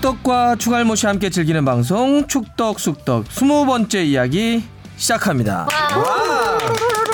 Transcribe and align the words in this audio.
축덕과 0.00 0.56
추갈모 0.56 0.94
씨 0.94 1.06
함께 1.06 1.28
즐기는 1.28 1.62
방송 1.62 2.26
축덕 2.26 2.80
숙덕 2.80 3.26
스무 3.28 3.66
번째 3.66 4.02
이야기 4.02 4.64
시작합니다. 4.96 5.68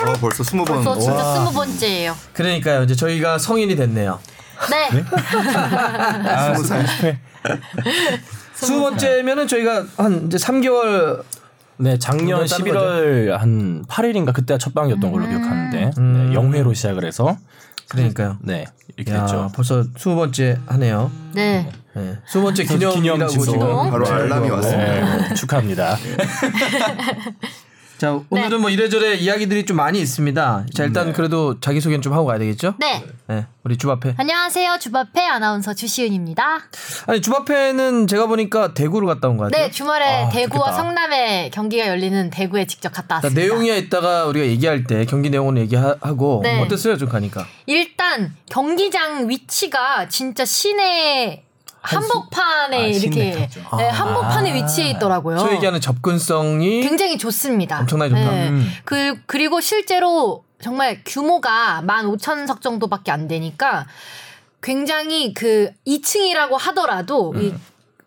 어, 0.07 0.13
벌써 0.21 0.45
스무 0.45 0.65
번. 0.65 0.85
저 0.85 0.97
진짜 0.97 1.17
와. 1.17 1.35
스무 1.35 1.53
번째예요. 1.53 2.17
그러니까요 2.33 2.85
이제 2.85 2.95
저희가 2.95 3.39
성인이 3.39 3.75
됐네요. 3.75 4.21
네. 4.71 5.03
아, 6.31 6.55
스무 6.55 6.65
살. 6.65 6.87
스무 8.55 8.83
번째면은 8.83 9.49
저희가 9.49 9.85
한 9.97 10.27
이제 10.27 10.37
3개월 10.37 11.25
네, 11.79 11.99
작년 11.99 12.45
그거 12.45 12.57
따는 12.57 12.73
11월 12.73 13.31
한 13.31 13.85
8일인가 13.87 14.33
그때가 14.33 14.59
첫 14.59 14.75
방이었던 14.75 15.11
걸로 15.11 15.27
기억하는데 15.27 15.91
음. 15.99 16.29
네, 16.29 16.35
영회로 16.35 16.73
시작을 16.73 17.05
해서 17.05 17.37
그러니까요. 17.89 18.39
네 18.43 18.65
이렇게 18.97 19.13
야, 19.13 19.23
됐죠. 19.23 19.51
벌써 19.57 19.85
스무 19.99 20.15
번째 20.15 20.61
하네요. 20.67 21.11
네. 21.35 21.69
네. 21.97 22.19
스무 22.27 22.45
번째 22.45 22.65
기념이라고. 22.65 23.29
지금 23.29 23.59
바로 23.91 24.07
알람이 24.07 24.51
왔습니다. 24.51 25.17
네, 25.29 25.35
축하합니다. 25.35 25.97
자 27.99 28.21
오늘은 28.29 28.61
뭐 28.61 28.69
이래저래 28.69 29.15
이야기들이 29.15 29.65
좀 29.65 29.79
많이 29.79 29.99
있습니다. 30.01 30.67
자 30.75 30.85
일단 30.85 31.15
그래도 31.15 31.59
자기 31.61 31.81
소개는 31.81 32.03
좀 32.03 32.13
하고 32.13 32.27
가야 32.27 32.39
되겠죠? 32.39 32.75
네. 32.79 33.03
네, 33.27 33.47
우리 33.65 33.79
주바페. 33.79 34.17
안녕하세요. 34.19 34.77
주바페 34.79 35.27
아나운서 35.27 35.73
주시은입니다. 35.73 36.61
아니 37.07 37.23
주바페는 37.23 38.07
제가 38.07 38.27
보니까 38.27 38.75
대구를 38.75 39.09
갔다 39.09 39.29
온것 39.29 39.51
같아요. 39.51 39.69
네, 39.69 39.71
주말에 39.73 40.25
아, 40.25 40.29
대구와 40.29 40.67
좋겠다. 40.73 40.77
성남에 40.77 41.49
경기가 41.55 41.89
열리는 41.89 42.29
대구에 42.29 42.67
직접 42.67 42.91
갔다 42.93 43.21
자, 43.23 43.29
왔습니다. 43.29 43.41
내용이야 43.41 43.77
이따가 43.77 44.27
우리가 44.27 44.45
얘기할 44.45 44.85
때 44.85 45.07
경기 45.07 45.31
내용은 45.31 45.57
얘기하고 45.57 46.41
네. 46.43 46.61
어땠어요 46.61 46.99
좀 46.99 47.09
가니까 47.09 47.47
일단 47.65 48.37
경기장 48.51 49.31
위치가 49.31 50.07
진짜 50.11 50.45
시내 50.45 51.46
한복판에 51.87 52.91
아, 52.91 52.93
시내 52.93 53.27
이렇게. 53.29 53.49
네, 53.77 53.89
한복판에 53.89 54.51
아. 54.51 54.55
위치해 54.55 54.91
있더라고요. 54.91 55.39
소위 55.39 55.55
얘기하는 55.55 55.81
접근성이 55.81 56.81
굉장히 56.83 57.19
좋습니다. 57.19 57.81
엄청나게 57.81 58.15
좋다. 58.15 58.31
음. 58.31 58.71
그 58.85 59.21
그리고 59.27 59.61
실제로 59.61 60.45
정말 60.61 61.01
규모가 61.05 61.83
15,000석 61.87 62.61
정도밖에 62.61 63.11
안 63.13 63.29
되니까 63.29 63.87
굉장히 64.63 65.33
그 65.35 65.71
2층이라고 65.87 66.57
하더라도 66.59 67.35
이 67.37 67.55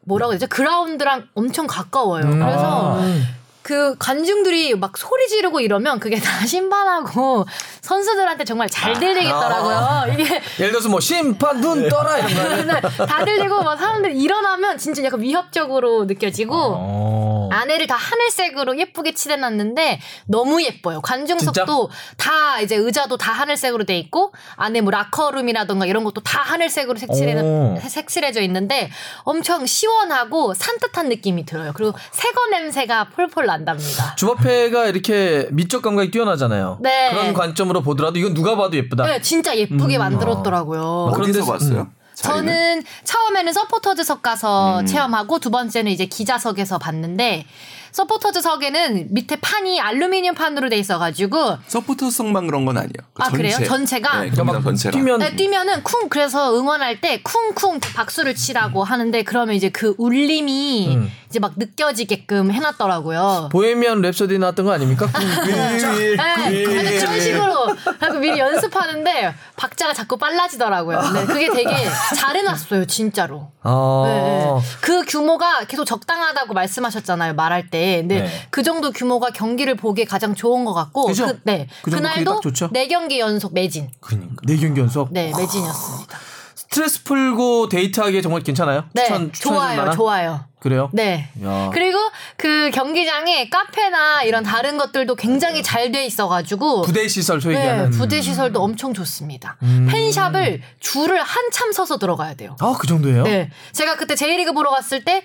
뭐라고 0.01 0.33
해야 0.33 0.39
되죠? 0.39 0.49
그라운드랑 0.49 1.27
엄청 1.35 1.67
가까워요. 1.67 2.25
음. 2.25 2.39
그래서 2.39 2.99
아. 2.99 3.38
그 3.69 3.95
관중들이 3.99 4.73
막 4.73 4.97
소리 4.97 5.27
지르고 5.27 5.59
이러면 5.59 5.99
그게 5.99 6.19
다 6.19 6.31
심판하고 6.43 7.45
선수들한테 7.81 8.43
정말 8.43 8.67
잘 8.67 8.93
들리겠더라고요. 8.99 10.11
이게 10.11 10.23
예를 10.57 10.71
들어서 10.71 10.89
뭐 10.89 10.99
심판 10.99 11.61
눈 11.61 11.87
떠라 11.87 12.17
이런 12.17 12.33
거 12.33 12.41
아니에요? 12.49 12.63
네, 12.65 12.81
다 13.05 13.23
들리고 13.23 13.61
막 13.61 13.77
사람들이 13.77 14.19
일어나면 14.19 14.79
진짜 14.79 15.03
약간 15.03 15.21
위협적으로 15.21 16.05
느껴지고 16.05 16.55
어. 16.55 17.38
안에를 17.51 17.87
다 17.87 17.95
하늘색으로 17.95 18.77
예쁘게 18.77 19.13
칠해놨는데 19.13 19.99
너무 20.27 20.61
예뻐요. 20.63 21.01
관중석도 21.01 21.89
다 22.17 22.59
이제 22.61 22.75
의자도 22.75 23.17
다 23.17 23.31
하늘색으로 23.31 23.85
돼 23.85 23.97
있고 23.99 24.33
안에 24.55 24.81
뭐 24.81 24.91
라커룸이라던가 24.91 25.85
이런 25.85 26.03
것도 26.03 26.21
다 26.21 26.41
하늘색으로 26.41 26.97
색칠해 26.97 27.39
오. 27.41 27.79
색칠해져 27.87 28.41
있는데 28.41 28.89
엄청 29.23 29.65
시원하고 29.65 30.53
산뜻한 30.53 31.09
느낌이 31.09 31.45
들어요. 31.45 31.71
그리고 31.75 31.93
새거 32.11 32.47
냄새가 32.51 33.09
폴폴 33.09 33.45
난답니다. 33.45 34.15
주바페가 34.15 34.85
이렇게 34.87 35.47
미적 35.51 35.81
감각이 35.81 36.11
뛰어나잖아요. 36.11 36.79
네. 36.81 37.09
그런 37.11 37.33
관점으로 37.33 37.81
보더라도 37.81 38.19
이건 38.19 38.33
누가 38.33 38.55
봐도 38.55 38.77
예쁘다. 38.77 39.05
네, 39.05 39.21
진짜 39.21 39.55
예쁘게 39.57 39.97
만들었더라고요. 39.97 41.11
그런 41.13 41.29
어디서 41.29 41.41
데서- 41.41 41.51
봤어요? 41.51 41.87
자리는? 42.21 42.45
저는 42.45 42.83
처음에는 43.03 43.53
서포터즈석 43.53 44.21
가서 44.21 44.83
체험하고 44.85 45.39
두 45.39 45.49
번째는 45.49 45.91
이제 45.91 46.05
기자석에서 46.05 46.77
봤는데 46.77 47.45
서포터즈 47.91 48.41
석에는 48.41 49.07
밑에 49.11 49.37
판이 49.37 49.79
알루미늄 49.81 50.35
판으로 50.35 50.69
돼 50.69 50.77
있어가지고 50.77 51.57
서포터석만 51.67 52.47
그런 52.47 52.65
건 52.65 52.77
아니에요. 52.77 52.93
그 53.13 53.23
아, 53.23 53.29
그래요? 53.29 53.57
전체가? 53.65 54.21
네, 54.21 54.29
경기장 54.29 54.63
전체가. 54.63 54.91
뛰면 54.97 55.19
네, 55.19 55.35
뛰면은 55.35 55.83
쿵 55.83 56.09
그래서 56.09 56.55
응원할 56.57 57.01
때 57.01 57.21
쿵쿵 57.21 57.79
박수를 57.79 58.35
치라고 58.35 58.83
하는데 58.83 59.23
그러면 59.23 59.55
이제 59.55 59.69
그 59.69 59.95
울림이 59.97 60.95
음. 60.95 61.11
이제 61.29 61.39
막 61.39 61.53
느껴지게끔 61.57 62.51
해놨더라고요. 62.51 63.49
보헤미안 63.51 64.01
랩소디 64.01 64.39
나왔던 64.39 64.65
거 64.65 64.71
아닙니까? 64.71 65.07
네, 65.45 66.15
약간 66.17 66.51
그런 66.51 67.19
식으로 67.19 67.75
하고 67.99 68.19
미리 68.19 68.39
연습하는데 68.39 69.35
박자가 69.55 69.93
자꾸 69.93 70.17
빨라지더라고요. 70.17 71.01
네, 71.13 71.25
그게 71.25 71.49
되게 71.51 71.69
잘 72.15 72.35
해놨어요, 72.35 72.85
진짜로. 72.85 73.51
아. 73.61 74.03
네, 74.05 74.13
네. 74.13 74.77
그 74.81 75.03
규모가 75.05 75.65
계속 75.65 75.85
적당하다고 75.85 76.53
말씀하셨잖아요, 76.53 77.33
말할 77.33 77.69
때. 77.69 77.78
근데 78.01 78.21
네. 78.21 78.29
그 78.49 78.63
정도 78.63 78.91
규모가 78.91 79.31
경기를 79.31 79.75
보기에 79.75 80.05
가장 80.05 80.35
좋은 80.35 80.65
것 80.65 80.73
같고. 80.73 81.05
그죠? 81.07 81.27
그, 81.27 81.39
네. 81.43 81.67
그 81.81 81.91
그날도? 81.91 82.41
네 82.71 82.87
경기 82.87 83.19
연속 83.19 83.53
매진. 83.53 83.89
그러니까. 83.99 84.35
네 84.43 84.57
경기 84.57 84.81
연속. 84.81 85.09
네, 85.11 85.31
매진이었습니다. 85.35 86.19
스트레스 86.55 87.03
풀고 87.03 87.67
데이트하기에 87.69 88.21
정말 88.21 88.43
괜찮아요? 88.43 88.83
네, 88.93 89.05
추천, 89.05 89.31
좋아요, 89.33 89.77
만한? 89.77 89.95
좋아요. 89.95 90.45
그래요? 90.59 90.89
네. 90.93 91.29
야. 91.43 91.71
그리고 91.73 91.97
그 92.37 92.69
경기장에 92.71 93.49
카페나 93.49 94.21
이런 94.23 94.43
다른 94.43 94.77
것들도 94.77 95.15
굉장히 95.15 95.63
잘 95.63 95.91
돼 95.91 96.05
있어가지고. 96.05 96.83
부대 96.83 97.07
시설 97.07 97.41
소위 97.41 97.55
네, 97.55 97.61
얘기하는. 97.61 97.89
부대 97.91 98.21
시설도 98.21 98.61
엄청 98.61 98.93
좋습니다. 98.93 99.57
음. 99.63 99.87
펜샵을 99.89 100.61
줄을 100.79 101.19
한참 101.23 101.71
서서 101.71 101.97
들어가야 101.97 102.35
돼요. 102.35 102.55
아, 102.59 102.75
그 102.77 102.85
정도예요? 102.85 103.23
네. 103.23 103.49
제가 103.71 103.95
그때 103.95 104.13
J리그 104.15 104.51
보러 104.53 104.69
갔을 104.69 105.03
때 105.03 105.23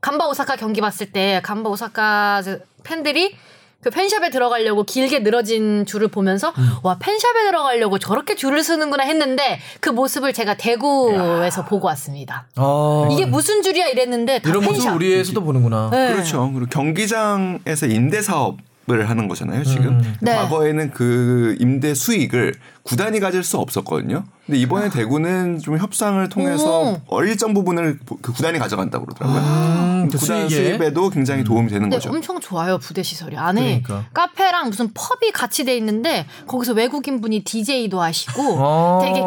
간바 0.00 0.28
오사카 0.28 0.56
경기 0.56 0.80
봤을 0.80 1.12
때 1.12 1.40
간바 1.44 1.68
오사카 1.70 2.42
팬들이 2.84 3.34
그 3.82 3.88
펜샵에 3.88 4.28
들어가려고 4.28 4.82
길게 4.82 5.20
늘어진 5.20 5.86
줄을 5.86 6.08
보면서 6.08 6.52
음. 6.58 6.70
와 6.82 6.98
펜샵에 6.98 7.44
들어가려고 7.46 7.98
저렇게 7.98 8.34
줄을 8.34 8.62
서는구나 8.62 9.04
했는데 9.04 9.58
그 9.80 9.88
모습을 9.88 10.34
제가 10.34 10.54
대구에서 10.58 11.64
보고 11.64 11.86
왔습니다. 11.86 12.46
아. 12.56 13.08
이게 13.10 13.24
무슨 13.24 13.62
줄이야 13.62 13.86
이랬는데 13.86 14.40
다 14.40 14.50
이런 14.50 14.64
모습 14.64 14.82
펜샵. 14.82 14.96
우리에서도 14.96 15.42
보는구나. 15.42 15.88
네. 15.90 16.12
그렇죠. 16.12 16.50
그리고 16.52 16.68
경기장에서 16.70 17.86
임대 17.86 18.20
사업 18.20 18.58
을 18.90 19.08
하는 19.08 19.28
거잖아요. 19.28 19.62
지금 19.62 20.00
네. 20.20 20.34
과거에는 20.34 20.90
그 20.90 21.54
임대 21.60 21.94
수익을 21.94 22.54
구단이 22.82 23.20
가질 23.20 23.44
수 23.44 23.58
없었거든요. 23.58 24.24
근데 24.46 24.58
이번에 24.58 24.88
대구는 24.88 25.58
좀 25.60 25.78
협상을 25.78 26.26
통해서 26.28 26.80
오. 26.82 27.00
어, 27.08 27.22
일정 27.22 27.54
부분을 27.54 27.98
그 28.22 28.32
구단이 28.32 28.58
가져간다고 28.58 29.04
그러더라고요. 29.06 29.40
음, 29.40 30.08
그 30.10 30.18
구단 30.18 30.48
수익에. 30.48 30.70
수입에도 30.70 31.10
굉장히 31.10 31.44
도움이 31.44 31.68
되는 31.68 31.88
네, 31.88 31.96
거죠. 31.96 32.10
엄청 32.10 32.40
좋아요 32.40 32.78
부대 32.78 33.02
시설이 33.02 33.36
안에 33.36 33.82
그러니까. 33.82 34.08
카페랑 34.12 34.70
무슨 34.70 34.92
펍이 34.94 35.30
같이 35.32 35.64
돼 35.64 35.76
있는데 35.76 36.26
거기서 36.46 36.72
외국인 36.72 37.20
분이 37.20 37.44
DJ도 37.44 38.00
하시고 38.00 38.56
아. 38.58 39.00
되게 39.02 39.22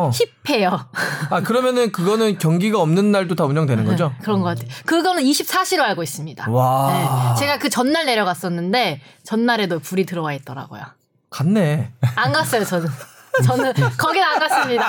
힙해요. 0.45 0.87
아, 1.29 1.41
그러면은 1.41 1.91
그거는 1.91 2.37
경기가 2.39 2.81
없는 2.81 3.11
날도 3.11 3.35
다 3.35 3.45
운영되는 3.45 3.85
거죠? 3.85 4.13
그런 4.23 4.41
것 4.41 4.47
같아요. 4.47 4.67
그거는 4.85 5.23
24시로 5.23 5.79
알고 5.81 6.03
있습니다. 6.03 6.49
와. 6.49 7.33
네, 7.35 7.39
제가 7.39 7.59
그 7.59 7.69
전날 7.69 8.05
내려갔었는데 8.07 8.99
전날에도 9.23 9.79
불이 9.79 10.05
들어와 10.05 10.33
있더라고요. 10.33 10.81
갔네. 11.29 11.91
안 12.15 12.31
갔어요 12.33 12.65
저는. 12.65 12.87
저는 13.43 13.73
거긴 13.97 14.21
안 14.21 14.37
갔습니다. 14.37 14.85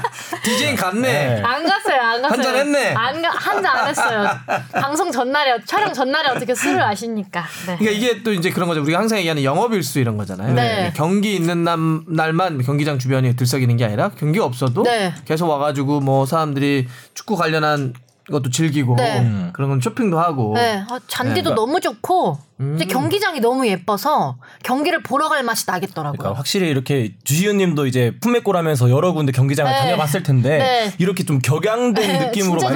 디제잉 0.42 0.76
갔네. 0.76 1.00
네. 1.00 1.42
안 1.42 1.66
갔어요. 1.66 2.00
안 2.00 2.22
갔어요. 2.22 2.38
한잔 2.38 2.56
했네. 2.56 2.94
안 2.94 3.24
한잔 3.24 3.76
안 3.76 3.88
했어요. 3.88 4.30
방송 4.72 5.12
전날에 5.12 5.58
촬영 5.66 5.92
전날에 5.92 6.30
어떻게 6.30 6.54
술을 6.54 6.78
마십니까? 6.78 7.44
네. 7.66 7.76
그러니까 7.78 7.90
이게 7.90 8.22
또 8.22 8.32
이제 8.32 8.50
그런 8.50 8.68
거죠. 8.68 8.80
우리가 8.80 8.98
항상 8.98 9.18
얘기하는 9.18 9.44
영업일수 9.44 9.98
이런 9.98 10.16
거잖아요. 10.16 10.54
네. 10.54 10.92
경기 10.96 11.34
있는 11.34 11.64
날, 11.64 11.76
날만 12.06 12.62
경기장 12.62 12.98
주변이 12.98 13.36
들썩이는 13.36 13.76
게 13.76 13.84
아니라 13.84 14.10
경기가 14.10 14.46
없어도 14.46 14.84
네. 14.84 15.12
계속 15.26 15.48
와가지고 15.48 16.00
뭐 16.00 16.24
사람들이 16.24 16.88
축구 17.12 17.36
관련한 17.36 17.92
것도 18.30 18.50
즐기고 18.50 18.96
네. 18.96 19.50
그런 19.52 19.70
건 19.70 19.80
쇼핑도 19.80 20.18
하고 20.18 20.52
네, 20.54 20.84
어, 20.90 20.98
잔디도 21.06 21.50
네. 21.50 21.54
너무 21.56 21.80
좋고 21.80 22.38
음. 22.60 22.76
이제 22.76 22.84
경기장이 22.84 23.40
너무 23.40 23.66
예뻐서 23.66 24.36
경기를 24.62 25.02
보러 25.02 25.28
갈 25.28 25.42
맛이 25.42 25.64
나겠더라고요. 25.66 26.18
그러니까 26.18 26.38
확실히 26.38 26.68
이렇게 26.68 27.14
주시은님도 27.24 27.86
이제 27.86 28.14
품맥골하면서 28.20 28.90
여러 28.90 29.12
군데 29.12 29.32
경기장을 29.32 29.70
네. 29.70 29.78
다녀봤을 29.78 30.22
텐데 30.22 30.58
네. 30.58 30.94
이렇게 30.98 31.24
좀 31.24 31.40
격양된 31.40 31.94
네, 31.94 32.26
느낌으로. 32.26 32.60
거 32.60 32.70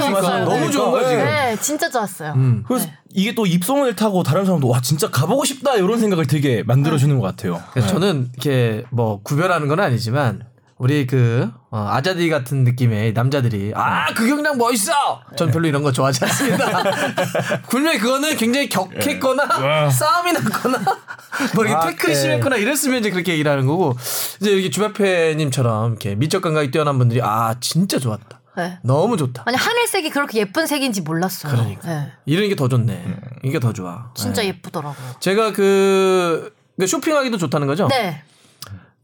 너무 0.44 0.70
좋은 0.70 0.90
거야, 0.90 1.08
지금. 1.08 1.24
네, 1.24 1.56
진짜 1.60 1.88
좋았어요. 1.88 2.32
음. 2.32 2.64
그래서 2.66 2.86
네. 2.86 2.94
이게 3.14 3.34
또 3.34 3.46
입소문을 3.46 3.94
타고 3.96 4.22
다른 4.22 4.44
사람도 4.44 4.68
와 4.68 4.80
진짜 4.80 5.10
가보고 5.10 5.44
싶다 5.44 5.76
이런 5.76 6.00
생각을 6.00 6.26
되게 6.26 6.62
만들어주는 6.64 7.18
것 7.18 7.26
같아요. 7.26 7.62
그래서 7.72 7.88
저는 7.88 8.30
이렇게 8.34 8.84
뭐 8.90 9.20
구별하는 9.22 9.68
건 9.68 9.80
아니지만 9.80 10.42
우리 10.78 11.06
그 11.06 11.50
어, 11.70 11.88
아자디 11.90 12.28
같은 12.28 12.64
느낌의 12.64 13.14
남자들이 13.14 13.72
아그 13.74 14.26
경장 14.26 14.58
멋있어. 14.58 15.22
전 15.36 15.50
별로 15.50 15.66
이런 15.66 15.82
거 15.82 15.90
좋아하지 15.90 16.24
않습니다. 16.24 16.82
분명히 17.70 17.98
그거는 17.98 18.36
굉장히 18.36 18.68
격했거나 18.68 19.90
싸움이 19.90 20.32
났거나 20.32 20.78
뭐 21.54 21.64
이렇게 21.64 21.74
아, 21.74 21.90
태클이 21.90 22.12
네. 22.14 22.20
심했거나 22.20 22.56
이랬으면 22.56 23.00
이제 23.00 23.10
그렇게 23.10 23.32
얘기를 23.32 23.50
하는 23.50 23.66
거고 23.66 23.96
이제 24.40 24.52
여기 24.52 24.70
주바페님처럼 24.70 25.92
이렇게 25.92 26.14
미적 26.14 26.42
감각이 26.42 26.70
뛰어난 26.70 26.98
분들이 26.98 27.20
아 27.22 27.54
진짜 27.60 27.98
좋았다. 27.98 28.40
네. 28.58 28.78
너무 28.82 29.16
좋다. 29.16 29.44
아니 29.46 29.56
하늘색이 29.56 30.10
그렇게 30.10 30.40
예쁜 30.40 30.66
색인지 30.66 31.02
몰랐어요. 31.02 31.52
그러니까. 31.52 31.88
네. 31.88 32.12
이런 32.26 32.48
게 32.48 32.54
더 32.54 32.68
좋네. 32.68 33.16
이게 33.44 33.60
더 33.60 33.72
좋아. 33.72 34.10
진짜 34.14 34.42
네. 34.42 34.48
예쁘더라고 34.48 34.94
요. 34.94 35.14
제가 35.20 35.52
그그 35.52 36.86
쇼핑하기도 36.86 37.38
좋다는 37.38 37.66
거죠. 37.66 37.88
네. 37.88 38.22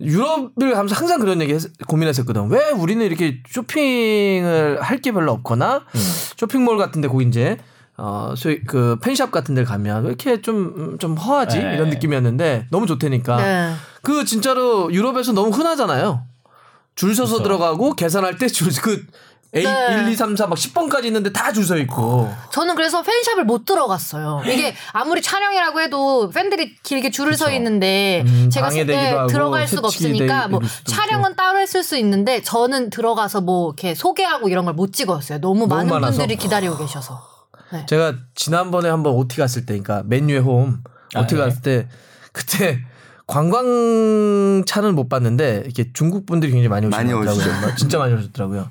유럽을 0.01 0.73
가면서 0.73 0.95
항상 0.95 1.21
그런 1.21 1.41
얘기 1.41 1.55
했- 1.55 1.71
고민했었거든. 1.87 2.49
왜 2.51 2.71
우리는 2.71 3.05
이렇게 3.05 3.43
쇼핑을 3.49 4.79
할 4.81 5.01
게 5.01 5.13
별로 5.13 5.33
없거나 5.33 5.77
음. 5.95 6.01
쇼핑몰 6.37 6.77
같은데 6.79 7.09
거기 7.09 7.25
이제 7.27 7.59
어, 7.97 8.35
소위 8.37 8.61
그 8.65 8.97
펜샵 9.03 9.31
같은 9.31 9.55
데 9.55 9.65
가면 9.65 10.03
왜 10.05 10.09
이렇게 10.09 10.41
좀, 10.41 10.97
좀 10.99 11.15
허하지? 11.17 11.59
네. 11.59 11.75
이런 11.75 11.91
느낌이었는데 11.91 12.67
너무 12.71 12.87
좋다니까. 12.87 13.37
네. 13.37 13.75
그 14.03 14.25
진짜로 14.25 14.93
유럽에서 14.93 15.33
너무 15.33 15.51
흔하잖아요. 15.51 16.23
줄 16.95 17.15
서서 17.15 17.35
그렇죠. 17.35 17.43
들어가고 17.45 17.95
계산할 17.95 18.37
때 18.39 18.49
줄, 18.49 18.69
그 18.83 19.05
A, 19.55 19.63
네. 19.65 20.03
1, 20.07 20.09
2, 20.09 20.17
3, 20.17 20.35
4 20.37 20.47
막 20.47 20.57
10번까지 20.57 21.05
있는데 21.07 21.31
다 21.31 21.53
줄 21.53 21.65
서 21.67 21.77
있고. 21.77 22.33
저는 22.53 22.75
그래서 22.75 23.03
팬샵을 23.03 23.45
못 23.45 23.67
들어갔어요. 23.67 24.43
이게 24.47 24.75
아무리 24.93 25.21
촬영이라고 25.21 25.81
해도 25.83 26.31
팬들이 26.31 26.75
길게 26.83 27.11
줄을 27.11 27.35
서 27.37 27.51
있는데 27.53 28.23
음, 28.27 28.49
제가 28.51 28.71
쓸때 28.71 28.87
방해되기도 28.95 29.19
하고 29.19 29.29
들어갈 29.29 29.69
수가 29.69 29.89
없으니까 29.89 30.43
되- 30.45 30.49
뭐 30.49 30.61
촬영은 30.87 31.37
따로 31.37 31.59
했을 31.59 31.83
수 31.83 31.99
있는데 31.99 32.41
저는 32.41 32.89
들어가서 32.89 33.43
뭐 33.43 33.69
이렇게 33.69 33.95
소개하고 33.95 34.49
이런 34.49 34.65
걸 34.65 34.73
못 34.73 34.93
찍었어요. 34.95 35.39
너무, 35.43 35.67
너무 35.67 35.75
많은 35.75 35.91
많아서. 35.91 36.17
분들이 36.19 36.39
기다리고 36.39 36.79
계셔서. 36.79 37.21
네. 37.73 37.85
제가 37.87 38.15
지난번에 38.35 38.89
한번 38.89 39.13
OT 39.15 39.37
갔을 39.37 39.67
때, 39.67 39.79
그러니까 39.79 40.03
맨유의 40.07 40.41
홈 40.41 40.83
OT 41.15 41.17
아, 41.19 41.27
네. 41.27 41.37
갔을 41.37 41.61
때 41.61 41.89
그때 42.33 42.81
관광차는 43.27 44.95
못 44.95 45.09
봤는데 45.09 45.63
이렇게 45.65 45.91
중국 45.93 46.27
분들이 46.27 46.53
굉장히 46.53 46.69
많이 46.69 46.87
많이 46.87 47.13
오시더라고요. 47.13 47.59
오시죠. 47.67 47.77
진짜 47.77 47.99
많이 47.99 48.15
오셨더라고요. 48.15 48.69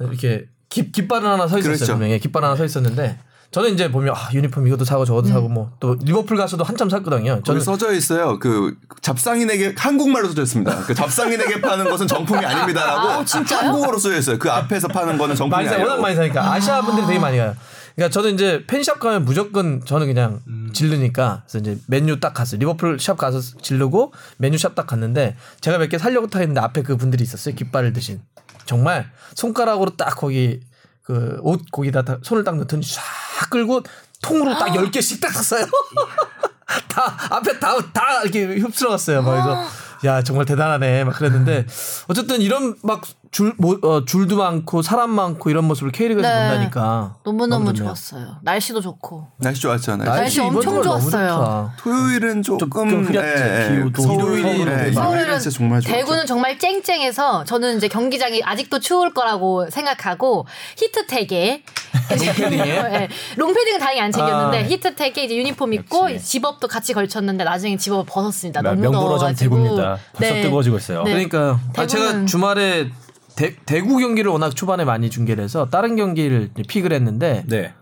이렇게 0.00 0.46
깃, 0.68 0.92
깃발은 0.92 1.26
하나 1.28 1.46
서 1.48 1.58
있었어요. 1.58 1.76
그렇죠. 1.76 1.92
분명히 1.94 2.18
깃발 2.20 2.44
하나 2.44 2.56
서 2.56 2.64
있었는데 2.64 3.18
저는 3.52 3.74
이제 3.74 3.90
보면 3.90 4.12
아, 4.14 4.28
유니폼 4.32 4.66
이것도 4.66 4.84
사고 4.84 5.04
저것도 5.04 5.28
사고 5.28 5.48
뭐 5.48 5.70
또 5.78 5.96
리버풀 6.02 6.36
가서도 6.36 6.64
한참 6.64 6.90
샀거든요. 6.90 7.40
저는 7.44 7.60
써져 7.60 7.92
있어요. 7.94 8.38
그 8.40 8.74
잡상인에게 9.02 9.74
한국말로 9.78 10.28
써져 10.28 10.42
있습니다. 10.42 10.76
그 10.84 10.94
잡상인에게 10.94 11.60
파는 11.60 11.88
것은 11.88 12.06
정품이 12.08 12.44
아닙니다라고 12.44 13.08
아, 13.08 13.24
진짜요? 13.24 13.68
한국어로 13.68 13.98
써져 13.98 14.16
있어요. 14.18 14.38
그 14.38 14.50
앞에서 14.50 14.88
파는 14.88 15.16
거는 15.16 15.36
정품이 15.36 15.66
아니에요. 15.68 15.84
워낙 15.86 16.00
많이 16.00 16.16
사니까 16.16 16.52
아시아 16.52 16.82
분들이 16.82 17.06
되게 17.06 17.18
많이 17.18 17.38
가요. 17.38 17.54
그러니까 17.94 18.12
저는 18.12 18.34
이제 18.34 18.64
펜샵 18.66 18.98
가면 19.00 19.24
무조건 19.24 19.82
저는 19.82 20.06
그냥 20.08 20.40
질르니까 20.74 21.44
그래서 21.48 21.58
이제 21.58 21.78
메뉴 21.86 22.20
딱 22.20 22.34
갔어요. 22.34 22.58
리버풀 22.58 22.98
샵 23.00 23.16
가서 23.16 23.40
질르고 23.62 24.12
메뉴 24.38 24.58
샵 24.58 24.74
딱 24.74 24.86
갔는데 24.86 25.36
제가 25.62 25.78
몇 25.78 25.88
개 25.88 25.96
살려고 25.98 26.26
타 26.26 26.40
했는데 26.40 26.60
앞에 26.60 26.82
그 26.82 26.96
분들이 26.98 27.22
있었어요. 27.24 27.54
깃발을 27.54 27.92
드신 27.94 28.20
정말 28.66 29.10
손가락으로 29.34 29.96
딱 29.96 30.14
거기 30.16 30.60
그 31.02 31.38
옷 31.42 31.62
거기다 31.70 32.02
다 32.02 32.18
손을 32.22 32.42
딱 32.44 32.56
넣더니 32.56 32.82
싹 32.84 33.02
끌고 33.50 33.82
통으로 34.22 34.54
딱 34.58 34.74
열 34.74 34.90
개씩 34.90 35.20
딱 35.20 35.32
샀어요. 35.32 35.64
다 36.88 37.16
앞에 37.30 37.58
다 37.60 37.76
다 37.92 38.22
이렇게 38.22 38.44
휩쓸어갔어요. 38.58 39.22
막 39.22 39.30
그래서 39.30 39.68
야 40.04 40.22
정말 40.22 40.46
대단하네 40.46 41.04
막 41.04 41.14
그랬는데 41.16 41.66
어쨌든 42.08 42.40
이런 42.42 42.74
막 42.82 43.02
줄 43.36 43.52
뭐, 43.58 43.76
어, 43.82 44.02
줄도 44.06 44.38
많고 44.38 44.80
사람 44.80 45.10
많고 45.10 45.50
이런 45.50 45.64
모습을 45.64 45.92
K리그에서 45.92 46.26
네. 46.26 46.48
본다니까 46.48 47.16
너무너무 47.22 47.66
좋네요. 47.74 47.84
좋았어요. 47.84 48.36
날씨도 48.40 48.80
좋고. 48.80 49.26
날씨 49.36 49.60
좋았잖아요. 49.60 50.08
날씨 50.08 50.36
이번 50.40 50.56
엄청 50.56 50.62
주말 50.62 50.82
너무 50.84 51.00
좋았어요. 51.02 51.28
좋다. 51.28 51.74
토요일은 51.80 52.42
조금 52.42 52.88
좀 52.88 53.04
흐렸지. 53.04 53.74
비 53.74 53.80
오고. 53.82 54.02
서울, 54.02 54.38
일요일은 54.38 54.64
네, 54.76 54.82
되게 54.84 54.92
서울은 54.94 55.38
진짜 55.38 55.50
정말 55.54 55.80
좋았죠. 55.82 55.98
대구는 55.98 56.24
정말 56.24 56.58
쨍쨍해서 56.58 57.44
저는 57.44 57.76
이제 57.76 57.88
경기장이 57.88 58.40
아직도 58.42 58.78
추울 58.80 59.12
거라고 59.12 59.68
생각하고 59.68 60.46
히트텍에 60.78 61.62
롱패딩에? 62.08 62.64
네, 62.88 63.08
롱패딩은 63.36 63.78
다행히 63.80 64.00
안 64.00 64.12
챙겼는데 64.12 64.60
아. 64.60 64.66
히트텍에 64.66 65.24
이제 65.26 65.36
유니폼 65.36 65.74
입고 65.74 66.10
역시. 66.14 66.24
집업도 66.24 66.68
같이 66.68 66.94
걸쳤는데 66.94 67.44
나중에 67.44 67.76
집업을 67.76 68.04
벗었습니다. 68.08 68.62
너무 68.62 68.80
명불허전 68.80 69.18
더워가지고. 69.18 69.56
대구입니다. 69.56 69.98
벌써 70.14 70.34
네. 70.34 70.40
뜨거워지고 70.40 70.76
있어요. 70.78 71.02
네. 71.02 71.10
그러니까 71.12 71.60
아, 71.76 71.86
제가 71.86 72.12
대구는- 72.12 72.26
주말에 72.26 72.90
대, 73.36 73.54
대구 73.66 73.98
경기를 73.98 74.30
워낙 74.30 74.56
초반에 74.56 74.84
많이 74.84 75.10
중계를 75.10 75.44
해서 75.44 75.68
다른 75.70 75.96
경기를 75.96 76.50
픽을 76.68 76.92
했는데 76.92 77.44
네. 77.46 77.72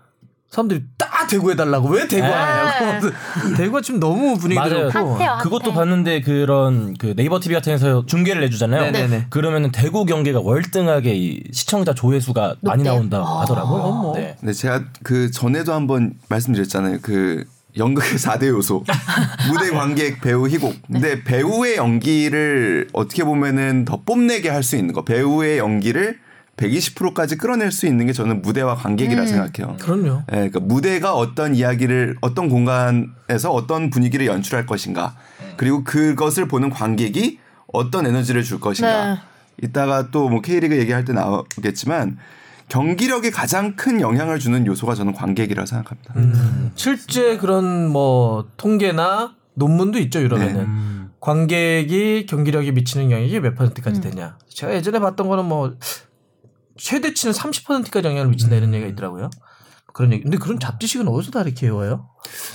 사람들이 0.51 0.85
다 0.99 1.27
대구 1.29 1.51
해달라고 1.51 1.89
왜 1.89 2.07
대구 2.07 2.27
네. 2.27 2.33
하냐고 2.33 3.07
대구가 3.57 3.81
지금 3.81 3.99
너무 3.99 4.37
분위기가 4.39 4.69
맞아요. 4.69 4.91
좋고 4.91 5.15
핫해요. 5.17 5.39
그것도 5.43 5.71
핫해. 5.71 5.75
봤는데 5.75 6.21
그런 6.21 6.95
그 6.95 7.15
네이버 7.17 7.41
TV 7.41 7.55
같은 7.57 7.73
데서 7.73 8.07
중계를 8.07 8.43
해주잖아요. 8.45 8.83
네네네. 8.93 9.27
그러면은 9.31 9.73
대구 9.73 10.05
경기가 10.05 10.41
월등하게 10.41 11.15
이 11.17 11.43
시청자 11.53 11.93
조회수가 11.93 12.57
많이 12.61 12.83
높대요? 12.85 12.95
나온다고 12.95 13.27
아. 13.27 13.41
하더라고요. 13.43 13.83
어머. 13.83 14.13
네. 14.15 14.37
네, 14.43 14.53
제가 14.53 14.85
그 15.03 15.31
전에도 15.33 15.73
한번 15.73 16.15
말씀드렸잖아요. 16.29 16.99
그 17.03 17.45
연극의 17.77 18.19
4대 18.19 18.47
요소. 18.49 18.85
무대 19.49 19.71
관객, 19.75 20.21
배우, 20.21 20.49
희곡. 20.49 20.75
근데 20.87 21.25
배우의 21.25 21.77
연기를 21.77 22.89
어떻게 22.93 23.25
보면은 23.25 23.85
더 23.85 24.01
뽐내게 24.05 24.49
할 24.49 24.63
수 24.63 24.77
있는 24.77 24.95
거. 24.95 25.05
배우의 25.05 25.59
연기를 25.59 26.19
120%까지 26.57 27.37
끌어낼 27.37 27.73
수 27.73 27.87
있는 27.87 28.07
게 28.07 28.13
저는 28.13 28.41
무대와 28.43 28.77
관객이라 28.77 29.27
생각해요. 29.27 29.77
그럼요. 29.81 30.23
예, 30.31 30.37
그러니까 30.37 30.61
무대가 30.61 31.13
어떤 31.15 31.55
이야기를 31.57 32.17
어떤 32.21 32.49
공간에서 32.49 33.51
어떤 33.53 33.91
분위기를 33.91 34.27
연출할 34.27 34.65
것인가. 34.67 35.17
그리고 35.57 35.83
그것을 35.83 36.47
보는 36.47 36.71
관객이 36.71 37.41
어떤 37.73 38.07
에너지를 38.07 38.45
줄 38.45 38.61
것인가. 38.61 39.15
네. 39.15 39.21
이따가 39.63 40.11
또 40.11 40.29
뭐 40.29 40.41
K리그 40.41 40.77
얘기할 40.79 41.05
때 41.05 41.13
나오겠지만 41.13 42.19
경기력에 42.69 43.31
가장 43.31 43.77
큰 43.77 44.01
영향을 44.01 44.39
주는 44.39 44.67
요소가 44.67 44.95
저는 44.95 45.13
관객이라 45.13 45.67
생각합니다. 45.67 46.15
음. 46.17 46.73
실제 46.75 47.37
그런 47.37 47.89
뭐 47.89 48.49
통계나 48.57 49.35
논문도 49.55 49.99
있죠 50.01 50.21
유럽에는 50.21 50.61
음. 50.61 51.11
관객이 51.21 52.27
경기력에 52.27 52.73
미치는 52.73 53.11
영향이 53.11 53.41
몇 53.41 53.55
퍼센트까지 53.55 54.01
되냐. 54.01 54.37
제가 54.49 54.75
예전에 54.75 54.99
봤던 54.99 55.29
거는 55.29 55.45
뭐 55.47 55.75
최대치는 56.77 57.35
30%까지 57.35 58.07
영향을 58.07 58.29
미친다 58.29 58.57
이런 58.57 58.75
얘기가 58.75 58.91
있더라고요. 58.91 59.31
그런 59.95 60.13
얘기. 60.13 60.25
근데 60.25 60.37
그런 60.37 60.59
잡지식은 60.59 61.09
어디서 61.09 61.31
다 61.31 61.43
이렇게 61.43 61.67
외워요? 61.67 62.09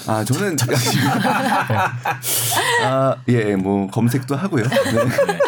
아 0.08 0.24
저는 0.26 0.58
아, 2.84 3.16
예, 3.30 3.56
뭐 3.56 3.88
검색도 3.88 4.36
하고요. 4.36 4.66
네. 4.66 5.39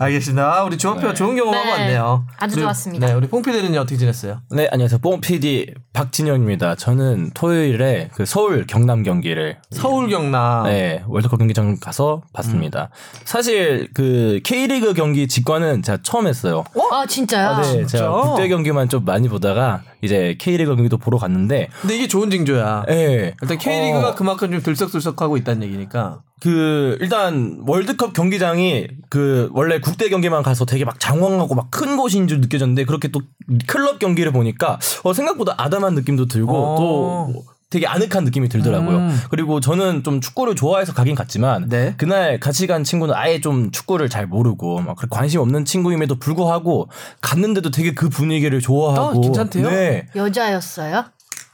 알겠습니다. 0.00 0.54
아, 0.58 0.62
우리 0.64 0.78
주원표가 0.78 1.14
좋은 1.14 1.34
경험하고 1.36 1.64
네. 1.64 1.70
왔네요. 1.72 2.24
아주 2.38 2.54
우리- 2.56 2.62
좋았습니다. 2.62 3.06
네, 3.06 3.12
우리 3.14 3.26
뽕피디는 3.28 3.76
어떻게 3.78 3.96
지냈어요? 3.96 4.40
네, 4.50 4.68
안녕하세요. 4.70 5.00
뽕 5.00 5.20
PD 5.20 5.74
박진영입니다. 5.92 6.76
저는 6.76 7.30
토요일에 7.34 8.10
그 8.14 8.24
서울 8.24 8.66
경남 8.66 9.02
경기를 9.02 9.58
서울 9.70 10.08
경남. 10.08 10.64
네, 10.64 11.02
월드컵 11.08 11.38
경기장 11.38 11.78
가서 11.80 12.22
봤습니다. 12.32 12.90
사실 13.24 13.88
그 13.94 14.40
K리그 14.44 14.94
경기 14.94 15.26
직관은 15.26 15.82
제가 15.82 15.98
처음 16.02 16.26
했어요. 16.28 16.64
아 16.92 17.04
진짜요? 17.06 17.48
아, 17.48 17.60
네, 17.62 17.68
진짜? 17.68 17.98
제가 17.98 18.10
국대 18.22 18.48
경기만 18.48 18.88
좀 18.88 19.04
많이 19.04 19.28
보다가 19.28 19.82
이제 20.02 20.36
K리그 20.38 20.76
경기도 20.76 20.96
보러 20.98 21.18
갔는데 21.18 21.68
근데 21.80 21.96
이게 21.96 22.06
좋은 22.08 22.30
징조야. 22.30 22.84
예. 22.90 23.34
일단 23.42 23.58
K리그가 23.58 24.08
어, 24.10 24.14
그만큼 24.14 24.50
좀 24.52 24.62
들썩들썩하고 24.62 25.36
있다는 25.36 25.66
얘기니까. 25.66 26.22
그 26.40 26.96
일단 27.00 27.62
월드컵 27.66 28.12
경기장이 28.12 28.86
그 29.10 29.50
원래 29.52 29.80
국대 29.80 30.08
경기만 30.08 30.44
가서 30.44 30.64
되게 30.66 30.84
막 30.84 31.00
장황하고 31.00 31.54
막 31.54 31.68
큰 31.70 31.96
곳인 31.96 32.26
줄 32.28 32.40
느껴졌는데 32.40 32.84
그렇게 32.84 33.08
또 33.08 33.20
클럽 33.66 33.98
경기를 33.98 34.32
보니까 34.32 34.78
어 35.04 35.12
생각보다 35.12 35.54
아담한 35.58 35.94
느낌도 35.94 36.26
들고 36.26 36.56
어. 36.56 36.76
또 36.78 37.44
되게 37.70 37.86
아늑한 37.86 38.24
느낌이 38.24 38.48
들더라고요. 38.48 38.96
음. 38.96 39.20
그리고 39.30 39.60
저는 39.60 40.02
좀 40.02 40.20
축구를 40.20 40.54
좋아해서 40.54 40.94
가긴 40.94 41.14
갔지만 41.14 41.68
네. 41.68 41.94
그날 41.98 42.40
같이 42.40 42.66
간 42.66 42.82
친구는 42.82 43.14
아예 43.14 43.40
좀 43.40 43.70
축구를 43.70 44.08
잘 44.08 44.26
모르고 44.26 44.80
막 44.80 44.96
관심 45.10 45.40
없는 45.40 45.66
친구임에도 45.66 46.18
불구하고 46.18 46.88
갔는데도 47.20 47.70
되게 47.70 47.92
그 47.92 48.08
분위기를 48.08 48.60
좋아하고 48.60 49.18
어, 49.18 49.20
괜찮대요? 49.20 49.68
네. 49.68 50.06
여자였어요? 50.16 51.04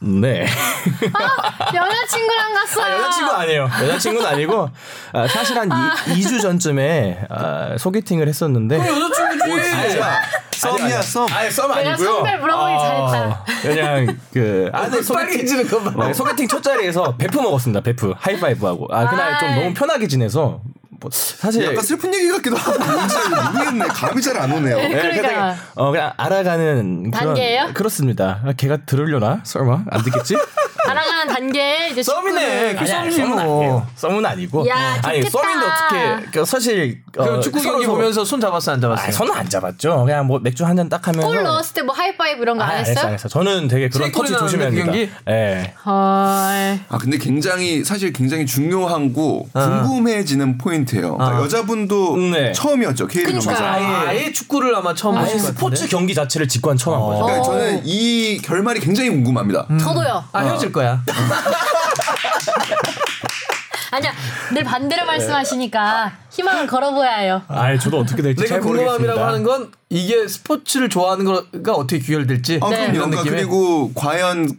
네. 0.04 0.46
여자친구랑 1.74 2.54
갔어요. 2.54 2.84
아, 2.94 2.98
여자친구 2.98 3.32
아니에요. 3.32 3.70
여자친구는 3.82 4.28
아니고 4.28 4.68
아, 5.12 5.26
사실 5.26 5.58
한이 5.58 5.70
2주 5.70 6.42
전쯤에 6.42 7.26
아, 7.30 7.76
소개팅을 7.78 8.28
했었는데 8.28 8.78
여자친구지. 8.78 10.00
썸이야 10.52 11.02
썸. 11.02 11.26
아예 11.32 11.50
썸 11.50 11.68
내가 11.68 11.80
아니고요. 11.90 12.08
성별 12.08 12.38
물어보길 12.40 12.78
잘했다. 12.78 13.44
그냥 13.62 14.18
그 14.32 14.70
아내 14.72 15.02
소개팅 15.02 15.14
빨개지는 15.14 15.68
것만. 15.68 16.08
네, 16.08 16.14
소개팅 16.14 16.48
첫 16.48 16.62
자리에서 16.62 17.16
베프 17.16 17.38
먹었습니다. 17.38 17.80
베프 17.80 18.14
하이파이브 18.16 18.64
하고. 18.66 18.88
아 18.90 19.08
그날 19.10 19.38
좀 19.40 19.48
아이. 19.48 19.60
너무 19.60 19.74
편하게 19.74 20.06
지내서 20.06 20.60
뭐 21.00 21.10
사실 21.12 21.64
약간 21.64 21.82
슬픈 21.82 22.14
얘기 22.14 22.28
같기도 22.30 22.56
하고 22.56 22.78
모르겠네. 23.52 23.86
감이 23.88 24.20
잘 24.22 24.36
안 24.36 24.50
오네요. 24.52 24.76
네. 24.76 24.88
그러니까. 24.88 25.22
그냥, 25.28 25.56
어 25.74 25.90
그냥 25.90 26.12
알아가는 26.16 27.10
그런 27.10 27.34
단계예요? 27.34 27.70
그렇습니다. 27.74 28.40
아, 28.44 28.52
걔가 28.52 28.78
들으려나 28.86 29.40
설마 29.44 29.84
안 29.90 30.02
듣겠지? 30.02 30.36
알아가는 30.88 31.26
단계 31.34 31.88
이제 31.90 32.02
썸이네. 32.02 32.74
그 32.76 32.86
썸이지 32.86 33.16
썸은 33.18 33.44
뭐. 33.44 33.86
썸은 33.96 34.24
아니고. 34.26 34.68
야, 34.68 34.98
아니 35.02 35.22
좋겠다. 35.24 35.30
썸인데 35.30 35.66
어떻게 35.66 36.30
그 36.38 36.44
사실 36.44 37.02
그럼 37.12 37.36
어, 37.36 37.40
축구 37.40 37.60
경기 37.62 37.86
보면서 37.86 38.24
손 38.24 38.40
잡았어 38.40 38.72
안 38.72 38.80
잡았어? 38.80 39.02
아, 39.06 39.10
손은 39.10 39.32
안 39.34 39.48
잡았죠. 39.48 40.04
그냥 40.04 40.26
뭐 40.26 40.38
맥주 40.40 40.64
한 40.64 40.74
잔 40.76 40.88
딱 40.88 41.06
하면서. 41.06 41.28
골 41.28 41.42
넣었을 41.42 41.74
때 41.74 41.82
뭐 41.82 41.94
하이파이브 41.94 42.42
이런 42.42 42.56
거 42.58 42.64
아, 42.64 42.68
안안 42.68 42.80
했어, 42.80 42.90
했어요? 42.90 43.06
안 43.08 43.12
했어. 43.14 43.28
저는 43.28 43.68
되게 43.68 43.88
그런 43.88 44.10
터치 44.10 44.32
나왔는데, 44.32 44.56
조심합니다. 44.58 44.84
그 44.84 44.90
경기? 44.98 45.12
예. 45.28 45.74
헐. 45.84 45.92
아 45.92 46.98
근데 46.98 47.18
굉장히 47.18 47.84
사실 47.84 48.12
굉장히 48.12 48.46
중요하고 48.46 49.48
어. 49.52 49.60
궁금해지는 49.60 50.58
포인트예요. 50.58 51.16
그러니까 51.16 51.38
어. 51.40 51.44
여자분도 51.44 52.16
네. 52.16 52.52
처음이었죠 52.52 53.06
K리그 53.06 53.30
그러니까요. 53.32 53.56
가서. 53.56 53.64
아예, 53.68 53.84
아예 54.08 54.32
축구를 54.32 54.74
아마 54.74 54.94
처음 54.94 55.16
아예. 55.16 55.38
스포츠 55.38 55.86
경기 55.88 56.14
자체를 56.14 56.48
직관 56.48 56.76
처음 56.76 56.94
한 56.96 57.02
거죠. 57.02 57.24
그러니까 57.24 57.40
어. 57.40 57.44
저는 57.52 57.82
이 57.84 58.38
결말이 58.42 58.80
굉장히 58.80 59.10
궁금합니다. 59.10 59.66
저도요. 59.80 60.24
아 60.32 60.40
헤어질 60.40 60.72
거야. 60.74 61.02
아니야, 63.90 64.12
늘 64.52 64.64
반대로 64.64 65.06
말씀하시니까 65.06 66.12
희망을 66.32 66.66
걸어보아요. 66.66 67.42
아, 67.46 67.78
저도 67.78 68.00
어떻게 68.00 68.22
될지 68.22 68.42
내가 68.42 68.54
잘 68.56 68.60
모르겠습니다. 68.60 68.96
궁금함이라고 69.14 69.24
하는 69.24 69.42
건 69.44 69.70
이게 69.88 70.26
스포츠를 70.26 70.88
좋아하는 70.88 71.24
거가 71.24 71.72
어떻게 71.74 72.00
규결될지 72.00 72.58
아, 72.60 72.68
네. 72.70 72.76
그럼요. 72.76 72.92
이런 72.92 73.10
그러니까 73.10 73.22
느낌에. 73.22 73.36
그리고 73.36 73.92
과연 73.94 74.50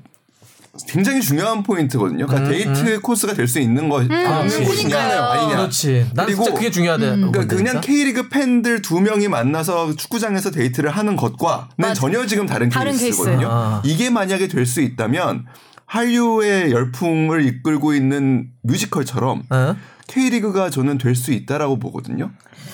굉장히 0.89 1.21
중요한 1.21 1.63
포인트거든요. 1.63 2.27
그러니까 2.27 2.49
데이트 2.49 2.99
코스가 3.01 3.33
될 3.33 3.47
수 3.49 3.59
있는 3.59 3.89
거 3.89 4.01
있는 4.01 4.17
그러니까요. 4.23 4.63
곳이냐 4.65 4.99
아니냐. 5.31 5.55
그렇지. 5.57 6.11
난 6.13 6.25
그리고 6.25 6.43
진짜 6.43 6.57
그게 6.57 6.71
중요하다. 6.71 7.05
그러니까 7.05 7.45
그냥 7.47 7.81
K리그 7.81 8.29
팬들 8.29 8.81
두 8.81 9.01
명이 9.01 9.27
만나서 9.27 9.95
축구장에서 9.97 10.51
데이트를 10.51 10.91
하는 10.91 11.15
것과는 11.17 11.93
전혀 11.93 12.25
지금 12.25 12.45
다른, 12.45 12.69
다른 12.69 12.95
케이스거든요. 12.97 13.37
케이스. 13.39 13.49
아. 13.51 13.81
이게 13.83 14.09
만약에 14.09 14.47
될 14.47 14.65
수 14.65 14.79
있다면 14.81 15.45
한류의 15.85 16.71
열풍을 16.71 17.45
이끌고 17.45 17.93
있는 17.93 18.49
뮤지컬처럼 18.63 19.43
어? 19.49 19.75
K리그가 20.07 20.69
저는 20.69 20.97
될 20.97 21.15
수 21.15 21.31
있다라고 21.31 21.79
보거든요. 21.79 22.31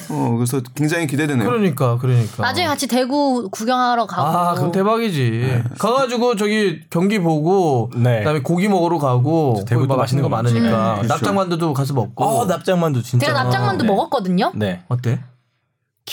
어, 0.09 0.35
그래서 0.35 0.61
굉장히 0.75 1.07
기대되네요. 1.07 1.47
그러니까 1.47 1.97
그러니까. 1.97 2.41
나중에 2.41 2.67
같이 2.67 2.87
대구 2.87 3.49
구경하러 3.49 4.05
가고. 4.05 4.27
아, 4.27 4.53
그럼 4.55 4.71
대박이지. 4.73 5.63
가가지고 5.79 6.35
저기 6.35 6.81
경기 6.89 7.19
보고, 7.19 7.89
네. 7.95 8.19
그다음에 8.19 8.41
고기 8.41 8.67
먹으러 8.67 8.97
가고, 8.97 9.63
대구 9.65 9.87
맛있는 9.87 10.21
거 10.23 10.27
많으니까 10.27 10.95
그렇죠. 10.95 11.07
납작만두도 11.07 11.73
가서 11.73 11.93
먹고. 11.93 12.25
어, 12.25 12.45
납작만두 12.45 13.01
진짜. 13.03 13.27
제가 13.27 13.43
납작만두 13.43 13.85
네. 13.85 13.89
먹었거든요. 13.89 14.51
네. 14.55 14.81
어때? 14.89 15.21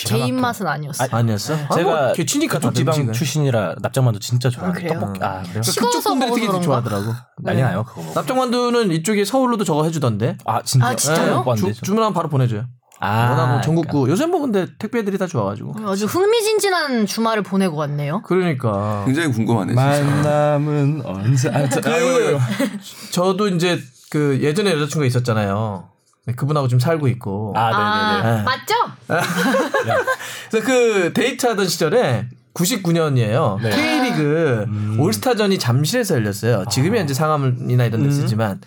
제 0.06 0.18
입맛은 0.18 0.66
아니었어 0.66 1.04
요. 1.04 1.08
아니었어? 1.10 1.54
아, 1.54 1.74
제가 1.74 2.02
뭐 2.04 2.12
개치니까 2.12 2.58
그쪽 2.58 2.74
지방 2.74 2.94
음식은. 2.94 3.12
출신이라 3.12 3.76
납작만두 3.80 4.20
진짜 4.20 4.48
좋아해요. 4.50 4.70
아, 4.70 4.74
그래요? 4.74 4.92
떡볶이. 5.00 5.20
아, 5.22 5.42
그래요? 5.42 5.60
그쪽 5.62 6.02
분들이 6.04 6.30
되게 6.34 6.46
먹어서 6.46 6.60
좋아하더라고. 6.62 7.12
난리 7.42 7.62
나요, 7.62 7.84
그거. 7.84 8.00
먹으면. 8.00 8.14
납작만두는 8.14 8.90
이쪽에 8.92 9.24
서울로도 9.24 9.64
저거 9.64 9.84
해 9.84 9.90
주던데. 9.90 10.36
아, 10.44 10.62
진짜. 10.62 10.86
아, 10.88 10.94
진짜요? 10.96 11.42
못 11.42 11.56
주. 11.56 11.72
주문하면 11.82 12.14
바로 12.14 12.28
보내 12.28 12.46
줘요. 12.46 12.64
아, 13.00 13.30
워낙 13.30 13.52
뭐 13.52 13.60
전국구. 13.60 14.10
요새 14.10 14.26
뭐 14.26 14.40
근데 14.40 14.66
택배들이 14.78 15.18
다 15.18 15.26
좋아가지고. 15.28 15.74
아주 15.88 16.06
흥미진진한 16.06 17.06
주말을 17.06 17.42
보내고 17.44 17.76
왔네요. 17.76 18.22
그러니까. 18.22 19.04
굉장히 19.04 19.30
궁금하네. 19.32 19.72
진짜. 19.72 20.04
만남은 20.04 21.02
언제? 21.04 21.48
아, 21.50 21.58
아이고. 21.86 22.40
저도 23.12 23.48
이제 23.48 23.78
그 24.10 24.40
예전에 24.42 24.72
여자친구가 24.72 25.06
있었잖아요. 25.06 25.90
네, 26.28 26.34
그분하고 26.34 26.68
지금 26.68 26.78
살고 26.78 27.08
있고. 27.08 27.54
아, 27.56 27.70
아, 27.72 28.20
네네네. 28.20 28.36
네. 28.36 28.42
맞죠? 28.42 28.74
그래서 30.50 30.66
그 30.66 31.12
데이트하던 31.14 31.66
시절에 31.66 32.28
99년이에요. 32.52 33.62
네. 33.62 33.70
K리그 33.70 34.66
올스타전이 34.98 35.58
잠실에서 35.58 36.16
열렸어요. 36.16 36.64
지금이 36.70 37.00
이제 37.00 37.14
상암이나 37.14 37.84
이런 37.86 38.02
데 38.02 38.10
쓰지만 38.10 38.60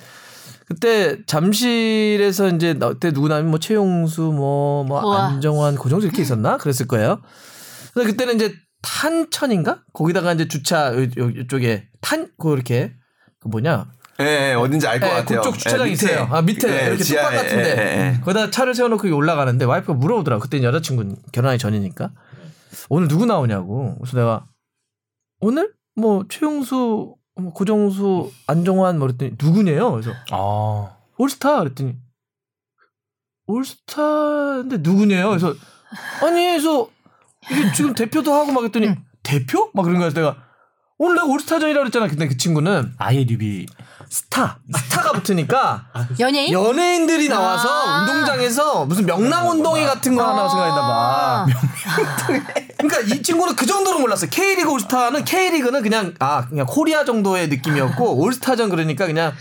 그때 0.68 1.18
잠실에서 1.28 2.48
이제 2.50 2.74
나- 2.74 2.90
그때 2.90 3.12
누구나 3.12 3.40
뭐 3.42 3.60
최용수 3.60 4.22
뭐뭐 4.22 5.04
우와. 5.04 5.28
안정환 5.28 5.76
고정수 5.76 6.08
이렇게 6.08 6.24
있었나 6.24 6.58
그랬을 6.58 6.88
거예요. 6.88 7.20
그래서 7.94 8.10
그때는 8.10 8.36
이제 8.36 8.54
탄천인가 8.82 9.82
거기다가 9.94 10.34
이제 10.34 10.48
주차 10.48 10.96
요, 10.96 11.04
요, 11.04 11.30
이쪽에 11.30 11.90
탄그 12.00 12.54
이렇게 12.54 12.94
그 13.40 13.50
뭐냐 13.50 13.88
예, 14.22 14.50
예, 14.50 14.54
어딘지 14.54 14.88
알것 14.88 15.10
예, 15.10 15.14
같아요. 15.14 15.42
그쪽 15.42 15.58
주차장 15.58 15.88
예, 15.88 15.92
밑에. 15.92 16.06
있어요. 16.06 16.28
아 16.32 16.42
밑에 16.42 16.70
예, 16.70 16.88
이렇게 16.88 17.04
지하에, 17.04 17.24
뚝방 17.30 17.44
같은데 17.44 17.70
예, 17.78 17.82
예, 17.82 18.16
예. 18.16 18.20
거기다 18.22 18.52
차를 18.52 18.76
세워놓고 18.76 19.08
여기 19.08 19.14
올라가는데 19.16 19.66
와이프가 19.66 19.94
물어보더라고. 19.94 20.42
그때 20.42 20.62
여자친구 20.62 21.16
결혼하기 21.32 21.60
전이니까 21.60 22.12
오늘 22.90 23.08
누구 23.08 23.26
나오냐고. 23.26 23.98
그래서 24.00 24.18
내가 24.18 24.46
오늘 25.40 25.74
뭐 25.96 26.26
최용수, 26.30 27.16
뭐 27.36 27.54
고정수, 27.54 28.32
안정환 28.48 28.98
뭐 29.00 29.08
그랬더니 29.08 29.34
누구냐요? 29.42 29.92
그래서 29.92 30.12
아. 30.32 30.96
올스타 31.18 31.60
그랬더니 31.60 31.96
올스타인데 33.48 34.78
누구냐요? 34.78 35.30
그래서 35.30 35.54
아니 36.24 36.46
그래서 36.46 36.90
이게 37.52 37.72
지금 37.74 37.94
대표도 37.94 38.34
하고 38.34 38.52
막 38.52 38.64
했더니 38.64 38.96
대표? 39.24 39.70
막 39.74 39.84
그런 39.84 40.00
거야. 40.00 40.10
그래서 40.10 40.20
내가 40.20 40.44
오늘 40.98 41.16
내가 41.16 41.28
올스타전이라고 41.28 41.84
그랬잖아. 41.84 42.08
근데 42.08 42.28
그 42.28 42.38
친구는 42.38 42.94
아예 42.98 43.24
류비. 43.24 43.66
스타 44.12 44.58
스타가 44.76 45.14
붙으니까 45.14 45.86
연예인? 46.20 46.52
연예인들이 46.52 47.30
나와서 47.30 47.70
아. 47.70 48.02
운동장에서 48.02 48.86
무슨 48.86 49.06
명랑 49.06 49.50
운동회 49.50 49.86
같은 49.86 50.16
거 50.18 50.22
하나 50.22 50.50
생각했나 50.50 50.82
봐. 50.82 51.46
그러니까 52.78 53.00
이 53.16 53.22
친구는 53.22 53.56
그 53.56 53.66
정도로 53.66 54.00
몰랐어요. 54.00 54.30
K리그 54.30 54.70
올스타는 54.70 55.24
K리그는 55.24 55.82
그냥 55.82 56.14
아 56.20 56.46
그냥 56.46 56.66
코리아 56.66 57.06
정도의 57.06 57.48
느낌이었고 57.48 58.18
올스타전 58.18 58.70
그러니까 58.70 59.06
그냥 59.06 59.32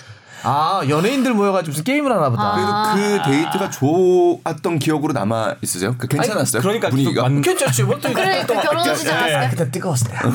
아 0.42 0.80
연예인들 0.88 1.34
모여가지고 1.34 1.70
무슨 1.72 1.84
게임을 1.84 2.10
하나 2.10 2.30
보다. 2.30 2.42
아. 2.42 2.94
그래도 2.94 3.22
그 3.24 3.30
데이트가 3.30 3.70
좋았던 3.70 4.78
기억으로 4.78 5.12
남아 5.12 5.56
있으세요? 5.62 5.94
그 5.98 6.06
괜찮았어요? 6.06 6.62
그러니까 6.62 6.88
분위기가. 6.90 7.22
만- 7.22 7.40
괜찮지. 7.42 7.82
뭐 7.84 7.98
또, 8.00 8.12
그래, 8.12 8.44
또 8.46 8.54
결혼하시지 8.54 9.10
않았어요? 9.10 9.50
그때 9.50 9.70
뜨거웠을 9.70 10.08
때. 10.10 10.16
뭐 10.22 10.32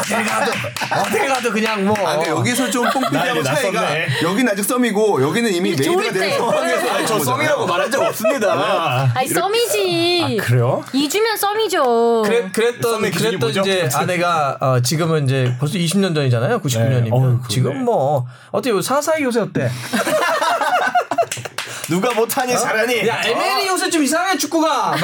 어딜 0.00 0.24
가도 0.24 0.52
어딜 1.02 1.26
가도 1.28 1.50
그냥 1.52 1.84
뭐. 1.86 1.94
아, 1.98 2.16
그러니까 2.16 2.28
여기서 2.30 2.70
좀 2.70 2.88
뽕피디하고 2.90 3.42
차이가. 3.42 3.82
여기는 4.22 4.52
아직 4.52 4.62
썸이고 4.64 5.22
여기는 5.22 5.52
이미 5.52 5.70
made가 5.74 6.02
된 6.02 6.12
때. 6.12 6.36
상황에서 6.38 6.90
아니, 6.94 7.06
저 7.06 7.18
썸이라고 7.18 7.66
말한 7.66 7.90
적 7.90 8.00
없습니다. 8.02 9.10
아니, 9.14 9.28
썸이지. 9.28 10.38
그래요? 10.40 10.82
2주면 10.94 11.36
썸이죠. 11.36 12.22
그래, 12.24 12.50
그랬던 12.52 13.10
그랬던 13.10 13.38
뭐죠? 13.40 13.60
이제 13.60 13.88
아내가 13.92 14.56
어, 14.60 14.80
지금은 14.80 15.24
이제 15.24 15.54
벌써 15.58 15.74
20년 15.74 16.14
전이잖아요. 16.14 16.60
99년이면 16.60 17.02
네. 17.04 17.10
그러네. 17.10 17.38
지금 17.48 17.84
뭐 17.84 18.26
어때 18.52 18.70
사사 18.82 19.09
이 19.18 19.22
요새 19.22 19.40
어때? 19.40 19.70
누가 21.88 22.12
못하니 22.14 22.56
잘하니. 22.56 23.06
야 23.08 23.20
ML이 23.24 23.66
요새 23.68 23.90
좀 23.90 24.02
이상해 24.02 24.36
축구가. 24.38 24.96
막. 24.96 25.00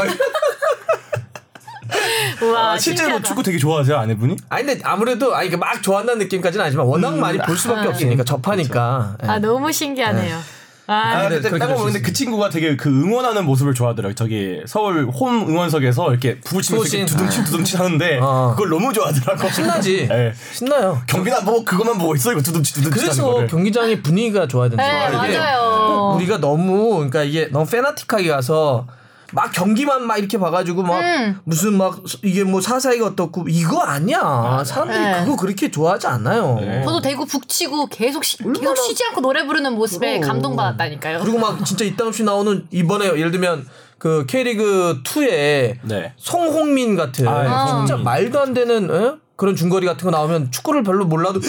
우와, 2.43 2.73
아, 2.73 2.79
실제로 2.79 3.07
신기하다. 3.09 3.29
축구 3.29 3.43
되게 3.43 3.59
좋아하세요 3.59 3.97
아내분이? 3.97 4.37
아니 4.49 4.67
근데 4.67 4.81
아무래도 4.85 5.35
아니 5.35 5.49
그막 5.51 5.83
좋아한다는 5.83 6.19
느낌까지는 6.25 6.65
아니지만 6.65 6.87
워낙 6.87 7.17
많이 7.17 7.39
볼 7.39 7.57
수밖에 7.57 7.89
없으니까 7.89 8.25
접하니까. 8.25 9.17
예. 9.23 9.29
아, 9.29 9.39
너무 9.39 9.73
신기하네요. 9.73 10.39
아, 10.89 10.93
아, 10.95 11.29
근데 11.29 11.59
딱 11.59 11.75
보는데 11.75 12.01
그 12.01 12.13
친구가 12.13 12.49
되게 12.49 12.77
그 12.77 12.89
응원하는 12.89 13.45
모습을 13.45 13.75
좋아하더라고요. 13.75 14.15
저기 14.15 14.61
서울 14.67 15.07
홈 15.07 15.49
응원석에서 15.49 16.11
이렇게 16.11 16.39
부부치면서. 16.41 17.07
두둥칠 17.07 17.45
두둥칠 17.45 17.79
하는데 17.81 18.19
어. 18.23 18.53
그걸 18.57 18.69
너무 18.71 18.93
좋아하더라고. 18.93 19.49
신나지. 19.51 20.09
예. 20.11 20.33
신나요. 20.53 21.03
경기나 21.07 21.41
보고 21.41 21.65
그것만 21.65 21.99
보고 21.99 22.15
있어 22.15 22.33
이거 22.33 22.41
두둥칠 22.41 22.85
하는 22.85 22.91
그래서. 22.91 23.47
경기장의 23.47 24.03
분위기가 24.03 24.47
좋아야 24.47 24.69
된다. 24.69 24.85
네, 24.85 25.11
맞아요. 25.39 26.15
우리가 26.17 26.39
너무 26.39 26.95
그러니까 26.97 27.25
이게 27.25 27.47
너무 27.51 27.67
페나틱하게 27.67 28.29
가서 28.29 28.87
막 29.33 29.51
경기만 29.53 30.07
막 30.07 30.19
이렇게 30.19 30.39
봐가지고 30.39 30.83
막 30.83 31.01
음. 31.01 31.39
무슨 31.45 31.77
막 31.77 32.03
이게 32.23 32.45
뭐 32.45 32.61
사사이가 32.61 33.07
어떻고 33.07 33.47
이거 33.49 33.81
아니야. 33.81 34.63
사람들이 34.65 34.99
네. 34.99 35.25
그거 35.25 35.37
그렇게 35.37 35.71
좋아하지 35.71 36.07
않아요. 36.07 36.59
저도 36.85 37.01
대구 37.01 37.27
북치고 37.27 37.87
계속 37.87 38.25
쉬, 38.25 38.39
계속 38.39 38.77
쉬지 38.77 39.05
않고 39.05 39.21
노래 39.21 39.45
부르는 39.47 39.73
모습에 39.75 40.21
그럼. 40.21 40.35
감동받았다니까요. 40.35 41.21
그리고 41.21 41.39
막 41.39 41.65
진짜 41.65 41.85
이따 41.85 42.07
없이 42.07 42.23
나오는 42.25 42.67
이번에 42.71 43.07
예를 43.07 43.31
들면 43.31 43.67
그 43.99 44.27
K리그 44.29 45.03
2에 45.05 45.79
네. 45.83 46.13
송홍민 46.17 46.97
같은 46.97 47.27
아, 47.27 47.41
예, 47.41 47.49
진짜 47.49 47.87
송홍민. 47.97 48.05
말도 48.05 48.41
안 48.41 48.55
되는 48.55 48.91
에? 48.91 49.15
그런 49.37 49.55
중거리 49.55 49.87
같은 49.87 50.05
거 50.05 50.11
나오면 50.11 50.51
축구를 50.51 50.83
별로 50.83 51.05
몰라도 51.05 51.41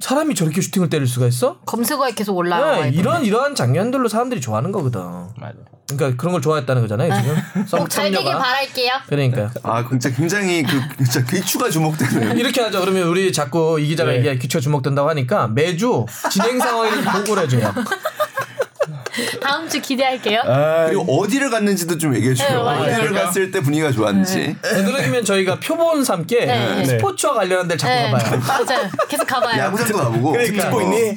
사람이 0.00 0.34
저렇게 0.34 0.60
슈팅을 0.60 0.88
때릴 0.88 1.06
수가 1.06 1.26
있어? 1.28 1.58
검색어에 1.66 2.12
계속 2.12 2.36
올라와 2.36 2.82
네. 2.82 2.90
이런 2.90 3.24
이러한 3.24 3.54
장면들로 3.54 4.08
사람들이 4.08 4.40
좋아하는 4.40 4.72
거거든. 4.72 5.00
맞아. 5.36 5.54
그러니까 5.88 6.16
그런 6.16 6.32
걸 6.32 6.40
좋아했다는 6.40 6.82
거잖아요 6.82 7.12
지금. 7.20 7.36
썸- 7.66 7.78
꼭잘 7.80 8.10
되길. 8.10 8.32
바랄게요. 8.32 8.92
그러니까요. 9.08 9.50
아 9.62 9.84
진짜 9.88 10.10
굉장히 10.10 10.62
그 10.62 10.80
진짜 11.04 11.24
귀추가 11.26 11.68
주목되네요. 11.68 12.32
이렇게 12.38 12.60
하죠. 12.62 12.80
그러면 12.80 13.08
우리 13.08 13.32
자꾸 13.32 13.78
이 13.80 13.88
기자가 13.88 14.12
네. 14.12 14.18
이게 14.20 14.38
귀처 14.38 14.60
주목된다고 14.60 15.08
하니까 15.10 15.48
매주 15.48 16.06
진행 16.30 16.58
상황을 16.58 17.02
보고를 17.04 17.42
해줘요. 17.44 17.74
다음 19.40 19.68
주 19.68 19.80
기대할게요. 19.80 20.40
아, 20.44 20.86
그리고 20.86 21.02
어디를 21.20 21.50
갔는지도 21.50 21.98
좀 21.98 22.14
얘기해 22.14 22.34
네, 22.34 22.36
줘요. 22.48 22.64
맞아요. 22.64 22.82
어디를 22.94 23.12
갔을 23.12 23.50
때 23.50 23.60
분위기가 23.60 23.92
좋았는지. 23.92 24.56
되도록이면 24.62 25.24
저희가 25.24 25.60
표본 25.60 26.04
삼게 26.04 26.46
네. 26.46 26.84
스포츠와 26.84 27.34
관련한 27.34 27.68
데를 27.68 27.78
자꾸 27.78 27.92
네, 27.94 28.10
가봐요. 28.10 28.40
맞아요. 28.66 28.90
계속 29.08 29.26
가봐요. 29.26 29.58
야구장도 29.60 29.98
가보고. 29.98 30.32
그래 30.32 30.46
듣고 30.52 30.76
어. 30.78 30.82
있니? 30.82 31.16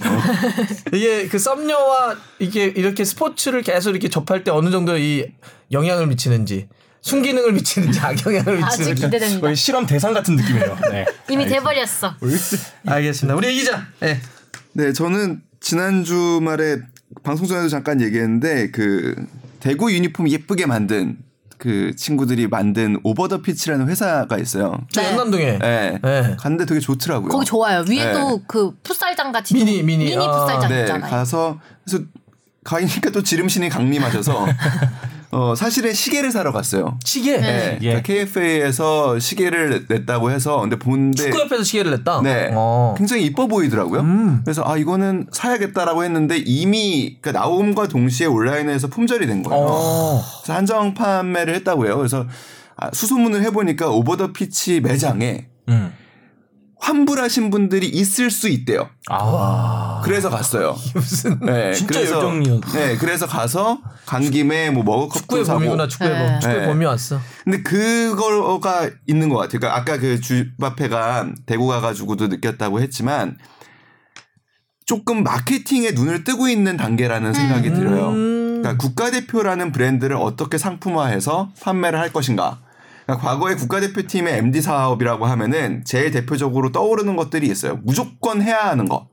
이게 0.94 1.28
그 1.28 1.40
썸녀와 1.40 2.16
이게 2.40 2.66
이렇게 2.66 3.06
스포츠를 3.06 3.62
계속 3.62 3.92
이렇게 3.92 4.10
접할 4.10 4.44
때 4.44 4.52
어느 4.52 4.70
정도 4.72 4.98
이 4.98 5.26
영향을 5.72 6.08
미치는지 6.08 6.68
순기능을 7.02 7.52
미치는지 7.54 8.00
악영향을 8.00 8.58
미치는지 8.58 8.96
기대됩니다. 8.96 9.42
거의 9.42 9.56
실험 9.56 9.86
대상 9.86 10.14
같은 10.14 10.36
느낌이에요. 10.36 10.78
네. 10.92 11.06
이미 11.30 11.46
돼버렸어. 11.46 12.16
알겠습니다. 12.88 13.36
우리 13.36 13.54
기자. 13.54 13.86
네. 14.00 14.20
네, 14.74 14.92
저는 14.92 15.42
지난 15.60 16.04
주 16.04 16.40
말에 16.42 16.78
방송 17.24 17.48
전에도 17.48 17.70
잠깐 17.70 18.02
얘기했는데 18.02 18.72
그 18.72 19.16
대구 19.60 19.92
유니폼 19.92 20.30
예쁘게 20.30 20.66
만든 20.66 21.18
그 21.58 21.96
친구들이 21.96 22.48
만든 22.48 23.00
Over 23.04 23.28
the 23.28 23.42
Pitch라는 23.42 23.88
회사가 23.88 24.38
있어요. 24.38 24.78
저 24.92 25.02
네. 25.02 25.12
연남동에 25.12 25.58
네. 25.60 26.00
네. 26.04 26.36
갔는데 26.38 26.66
되게 26.66 26.80
좋더라고요. 26.82 27.30
거기 27.30 27.46
좋아요. 27.46 27.86
위에 27.88 28.06
네. 28.06 28.14
또그 28.14 28.78
풋살장 28.84 29.32
같이 29.32 29.54
미니, 29.54 29.78
좀- 29.78 29.86
미니. 29.86 30.06
미니 30.06 30.18
아, 30.18 30.32
풋살장 30.32 30.70
네, 30.70 30.82
있잖아요. 30.82 31.10
가서 31.10 31.60
그래서 31.86 32.04
가니까 32.64 33.10
또 33.12 33.24
지름신이 33.24 33.70
강림하셔서 33.70 34.46
어 35.36 35.54
사실은 35.54 35.94
시계를 35.94 36.32
사러 36.32 36.54
갔어요. 36.54 36.98
시계. 37.04 37.38
네. 37.38 37.78
예. 37.82 38.02
그러니까 38.02 38.04
KFA에서 38.04 39.20
시계를 39.20 39.86
냈다고 39.90 40.32
해서 40.32 40.62
근데 40.62 40.80
본데 40.80 41.24
축구협회에서 41.24 41.62
시계를 41.62 41.92
냈다. 41.92 42.22
네. 42.22 42.52
어. 42.54 42.96
굉장히 42.98 43.26
이뻐 43.26 43.46
보이더라고요. 43.46 44.00
음. 44.00 44.42
그래서 44.46 44.64
아 44.66 44.78
이거는 44.78 45.28
사야겠다라고 45.34 46.06
했는데 46.06 46.38
이미 46.38 47.18
그 47.20 47.32
나옴과 47.32 47.90
동시에 47.90 48.28
온라인에서 48.28 48.88
품절이 48.88 49.28
된 49.28 49.44
거예요. 49.44 49.62
어. 49.62 50.22
그래서 50.42 50.58
한정 50.58 50.94
판매를 50.94 51.54
했다고 51.56 51.86
해요. 51.86 51.98
그래서 51.98 52.26
아, 52.78 52.90
수소문을 52.94 53.42
해보니까 53.44 53.90
오버 53.90 54.16
더 54.16 54.32
피치 54.32 54.80
매장에 54.80 55.48
음. 55.68 55.92
환불하신 56.86 57.50
분들이 57.50 57.88
있을 57.88 58.30
수 58.30 58.48
있대요. 58.48 58.88
아. 59.10 60.02
그래서 60.04 60.30
갔어요. 60.30 60.76
무슨 60.94 61.40
네, 61.40 61.74
진짜 61.74 61.96
그래서, 62.00 62.22
열정이었- 62.22 62.74
네, 62.74 62.96
그래서 62.98 63.26
가서 63.26 63.80
간 64.06 64.30
김에 64.30 64.70
뭐 64.70 64.84
머그컵도 64.84 65.20
축구의 65.20 65.46
사고. 65.46 65.60
봄이구나 65.62 65.88
축구의 65.88 66.12
네. 66.12 66.18
봄. 66.32 66.40
축구의 66.42 66.62
네. 66.62 66.68
봄이 66.68 66.86
왔어. 66.86 67.20
근데 67.44 67.64
그거가 67.64 68.88
있는 69.08 69.30
것 69.30 69.38
같아요. 69.38 69.60
그러니까 69.62 69.80
아까 69.82 69.98
그 70.00 70.22
주바페가 70.22 71.30
대구 71.48 71.66
가가지고도 71.68 72.28
느꼈다고 72.28 72.80
했지만 72.82 73.38
조금 74.86 75.24
마케팅에 75.24 75.92
눈을 75.92 76.24
뜨고 76.24 76.48
있는 76.48 76.78
단계라는 76.78 77.34
생각이 77.34 77.74
들어요. 77.74 78.10
음. 78.10 78.60
그러니까 78.62 78.78
국가대표라는 78.78 79.72
브랜드를 79.72 80.16
어떻게 80.18 80.60
상품화해서 80.60 81.50
판매를 81.62 81.98
할 82.00 82.14
것인가. 82.14 82.62
그러니까 83.06 83.18
과거에 83.28 83.56
국가대표팀의 83.56 84.38
MD 84.40 84.62
사업이라고 84.62 85.26
하면은 85.26 85.84
제일 85.86 86.12
대표적으로 86.12 86.72
떠오르는 86.72 87.16
것들이 87.16 87.48
있어요. 87.48 87.80
무조건 87.84 88.42
해야 88.42 88.70
하는 88.70 88.88
거. 88.88 89.08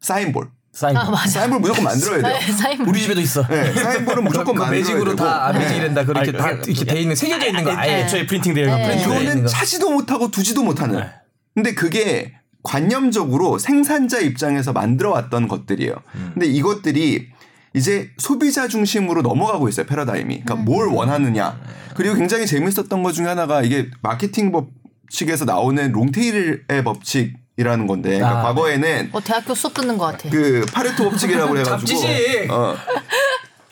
사인볼. 0.00 0.50
사인. 0.72 0.96
아. 0.96 1.14
사인볼 1.26 1.60
무조건 1.60 1.84
만들어야 1.84 2.22
돼요. 2.22 2.38
네, 2.38 2.52
사인 2.52 2.80
우리 2.82 3.00
집에도 3.00 3.20
있어. 3.20 3.44
네, 3.48 3.72
사인볼은 3.72 4.22
무조건 4.24 4.54
그 4.54 4.60
만들어야 4.60 4.80
매직으로 4.80 5.16
되고. 5.16 5.28
다 5.28 5.52
네. 5.52 5.58
매직이 5.58 5.80
된다. 5.80 6.04
그렇게 6.04 6.30
아니, 6.30 6.38
다 6.38 6.56
그- 6.60 6.70
이렇게 6.70 6.84
돼 6.84 7.00
있는 7.00 7.16
새겨져 7.16 7.46
있는 7.48 7.64
거 7.64 7.72
아예. 7.72 8.02
애초에 8.02 8.24
프린팅 8.26 8.54
되어 8.54 8.64
있는 8.64 8.76
네. 8.78 8.84
프린팅. 8.86 9.04
이거는 9.04 9.22
있는 9.22 9.42
거. 9.42 9.48
차지도 9.48 9.90
못하고 9.90 10.30
두지도 10.30 10.62
못하는. 10.62 11.00
네. 11.00 11.10
근데 11.54 11.74
그게 11.74 12.34
관념적으로 12.62 13.58
생산자 13.58 14.20
입장에서 14.20 14.72
만들어 14.72 15.10
왔던 15.10 15.48
것들이에요. 15.48 15.94
음. 16.14 16.30
근데 16.34 16.46
이것들이 16.46 17.28
이제 17.74 18.10
소비자 18.18 18.66
중심으로 18.68 19.22
넘어가고 19.22 19.68
있어요 19.68 19.86
패러다임이. 19.86 20.42
그러니까 20.42 20.54
뭘 20.56 20.88
원하느냐. 20.88 21.58
그리고 21.94 22.14
굉장히 22.16 22.46
재밌었던 22.46 23.02
것 23.02 23.12
중에 23.12 23.26
하나가 23.26 23.62
이게 23.62 23.90
마케팅 24.02 24.50
법칙에서 24.52 25.44
나오는 25.44 25.92
long 25.92 26.29
tail의 26.29 26.84
법칙 26.84 27.34
이라는 27.56 27.86
건데, 27.86 28.10
그러니까 28.16 28.40
아, 28.40 28.42
과거에는 28.44 29.10
어 29.12 29.20
대학교 29.20 29.54
수업 29.54 29.74
듣는 29.74 29.98
것 29.98 30.06
같아. 30.06 30.30
그 30.30 30.64
파레토 30.72 31.10
법칙이라고 31.10 31.58
해가지고 31.58 32.00
잡지식. 32.00 32.50
어, 32.50 32.74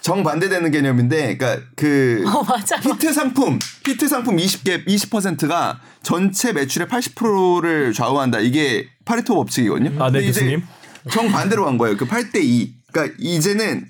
정 0.03 0.23
반대되는 0.23 0.71
개념인데, 0.71 1.39
그러니까 1.39 1.65
그어 1.75 2.43
맞아. 2.43 2.77
히트 2.77 3.13
상품, 3.15 3.59
히트 3.87 4.07
상품 4.09 4.37
20개, 4.37 4.87
20%가 4.87 5.81
전체 6.03 6.53
매출의 6.53 6.89
80%를 6.89 7.93
좌우한다. 7.95 8.41
이게 8.41 8.89
파레토 9.07 9.35
법칙이거든요. 9.35 10.03
아, 10.03 10.11
네, 10.11 10.23
교수님. 10.27 10.63
정 11.11 11.29
반대로 11.29 11.65
간 11.65 11.79
거예요. 11.79 11.97
그 11.97 12.07
8대 12.07 12.43
2. 12.43 12.75
그러니까 12.93 13.17
이제는 13.19 13.87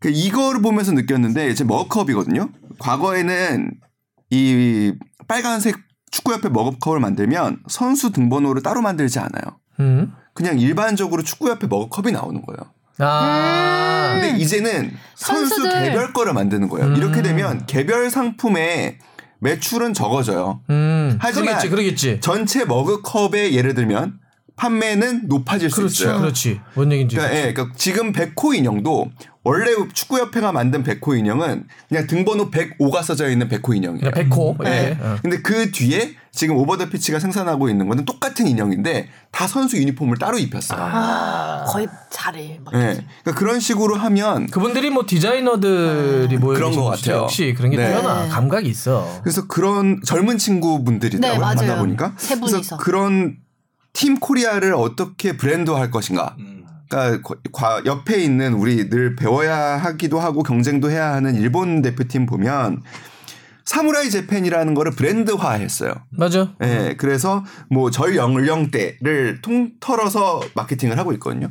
그 0.00 0.10
이거를 0.10 0.62
보면서 0.62 0.92
느꼈는데 0.92 1.48
이제 1.48 1.64
머컵이거든요. 1.64 2.50
과거에는 2.78 3.72
이 4.30 4.92
빨간색 5.26 5.76
축구협회 6.10 6.48
머그컵을 6.48 7.00
만들면 7.00 7.62
선수 7.68 8.12
등번호를 8.12 8.62
따로 8.62 8.80
만들지 8.80 9.18
않아요. 9.18 9.58
음. 9.80 10.12
그냥 10.34 10.58
일반적으로 10.58 11.22
축구협회 11.22 11.66
머그컵이 11.66 12.12
나오는 12.12 12.40
거예요. 12.42 12.72
아. 12.98 14.14
음. 14.14 14.20
근데 14.20 14.38
이제는 14.38 14.92
선수 15.14 15.56
선수들. 15.56 15.84
개별 15.84 16.12
거를 16.12 16.32
만드는 16.32 16.68
거예요. 16.68 16.88
음. 16.88 16.96
이렇게 16.96 17.22
되면 17.22 17.66
개별 17.66 18.10
상품의 18.10 18.98
매출은 19.40 19.94
적어져요. 19.94 20.62
음. 20.70 21.16
하지만 21.20 21.46
그러겠지, 21.46 21.68
그러겠지. 21.70 22.20
전체 22.20 22.64
머그컵에 22.64 23.52
예를 23.52 23.74
들면 23.74 24.18
판매는 24.58 25.28
높아질 25.28 25.70
수 25.70 25.76
그렇지, 25.76 26.02
있어요. 26.02 26.18
그렇지. 26.18 26.60
뭔 26.74 26.90
얘기인지. 26.92 27.16
그러니까, 27.16 27.36
예, 27.38 27.52
그러니까 27.52 27.74
지금 27.76 28.12
백호 28.12 28.54
인형도 28.54 29.10
원래 29.44 29.70
축구협회가 29.94 30.52
만든 30.52 30.82
백호 30.82 31.14
인형은 31.14 31.64
그냥 31.88 32.06
등번호 32.06 32.50
105가 32.50 33.02
써져 33.02 33.30
있는 33.30 33.48
백호 33.48 33.72
인형이에요. 33.72 34.10
백호. 34.10 34.56
네. 34.62 34.96
예. 35.00 35.02
어. 35.02 35.16
근데 35.22 35.40
그 35.40 35.70
뒤에 35.70 36.16
지금 36.32 36.56
오버더 36.56 36.90
피치가 36.90 37.18
생산하고 37.18 37.68
있는 37.70 37.88
거는 37.88 38.04
똑같은 38.04 38.46
인형인데 38.46 39.08
다 39.32 39.46
선수 39.46 39.78
유니폼을 39.78 40.18
따로 40.18 40.38
입혔어요. 40.38 40.78
아, 40.80 41.64
거의 41.66 41.86
잘해. 42.10 42.60
막. 42.64 42.72
네. 42.74 42.94
그러니까 43.22 43.32
그런 43.34 43.60
식으로 43.60 43.94
하면 43.94 44.48
그분들이 44.48 44.90
뭐 44.90 45.04
디자이너들이 45.06 46.36
모여 46.36 46.54
그런 46.54 46.70
계신 46.70 46.82
것. 46.82 46.90
같아요. 46.90 47.16
역시 47.22 47.54
그런 47.56 47.70
게 47.70 47.76
네. 47.76 47.88
뛰어나 47.88 48.24
네. 48.24 48.28
감각이 48.28 48.68
있어. 48.68 49.20
그래서 49.22 49.46
그런 49.46 50.00
젊은 50.04 50.36
친구분들이더라고요. 50.36 51.32
네, 51.32 51.38
맞아요. 51.38 51.54
만나 51.56 51.78
보니까. 51.80 52.12
세 52.18 52.34
그래서 52.36 52.56
분이서. 52.56 52.76
그런 52.78 53.36
팀 53.92 54.18
코리아를 54.20 54.74
어떻게 54.74 55.36
브랜드화할 55.36 55.90
것인가. 55.90 56.36
그러니까 56.88 57.22
거- 57.22 57.36
과- 57.52 57.82
옆에 57.84 58.22
있는 58.22 58.54
우리 58.54 58.88
늘 58.88 59.14
배워야 59.16 59.76
하기도 59.76 60.20
하고 60.20 60.42
경쟁도 60.42 60.90
해야 60.90 61.12
하는 61.12 61.34
일본 61.36 61.82
대표팀 61.82 62.26
보면 62.26 62.82
사무라이 63.66 64.08
재팬이라는 64.08 64.72
거를 64.72 64.92
브랜드화했어요. 64.92 65.92
맞아. 66.10 66.54
예, 66.62 66.94
그래서 66.96 67.44
뭐 67.70 67.90
절 67.90 68.16
연령대를 68.16 69.42
통털어서 69.42 70.40
마케팅을 70.54 70.96
하고 70.98 71.12
있거든요. 71.14 71.48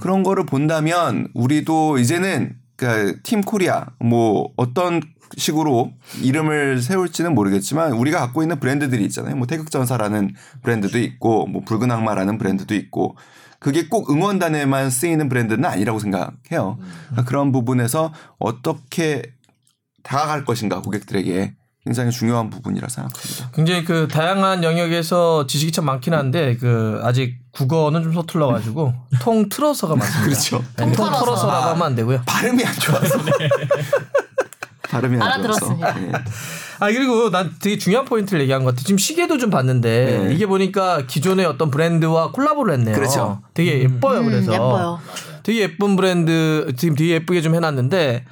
그런 0.00 0.22
거를 0.22 0.44
본다면 0.44 1.28
우리도 1.32 1.96
이제는 1.98 2.56
그팀 2.76 3.40
코리아 3.42 3.86
뭐 4.00 4.50
어떤 4.56 5.00
식으로 5.36 5.92
이름을 6.22 6.82
세울지는 6.82 7.34
모르겠지만 7.34 7.92
우리가 7.92 8.20
갖고 8.20 8.42
있는 8.42 8.60
브랜드들이 8.60 9.04
있잖아요. 9.06 9.36
뭐 9.36 9.46
태극전사라는 9.46 10.34
브랜드도 10.62 10.98
있고 10.98 11.46
뭐 11.46 11.62
붉은 11.64 11.90
악마라는 11.90 12.38
브랜드도 12.38 12.74
있고 12.74 13.16
그게 13.58 13.88
꼭 13.88 14.10
응원단에만 14.10 14.90
쓰이는 14.90 15.28
브랜드는 15.28 15.64
아니라고 15.64 15.98
생각해요. 15.98 16.78
그러니까 17.06 17.24
그런 17.24 17.50
부분에서 17.50 18.12
어떻게 18.38 19.22
다가갈 20.02 20.44
것인가 20.44 20.82
고객들에게 20.82 21.54
굉장히 21.84 22.10
중요한 22.10 22.48
부분이라 22.50 22.88
생각합니다. 22.88 23.50
굉장히 23.52 23.84
그 23.84 24.08
다양한 24.08 24.64
영역에서 24.64 25.46
지식이 25.46 25.72
참 25.72 25.84
많긴 25.84 26.14
한데 26.14 26.56
그 26.56 27.00
아직 27.02 27.38
국어는 27.52 28.02
좀 28.02 28.12
서툴러 28.12 28.48
가지고 28.48 28.94
통 29.20 29.48
틀어서가 29.48 29.94
맞습니다. 29.96 30.24
그렇죠. 30.24 30.58
네, 30.58 30.84
통통 30.84 31.06
털어서. 31.06 31.24
털어서라고 31.24 31.66
하면 31.70 31.82
안 31.82 31.94
되고요. 31.94 32.22
발음이 32.26 32.64
안 32.64 32.74
좋아서. 32.74 33.18
발음이 34.94 35.16
안 35.16 35.22
알아들었습니다. 35.22 36.02
예. 36.02 36.12
아 36.80 36.86
그리고 36.92 37.30
난 37.30 37.52
되게 37.60 37.78
중요한 37.78 38.04
포인트를 38.04 38.40
얘기한 38.42 38.64
것 38.64 38.70
같아. 38.70 38.82
지금 38.84 38.98
시계도 38.98 39.38
좀 39.38 39.50
봤는데 39.50 40.24
네. 40.28 40.34
이게 40.34 40.46
보니까 40.46 41.06
기존의 41.06 41.46
어떤 41.46 41.70
브랜드와 41.70 42.30
콜라보를 42.32 42.74
했네요. 42.74 42.94
그렇죠. 42.94 43.42
되게 43.54 43.80
예뻐요. 43.82 44.20
음, 44.20 44.26
그래서 44.26 44.52
예뻐요. 44.52 45.00
되게 45.42 45.60
예쁜 45.60 45.96
브랜드 45.96 46.72
지금 46.76 46.94
되게 46.94 47.10
예쁘게 47.14 47.40
좀 47.42 47.54
해놨는데 47.54 48.24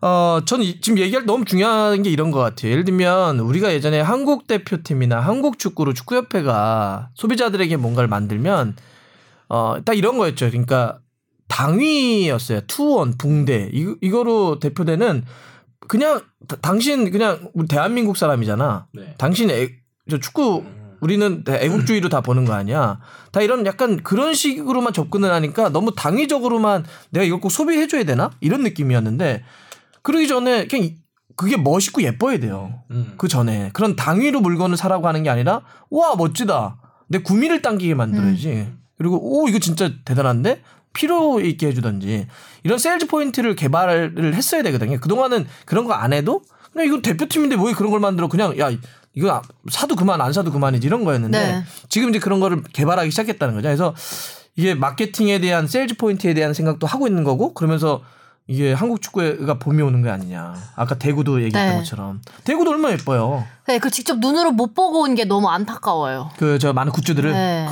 어, 0.00 0.40
전 0.46 0.62
이- 0.62 0.80
지금 0.80 0.98
얘기할 0.98 1.24
너무 1.26 1.44
중요한 1.44 2.02
게 2.02 2.10
이런 2.10 2.30
것 2.30 2.38
같아요. 2.38 2.70
예를 2.70 2.84
들면 2.84 3.40
우리가 3.40 3.72
예전에 3.72 4.00
한국 4.00 4.46
대표팀이나 4.46 5.18
한국 5.20 5.58
축구로 5.58 5.92
축구협회가 5.92 7.08
소비자들에게 7.14 7.76
뭔가를 7.76 8.08
만들면 8.08 8.76
어, 9.48 9.76
딱 9.84 9.94
이런 9.98 10.18
거였죠. 10.18 10.50
그러니까 10.50 10.98
당위였어요. 11.48 12.60
투원, 12.66 13.16
붕대. 13.18 13.70
이, 13.72 13.94
이거로 14.00 14.58
대표되는 14.60 15.24
그냥 15.88 16.20
다- 16.46 16.56
당신 16.60 17.10
그냥 17.10 17.50
우리 17.54 17.66
대한민국 17.66 18.16
사람이잖아. 18.16 18.86
네. 18.94 19.14
당신 19.18 19.50
애, 19.50 19.68
저 20.10 20.18
축구 20.18 20.64
우리는 21.00 21.44
다 21.44 21.56
애국주의로 21.56 22.08
다 22.08 22.20
보는 22.20 22.44
거 22.44 22.52
아니야. 22.54 22.98
다 23.32 23.40
이런 23.40 23.64
약간 23.66 24.02
그런 24.02 24.34
식으로만 24.34 24.92
접근을 24.92 25.32
하니까 25.32 25.68
너무 25.70 25.94
당위적으로만 25.94 26.84
내가 27.10 27.24
이걸 27.24 27.40
꼭 27.40 27.50
소비해줘야 27.50 28.04
되나 28.04 28.30
이런 28.40 28.62
느낌이었는데 28.62 29.44
그러기 30.02 30.28
전에 30.28 30.66
그냥 30.66 30.86
이- 30.86 30.96
그게 31.36 31.56
멋있고 31.56 32.02
예뻐야 32.02 32.38
돼요. 32.40 32.82
그 33.16 33.28
전에 33.28 33.70
그런 33.72 33.94
당위로 33.94 34.40
물건을 34.40 34.76
사라고 34.76 35.06
하는 35.06 35.22
게 35.22 35.30
아니라 35.30 35.62
와 35.88 36.16
멋지다. 36.16 36.80
내 37.08 37.18
구미를 37.18 37.62
당기게 37.62 37.94
만들어야지. 37.94 38.72
그리고 38.98 39.20
오 39.22 39.48
이거 39.48 39.60
진짜 39.60 39.88
대단한데 40.04 40.62
필요 40.98 41.40
있게 41.40 41.68
해주던지 41.68 42.26
이런 42.64 42.78
sales 42.78 43.06
point를 43.06 43.54
개발을 43.54 44.34
했어야 44.34 44.62
되거든요. 44.64 44.98
그 45.00 45.08
동안은 45.08 45.46
그런 45.64 45.84
거 45.86 45.92
안 45.94 46.12
해도 46.12 46.42
그냥 46.72 46.88
이거 46.88 47.00
대표팀인데 47.00 47.56
왜 47.64 47.72
그런 47.72 47.90
걸 47.92 48.00
만들어 48.00 48.26
그냥 48.28 48.58
야 48.58 48.68
이거 49.14 49.30
아- 49.30 49.42
사도 49.70 49.94
그만 49.96 50.20
안 50.20 50.32
사도 50.32 50.50
그만이지 50.50 50.86
이런 50.86 51.04
거였는데 51.04 51.38
네. 51.38 51.64
지금 51.88 52.10
이제 52.10 52.18
그런 52.18 52.40
거를 52.40 52.62
개발하기 52.72 53.10
시작했다는 53.12 53.54
거죠. 53.54 53.68
그래서 53.68 53.94
이게 54.56 54.74
마케팅에 54.74 55.38
대한 55.40 55.68
sales 55.68 55.96
point에 55.98 56.34
대한 56.34 56.52
생각도 56.52 56.86
하고 56.88 57.06
있는 57.06 57.22
거고 57.22 57.54
그러면서 57.54 58.02
이게 58.48 58.72
한국 58.72 59.02
축구가 59.02 59.58
봄이 59.58 59.82
오는 59.82 60.02
게 60.02 60.08
아니냐. 60.10 60.54
아까 60.74 60.94
대구도 60.96 61.42
얘기했던 61.44 61.68
네. 61.68 61.76
것처럼 61.78 62.20
대구도 62.44 62.70
얼마나 62.70 62.94
예뻐요. 62.94 63.44
네, 63.66 63.78
그 63.78 63.90
직접 63.90 64.18
눈으로 64.18 64.50
못 64.52 64.74
보고 64.74 65.02
온 65.02 65.14
게 65.14 65.24
너무 65.24 65.48
안타까워요. 65.48 66.30
그 66.38 66.58
저 66.58 66.72
많은 66.72 66.90
굿즈들을 66.92 67.30
네. 67.32 67.68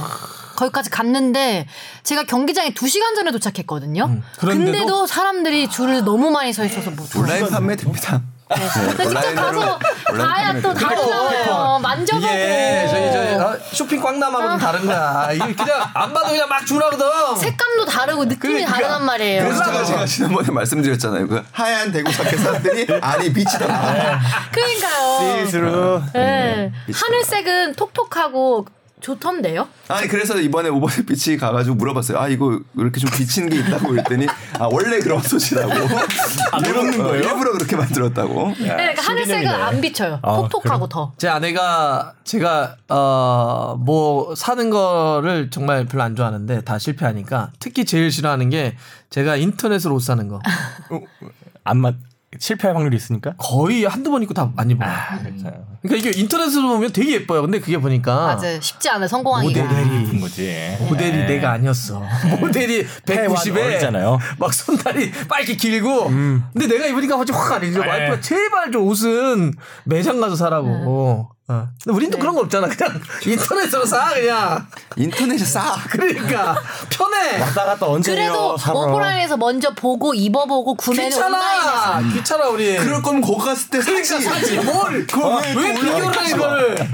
거기까지 0.57 0.91
갔는데 0.91 1.67
제가 2.03 2.25
경기장에 2.25 2.71
2시간 2.71 3.15
전에 3.15 3.31
도착했거든요. 3.31 4.05
음, 4.07 4.23
그런데도? 4.39 4.73
근데도 4.73 5.07
사람들이 5.07 5.69
줄을 5.71 6.05
너무 6.05 6.31
많이 6.31 6.53
서 6.53 6.65
있어서 6.65 6.91
못 6.91 7.15
온라인 7.17 7.49
판매됩니다. 7.49 8.21
근데 8.49 8.69
직접 8.69 9.07
온라인으로 9.09 9.61
가서 9.61 9.79
가야 10.17 10.53
또 10.61 10.73
판매됩니다. 10.73 10.75
달라요. 10.89 11.79
만져보고. 11.83 12.27
이게 12.27 12.87
저희 12.89 13.13
저희 13.13 13.35
어, 13.35 13.59
쇼핑 13.73 14.01
꽝남하고 14.01 14.51
좀 14.51 14.59
다른 14.59 14.87
거야. 14.87 15.31
이게 15.33 15.53
그냥 15.53 15.83
안 15.93 16.13
봐도 16.13 16.29
그냥 16.29 16.49
막 16.49 16.65
주라거든. 16.65 17.07
색감도 17.41 17.85
다르고 17.87 18.25
느낌이 18.27 18.55
그러니까. 18.55 18.73
다르단 18.73 19.05
말이에요. 19.05 19.43
그래서 19.43 19.65
제가. 19.65 19.85
제가 19.85 20.07
지난번에 20.07 20.49
말씀드렸잖아요. 20.53 21.27
그 21.27 21.43
하얀 21.51 21.91
대구 21.91 22.13
사케 22.13 22.37
사람들이 22.37 22.87
안이 23.01 23.33
빛이 23.33 23.47
다 23.59 24.21
그러니까요. 24.53 25.45
시스루. 25.45 26.03
네. 26.15 26.73
하늘색은 26.95 27.75
톡톡하고 27.75 28.67
좋던데요? 29.07 29.69
아니 29.87 30.09
그래서 30.09 30.37
이번에 30.41 30.69
Over 30.69 31.07
the 31.07 31.18
Pitch 31.18 31.37
가가지고 31.37 31.77
물어봤어요. 31.77 32.19
아 32.19 32.27
이거 32.27 32.59
이렇게 32.77 32.99
좀 32.99 33.09
비치는 33.11 33.51
게 33.51 33.59
있다고 33.61 33.89
그랬더니 33.91 34.27
아 34.59 34.69
원래 34.71 34.99
그런 34.99 35.21
소재라고. 35.23 35.71
아 36.51 36.59
그러는 36.59 36.99
거예요? 36.99 37.23
일부러 37.23 37.53
그렇게 37.53 37.77
만들었다고. 37.77 38.49
네, 38.59 38.67
그러니까 38.67 39.03
하늘색은 39.03 39.41
신개념이네. 39.43 39.63
안 39.63 39.81
비쳐요. 39.81 40.19
아, 40.23 40.37
톡톡하고 40.49 40.89
더. 40.89 41.13
제 41.19 41.29
아내가 41.29 42.15
제가 42.25 42.77
어 42.89 43.77
뭐 43.79 44.35
사는 44.35 44.71
거를 44.71 45.51
정말 45.51 45.85
별로 45.87 46.03
안 46.03 46.17
좋아하는데 46.17 46.63
다 46.63 46.79
실패하니까 46.79 47.53
특히 47.61 47.85
제일 47.85 48.11
싫어하는 48.11 48.51
게 48.51 48.77
제가 49.11 49.37
인터넷으로 49.37 49.95
옷 49.95 50.01
사는 50.01 50.27
거 50.29 50.41
안맞 51.63 51.95
실패할 52.39 52.77
확률이 52.77 52.97
있으니까. 52.97 53.35
거의 53.39 53.85
한두 53.85 54.11
번 54.11 54.23
입고 54.23 54.35
다 54.35 54.51
안 54.57 54.71
입어요. 54.71 54.89
그러니까 55.83 56.09
이게 56.09 56.19
인터넷으로 56.21 56.69
보면 56.69 56.93
되게 56.93 57.13
예뻐요. 57.15 57.43
근데 57.43 57.61
그게 57.61 57.79
보니까 57.79 58.37
맞아요. 58.37 58.61
쉽지 58.61 58.89
않아요. 58.91 59.07
성공하기가. 59.09 59.63
모델이 59.63 60.21
거지. 60.21 60.77
모델이 60.89 61.17
네. 61.19 61.27
내가 61.27 61.53
아니었어. 61.53 62.03
모델이 62.41 62.87
190에 63.07 63.57
어리잖아요. 63.67 64.19
막 64.39 64.53
손다리 64.55 65.11
빨개 65.29 65.55
길고. 65.55 66.07
근데 66.09 66.67
내가 66.67 66.87
입으니까 66.87 67.17
갑자기 67.17 67.39
확 67.39 67.53
아니죠. 67.53 67.81
네. 67.83 67.89
와이프가 67.89 68.21
제발 68.21 68.73
좀 68.73 68.87
옷은 68.87 69.53
매장 69.85 70.21
가서 70.21 70.35
사라고. 70.37 71.31
어. 71.49 71.69
근데 71.85 71.97
우린 71.97 72.11
또 72.11 72.19
그런 72.19 72.35
거 72.35 72.41
없잖아. 72.41 72.67
그냥 72.69 73.01
인터넷으로 73.25 73.87
사 73.87 74.13
그냥. 74.13 74.67
인터넷에 74.97 75.45
싸. 75.45 75.77
그러니까 75.89 76.57
편해. 76.91 77.41
왔다 77.41 77.65
갔다 77.65 77.87
언제요? 77.87 78.15
그래도 78.17 78.57
사러. 78.57 78.79
오프라인에서 78.81 79.37
먼저 79.37 79.71
보고 79.75 80.13
입어보고 80.13 80.75
구매는 80.75 81.17
온라인에서. 81.17 81.71
귀찮아. 82.01 82.13
귀찮아 82.15 82.47
우리. 82.49 82.77
그럴 82.77 83.01
거면 83.01 83.21
거기 83.23 83.45
갔을 83.45 83.71
때 83.71 83.79
그러니까 83.79 84.05
사지. 84.07 84.25
사지 84.25 84.59
뭘? 84.59 85.07
그걸 85.07 85.43
왜, 85.57 85.75
비교를 85.75 86.21
해. 86.25 86.31
이거를? 86.31 86.89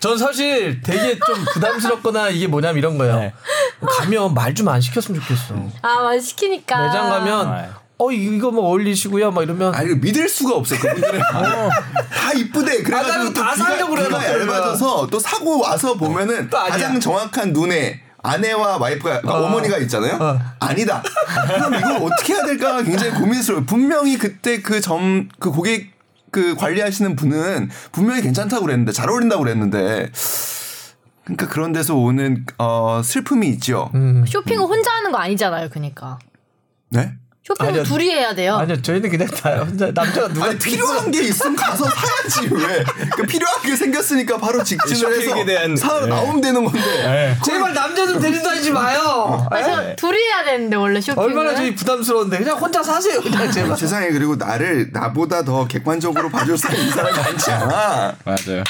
전 0.00 0.18
사실 0.18 0.82
되게 0.82 1.18
좀 1.24 1.44
부담스럽거나 1.54 2.28
이게 2.30 2.46
뭐냐면 2.48 2.76
이런 2.78 2.98
거예요. 2.98 3.20
네. 3.20 3.32
가면 3.80 4.34
말 4.34 4.52
좀 4.54 4.68
안 4.68 4.80
시켰으면 4.80 5.20
좋겠어. 5.20 5.54
아, 5.82 6.02
맞아. 6.02 6.20
시키니까. 6.20 6.86
매장 6.86 7.08
가면 7.08 7.46
아. 7.48 7.83
어 8.04 8.12
이거 8.12 8.50
뭐 8.50 8.64
어울리시고요 8.66 9.30
막 9.30 9.42
이러면 9.42 9.74
아니 9.74 9.90
이거 9.90 9.98
믿을 10.00 10.28
수가 10.28 10.54
없어 10.56 10.76
그분들은 10.76 11.20
다 11.30 12.32
이쁘대 12.34 12.80
아, 12.80 12.82
그래가지고 12.82 13.32
다또 13.32 13.54
귀가, 13.54 13.54
사려고 13.54 13.94
그래, 13.94 14.04
얇아져서 14.04 15.06
또 15.08 15.18
사고 15.18 15.60
와서 15.60 15.94
보면은 15.94 16.50
또. 16.50 16.58
가장 16.58 17.00
정확한 17.00 17.52
눈에 17.52 18.00
아내와 18.22 18.78
와이프가 18.78 19.20
그러니까 19.20 19.34
어. 19.34 19.46
어. 19.46 19.48
머니가 19.50 19.78
있잖아요 19.78 20.18
어. 20.20 20.40
아니다 20.60 21.02
그럼 21.46 21.74
이걸 21.74 21.92
어떻게 22.02 22.34
해야 22.34 22.44
될까 22.44 22.82
굉장히 22.82 23.12
고민스러워요 23.12 23.66
분명히 23.66 24.18
그때 24.18 24.60
그 24.60 24.80
점그 24.80 25.50
고객 25.50 25.94
그 26.30 26.56
관리하시는 26.56 27.14
분은 27.14 27.70
분명히 27.92 28.20
괜찮다고 28.20 28.66
그랬는데 28.66 28.92
잘 28.92 29.08
어울린다고 29.08 29.44
그랬는데 29.44 30.10
그러니까 31.24 31.48
그런 31.48 31.72
데서 31.72 31.94
오는 31.94 32.44
어 32.58 33.00
슬픔이 33.02 33.48
있죠 33.50 33.90
음. 33.94 34.24
쇼핑을 34.26 34.64
혼자 34.64 34.90
하는 34.92 35.10
거 35.10 35.18
아니잖아요. 35.18 35.70
그니까. 35.70 36.18
네 36.90 37.14
쇼핑을 37.46 37.70
아니요. 37.72 37.82
둘이 37.84 38.08
해야 38.10 38.34
돼요. 38.34 38.56
아니요 38.56 38.80
저희는 38.80 39.10
그냥 39.10 39.28
다 39.28 39.50
혼자 39.58 39.90
남자가 39.92 40.28
누가 40.28 40.46
아니 40.46 40.58
필요한 40.58 41.10
게 41.10 41.24
있으면 41.24 41.54
가서 41.56 41.84
사야지 41.84 42.48
왜? 42.54 42.82
그 43.14 43.22
필요한 43.24 43.60
게 43.62 43.76
생겼으니까 43.76 44.38
바로 44.38 44.64
직진을 44.64 45.20
해서 45.20 45.44
대한- 45.44 45.76
사 45.76 46.00
네. 46.00 46.06
나오면 46.06 46.40
되는 46.40 46.64
건데. 46.64 46.80
네. 46.80 47.36
제발 47.44 47.74
남자 47.74 48.06
좀 48.06 48.18
데리고 48.18 48.42
다니지 48.42 48.70
마요. 48.70 49.46
그래서 49.50 49.82
에? 49.90 49.94
둘이 49.96 50.16
해야 50.18 50.42
되는데 50.44 50.76
원래 50.76 50.98
쇼핑을. 51.02 51.28
얼마나 51.28 51.54
저희 51.54 51.74
부담스러운데 51.74 52.38
그냥 52.38 52.56
혼자 52.56 52.82
사세요 52.82 53.20
그냥 53.20 53.52
제발. 53.52 53.76
세상에 53.76 54.08
그리고 54.08 54.36
나를 54.36 54.88
나보다 54.92 55.44
더 55.44 55.66
객관적으로 55.68 56.30
봐줄 56.30 56.56
사람 56.56 56.80
이 56.80 56.88
사람이 56.90 57.14
많지 57.18 57.50
않아. 57.50 58.16
맞아요. 58.24 58.64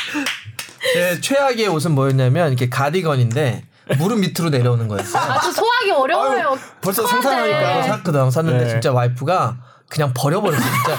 제 0.94 1.20
최악의 1.20 1.68
옷은 1.68 1.92
뭐였냐면 1.92 2.48
이렇게 2.48 2.68
가디건인데 2.68 3.62
무릎 3.98 4.20
밑으로 4.20 4.50
내려오는 4.50 4.88
거였어요. 4.88 5.22
아주 5.32 5.52
소화하기 5.52 5.90
어려워요. 5.90 6.48
아유, 6.50 6.58
벌써. 6.80 7.06
상상하니까. 7.06 7.82
샀거든. 7.84 8.30
샀는데 8.30 8.64
네. 8.64 8.70
진짜 8.70 8.92
와이프가 8.92 9.56
그냥 9.88 10.12
버려버렸어. 10.14 10.60
진짜 10.62 10.98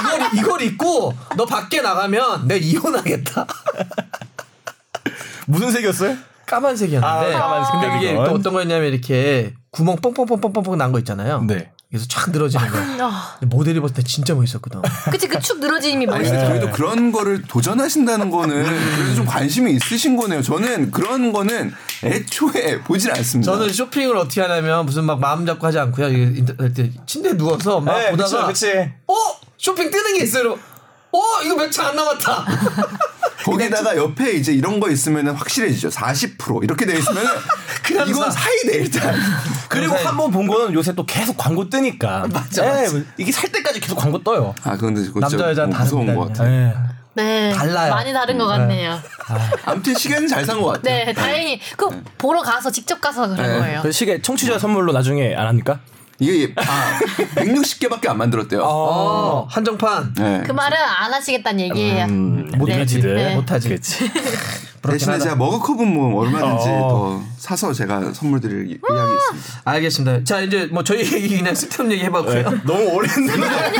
이걸 0.00 0.28
이걸 0.38 0.62
입고 0.62 1.14
너 1.36 1.46
밖에 1.46 1.80
나가면 1.80 2.48
내가 2.48 2.60
이혼하겠다. 2.64 3.46
무슨 5.46 5.70
색이었어요? 5.70 6.16
까만색이었는데. 6.46 7.34
아, 7.34 7.38
까만색 7.38 7.80
근데 7.80 7.96
이게. 7.98 8.14
또 8.16 8.22
어떤 8.22 8.52
거였냐면 8.52 8.92
이렇게 8.92 9.54
구멍 9.70 9.96
뻥뻥뻥뻥뻥 9.96 10.76
난 10.78 10.92
거 10.92 10.98
있잖아요. 10.98 11.42
네. 11.46 11.70
그래서 11.94 12.08
촥 12.08 12.32
늘어지는 12.32 12.66
거. 12.68 12.78
아, 13.06 13.36
모델 13.42 13.76
입었을 13.76 13.94
때 13.94 14.02
진짜 14.02 14.34
멋있었거든. 14.34 14.82
그치 15.12 15.28
그 15.28 15.38
축 15.40 15.60
늘어짐이 15.60 16.06
아니 16.10 16.28
멋있어. 16.28 16.48
그래도 16.48 16.70
그런 16.72 17.12
거를 17.12 17.42
도전하신다는 17.42 18.30
거는 18.30 18.64
그래도 18.64 19.14
좀 19.14 19.26
관심이 19.26 19.72
있으신 19.74 20.16
거네요. 20.16 20.42
저는 20.42 20.90
그런 20.90 21.32
거는 21.32 21.72
애초에 22.02 22.80
보질 22.80 23.12
않습니다. 23.12 23.52
저는 23.52 23.72
쇼핑을 23.72 24.16
어떻게 24.16 24.40
하냐면 24.40 24.86
무슨 24.86 25.04
막 25.04 25.20
마음 25.20 25.46
잡고 25.46 25.64
하지 25.66 25.78
않고요. 25.78 26.08
이게 26.08 26.90
침대에 27.06 27.36
누워서 27.36 27.78
막 27.80 27.96
네, 27.96 28.10
보다가 28.10 28.46
그치, 28.48 28.66
그치. 28.72 28.90
어 29.06 29.14
쇼핑 29.56 29.90
뜨는 29.90 30.18
게 30.18 30.24
있어요. 30.24 30.58
어 31.14 31.42
이거 31.44 31.54
몇 31.56 31.70
차 31.70 31.88
안 31.88 31.96
남았다. 31.96 32.44
거기다가 33.44 33.96
옆에 33.96 34.32
이제 34.32 34.52
이런 34.52 34.80
거 34.80 34.90
있으면 34.90 35.28
확실해지죠. 35.28 35.90
40% 35.90 36.64
이렇게 36.64 36.86
돼 36.86 36.96
있으면 36.98 37.22
그냥 37.84 38.08
이건 38.08 38.30
사. 38.30 38.40
사야 38.40 38.54
돼 38.72 38.78
일단. 38.78 39.14
그리고 39.68 39.94
한 39.96 40.16
번 40.16 40.30
본 40.32 40.46
거는 40.46 40.72
요새 40.74 40.94
또 40.94 41.04
계속 41.04 41.36
광고 41.36 41.68
뜨니까. 41.68 42.26
맞아, 42.32 42.64
예, 42.64 42.86
맞아. 42.86 42.98
이게 43.18 43.30
살 43.30 43.50
때까지 43.52 43.80
계속 43.80 43.96
광고 43.96 44.22
떠요. 44.22 44.54
아 44.64 44.76
그거 44.76 44.90
남자 45.20 45.50
여자 45.50 45.66
뭐 45.66 45.78
무서운 45.78 46.06
다릅니다, 46.06 46.14
것 46.14 46.28
같아. 46.28 46.50
예. 46.50 46.74
네. 47.16 47.52
달라요. 47.52 47.94
많이 47.94 48.12
다른 48.12 48.38
것 48.38 48.46
같네요. 48.46 48.98
아무튼 49.66 49.94
시계는 49.94 50.26
잘 50.26 50.44
산 50.44 50.58
것 50.60 50.66
같아. 50.68 50.82
네, 50.82 51.12
다행히 51.12 51.60
그 51.76 51.88
보러 52.18 52.40
가서 52.42 52.70
직접 52.72 53.00
가서 53.00 53.28
그런 53.28 53.52
네. 53.52 53.58
거예요. 53.60 53.82
그 53.82 53.92
시계 53.92 54.20
청취자 54.20 54.58
선물로 54.58 54.92
나중에 54.92 55.34
안 55.36 55.46
합니까? 55.46 55.78
이게 56.24 56.52
아 56.56 56.98
160개밖에 57.36 58.08
안 58.08 58.18
만들었대요. 58.18 58.62
어 58.62 59.46
한정판. 59.50 60.14
네. 60.14 60.42
그 60.46 60.52
말은 60.52 60.76
안 60.76 61.12
하시겠다는 61.12 61.60
얘기예요. 61.60 62.04
음, 62.06 62.50
못 62.56 62.66
네. 62.66 62.78
하지. 62.78 63.00
네. 63.00 63.34
못하지. 63.34 63.68
그렇지. 63.68 64.10
대신에. 64.82 65.18
제가 65.18 65.36
머그컵은 65.36 65.86
뭐 65.92 66.20
얼마든지 66.22 66.68
어. 66.68 66.88
더 66.90 67.33
사서 67.44 67.74
제가 67.74 68.14
선물 68.14 68.40
드릴 68.40 68.78
의향이 68.82 69.14
있습니다. 69.14 69.62
알겠습니다. 69.64 70.24
자 70.24 70.40
이제 70.40 70.66
뭐 70.72 70.82
저희 70.82 71.00
얘기 71.00 71.36
그냥 71.36 71.54
쓸데없는 71.54 71.92
얘기 71.94 72.04
해봤고요. 72.06 72.62
너무 72.64 72.88
오래 72.90 73.06
했는데. 73.06 73.32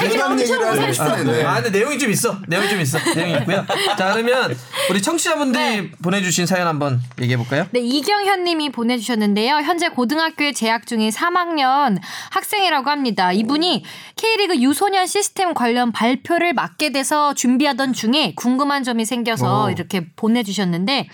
그냥 0.09 0.33
엄청 0.33 0.41
얘기를 0.41 0.67
하고 0.67 0.77
오래했어. 0.77 0.93
싶었는데. 1.05 1.45
아, 1.45 1.63
근데 1.63 1.79
내용이 1.79 1.99
좀 1.99 2.11
있어. 2.11 2.39
내용이 2.47 2.69
좀 2.69 2.81
있어. 2.81 2.99
내용이 3.15 3.33
있고요. 3.39 3.65
자, 3.97 4.13
그러면 4.13 4.55
우리 4.91 5.01
청취자분들이 5.01 5.65
네. 5.65 5.91
보내주신 6.03 6.45
사연 6.45 6.67
한번 6.67 7.01
얘기해 7.19 7.39
볼까요? 7.39 7.67
네, 7.71 7.81
이경현 7.81 8.45
님이 8.45 8.71
보내주셨는데요. 8.71 9.57
현재 9.57 9.89
고등학교에 9.89 10.53
재학 10.53 10.87
중인 10.87 11.11
3학년 11.11 11.99
학생이라고 12.33 12.91
합니다. 12.91 13.33
이분이 13.33 13.83
K리그 14.17 14.61
유소년 14.61 15.07
시스템 15.07 15.55
관련 15.55 15.91
발표를 15.91 16.53
맡게 16.53 16.93
돼서 16.93 17.33
준비하던 17.33 17.95
중에 17.95 18.35
궁금한 18.37 18.85
점이 18.85 19.07
생겨서 19.07 19.67
오. 19.67 19.71
이렇게 19.71 20.07
보내주셨는데 20.17 21.09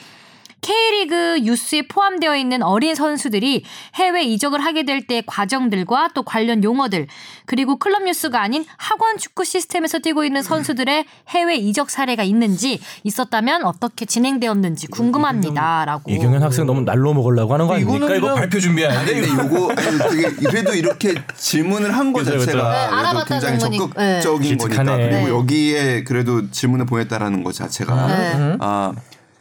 K리그 0.61 1.41
유스에 1.45 1.83
포함되어 1.89 2.37
있는 2.37 2.63
어린 2.63 2.95
선수들이 2.95 3.65
해외 3.95 4.23
이적을 4.25 4.61
하게 4.65 4.85
될 4.85 5.01
때 5.01 5.23
과정들과 5.27 6.11
또 6.15 6.23
관련 6.23 6.63
용어들 6.63 7.07
그리고 7.47 7.77
클럽 7.77 8.03
뉴스가 8.05 8.41
아닌 8.43 8.65
학원 8.77 9.17
축구 9.17 9.45
시스템에서 9.45 9.99
뛰고 9.99 10.25
있는 10.25 10.43
선수들의 10.43 11.05
해외 11.31 11.57
이적 11.57 11.89
사례가 11.91 12.23
있는지 12.23 12.81
있었다면 13.03 13.65
어떻게 13.65 14.05
진행되었는지 14.05 14.89
궁금합니다라고. 14.89 16.11
이경현 16.11 16.43
학생 16.43 16.67
너무 16.67 16.83
날로 16.83 17.15
먹으려고 17.15 17.55
하는 17.55 17.67
거 17.67 17.75
아닙니까? 17.75 17.97
이거는 17.97 18.17
이거 18.19 18.27
그냥- 18.27 18.37
발표 18.37 18.61
준비해야 18.61 19.05
돼. 19.05 19.21
근데 19.21 19.83
아니, 19.83 19.99
되게 19.99 20.31
그래도 20.49 20.75
이렇게 20.75 21.15
질문을 21.37 21.97
한 21.97 22.13
거. 22.13 22.23
자체가 22.23 22.91
네, 22.91 23.25
굉장히 23.27 23.59
적극적인 23.59 23.89
네. 23.97 24.57
거니까. 24.57 24.97
그리고 24.97 25.11
네. 25.17 25.29
여기에 25.29 26.05
그래도 26.05 26.51
질문을 26.51 26.85
보냈다라는 26.87 27.43
것 27.43 27.55
자체가 27.55 28.07
네. 28.07 28.57
아 28.61 28.93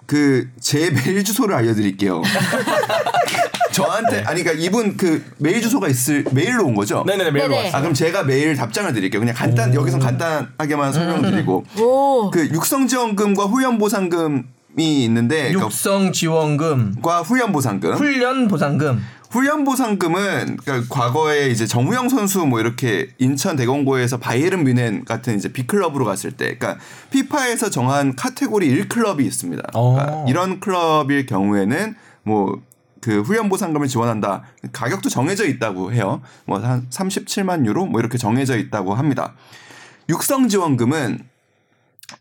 그 0.09 0.47
제 0.59 0.89
메일 0.89 1.23
주소를 1.23 1.53
알려드릴게요. 1.53 2.23
저한테 3.71 4.23
아니 4.25 4.43
그러니까 4.43 4.65
이분 4.65 4.97
그 4.97 5.23
메일 5.37 5.61
주소가 5.61 5.87
있을 5.87 6.25
메일로 6.31 6.65
온 6.65 6.73
거죠. 6.75 7.03
네네네 7.05 7.31
메일로 7.31 7.49
네네. 7.49 7.63
왔어. 7.65 7.77
아 7.77 7.81
그럼 7.81 7.93
제가 7.93 8.23
메일 8.23 8.55
답장을 8.55 8.91
드릴게요. 8.91 9.19
그냥 9.21 9.35
간단 9.35 9.73
여기서 9.73 9.99
간단하게만 9.99 10.91
설명드리고 10.91 11.65
오. 11.79 12.31
그 12.31 12.47
육성 12.49 12.87
지원금과 12.87 13.45
후연 13.45 13.77
보상금이 13.77 14.43
있는데 15.05 15.43
그러니까 15.49 15.65
육성 15.65 16.11
지원금, 16.11 16.95
과 17.01 17.21
후연 17.21 17.51
보상금. 17.51 17.93
훈련 17.93 18.47
보상금. 18.47 19.01
훈련 19.29 19.63
보상금은 19.63 20.57
그러니까 20.57 20.87
과거에 20.89 21.49
이제 21.49 21.67
정우영 21.67 22.09
선수 22.09 22.45
뭐 22.45 22.59
이렇게 22.59 23.09
인천 23.19 23.55
대공고에서 23.55 24.17
바이에른 24.17 24.63
뮌헨 24.63 25.05
같은 25.05 25.35
이제 25.35 25.51
빅클럽으로 25.51 26.03
갔을 26.05 26.31
때 26.31 26.57
그러니까 26.57 26.77
피파에서 27.11 27.69
정한 27.69 28.15
카테고리 28.15 28.67
1 28.67 28.89
클럽이 28.89 29.23
있습니다. 29.25 29.63
그러니까 29.71 30.05
어. 30.07 30.25
이런 30.27 30.59
클럽일 30.59 31.25
경우에는 31.27 31.95
뭐그 32.23 33.21
훈련 33.21 33.49
보상금을 33.49 33.87
지원한다. 33.87 34.43
가격도 34.71 35.09
정해져 35.09 35.45
있다고 35.45 35.93
해요. 35.93 36.21
뭐 36.45 36.59
한 36.59 36.87
37만 36.89 37.65
유로 37.65 37.85
뭐 37.85 37.99
이렇게 37.99 38.17
정해져 38.17 38.57
있다고 38.57 38.95
합니다. 38.95 39.35
육성 40.09 40.47
지원금은 40.47 41.19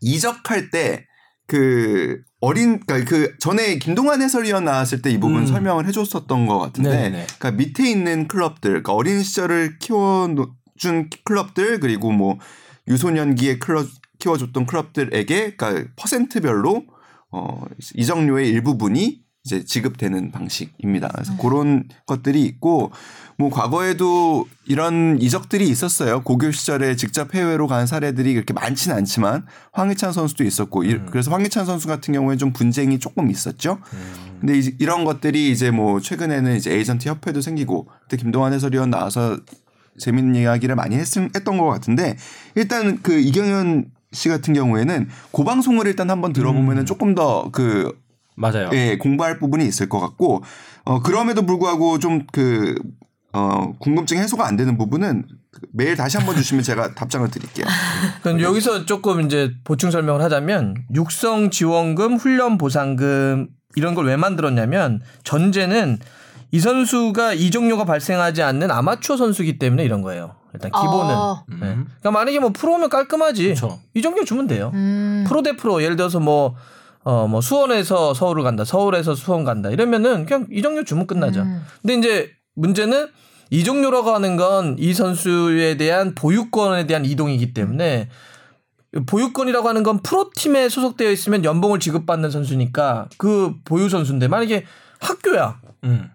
이적할 0.01 0.69
때 0.69 1.09
그 1.49 2.21
어린 2.41 2.79
그러니까 2.79 3.09
그 3.09 3.35
전에 3.39 3.77
김동완 3.79 4.21
해설위원 4.21 4.63
나왔을 4.65 5.01
때 5.01 5.11
이 5.11 5.19
부분 5.19 5.41
음. 5.41 5.45
설명을 5.47 5.87
해줬었던 5.87 6.45
것 6.45 6.59
같은데 6.59 6.89
네네. 6.89 7.27
그러니까 7.37 7.51
밑에 7.51 7.89
있는 7.89 8.27
클럽들 8.27 8.69
그러니까 8.69 8.93
어린 8.93 9.23
시절을 9.23 9.79
키워준 9.79 11.09
클럽들 11.23 11.79
그리고 11.79 12.11
뭐 12.11 12.37
유소년기에 12.87 13.57
클럽 13.59 13.87
키워줬던 14.19 14.65
클럽들에게 14.65 15.55
그러니까 15.55 15.91
퍼센트별로 15.95 16.85
어 17.31 17.65
이적료의 17.95 18.49
일부분이 18.49 19.21
이제 19.45 19.63
지급되는 19.63 20.31
방식입니다. 20.31 21.07
그래서 21.13 21.35
그런 21.37 21.87
것들이 22.05 22.43
있고 22.43 22.91
뭐 23.39 23.49
과거에도 23.49 24.45
이런 24.65 25.17
이적들이 25.21 25.65
있었어요. 25.69 26.21
고교 26.23 26.51
시절에 26.51 26.97
직접 26.97 27.33
해외로 27.33 27.67
간 27.67 27.87
사례들이 27.87 28.33
그렇게 28.33 28.51
많지는 28.53 28.97
않지만 28.97 29.45
황희찬 29.71 30.11
선수도 30.11 30.43
있었고 30.43 30.83
이- 30.83 30.99
그래서 31.09 31.31
황희찬 31.31 31.65
선수 31.65 31.87
같은 31.87 32.13
경우에 32.13 32.35
좀 32.35 32.51
분쟁이 32.51 32.99
조금 32.99 33.31
있었죠. 33.31 33.79
근데 34.41 34.59
이- 34.59 34.75
이런 34.79 35.05
것들이 35.05 35.51
이제 35.51 35.71
뭐 35.71 36.01
최근에는 36.01 36.57
이제 36.57 36.73
에이전트 36.75 37.07
협회도 37.07 37.39
생기고 37.39 37.87
그때 38.03 38.17
김동완 38.17 38.51
해설위원 38.51 38.89
나와서 38.89 39.37
재밌는 39.99 40.35
이야기를 40.35 40.75
많이 40.75 40.97
했, 40.97 41.05
했던 41.17 41.57
것 41.57 41.65
같은데 41.67 42.17
일단 42.55 42.99
그 43.01 43.17
이경현 43.17 43.85
씨 44.11 44.27
같은 44.27 44.53
경우에는 44.53 45.07
그 45.31 45.43
방송을 45.45 45.87
일단 45.87 46.09
한번 46.09 46.33
들어보면은 46.33 46.85
조금 46.85 47.15
더그 47.15 47.97
맞아요. 48.35 48.69
예, 48.73 48.97
공부할 48.97 49.39
부분이 49.39 49.65
있을 49.65 49.87
것 49.87 49.99
같고 50.01 50.43
어 50.83 51.01
그럼에도 51.01 51.45
불구하고 51.45 51.99
좀 51.99 52.25
그 52.33 52.75
어, 53.33 53.73
궁금증 53.79 54.17
해소가 54.17 54.47
안 54.47 54.55
되는 54.55 54.77
부분은 54.77 55.25
그 55.51 55.61
메일 55.73 55.95
다시 55.95 56.17
한번 56.17 56.35
주시면 56.35 56.63
제가 56.63 56.95
답장을 56.95 57.29
드릴게요. 57.29 57.65
그럼 58.23 58.41
여기서 58.41 58.85
조금 58.85 59.21
이제 59.21 59.51
보충 59.63 59.91
설명을 59.91 60.21
하자면 60.21 60.75
육성 60.95 61.49
지원금, 61.51 62.15
훈련 62.17 62.57
보상금 62.57 63.49
이런 63.75 63.93
걸 63.95 64.05
왜 64.07 64.15
만들었냐면 64.17 65.01
전제는 65.23 65.99
이 66.51 66.59
선수가 66.59 67.33
이적료가 67.33 67.85
발생하지 67.85 68.41
않는 68.41 68.71
아마추어 68.71 69.17
선수기 69.17 69.59
때문에 69.59 69.83
이런 69.83 70.01
거예요. 70.01 70.35
일단 70.55 70.71
기본은. 70.71 71.15
어. 71.15 71.43
네. 71.47 71.57
그러니까 71.59 72.11
만약에 72.11 72.39
뭐 72.39 72.49
프로면 72.51 72.89
깔끔하지. 72.89 73.49
그쵸. 73.49 73.79
이적료 73.93 74.25
주면 74.25 74.47
돼요. 74.47 74.71
음. 74.73 75.23
프로 75.27 75.43
대 75.43 75.55
프로 75.55 75.83
예를 75.83 75.95
들어서 75.95 76.19
뭐 76.19 76.55
어, 77.03 77.27
뭐 77.27 77.39
수원에서 77.41 78.15
서울을 78.15 78.43
간다. 78.43 78.65
서울에서 78.65 79.13
수원 79.13 79.43
간다. 79.43 79.69
이러면은 79.69 80.25
그냥 80.25 80.47
이적료 80.51 80.83
주면 80.83 81.05
끝나죠. 81.05 81.41
음. 81.41 81.61
근데 81.83 81.93
이제 81.95 82.31
문제는 82.55 83.07
이적료라고 83.51 84.11
하는 84.11 84.37
건 84.37 84.75
이 84.77 84.93
선수에 84.93 85.77
대한 85.77 86.13
보유권에 86.15 86.85
대한 86.87 87.05
이동이기 87.05 87.53
때문에 87.53 88.09
보유권이라고 89.07 89.67
하는 89.69 89.83
건 89.83 90.01
프로팀에 90.01 90.69
소속되어 90.69 91.11
있으면 91.11 91.43
연봉을 91.45 91.79
지급받는 91.79 92.31
선수니까 92.31 93.07
그 93.17 93.55
보유 93.65 93.89
선수인데 93.89 94.27
만약에 94.27 94.65
학교야. 94.99 95.61
음. 95.83 96.09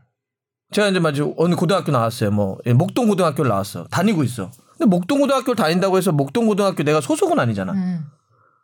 제가 0.73 0.89
이제 0.89 0.99
마치 0.99 1.23
어느 1.37 1.55
고등학교 1.55 1.93
나왔어요. 1.93 2.33
뭐 2.33 2.59
예, 2.67 2.73
목동 2.73 3.07
고등학교를 3.07 3.49
나왔어. 3.49 3.85
다니고 3.85 4.25
있어. 4.25 4.51
근데 4.77 4.87
목동 4.87 5.21
고등학교를 5.21 5.55
다닌다고 5.57 5.97
해서 5.99 6.11
목동 6.11 6.47
고등학교 6.47 6.83
내가 6.83 7.01
소속은 7.01 7.39
아니잖아. 7.39 7.73
음. 7.73 8.05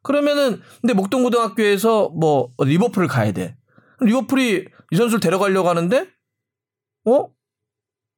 그러면은 0.02 0.60
근데 0.80 0.92
목동 0.92 1.22
고등학교에서 1.22 2.08
뭐 2.08 2.50
리버풀을 2.58 3.06
가야 3.06 3.30
돼. 3.32 3.56
리버풀이 4.00 4.66
이 4.90 4.96
선수를 4.96 5.20
데려가려고 5.20 5.68
하는데 5.68 6.06
어 7.06 7.28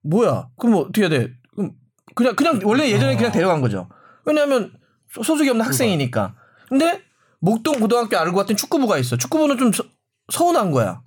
뭐야? 0.03 0.49
그럼 0.59 0.73
뭐 0.73 0.83
어떻게 0.83 1.03
해야 1.03 1.09
돼? 1.09 1.33
그럼 1.55 1.73
그냥 2.15 2.37
그냥 2.37 2.61
원래 2.65 2.91
예전에 2.91 3.17
그냥 3.17 3.33
데려간 3.33 3.61
거죠. 3.61 3.89
왜냐하면 4.25 4.73
소- 5.13 5.23
소속이 5.23 5.49
없는 5.51 5.65
학생이니까. 5.65 6.35
근데 6.69 7.03
목동 7.41 7.79
고등학교 7.81 8.17
알고 8.19 8.37
봤더니 8.37 8.57
축구부가 8.57 8.99
있어. 8.99 9.17
축구부는 9.17 9.59
좀 9.59 9.73
서, 9.73 9.85
서운한 10.33 10.71
거야. 10.71 11.03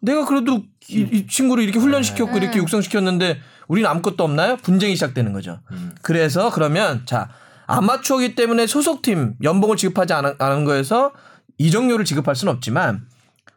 내가 0.00 0.24
그래도 0.24 0.62
이, 0.88 1.00
이 1.12 1.26
친구를 1.26 1.62
이렇게 1.64 1.78
훈련시켰고 1.78 2.36
이렇게 2.36 2.58
육성시켰는데 2.58 3.40
우리는 3.68 3.88
아무것도 3.88 4.24
없나요? 4.24 4.56
분쟁이 4.56 4.94
시작되는 4.96 5.32
거죠. 5.32 5.60
그래서 6.02 6.50
그러면 6.50 7.02
자 7.06 7.28
아마추어기 7.66 8.34
때문에 8.34 8.66
소속팀 8.66 9.36
연봉을 9.42 9.76
지급하지 9.76 10.12
않은, 10.14 10.34
않은 10.38 10.64
거에서 10.64 11.12
이적료를 11.58 12.04
지급할 12.04 12.34
수는 12.34 12.52
없지만 12.54 13.06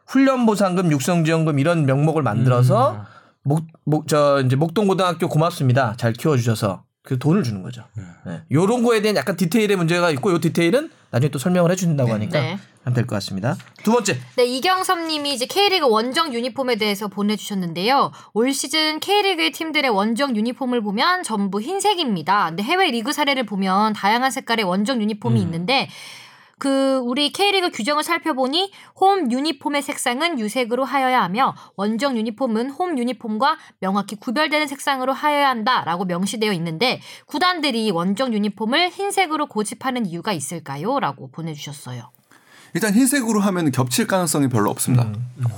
훈련 0.06 0.46
보상금, 0.46 0.92
육성 0.92 1.24
지원금 1.24 1.58
이런 1.58 1.84
명목을 1.86 2.22
만들어서 2.22 3.04
목, 3.46 3.64
목, 3.84 4.08
저 4.08 4.42
이제 4.44 4.56
목동고등학교 4.56 5.28
고맙습니다. 5.28 5.94
잘 5.96 6.12
키워주셔서 6.12 6.82
그 7.04 7.20
돈을 7.20 7.44
주는 7.44 7.62
거죠. 7.62 7.84
네. 8.26 8.42
요런 8.50 8.82
거에 8.82 9.00
대한 9.00 9.14
약간 9.14 9.36
디테일의 9.36 9.76
문제가 9.76 10.10
있고 10.10 10.32
요 10.32 10.40
디테일은 10.40 10.90
나중에 11.12 11.30
또 11.30 11.38
설명을 11.38 11.70
해준다고 11.70 12.12
하니까 12.12 12.40
네. 12.40 12.58
하면 12.82 12.94
될 12.94 13.06
것 13.06 13.14
같습니다. 13.16 13.56
두 13.84 13.92
번째 13.92 14.18
네, 14.36 14.44
이경섭 14.44 15.06
님이 15.06 15.32
이제 15.32 15.46
K리그 15.46 15.88
원정 15.88 16.34
유니폼에 16.34 16.74
대해서 16.74 17.06
보내주셨는데요. 17.06 18.10
올 18.34 18.52
시즌 18.52 18.98
K리그의 18.98 19.52
팀들의 19.52 19.90
원정 19.90 20.34
유니폼을 20.34 20.82
보면 20.82 21.22
전부 21.22 21.60
흰색입니다. 21.60 22.48
근데 22.48 22.64
해외 22.64 22.90
리그 22.90 23.12
사례를 23.12 23.46
보면 23.46 23.92
다양한 23.92 24.32
색깔의 24.32 24.64
원정 24.64 25.00
유니폼이 25.00 25.40
있는데 25.40 25.88
그 26.58 27.00
우리 27.04 27.30
K리그 27.30 27.70
규정을 27.70 28.02
살펴보니 28.02 28.72
홈 28.98 29.30
유니폼의 29.30 29.82
색상은 29.82 30.38
유색으로 30.38 30.84
하여야 30.84 31.22
하며 31.22 31.54
원정 31.76 32.16
유니폼은 32.16 32.70
홈 32.70 32.98
유니폼과 32.98 33.58
명확히 33.80 34.16
구별되는 34.16 34.66
색상으로 34.66 35.12
하여야 35.12 35.50
한다라고 35.50 36.06
명시되어 36.06 36.52
있는데 36.54 37.00
구단들이 37.26 37.90
원정 37.90 38.32
유니폼을 38.32 38.88
흰색으로 38.88 39.46
고집하는 39.46 40.06
이유가 40.06 40.32
있을까요? 40.32 40.98
라고 40.98 41.30
보내주셨어요. 41.30 42.10
일단 42.72 42.92
흰색으로 42.92 43.40
하면 43.40 43.70
겹칠 43.70 44.06
가능성이 44.06 44.48
별로 44.48 44.70
없습니다. 44.70 45.10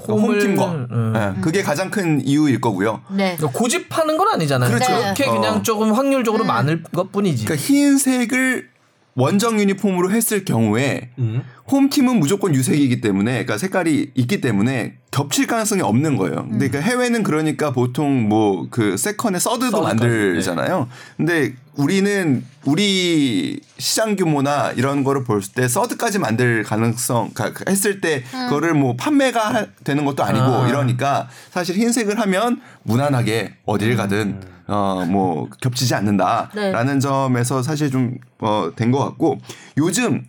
그러니까 0.03 0.27
홈팀과 0.27 0.67
음. 0.73 1.13
예, 1.17 1.41
그게 1.41 1.63
가장 1.63 1.91
큰 1.91 2.21
이유일 2.25 2.61
거고요. 2.61 3.03
네. 3.11 3.37
고집하는 3.37 4.17
건 4.17 4.29
아니잖아요. 4.29 4.71
그렇죠. 4.71 4.97
그렇게 4.97 5.25
네. 5.27 5.31
그냥 5.31 5.57
어. 5.57 5.63
조금 5.63 5.93
확률적으로 5.93 6.45
많을 6.45 6.83
것뿐이지. 6.83 7.45
그러니까 7.45 7.67
흰색을 7.67 8.71
원정 9.19 9.59
유니폼으로 9.59 10.13
했을 10.13 10.45
경우에 10.45 11.11
음. 11.19 11.43
홈팀은 11.69 12.21
무조건 12.21 12.55
유색이기 12.55 13.01
때문에 13.01 13.33
그러니까 13.33 13.59
색깔이 13.59 14.13
있기 14.15 14.41
때문에 14.41 14.95
겹칠 15.11 15.47
가능성이 15.49 15.83
없는 15.83 16.17
거예요. 16.17 16.47
근데 16.49 16.69
그러니까 16.69 16.81
해외는 16.91 17.25
그러니까 17.25 17.73
보통 17.73 18.29
뭐 18.29 18.69
그 18.71 18.97
세컨에 18.97 19.39
서드도 19.41 19.71
서드까지, 19.79 19.97
만들잖아요. 20.07 20.89
근데 21.17 21.55
우리는 21.75 22.45
우리 22.65 23.61
시장 23.79 24.15
규모나 24.17 24.71
이런 24.77 25.03
거를 25.05 25.25
볼 25.25 25.41
때 25.43 25.67
서드까지 25.67 26.19
만들 26.21 26.63
가능성 26.63 27.31
했을 27.69 28.01
때 28.01 28.23
그거를 28.31 28.75
뭐 28.75 28.95
판매가 28.97 29.41
하- 29.55 29.67
되는 29.85 30.05
것도 30.05 30.23
아니고 30.23 30.45
아. 30.45 30.69
이러니까 30.69 31.29
사실 31.51 31.77
흰색을 31.77 32.21
하면 32.21 32.61
무난하게 32.85 33.55
어딜 33.65 33.97
가든 33.97 34.41
어 34.69 35.05
뭐 35.09 35.49
겹치지 35.61 35.95
않는다라는 35.95 37.01
점에서 37.01 37.63
사실 37.63 37.91
좀 37.91 38.19
어 38.41 38.71
된 38.77 38.93
것 38.93 38.99
같고 39.05 39.39
요즘 39.79 40.25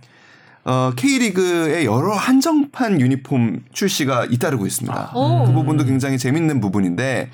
어, 0.66 0.92
K리그의 0.96 1.86
여러 1.86 2.14
한정판 2.14 3.00
유니폼 3.02 3.64
출시가 3.74 4.26
잇따르고 4.26 4.66
있습니다. 4.66 5.12
오. 5.16 5.46
그 5.46 5.52
부분도 5.54 5.86
굉장히 5.86 6.18
재밌는 6.18 6.60
부분인데 6.62 7.30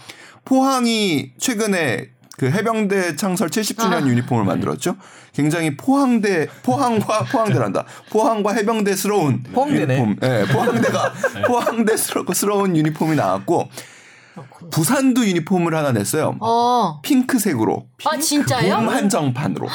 포항이 0.45 1.31
최근에 1.37 2.09
그 2.37 2.49
해병대 2.51 3.15
창설 3.15 3.49
70주년 3.49 3.93
아. 3.93 4.07
유니폼을 4.07 4.43
만들었죠. 4.43 4.95
굉장히 5.33 5.75
포항대 5.77 6.47
포항과 6.63 7.23
포항대란다. 7.31 7.85
포항과 8.11 8.53
해병대스러운 8.53 9.43
포항대네. 9.53 9.97
유니폼. 9.97 10.17
예, 10.23 10.45
포항대가 10.51 11.13
포항대스러운 11.47 12.75
유니폼이 12.75 13.15
나왔고 13.15 13.69
부산도 14.71 15.25
유니폼을 15.25 15.75
하나 15.75 15.91
냈어요. 15.91 16.35
어. 16.39 16.99
핑크색으로. 17.01 17.87
아 18.05 18.17
진짜요? 18.17 18.77
봄 18.77 18.89
한정판으로. 18.89 19.67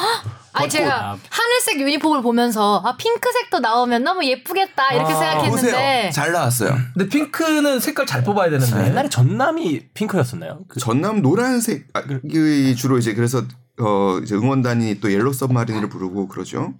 아니 0.53 0.69
제가 0.69 1.17
하늘색 1.29 1.79
유니폼을 1.79 2.21
보면서 2.21 2.81
아 2.85 2.97
핑크색도 2.97 3.59
나오면 3.59 4.03
너무 4.03 4.25
예쁘겠다 4.25 4.93
이렇게 4.93 5.13
아, 5.13 5.17
생각했는데 5.17 5.49
보세요. 5.51 6.11
잘 6.11 6.31
나왔어요. 6.33 6.75
근데 6.93 7.07
핑크는 7.09 7.79
색깔 7.79 8.05
잘 8.05 8.23
뽑아야 8.23 8.49
되는데. 8.49 8.87
옛날에 8.87 9.09
전남이 9.09 9.89
핑크였었나요? 9.93 10.59
그 10.67 10.79
전남 10.79 11.21
노란색 11.21 11.87
아, 11.93 12.01
그 12.03 12.75
주로 12.75 12.97
이제 12.97 13.13
그래서 13.13 13.43
어 13.79 14.19
이제 14.21 14.35
응원단이 14.35 14.99
또 14.99 15.11
옐로 15.11 15.31
서브마린을 15.31 15.87
부르고 15.89 16.27
그러죠. 16.27 16.73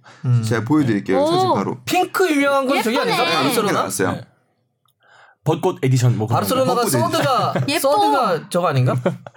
제가 0.46 0.64
보여드릴게요. 0.64 1.20
오. 1.22 1.26
사진 1.26 1.52
바로. 1.54 1.78
핑크 1.84 2.30
유명한 2.30 2.66
건 2.66 2.82
저기 2.82 2.96
예쁘네. 2.96 3.12
아닌가? 3.14 3.62
네? 3.62 3.72
나왔어요. 3.72 4.12
네. 4.12 4.20
벚꽃 5.44 5.78
에디션 5.82 6.16
뭐 6.16 6.26
바르셀로나가. 6.26 6.86
서드가 6.86 7.54
예뻐. 7.68 7.80
서드가 7.80 8.48
저거 8.48 8.68
아닌가? 8.68 8.96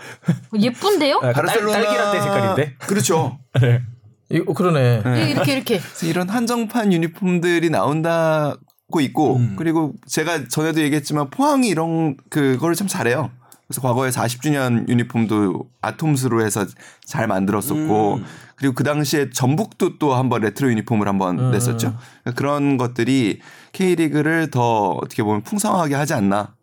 예쁜데요? 0.59 1.19
거. 1.19 1.31
바르셀로나 1.31 1.71
딸기 1.73 1.97
라떼 1.97 2.21
색깔인데. 2.21 2.75
그렇죠. 2.79 3.39
이거 4.29 4.53
그러네. 4.53 5.03
네. 5.03 5.31
이렇게 5.31 5.53
이렇게 5.53 5.77
그래서 5.79 6.05
이런 6.05 6.29
한정판 6.29 6.93
유니폼들이 6.93 7.69
나온다 7.69 8.55
고 8.91 8.99
있고 9.01 9.37
음. 9.37 9.55
그리고 9.57 9.93
제가 10.07 10.47
전에도 10.47 10.81
얘기했지만 10.81 11.31
포항이 11.31 11.67
이런 11.67 12.17
그거를 12.29 12.75
참 12.75 12.87
잘해요. 12.87 13.31
그래서 13.67 13.81
과거에 13.81 14.11
40주년 14.11 14.87
유니폼도 14.87 15.67
Atoms로 15.81 16.45
해서 16.45 16.67
잘 17.03 17.25
만들었었고 17.27 18.15
음. 18.17 18.25
그리고 18.55 18.75
그 18.75 18.83
당시에 18.83 19.31
전북도 19.31 19.97
또 19.97 20.13
한번 20.13 20.41
레트로 20.41 20.69
유니폼을 20.69 21.07
한번 21.07 21.39
음. 21.39 21.51
냈었죠. 21.51 21.97
그러니까 22.23 22.37
그런 22.39 22.77
것들이 22.77 23.39
K리그를 23.79 24.49
더 24.51 24.91
어떻게 24.91 25.21
보면 25.21 25.41
풍성하게 25.43 25.95
하지 25.95 26.13
않나 26.13 26.53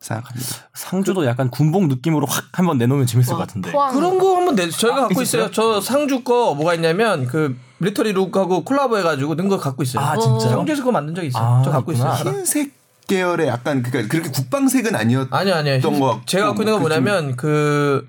생각합니다. 0.00 0.46
상주도 0.74 1.24
약간 1.26 1.50
군복 1.50 1.88
느낌으로 1.88 2.26
확 2.26 2.44
한번 2.52 2.76
내놓으면 2.78 3.06
재밌을 3.06 3.32
것 3.32 3.40
와, 3.40 3.46
같은데. 3.46 3.72
포항 3.72 3.92
그런 3.94 4.18
거 4.18 4.36
한번 4.36 4.54
내 4.54 4.68
저희가 4.68 4.96
아, 4.98 5.00
갖고 5.08 5.22
있었어요? 5.22 5.46
있어요. 5.48 5.50
저 5.52 5.80
상주 5.80 6.22
거 6.22 6.54
뭐가 6.54 6.74
있냐면 6.74 7.26
그 7.26 7.56
밀리터리 7.78 8.12
룩하고 8.12 8.64
콜라보 8.64 8.98
해가지고 8.98 9.34
는 9.34 9.48
거 9.48 9.56
갖고 9.58 9.82
있어요. 9.82 10.04
아, 10.04 10.16
진짜요? 10.18 10.50
상주에서 10.50 10.82
그거 10.82 10.92
만든 10.92 11.14
적 11.14 11.24
있어요. 11.24 11.42
아, 11.42 11.62
저 11.64 11.70
갖고 11.70 11.92
있구나. 11.92 12.14
있어요. 12.14 12.30
흰색 12.32 12.72
계열의 13.08 13.48
약간 13.48 13.82
그러니까 13.82 14.12
그렇게 14.12 14.30
국방색은 14.30 14.94
아니었. 14.94 15.28
아니요, 15.30 15.54
아니요. 15.54 15.80
거 15.80 15.88
같고 15.90 16.20
제가 16.26 16.48
갖고 16.48 16.62
있는 16.62 16.74
건그 16.74 16.88
좀- 16.94 17.02
뭐냐면 17.04 17.36
그, 17.36 18.06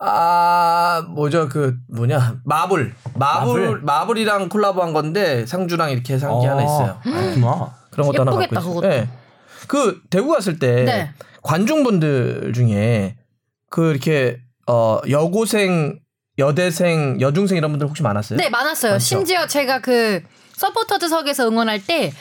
아, 0.00 1.04
뭐죠, 1.08 1.48
그, 1.48 1.76
뭐냐, 1.88 2.36
마블. 2.44 2.94
마블, 3.14 3.52
마블? 3.54 3.80
마블? 3.82 4.18
이랑 4.18 4.48
콜라보한 4.48 4.92
건데, 4.92 5.44
상주랑 5.44 5.90
이렇게 5.90 6.16
한게 6.16 6.46
하나 6.46 6.62
있어요. 6.62 7.00
그렇구나. 7.02 7.74
그런 7.90 8.06
것도 8.06 8.20
하나 8.22 8.30
갖고 8.30 8.42
예쁘겠다, 8.42 8.60
있어요. 8.60 8.74
그것도. 8.74 8.88
네. 8.88 9.08
그, 9.66 10.00
대구 10.10 10.28
갔을 10.28 10.58
때, 10.58 10.84
네. 10.84 11.10
관중분들 11.42 12.52
중에, 12.54 13.16
그, 13.70 13.90
이렇게, 13.90 14.38
어, 14.68 15.00
여고생, 15.10 15.98
여대생, 16.38 17.20
여중생 17.20 17.56
이런 17.58 17.72
분들 17.72 17.88
혹시 17.88 18.02
많았어요? 18.04 18.36
네 18.36 18.48
많았어요. 18.48 18.92
많죠? 18.92 19.04
심지어 19.04 19.46
제가 19.48 19.80
그 19.80 20.22
서포터즈석에서 20.54 21.48
응원할 21.48 21.84
때 21.84 22.12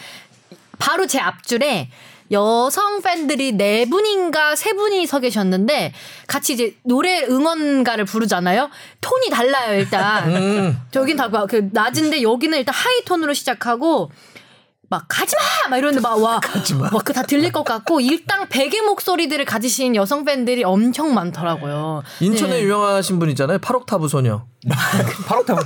바로 0.80 1.06
제 1.06 1.20
앞줄에 1.20 1.90
여성 2.32 3.02
팬들이 3.02 3.54
네 3.54 3.86
분인가 3.86 4.56
세 4.56 4.74
분이 4.74 5.06
서 5.08 5.20
계셨는데 5.20 5.94
같이 6.28 6.54
이제 6.54 6.76
노래 6.84 7.24
응원가를 7.24 8.06
부르잖아요. 8.06 8.70
톤이 9.02 9.30
달라요 9.30 9.80
일단. 9.80 10.36
음. 10.36 10.78
저긴 10.92 11.16
다 11.18 11.30
그 11.30 11.70
낮은데 11.72 12.22
여기는 12.22 12.58
일단 12.58 12.74
하이 12.74 13.04
톤으로 13.06 13.34
시작하고 13.34 14.12
막 14.90 15.06
가지마 15.08 15.42
막 15.70 15.78
이러는데 15.78 16.02
막와 16.02 16.40
그다 17.04 17.24
들릴 17.24 17.52
것 17.52 17.64
같고 17.64 18.00
일당 18.00 18.48
백의 18.48 18.82
목소리들을 18.82 19.44
가지신 19.46 19.96
여성 19.96 20.24
팬들이 20.24 20.64
엄청 20.64 21.14
많더라고요. 21.14 22.04
인천에 22.22 22.56
네. 22.58 22.64
유명하신 22.64 23.20
분 23.20 23.30
있잖아요. 23.32 23.60
팔옥타브 23.60 24.08
소녀. 24.08 24.46
타고. 25.28 25.62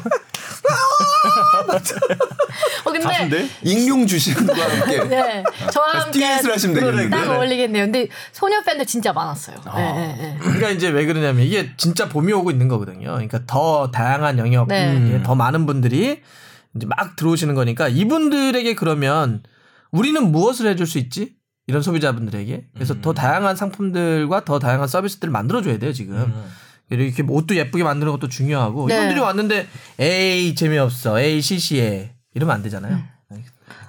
어 2.83 2.91
근데 2.91 2.99
가수인데? 2.99 3.47
익룡 3.63 4.07
주신과 4.07 4.53
함께 4.53 5.03
네 5.05 5.43
저와 5.71 5.87
함께 6.01 6.25
하시면 6.25 6.75
되겠는데. 6.75 7.09
딱 7.09 7.29
어울리겠네요. 7.29 7.85
근데 7.85 8.07
소녀 8.31 8.61
팬들 8.63 8.85
진짜 8.85 9.13
많았어요. 9.13 9.57
아. 9.65 9.77
네, 9.77 9.93
네, 9.93 10.15
네. 10.17 10.37
그러니까 10.39 10.69
이제 10.69 10.89
왜 10.89 11.05
그러냐면 11.05 11.45
이게 11.45 11.71
진짜 11.77 12.09
봄이 12.09 12.33
오고 12.33 12.51
있는 12.51 12.67
거거든요. 12.67 13.11
그러니까 13.11 13.39
더 13.47 13.91
다양한 13.91 14.39
영역, 14.39 14.67
네. 14.67 15.13
예, 15.13 15.23
더 15.23 15.35
많은 15.35 15.65
분들이 15.65 16.21
이제 16.75 16.85
막 16.87 17.15
들어오시는 17.15 17.55
거니까 17.55 17.87
이분들에게 17.87 18.75
그러면 18.75 19.43
우리는 19.91 20.31
무엇을 20.31 20.67
해줄 20.67 20.87
수 20.87 20.97
있지? 20.97 21.35
이런 21.67 21.81
소비자분들에게 21.81 22.67
그래서 22.73 22.99
더 23.01 23.13
다양한 23.13 23.55
상품들과 23.55 24.45
더 24.45 24.59
다양한 24.59 24.87
서비스들을 24.87 25.31
만들어줘야 25.31 25.77
돼요 25.79 25.93
지금. 25.93 26.33
이렇게 26.89 27.23
뭐 27.23 27.37
옷도 27.37 27.55
예쁘게 27.55 27.83
만드는 27.83 28.11
것도 28.11 28.27
중요하고 28.27 28.87
네. 28.87 28.95
이분들이 28.95 29.19
왔는데 29.21 29.67
에이 29.97 30.55
재미없어 30.55 31.19
에이 31.19 31.41
시시해 31.41 32.15
이러면 32.33 32.55
안 32.55 32.63
되잖아요. 32.63 32.95
음. 32.95 33.03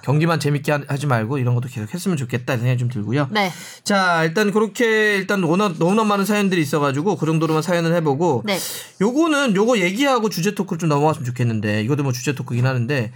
경기만 0.03 0.39
재밌게 0.39 0.71
하- 0.71 0.81
하지 0.87 1.07
말고 1.07 1.37
이런 1.37 1.55
것도 1.55 1.69
계속 1.69 1.93
했으면 1.93 2.17
좋겠다 2.17 2.57
생각이 2.57 2.77
좀 2.77 2.89
들고요. 2.89 3.29
네. 3.31 3.51
자, 3.83 4.23
일단 4.25 4.51
그렇게 4.51 5.15
일단 5.15 5.41
워낙 5.43 5.75
너무나 5.79 6.03
많은 6.03 6.25
사연들이 6.25 6.61
있어가지고 6.61 7.15
그 7.15 7.25
정도로만 7.25 7.61
사연을 7.63 7.95
해보고 7.95 8.43
네. 8.45 8.57
요거는 9.01 9.55
요거 9.55 9.79
얘기하고 9.79 10.29
주제 10.29 10.53
토크를 10.53 10.79
좀 10.79 10.89
넘어갔으면 10.89 11.25
좋겠는데 11.25 11.81
이것도 11.83 12.03
뭐 12.03 12.11
주제 12.11 12.35
토크긴 12.35 12.65
하는데 12.65 13.11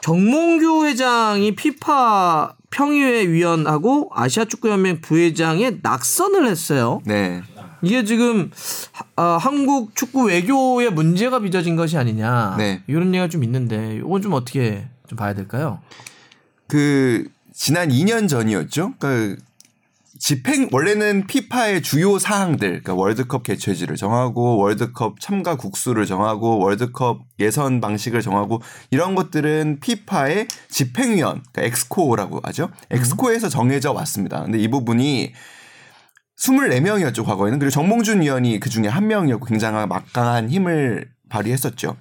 정몽규 0.00 0.86
회장이 0.86 1.54
피파 1.54 2.54
평의회 2.70 3.28
위원하고 3.28 4.10
아시아 4.12 4.44
축구 4.44 4.68
연맹 4.70 5.00
부회장에 5.00 5.78
낙선을 5.82 6.46
했어요. 6.48 7.00
네. 7.06 7.42
이게 7.82 8.04
지금 8.04 8.50
하- 8.92 9.04
아, 9.16 9.36
한국 9.38 9.94
축구 9.94 10.24
외교에 10.26 10.88
문제가 10.90 11.38
빚어진 11.38 11.76
것이 11.76 11.96
아니냐 11.96 12.56
네. 12.58 12.82
이런 12.88 13.08
얘기가 13.08 13.28
좀 13.28 13.44
있는데 13.44 13.96
이건 13.96 14.20
좀 14.20 14.32
어떻게 14.32 14.88
좀 15.06 15.16
봐야 15.16 15.32
될까요? 15.34 15.80
그 16.66 17.28
지난 17.52 17.88
2년 17.88 18.28
전이었죠. 18.28 18.94
그 18.98 19.36
집행 20.18 20.68
원래는 20.72 21.26
피파의 21.26 21.82
주요 21.82 22.18
사항들, 22.18 22.68
그러니까 22.68 22.94
월드컵 22.94 23.42
개최지를 23.42 23.96
정하고 23.96 24.56
월드컵 24.58 25.20
참가 25.20 25.56
국수를 25.56 26.06
정하고 26.06 26.58
월드컵 26.58 27.22
예선 27.40 27.80
방식을 27.80 28.22
정하고 28.22 28.62
이런 28.90 29.14
것들은 29.14 29.80
FIFA의 29.80 30.48
집행위원, 30.70 31.42
그러니까 31.52 31.62
ExCo라고 31.62 32.40
하죠. 32.44 32.70
ExCo에서 32.90 33.48
정해져 33.48 33.92
왔습니다. 33.92 34.42
근데 34.44 34.58
이 34.58 34.68
부분이 34.68 35.32
24명이었죠, 36.38 37.24
과거에는. 37.24 37.58
그리고 37.58 37.70
정몽준 37.70 38.22
위원이 38.22 38.60
그 38.60 38.70
중에 38.70 38.88
한 38.88 39.06
명이었고 39.06 39.46
굉장한 39.46 39.88
막강한 39.88 40.48
힘을 40.48 41.08
발휘했었죠. 41.28 41.96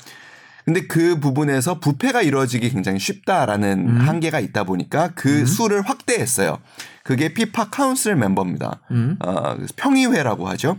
근데 0.65 0.87
그 0.87 1.19
부분에서 1.19 1.79
부패가 1.79 2.21
이루어지기 2.21 2.69
굉장히 2.69 2.99
쉽다라는 2.99 3.97
한계가 3.97 4.39
있다 4.39 4.63
보니까 4.63 5.11
그 5.15 5.45
수를 5.45 5.81
확대했어요. 5.81 6.59
그게 7.03 7.33
FIFA 7.33 7.69
Council 7.69 8.15
멤버입니다. 8.15 8.81
음. 8.91 9.17
어, 9.19 9.55
그래서 9.55 9.73
평의회라고 9.75 10.47
하죠. 10.49 10.77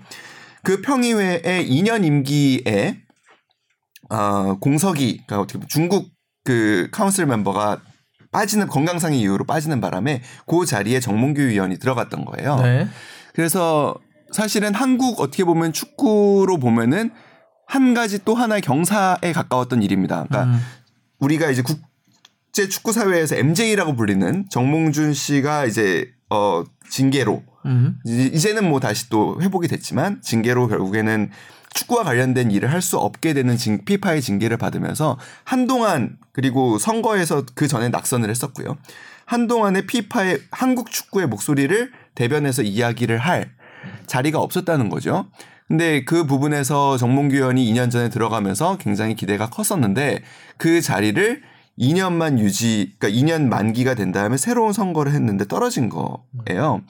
그 0.62 0.80
평의회의 0.80 1.68
2년 1.68 2.04
임기에 2.04 3.02
어, 4.10 4.58
공석이 4.58 5.24
그러니까 5.26 5.40
어떻게 5.40 5.58
보면 5.58 5.68
중국 5.68 6.08
그 6.44 6.88
카운슬 6.90 7.26
멤버가 7.26 7.80
빠지는 8.32 8.66
건강상의 8.66 9.20
이유로 9.20 9.44
빠지는 9.44 9.80
바람에 9.80 10.22
그 10.46 10.66
자리에 10.66 11.00
정몽규 11.00 11.42
위원이 11.42 11.78
들어갔던 11.78 12.24
거예요. 12.24 12.56
네. 12.56 12.88
그래서 13.32 13.94
사실은 14.32 14.74
한국 14.74 15.20
어떻게 15.20 15.44
보면 15.44 15.72
축구로 15.72 16.58
보면은 16.58 17.12
한 17.66 17.94
가지 17.94 18.24
또 18.24 18.34
하나의 18.34 18.62
경사에 18.62 19.32
가까웠던 19.32 19.82
일입니다. 19.82 20.24
그러니까 20.28 20.44
음. 20.54 20.60
우리가 21.18 21.50
이제 21.50 21.62
국제 21.62 22.68
축구 22.68 22.92
사회에서 22.92 23.36
MJ라고 23.36 23.96
불리는 23.96 24.46
정몽준 24.50 25.14
씨가 25.14 25.66
이제 25.66 26.10
어 26.30 26.64
징계로 26.90 27.42
음. 27.66 27.98
이제- 28.04 28.24
이제는 28.26 28.68
뭐 28.68 28.80
다시 28.80 29.08
또 29.08 29.40
회복이 29.40 29.68
됐지만 29.68 30.20
징계로 30.22 30.68
결국에는 30.68 31.30
축구와 31.72 32.04
관련된 32.04 32.50
일을 32.52 32.70
할 32.70 32.80
수 32.82 32.98
없게 32.98 33.32
되는 33.34 33.56
징, 33.56 33.84
피파의 33.84 34.22
징계를 34.22 34.56
받으면서 34.58 35.18
한동안 35.42 36.18
그리고 36.32 36.78
선거에서 36.78 37.44
그 37.54 37.66
전에 37.66 37.88
낙선을 37.88 38.30
했었고요. 38.30 38.76
한동안의 39.26 39.86
피파의 39.86 40.38
한국 40.52 40.90
축구의 40.90 41.26
목소리를 41.26 41.90
대변해서 42.14 42.62
이야기를 42.62 43.18
할 43.18 43.50
자리가 44.06 44.38
없었다는 44.38 44.88
거죠. 44.88 45.28
근데 45.68 46.04
그 46.04 46.26
부분에서 46.26 46.98
정몽규 46.98 47.36
의원이 47.36 47.64
2년 47.72 47.90
전에 47.90 48.10
들어가면서 48.10 48.76
굉장히 48.78 49.14
기대가 49.14 49.48
컸었는데 49.48 50.22
그 50.58 50.80
자리를 50.80 51.42
2년만 51.78 52.38
유지, 52.38 52.94
그러니까 52.98 53.20
2년 53.20 53.48
만기가 53.48 53.94
된 53.94 54.12
다음에 54.12 54.36
새로운 54.36 54.72
선거를 54.72 55.12
했는데 55.12 55.46
떨어진 55.46 55.88
거예요. 55.88 56.82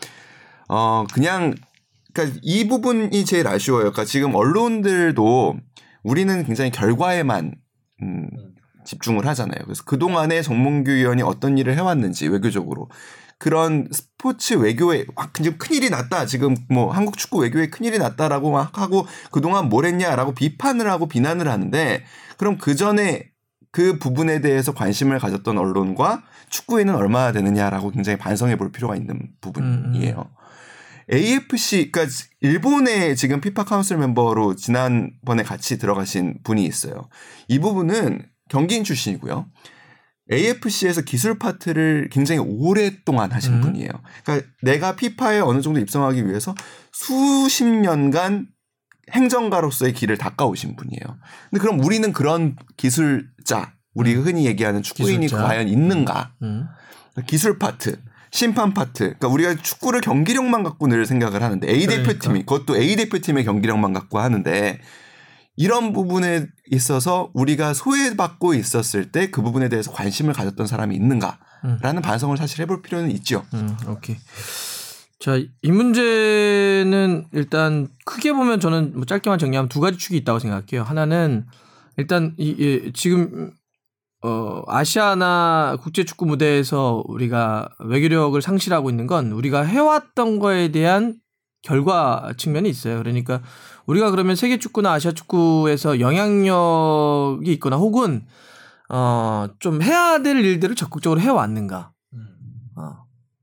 어, 0.69 1.05
그냥, 1.13 1.55
그러니까 2.13 2.39
이 2.43 2.69
부분이 2.69 3.25
제일 3.25 3.47
아쉬워요. 3.49 3.85
그러니까 3.85 4.05
지금 4.05 4.35
언론들도 4.35 5.57
우리는 6.03 6.45
굉장히 6.45 6.71
결과에만 6.71 7.55
음, 8.03 8.31
집중을 8.85 9.27
하잖아요. 9.27 9.65
그래서 9.65 9.83
그동안에 9.85 10.43
정몽규 10.43 10.91
의원이 10.91 11.23
어떤 11.23 11.57
일을 11.57 11.75
해왔는지 11.75 12.29
외교적으로 12.29 12.91
그런 13.39 13.89
스포츠 13.93 14.55
외교에 14.55 15.07
아, 15.17 15.29
지금 15.35 15.59
큰일이 15.59 15.91
났다. 15.91 16.27
지금 16.27 16.55
뭐 16.69 16.91
한국 16.91 17.19
축구 17.19 17.39
외교에 17.39 17.69
큰일이 17.69 17.99
났다라고 17.99 18.51
막 18.51 18.79
하고 18.79 19.07
그동안 19.31 19.69
뭘 19.69 19.85
했냐라고 19.87 20.33
비판을 20.33 20.91
하고 20.91 21.07
비난을 21.07 21.49
하는데 21.49 22.05
그럼 22.39 22.59
그 22.59 22.75
전에 22.75 23.31
그 23.71 23.99
부분에 23.99 24.41
대해서 24.41 24.73
관심을 24.73 25.19
가졌던 25.19 25.59
언론과 25.59 26.23
축구인은 26.49 26.95
얼마나 26.95 27.33
되느냐라고 27.33 27.91
굉장히 27.91 28.17
반성해 28.19 28.57
볼 28.57 28.71
필요가 28.71 28.95
있는 28.95 29.31
부분이에요. 29.41 30.31
AFC, 31.13 31.91
그러니까 31.91 32.15
일본의 32.41 33.17
지금 33.17 33.41
피파 33.41 33.65
카운슬 33.65 33.99
멤버로 33.99 34.55
지난번에 34.55 35.43
같이 35.43 35.79
들어가신 35.79 36.39
분이 36.45 36.65
있어요. 36.65 37.09
이 37.49 37.59
부분은 37.59 38.23
경기인 38.49 38.85
출신이고요. 38.85 39.47
AFC에서 40.33 41.03
기술 41.03 41.39
파트를 41.39 42.09
굉장히 42.11 42.41
오랫동안 42.41 43.31
하신 43.33 43.55
음. 43.55 43.61
분이에요. 43.61 43.91
그러니까 44.25 44.49
내가 44.63 44.97
피파에 44.97 45.41
어느 45.41 45.61
정도 45.61 45.81
입성하기 45.81 46.27
위해서 46.27 46.55
수십 46.93 47.65
년간 47.65 48.49
행정가로서의 49.11 49.93
길을 49.93 50.17
닦아오신 50.17 50.77
분이에요. 50.77 51.19
근데 51.51 51.61
그럼 51.61 51.81
우리는 51.81 52.11
그런 52.13 52.57
기술자, 52.77 53.75
우리 53.95 54.15
흔히 54.15 54.47
얘기하는 54.47 54.83
축구인이 54.83 55.27
기술자. 55.27 55.47
과연 55.47 55.69
있는가? 55.69 56.33
음. 56.43 56.67
기술 57.27 57.59
파트, 57.59 58.01
심판 58.31 58.73
파트. 58.73 59.05
그러니까 59.05 59.29
우리가 59.29 59.55
축구를 59.57 60.01
경기력만 60.01 60.63
갖고 60.63 60.87
늘 60.87 61.05
생각을 61.05 61.43
하는데 61.43 61.69
A 61.69 61.87
그러니까. 61.87 62.13
대표팀이 62.15 62.41
그것도 62.41 62.77
A 62.77 62.97
대표팀의 62.97 63.45
경기력만 63.45 63.93
갖고 63.93 64.19
하는데 64.19 64.81
이런 65.57 65.93
부분에 65.93 66.47
있어서 66.71 67.31
우리가 67.35 67.75
소외받고 67.75 68.55
있었을 68.55 69.13
때 69.13 69.31
그 69.31 69.43
부분에 69.43 69.69
대해서 69.69 69.93
관심을 69.93 70.33
가졌던 70.35 70.67
사람이 70.67 70.95
있는가라는 70.97 72.03
반성을 72.03 72.37
사실 72.37 72.61
해볼 72.63 72.83
필요는 72.83 73.11
있죠. 73.13 73.45
음, 73.55 73.77
오케이. 73.89 74.17
자, 75.21 75.37
이 75.37 75.71
문제는 75.71 77.27
일단 77.33 77.89
크게 78.05 78.33
보면 78.33 78.61
저는 78.61 78.93
뭐 78.95 79.05
짧게만 79.07 79.39
정리하면 79.39 79.69
두 79.69 79.81
가지 79.81 79.97
축이 79.97 80.17
있다고 80.19 80.39
생각해요. 80.39 80.83
하나는 80.83 81.47
일단 81.97 82.35
이, 82.37 82.51
이 82.51 82.93
지금 82.93 83.53
어 84.23 84.63
아시아나 84.67 85.77
국제 85.81 86.05
축구 86.05 86.27
무대에서 86.27 87.03
우리가 87.07 87.69
외교력을 87.87 88.41
상실하고 88.41 88.91
있는 88.91 89.07
건 89.07 89.33
우리가 89.33 89.63
해왔던 89.63 90.39
거에 90.41 90.69
대한 90.73 91.15
결과 91.65 92.33
측면이 92.37 92.69
있어요. 92.69 92.99
그러니까 92.99 93.41
우리가 93.87 94.11
그러면 94.11 94.37
세계 94.37 94.59
축구나 94.59 94.93
아시아 94.93 95.13
축구에서 95.13 95.99
영향력이 96.01 97.53
있거나 97.55 97.77
혹은 97.77 98.25
어 98.89 99.49
좀 99.59 99.81
해야 99.83 100.23
될 100.23 100.37
일들을 100.45 100.77
적극적으로 100.77 101.21
해왔는가. 101.21 101.93
어. 102.77 102.91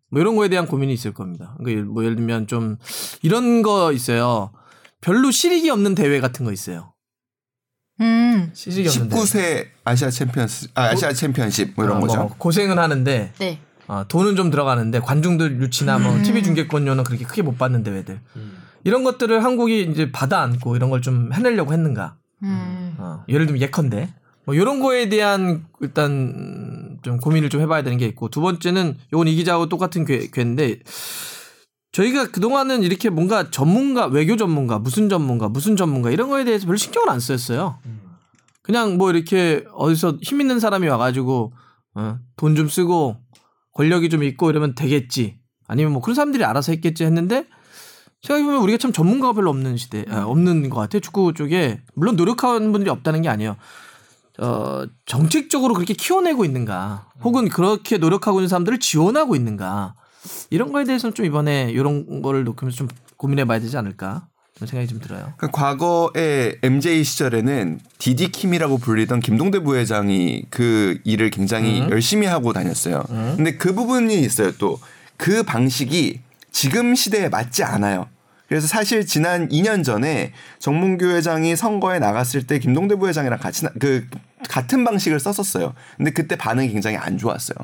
뭐 0.10 0.22
이런 0.22 0.36
거에 0.36 0.50
대한 0.50 0.68
고민이 0.68 0.94
있을 0.94 1.14
겁니다. 1.14 1.56
그러니까 1.58 1.92
뭐 1.92 2.04
예를 2.04 2.16
들면 2.16 2.48
좀 2.48 2.78
이런 3.24 3.62
거 3.64 3.92
있어요. 3.92 4.52
별로 5.02 5.32
실익이 5.32 5.70
없는 5.70 5.96
대회 5.96 6.20
같은 6.20 6.46
거 6.46 6.52
있어요. 6.52 6.94
음. 8.02 8.52
실익이 8.54 8.88
없는 8.90 9.10
대회. 9.10 9.20
19세 9.20 9.68
아시아 9.84 10.10
챔피언스, 10.12 10.70
아, 10.76 10.84
아시아 10.90 11.14
챔피언십 11.14 11.74
뭐 11.76 11.86
이런 11.86 11.98
어, 11.98 12.00
뭐 12.00 12.08
거죠. 12.08 12.36
고생은 12.38 12.78
하는데 12.78 13.34
네. 13.40 13.60
어, 13.92 14.06
돈은 14.08 14.38
좀 14.38 14.50
들어가는데 14.52 15.02
관중들 15.02 15.62
유치나 15.62 16.00
뭐 16.00 16.14
음. 16.14 16.24
TV 16.24 16.44
중계권료는 16.44 17.04
그렇게 17.04 17.26
크게 17.26 17.42
못 17.42 17.58
받는 17.58 17.84
대회들. 17.84 18.22
이런 18.86 19.04
것들을 19.04 19.44
한국이 19.44 19.82
이제 19.92 20.14
받아 20.14 20.40
안고 20.42 20.78
이런 20.78 20.90
걸 20.90 21.02
좀 21.02 21.34
해내려고 21.34 21.74
했는가. 21.74 22.16
음. 22.44 22.96
어, 22.98 23.26
예를 23.28 23.48
들면 23.48 23.62
예컨대 23.62 24.14
뭐 24.46 24.56
이런 24.56 24.80
거에 24.80 25.10
대한 25.10 25.66
일단 25.82 26.98
좀 27.02 27.18
고민을 27.18 27.50
좀 27.50 27.60
해봐야 27.60 27.84
되는 27.84 27.98
게 27.98 28.06
있고 28.06 28.30
두 28.30 28.40
번째는 28.40 28.98
요건 29.12 29.28
이 29.28 29.36
기자하고 29.36 29.68
똑같은 29.68 30.06
궤, 30.06 30.30
궤인데 30.32 30.80
저희가 31.92 32.32
그동안은 32.32 32.84
이렇게 32.84 33.10
뭔가 33.10 33.52
전문가 33.52 34.06
외교 34.06 34.38
전문가 34.38 34.80
무슨 34.80 35.10
전문가 35.10 35.50
무슨 35.50 35.76
전문가 35.76 36.12
이런 36.12 36.30
거에 36.30 36.46
대해서 36.46 36.66
별 36.66 36.78
신경을 36.78 37.10
안 37.10 37.20
썼어요. 37.20 37.80
그냥 38.62 38.98
뭐 38.98 39.12
이렇게 39.12 39.66
어디서 39.74 40.18
힘 40.22 40.40
있는 40.40 40.62
사람이 40.62 40.88
와가지고 40.88 41.52
어, 41.96 42.20
돈 42.38 42.56
좀 42.56 42.70
쓰고 42.70 43.18
권력이 43.74 44.10
좀 44.10 44.24
있고 44.24 44.50
이러면 44.50 44.76
되겠지 44.76 45.40
아니면 45.68 45.94
뭐 45.94 46.02
그런 46.02 46.16
사람들이 46.16 46.44
알아서 46.44 46.72
했겠지 46.72 47.04
했는데 47.06 47.46
생각해보면 48.22 48.62
우리가 48.62 48.78
참 48.78 48.92
전문가가 48.92 49.34
별로 49.34 49.50
없는 49.50 49.78
시대, 49.78 50.06
아, 50.10 50.24
없는 50.26 50.70
것 50.70 50.80
같아요. 50.80 51.00
축구 51.00 51.34
쪽에. 51.34 51.82
물론 51.96 52.16
노력하는 52.16 52.72
분들이 52.72 52.90
없다는 52.90 53.24
게 53.24 53.30
아니에요. 53.30 53.58
어, 54.40 54.84
정책적으로 55.06 55.74
그렇게 55.74 55.94
키워내고 55.94 56.46
있는가. 56.46 57.10
혹은 57.24 57.50
그렇게 57.50 57.98
노력하고 57.98 58.40
있는 58.40 58.48
사람들을 58.48 58.80
지원하고 58.80 59.36
있는가. 59.36 59.96
이런 60.52 60.72
거에 60.72 60.84
대해서는 60.84 61.14
좀 61.14 61.26
이번에 61.26 61.72
이런 61.72 62.22
거를 62.22 62.44
놓으면서 62.44 62.78
좀 62.78 62.88
고민해 63.18 63.46
봐야 63.46 63.60
되지 63.60 63.76
않을까. 63.78 64.28
생각이 64.68 64.88
좀 64.88 65.00
들어요. 65.00 65.34
그러니까 65.38 65.48
과거에 65.52 66.56
MJ 66.64 67.04
시절에는 67.04 67.80
디디킴이라고 67.98 68.78
불리던 68.80 69.20
김동대 69.20 69.60
부회장이 69.60 70.44
그 70.50 71.00
일을 71.04 71.30
굉장히 71.30 71.82
음. 71.82 71.90
열심히 71.92 72.28
하고 72.28 72.54
다녔어요. 72.54 73.04
근데 73.38 73.58
그 73.58 73.74
부분이 73.74 74.20
있어요. 74.22 74.52
또 74.58 74.80
그 75.18 75.44
방식이 75.44 76.20
지금 76.52 76.96
시대에 76.96 77.30
맞지 77.30 77.64
않아요. 77.64 78.08
그래서 78.50 78.66
사실 78.66 79.06
지난 79.06 79.48
2년 79.50 79.84
전에 79.84 80.34
정몽규 80.58 81.06
회장이 81.12 81.56
선거에 81.56 82.00
나갔을 82.00 82.48
때 82.48 82.58
김동대 82.58 82.96
부회장이랑 82.96 83.38
같이 83.38 83.64
나- 83.66 83.72
그 83.80 84.08
같은 84.50 84.84
방식을 84.84 85.20
썼었어요. 85.20 85.76
근데 85.96 86.10
그때 86.10 86.36
반응이 86.36 86.70
굉장히 86.72 86.98
안 86.98 87.20
좋았어요. 87.20 87.56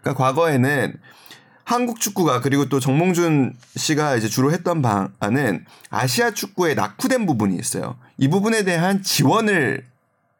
그러니까 0.00 0.24
과거에는 0.24 0.94
한국 1.64 2.00
축구가 2.00 2.40
그리고 2.40 2.68
또 2.68 2.80
정몽준 2.80 3.54
씨가 3.76 4.16
이제 4.16 4.28
주로 4.28 4.52
했던 4.52 4.82
방안은 4.82 5.64
아시아 5.90 6.32
축구에 6.32 6.74
낙후된 6.74 7.26
부분이 7.26 7.56
있어요. 7.56 7.96
이 8.18 8.28
부분에 8.28 8.64
대한 8.64 9.02
지원을 9.02 9.84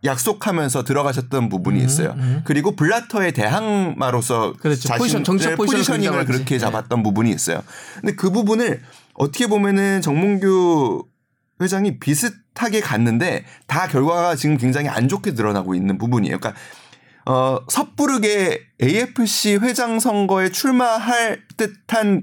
약속하면서 0.04 0.82
들어가셨던 0.82 1.48
부분이 1.48 1.82
있어요. 1.82 2.16
그리고 2.44 2.74
블라터의 2.74 3.32
대항마로서 3.32 4.48
음, 4.48 4.54
그렇죠. 4.56 4.88
자신의 4.88 4.98
포지션, 4.98 5.24
정책 5.24 5.56
포지션을 5.56 5.78
포지셔닝을 5.78 6.24
그렇게 6.24 6.58
잡았지. 6.58 6.60
잡았던 6.60 7.02
부분이 7.04 7.30
있어요. 7.30 7.62
근데 8.00 8.14
그 8.16 8.30
부분을 8.30 8.82
어떻게 9.14 9.46
보면은 9.46 10.00
정몽규 10.00 11.06
회장이 11.60 12.00
비슷하게 12.00 12.80
갔는데 12.80 13.44
다 13.68 13.86
결과가 13.86 14.34
지금 14.34 14.56
굉장히 14.56 14.88
안 14.88 15.08
좋게 15.08 15.34
드러나고 15.34 15.76
있는 15.76 15.98
부분이에요. 15.98 16.38
그러니까 16.38 16.60
어, 17.26 17.58
섣부르게 17.68 18.60
AFC 18.82 19.56
회장 19.62 20.00
선거에 20.00 20.50
출마할 20.50 21.42
듯한 21.56 22.22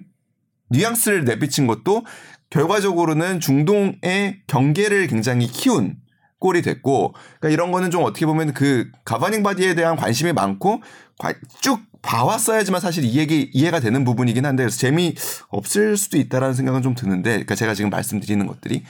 뉘앙스를 0.69 1.25
내비친 1.25 1.67
것도 1.67 2.03
결과적으로는 2.49 3.39
중동의 3.39 4.41
경계를 4.47 5.07
굉장히 5.07 5.47
키운 5.47 5.97
꼴이 6.39 6.61
됐고, 6.61 7.13
그러니까 7.39 7.49
이런 7.49 7.71
거는 7.71 7.91
좀 7.91 8.03
어떻게 8.03 8.25
보면 8.25 8.53
그 8.53 8.89
가바닝 9.03 9.43
바디에 9.43 9.75
대한 9.75 9.95
관심이 9.95 10.31
많고 10.33 10.81
과- 11.17 11.33
쭉 11.61 11.81
봐왔어야지만 12.01 12.79
사실 12.79 13.03
이해기, 13.03 13.51
이해가 13.53 13.81
되는 13.81 14.05
부분이긴 14.05 14.45
한데 14.45 14.63
그래서 14.63 14.77
재미 14.77 15.15
없을 15.49 15.97
수도 15.97 16.17
있다라는 16.17 16.55
생각은 16.55 16.81
좀 16.81 16.95
드는데, 16.95 17.31
그러니까 17.31 17.55
제가 17.55 17.73
지금 17.73 17.89
말씀드리는 17.89 18.45
것들이 18.47 18.83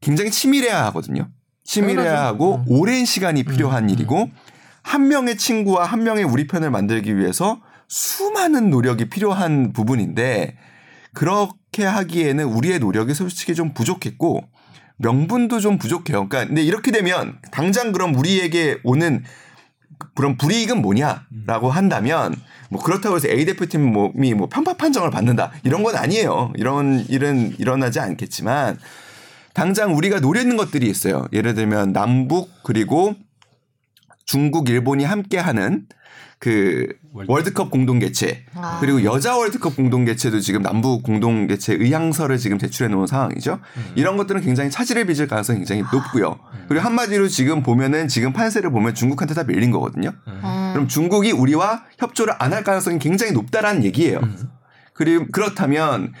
굉장히 0.00 0.30
치밀해야 0.30 0.84
하거든요. 0.86 1.28
치밀해야 1.64 2.24
하고 2.24 2.62
오랜 2.68 3.04
시간이 3.04 3.42
필요한 3.42 3.90
일이고 3.90 4.30
한 4.86 5.08
명의 5.08 5.36
친구와 5.36 5.84
한 5.84 6.04
명의 6.04 6.22
우리 6.22 6.46
편을 6.46 6.70
만들기 6.70 7.18
위해서 7.18 7.60
수많은 7.88 8.70
노력이 8.70 9.08
필요한 9.08 9.72
부분인데 9.72 10.56
그렇게 11.12 11.84
하기에는 11.84 12.44
우리의 12.44 12.78
노력이 12.78 13.12
솔직히 13.12 13.56
좀 13.56 13.74
부족했고 13.74 14.44
명분도 14.98 15.58
좀 15.58 15.78
부족해요. 15.78 16.28
그러니까 16.28 16.46
근데 16.46 16.62
이렇게 16.62 16.92
되면 16.92 17.36
당장 17.50 17.90
그럼 17.90 18.14
우리에게 18.14 18.78
오는 18.84 19.24
그런 20.14 20.36
불이익은 20.36 20.80
뭐냐라고 20.82 21.68
한다면 21.68 22.36
뭐 22.70 22.80
그렇다고 22.80 23.16
해서 23.16 23.26
A 23.26 23.44
대표팀 23.44 23.92
몸이 23.92 24.34
뭐 24.34 24.48
편파 24.48 24.74
판정을 24.74 25.10
받는다 25.10 25.50
이런 25.64 25.82
건 25.82 25.96
아니에요. 25.96 26.52
이런 26.54 27.04
일은 27.08 27.56
일어나지 27.58 27.98
않겠지만 27.98 28.78
당장 29.52 29.96
우리가 29.96 30.20
노리는 30.20 30.56
것들이 30.56 30.86
있어요. 30.86 31.26
예를 31.32 31.54
들면 31.54 31.92
남북 31.92 32.50
그리고 32.62 33.16
중국, 34.26 34.68
일본이 34.68 35.04
함께하는 35.04 35.86
그 36.38 36.86
월드컵 37.28 37.70
공동 37.70 37.98
개최 37.98 38.44
아. 38.54 38.76
그리고 38.80 39.02
여자 39.04 39.36
월드컵 39.36 39.74
공동 39.74 40.04
개최도 40.04 40.40
지금 40.40 40.60
남북 40.60 41.02
공동 41.02 41.46
개최 41.46 41.72
의향서를 41.74 42.36
지금 42.36 42.58
제출해 42.58 42.88
놓은 42.90 43.06
상황이죠. 43.06 43.60
이런 43.94 44.18
것들은 44.18 44.42
굉장히 44.42 44.70
차질을 44.70 45.06
빚을 45.06 45.28
가능성이 45.28 45.60
굉장히 45.60 45.82
높고요. 45.90 46.38
그리고 46.68 46.84
한마디로 46.84 47.28
지금 47.28 47.62
보면은 47.62 48.08
지금 48.08 48.34
판세를 48.34 48.70
보면 48.70 48.94
중국한테 48.94 49.32
다 49.32 49.44
밀린 49.44 49.70
거거든요. 49.70 50.12
음. 50.26 50.70
그럼 50.74 50.88
중국이 50.88 51.32
우리와 51.32 51.84
협조를 51.98 52.34
안 52.38 52.52
할 52.52 52.64
가능성이 52.64 52.98
굉장히 52.98 53.32
높다라는 53.32 53.84
얘기예요. 53.84 54.20
그리고 54.92 55.26
그렇다면 55.32 56.12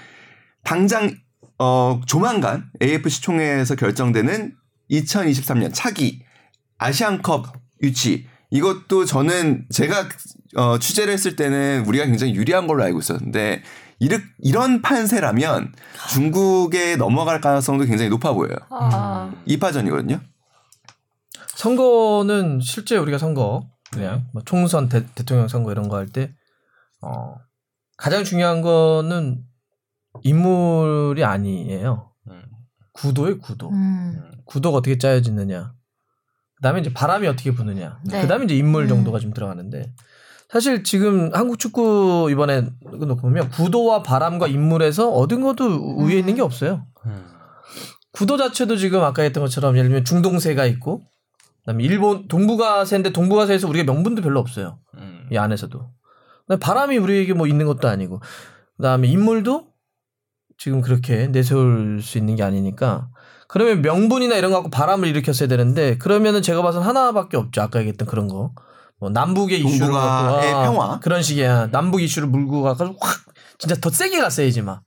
당장 0.64 1.14
어 1.58 2.00
조만간 2.06 2.70
AFC 2.82 3.20
총회에서 3.20 3.74
결정되는 3.74 4.54
2023년 4.90 5.70
차기 5.74 6.22
아시안컵 6.78 7.65
유치 7.82 8.26
이것도 8.50 9.04
저는 9.04 9.66
제가 9.70 10.08
어 10.56 10.78
취재를 10.78 11.12
했을 11.12 11.36
때는 11.36 11.84
우리가 11.86 12.06
굉장히 12.06 12.34
유리한 12.34 12.66
걸로 12.66 12.82
알고 12.84 12.98
있었는데 13.00 13.62
이르, 13.98 14.20
이런 14.38 14.82
판세라면 14.82 15.72
중국에 16.10 16.96
넘어갈 16.96 17.40
가능성도 17.40 17.84
굉장히 17.84 18.10
높아 18.10 18.32
보여요. 18.32 18.56
아. 18.70 19.32
2파전이거든요. 19.48 20.20
선거는 21.56 22.60
실제 22.60 22.96
우리가 22.96 23.18
선거 23.18 23.66
그냥 23.92 24.26
뭐 24.32 24.42
총선 24.44 24.88
대, 24.88 25.06
통령 25.24 25.48
선거 25.48 25.72
이런 25.72 25.88
거 25.88 25.96
할 25.96 26.06
때 26.08 26.34
어, 27.00 27.36
가장 27.96 28.24
중요한 28.24 28.60
거는 28.62 29.42
인물이 30.22 31.24
아니에요. 31.24 32.10
음. 32.28 32.42
구도의 32.92 33.38
구도. 33.38 33.70
음. 33.70 34.30
구도가 34.44 34.78
어떻게 34.78 34.98
짜여지느냐. 34.98 35.72
그다음에 36.56 36.80
이제 36.80 36.92
바람이 36.92 37.26
어떻게 37.26 37.52
부느냐. 37.52 37.98
네. 38.04 38.22
그다음에 38.22 38.44
이제 38.44 38.56
인물 38.56 38.84
음. 38.84 38.88
정도가 38.88 39.18
좀 39.18 39.32
들어가는데 39.32 39.92
사실 40.48 40.84
지금 40.84 41.30
한국 41.34 41.58
축구 41.58 42.28
이번에 42.30 42.68
놓고 42.82 43.16
보면 43.16 43.50
구도와 43.50 44.02
바람과 44.02 44.46
인물에서 44.46 45.10
얻은 45.10 45.42
것도 45.42 45.96
위에 45.98 46.18
있는 46.18 46.34
게 46.36 46.42
없어요. 46.42 46.86
음. 47.06 47.26
구도 48.12 48.36
자체도 48.36 48.76
지금 48.76 49.02
아까 49.02 49.22
했던 49.22 49.42
것처럼 49.42 49.76
예를 49.76 49.90
들면 49.90 50.04
중동세가 50.04 50.64
있고 50.66 51.02
그다음에 51.60 51.84
일본 51.84 52.28
동북아세인데 52.28 53.10
동북아세에서 53.10 53.68
우리가 53.68 53.92
명분도 53.92 54.22
별로 54.22 54.40
없어요. 54.40 54.78
음. 54.94 55.28
이 55.30 55.36
안에서도. 55.36 55.90
바람이 56.60 56.96
우리에게 56.96 57.34
뭐 57.34 57.46
있는 57.48 57.66
것도 57.66 57.88
아니고 57.88 58.20
그다음에 58.76 59.08
인물도 59.08 59.66
지금 60.58 60.80
그렇게 60.80 61.26
내세울 61.26 62.00
수 62.02 62.18
있는 62.18 62.36
게 62.36 62.44
아니니까 62.44 63.10
그러면 63.48 63.82
명분이나 63.82 64.36
이런 64.36 64.50
거 64.50 64.58
갖고 64.58 64.70
바람을 64.70 65.08
일으켰어야 65.08 65.48
되는데 65.48 65.98
그러면은 65.98 66.42
제가 66.42 66.62
봐서는 66.62 66.86
하나밖에 66.86 67.36
없죠. 67.36 67.62
아까 67.62 67.78
얘기했던 67.80 68.08
그런 68.08 68.28
거. 68.28 68.52
뭐 68.98 69.10
남북의 69.10 69.60
이슈를 69.60 69.78
동북아의 69.92 70.52
갖고, 70.52 70.58
아, 70.58 70.64
평화? 70.64 71.00
그런 71.00 71.22
식의 71.22 71.68
남북 71.70 72.02
이슈를 72.02 72.28
물고 72.28 72.62
가가지고 72.62 72.96
확 73.00 73.20
진짜 73.58 73.74
더 73.76 73.90
세게 73.90 74.20
갔어야지 74.20 74.62
막. 74.62 74.82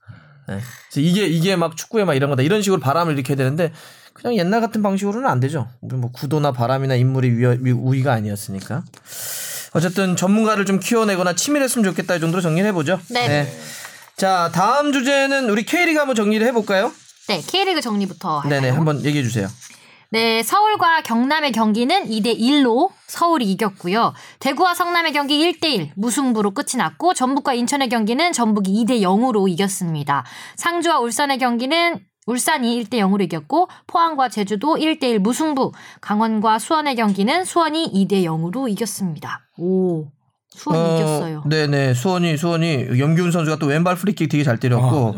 네. 0.48 0.60
이게 0.96 1.26
이게 1.26 1.54
막 1.54 1.76
축구에 1.76 2.04
막 2.04 2.14
이런 2.14 2.28
거다 2.30 2.42
이런 2.42 2.60
식으로 2.60 2.80
바람을 2.80 3.12
일으켜야 3.14 3.36
되는데 3.36 3.72
그냥 4.12 4.36
옛날 4.36 4.60
같은 4.60 4.82
방식으로는 4.82 5.28
안 5.28 5.38
되죠. 5.38 5.68
우리 5.80 5.96
뭐 5.96 6.10
구도나 6.10 6.52
바람이나 6.52 6.96
인물이 6.96 7.30
위, 7.30 7.46
위, 7.60 7.70
우위가 7.70 8.12
아니었으니까. 8.12 8.82
어쨌든 9.72 10.16
전문가를 10.16 10.64
좀 10.66 10.80
키워내거나 10.80 11.34
치밀했으면 11.34 11.84
좋겠다 11.84 12.16
이 12.16 12.20
정도로 12.20 12.42
정리를 12.42 12.66
해보죠. 12.70 12.98
네. 13.10 13.48
자 14.16 14.50
다음 14.52 14.92
주제는 14.92 15.48
우리 15.48 15.64
K리그 15.64 15.98
한번 15.98 16.16
정리를 16.16 16.44
해볼까요? 16.48 16.92
네, 17.28 17.40
K리그 17.40 17.80
정리부터 17.80 18.40
할까요? 18.40 18.60
네네 18.60 18.74
한번 18.74 19.04
얘기해 19.04 19.22
주세요. 19.22 19.48
네, 20.12 20.42
서울과 20.42 21.02
경남의 21.02 21.52
경기는 21.52 22.06
2대 22.06 22.36
1로 22.36 22.90
서울이 23.06 23.48
이겼고요. 23.52 24.12
대구와 24.40 24.74
성남의 24.74 25.12
경기 25.12 25.38
1대 25.38 25.66
1 25.66 25.92
무승부로 25.94 26.50
끝이 26.50 26.76
났고 26.76 27.14
전북과 27.14 27.54
인천의 27.54 27.88
경기는 27.88 28.32
전북이 28.32 28.84
2대 28.84 29.02
0으로 29.02 29.48
이겼습니다. 29.48 30.24
상주와 30.56 30.98
울산의 30.98 31.38
경기는 31.38 32.00
울산이 32.26 32.82
1대 32.82 32.94
0으로 32.94 33.22
이겼고 33.22 33.68
포항과 33.86 34.28
제주도 34.28 34.74
1대 34.74 35.04
1 35.04 35.20
무승부, 35.20 35.70
강원과 36.00 36.58
수원의 36.58 36.96
경기는 36.96 37.44
수원이 37.44 37.92
2대 37.94 38.24
0으로 38.24 38.68
이겼습니다. 38.68 39.46
오. 39.58 40.08
수원이 40.54 40.96
이겼어요. 40.98 41.42
네네 41.46 41.94
수원이 41.94 42.36
수원이 42.36 42.98
염기훈 42.98 43.30
선수가 43.30 43.58
또 43.58 43.66
왼발 43.66 43.94
프리킥 43.94 44.28
되게 44.28 44.42
잘 44.42 44.58
때렸고 44.58 45.16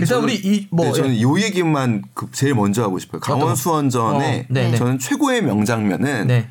일단 0.00 0.22
우리 0.22 0.34
이뭐 0.36 0.86
네, 0.86 0.92
저는 0.92 1.20
요 1.20 1.38
얘기만 1.38 2.02
그 2.14 2.28
제일 2.32 2.54
먼저 2.54 2.82
하고 2.82 2.98
싶어요. 2.98 3.20
강원 3.20 3.54
수원전에 3.54 4.46
어, 4.48 4.52
네네. 4.52 4.76
저는 4.76 4.98
최고의 4.98 5.42
명장면은 5.42 6.26
네. 6.26 6.48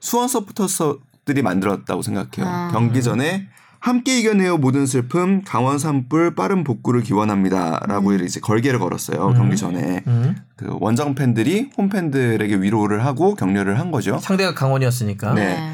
수원 0.00 0.28
서포터들이 0.28 1.42
만들었다고 1.42 2.02
생각해요. 2.02 2.46
아. 2.46 2.70
경기 2.72 3.00
전에 3.00 3.46
함께 3.78 4.18
이겨내요 4.20 4.58
모든 4.58 4.86
슬픔 4.86 5.42
강원 5.42 5.78
산불 5.78 6.36
빠른 6.36 6.62
복구를 6.62 7.02
기원합니다라고 7.02 8.12
이제 8.14 8.38
걸개를 8.38 8.78
걸었어요 8.78 9.34
경기 9.34 9.56
전에 9.56 10.04
음. 10.06 10.36
그 10.54 10.68
원정 10.80 11.16
팬들이 11.16 11.70
홈 11.76 11.88
팬들에게 11.88 12.56
위로를 12.56 13.04
하고 13.04 13.34
격려를 13.34 13.80
한 13.80 13.90
거죠. 13.90 14.18
상대가 14.18 14.54
강원이었으니까. 14.54 15.34
네. 15.34 15.72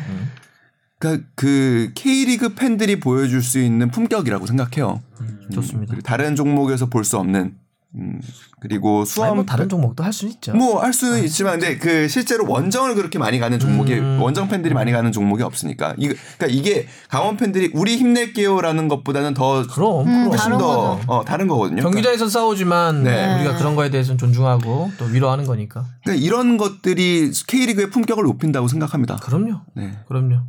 그러니까 0.98 1.26
그 1.34 1.90
K리그 1.94 2.54
팬들이 2.54 2.98
보여줄 3.00 3.42
수 3.42 3.58
있는 3.60 3.90
품격이라고 3.90 4.46
생각해요. 4.46 5.00
음, 5.20 5.40
좋습니다. 5.52 5.92
그리고 5.92 6.02
다른 6.02 6.34
종목에서 6.36 6.86
볼 6.86 7.04
수 7.04 7.16
없는 7.18 7.54
음, 7.94 8.20
그리고 8.60 9.04
아니, 9.22 9.34
뭐 9.34 9.44
다른 9.46 9.66
종목도 9.68 10.04
할 10.04 10.12
수는 10.12 10.34
있죠. 10.34 10.52
뭐 10.54 10.82
할 10.82 10.92
수는 10.92 11.24
있지만 11.24 11.58
근데 11.58 11.78
그 11.78 12.06
실제로 12.08 12.44
원정을 12.46 12.94
그렇게 12.94 13.18
많이 13.18 13.38
가는 13.38 13.58
종목이 13.58 13.94
음. 13.94 14.20
원정 14.20 14.48
팬들이 14.48 14.74
많이 14.74 14.92
가는 14.92 15.10
종목이 15.10 15.42
없으니까 15.42 15.94
이거 15.96 16.14
그러니까 16.36 16.46
이게 16.58 16.86
강원 17.08 17.38
팬들이 17.38 17.70
우리 17.72 17.96
힘낼게요라는 17.96 18.88
것보다는 18.88 19.32
더 19.32 19.66
그럼 19.68 20.00
음, 20.00 20.04
그럼. 20.06 20.28
훨씬 20.28 20.44
다른 20.44 20.58
더. 20.58 21.00
어, 21.06 21.24
다른 21.24 21.48
거거든요. 21.48 21.82
경기장에서 21.82 22.28
싸우지만 22.28 23.04
네. 23.04 23.36
우리가 23.36 23.56
그런 23.56 23.74
거에 23.74 23.88
대해서는 23.88 24.18
존중하고 24.18 24.90
또 24.98 25.04
위로하는 25.06 25.46
거니까. 25.46 25.86
그러니까 26.04 26.22
이런 26.26 26.58
것들이 26.58 27.30
K리그의 27.46 27.88
품격을 27.90 28.22
높인다고 28.24 28.68
생각합니다. 28.68 29.16
그럼요. 29.16 29.60
네. 29.74 29.92
그럼요. 30.08 30.40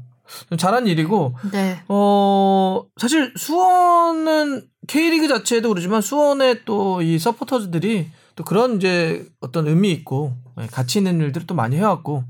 잘한 0.57 0.87
일이고 0.87 1.35
네. 1.51 1.81
어 1.87 2.83
사실 2.97 3.33
수원은 3.37 4.63
K리그 4.87 5.27
자체도 5.27 5.69
그러지만 5.69 6.01
수원의 6.01 6.65
또 6.65 7.01
이 7.01 7.17
서포터즈들이 7.19 8.09
또 8.35 8.43
그런 8.43 8.77
이제 8.77 9.25
어떤 9.41 9.67
의미 9.67 9.91
있고 9.91 10.33
예, 10.59 10.67
가치 10.67 10.99
있는 10.99 11.19
일들을 11.19 11.45
또 11.47 11.55
많이 11.55 11.75
해왔고 11.75 12.23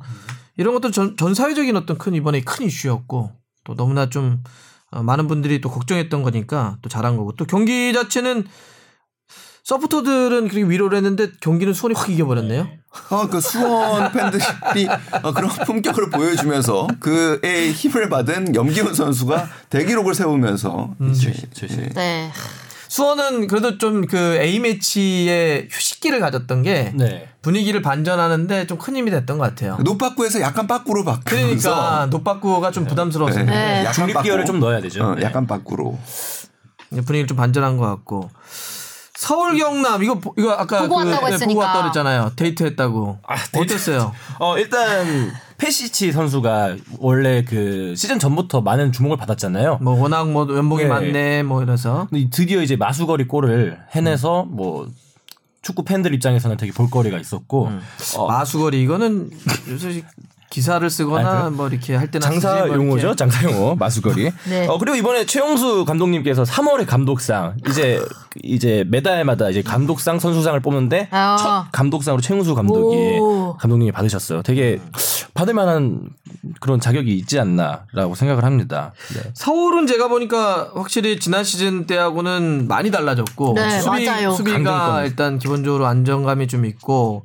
이런 0.57 0.73
것도 0.73 0.91
전, 0.91 1.15
전 1.17 1.33
사회적인 1.33 1.75
어떤 1.75 1.97
큰 1.97 2.13
이번에 2.15 2.41
큰 2.41 2.65
이슈였고 2.65 3.31
또 3.63 3.75
너무나 3.75 4.09
좀 4.09 4.43
어, 4.91 5.03
많은 5.03 5.27
분들이 5.27 5.61
또 5.61 5.69
걱정했던 5.69 6.23
거니까 6.23 6.77
또 6.81 6.89
잘한 6.89 7.15
거고 7.15 7.33
또 7.35 7.45
경기 7.45 7.93
자체는 7.93 8.45
서포터들은 9.70 10.47
그렇게 10.47 10.63
위로를 10.67 10.97
했는데 10.97 11.28
경기는 11.41 11.74
수원이 11.76 11.93
확 11.95 12.09
이겨버렸네요. 12.09 12.67
어, 13.11 13.28
그 13.28 13.39
수원 13.39 14.11
팬들이 14.11 14.41
어, 15.22 15.32
그런 15.32 15.47
품격을 15.51 16.09
보여주면서 16.09 16.88
그의 16.99 17.72
힘을 17.74 18.09
받은 18.09 18.55
염기훈 18.55 18.95
선수가 18.95 19.47
대기록을 19.70 20.15
세우면서 20.15 20.95
음. 20.99 21.11
이제 21.11 21.32
네. 21.93 22.32
수원은 22.88 23.45
그래도 23.45 23.78
좀 23.78 24.07
그 24.07 24.17
A 24.41 24.57
매치에 24.57 25.67
휴식기를 25.70 26.20
가졌던 26.20 26.63
게 26.63 26.91
네. 26.95 27.30
분위기를 27.43 27.84
반전하는데 27.84 28.65
좀 28.65 28.80
큰 28.80 28.95
힘이 28.95 29.11
됐던 29.11 29.38
것 29.38 29.43
같아요. 29.43 29.78
노빠꾸에서 29.84 30.41
약간 30.41 30.65
빠꾸로 30.65 31.03
바꾸면서 31.03 31.70
그러니까 31.70 32.05
노빠꾸가 32.07 32.72
좀 32.72 32.88
부담스러웠어요. 32.88 33.45
네. 33.45 33.82
약간 33.82 33.93
중립 33.93 34.24
기어를. 34.24 34.45
좀 34.45 34.59
넣어야 34.59 34.82
되죠. 34.82 35.03
어, 35.03 35.13
네. 35.13 35.22
약간 35.22 35.45
빠꾸로. 35.45 35.99
분위기를 36.89 37.28
좀 37.28 37.38
반전한 37.38 37.78
것 37.78 37.86
같고 37.86 38.32
서울 39.20 39.57
경남 39.57 40.01
이거 40.01 40.15
보- 40.17 40.34
이거 40.38 40.51
아까 40.53 40.84
보고 40.84 40.95
왔다고 40.95 41.09
네, 41.11 41.20
보고 41.20 41.34
했으니까. 41.34 41.59
왔다 41.59 41.82
그랬잖아요. 41.82 42.32
데이트했다고. 42.38 43.20
아, 43.28 43.36
데이트. 43.51 43.74
어땠어요? 43.74 44.13
어 44.39 44.57
일단 44.57 45.30
페시치 45.57 46.13
선수가 46.13 46.78
원래 46.99 47.43
그 47.43 47.93
시즌 47.97 48.17
전부터 48.17 48.61
많은 48.61 48.93
주목을 48.93 49.17
받았잖아요. 49.17 49.80
뭐 49.82 49.99
워낙 49.99 50.30
뭐 50.32 50.47
연봉이 50.55 50.84
예. 50.84 50.88
많네 50.88 51.43
뭐 51.43 51.61
이래서 51.61 52.07
근데 52.09 52.30
드디어 52.30 52.61
이제 52.61 52.78
마수거리 52.78 53.28
골을 53.28 53.78
해내서 53.93 54.43
음. 54.43 54.55
뭐 54.55 54.88
축구 55.61 55.84
팬들 55.84 56.13
입장에서는 56.13 56.55
되게 56.55 56.72
볼거리가 56.72 57.17
있었고 57.20 57.67
음. 57.67 57.82
어, 58.15 58.26
마수거리 58.28 58.82
이거는 58.82 59.32
요새 59.67 60.01
기사를 60.49 60.89
쓰거나 60.89 61.45
아니? 61.45 61.55
뭐 61.55 61.67
이렇게 61.67 61.95
할 61.95 62.09
때나 62.09 62.25
장사 62.25 62.49
쓰지 62.49 62.59
뭐 62.59 62.67
이렇게. 62.67 62.83
용어죠, 62.85 63.15
장사 63.15 63.43
용어 63.43 63.75
마수거리. 63.75 64.31
네. 64.49 64.67
어 64.67 64.77
그리고 64.79 64.97
이번에 64.97 65.25
최용수 65.25 65.85
감독님께서 65.85 66.43
3월에 66.43 66.87
감독상 66.87 67.55
이제 67.67 68.01
이제 68.41 68.83
매달마다 68.87 69.49
이제 69.49 69.61
감독상 69.61 70.19
선수상을 70.19 70.59
뽑는데 70.61 71.09
아. 71.11 71.37
첫 71.37 71.71
감독상으로 71.71 72.21
최용수 72.21 72.55
감독이 72.55 73.19
오. 73.19 73.55
감독님이 73.59 73.91
받으셨어요. 73.91 74.41
되게 74.41 74.79
받을 75.35 75.53
만한 75.53 76.09
그런 76.59 76.79
자격이 76.79 77.15
있지 77.17 77.39
않나라고 77.39 78.15
생각을 78.15 78.43
합니다. 78.43 78.93
네. 79.13 79.29
서울은 79.35 79.85
제가 79.85 80.07
보니까 80.07 80.71
확실히 80.73 81.19
지난 81.19 81.43
시즌 81.43 81.85
때하고는 81.85 82.67
많이 82.67 82.89
달라졌고 82.89 83.53
네, 83.53 83.79
수비, 83.79 84.05
맞아요. 84.05 84.31
수비가. 84.31 85.03
일단 85.05 85.37
기본적으로 85.37 85.85
안정감이 85.85 86.47
좀 86.47 86.65
있고 86.65 87.23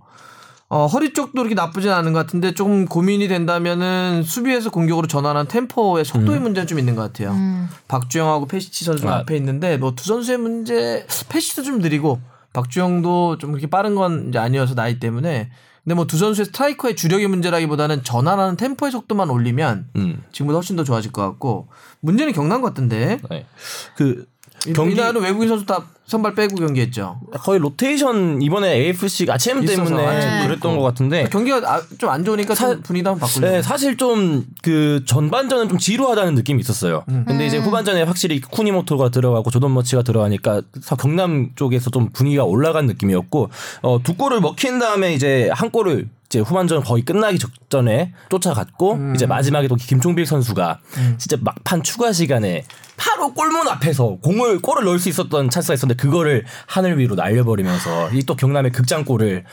어, 0.75 0.87
허리 0.87 1.13
쪽도 1.13 1.41
이렇게 1.41 1.55
나쁘진 1.55 1.93
않은 1.93 2.13
것 2.13 2.19
같은데 2.19 2.53
조금 2.53 2.85
고민이 2.85 3.29
된다면은 3.29 4.25
수비에서 4.25 4.71
공격으로 4.71 5.07
전환한 5.07 5.47
템포의 5.47 6.05
속도의 6.05 6.41
문제는 6.41 6.67
좀 6.67 6.81
있는 6.81 6.97
것 6.97 7.03
같아요. 7.03 7.31
음. 7.31 7.69
박주영하고 7.87 8.47
페시치 8.47 8.85
선수 8.85 9.05
가 9.05 9.15
아. 9.15 9.19
앞에 9.19 9.37
있는데 9.37 9.77
뭐 9.77 9.93
두 9.95 10.05
선수의 10.05 10.39
문제 10.39 11.07
페시치도 11.29 11.63
좀 11.63 11.79
느리고 11.79 12.21
박주영도 12.53 13.39
좀 13.39 13.53
그렇게 13.53 13.69
빠른 13.69 13.95
건 13.95 14.31
이제 14.31 14.41
아니어서 14.41 14.75
나이 14.75 14.99
때문에 14.99 15.53
근데 15.85 15.95
뭐 15.95 16.07
두 16.07 16.19
선수의 16.19 16.47
스트라이커의 16.47 16.97
주력의 16.97 17.29
문제라기보다는 17.29 18.03
전환하는 18.03 18.57
템포의 18.57 18.91
속도만 18.91 19.31
올리면 19.31 19.91
음. 19.95 20.25
지금보다 20.33 20.57
훨씬 20.57 20.75
더 20.75 20.83
좋아질 20.83 21.13
것 21.13 21.23
같고 21.23 21.69
문제는 22.01 22.33
경남 22.33 22.63
같던데 22.63 23.21
네. 23.31 23.47
그 23.95 24.27
경기 24.65 24.73
경기 24.75 24.93
이날은 24.95 25.21
외국인 25.23 25.49
선수 25.49 25.67
다 25.67 25.85
선발 26.07 26.35
빼고 26.35 26.57
경기했죠. 26.57 27.19
거의 27.41 27.59
로테이션 27.61 28.43
이번에 28.43 28.73
AFC 28.75 29.27
아침 29.31 29.65
때문에 29.65 30.05
아침 30.07 30.31
그랬던 30.47 30.73
있고. 30.73 30.77
것 30.77 30.83
같은데 30.83 31.25
경기가 31.31 31.81
좀안 31.99 32.25
좋으니까 32.25 32.55
좀 32.55 32.83
분위기도 32.83 33.11
한번 33.11 33.27
바꾸려고. 33.27 33.53
네, 33.55 33.63
사실 33.63 33.97
좀 33.97 34.45
그 34.63 35.03
전반전은 35.07 35.69
좀 35.69 35.79
지루하다는 35.79 36.35
느낌이 36.37 36.61
있었어요. 36.61 37.05
근데 37.07 37.47
이제 37.47 37.59
후반전에 37.59 38.03
확실히 38.03 38.41
쿠니모토가 38.41 39.11
들어가고 39.11 39.51
조던 39.51 39.73
머치가 39.75 40.03
들어가니까 40.03 40.63
사- 40.81 40.97
경남 40.97 41.51
쪽에서 41.57 41.91
좀 41.91 42.09
분위기가 42.13 42.45
올라간 42.45 42.87
느낌이었고 42.87 43.51
어, 43.83 43.99
두 44.03 44.15
골을 44.15 44.41
먹힌 44.41 44.79
다음에 44.79 45.13
이제 45.15 45.51
한 45.53 45.71
골을 45.71 46.09
이제 46.35 46.41
후반전 46.41 46.83
거의 46.83 47.05
끝나기 47.05 47.39
직전에 47.39 48.13
쫓아갔고 48.29 48.99
이제 49.15 49.25
마지막에 49.25 49.69
또 49.69 49.77
김종필 49.77 50.27
선수가 50.27 50.81
진짜 51.17 51.37
막판 51.41 51.85
추가 51.85 52.13
시간에 52.13 52.65
바로 52.97 53.33
골문 53.33 53.69
앞에서 53.69 54.17
공을 54.21 54.61
골을 54.61 54.83
넣을 54.85 54.99
수 54.99 55.09
있었던 55.09 55.49
찬스가 55.49 55.75
있었는데 55.75 56.03
그거를 56.03 56.45
하늘 56.67 56.99
위로 56.99 57.15
날려버리면서 57.15 58.11
이 58.11 58.25
또 58.27 58.35
경남의 58.35 58.73
극장골을 58.73 59.45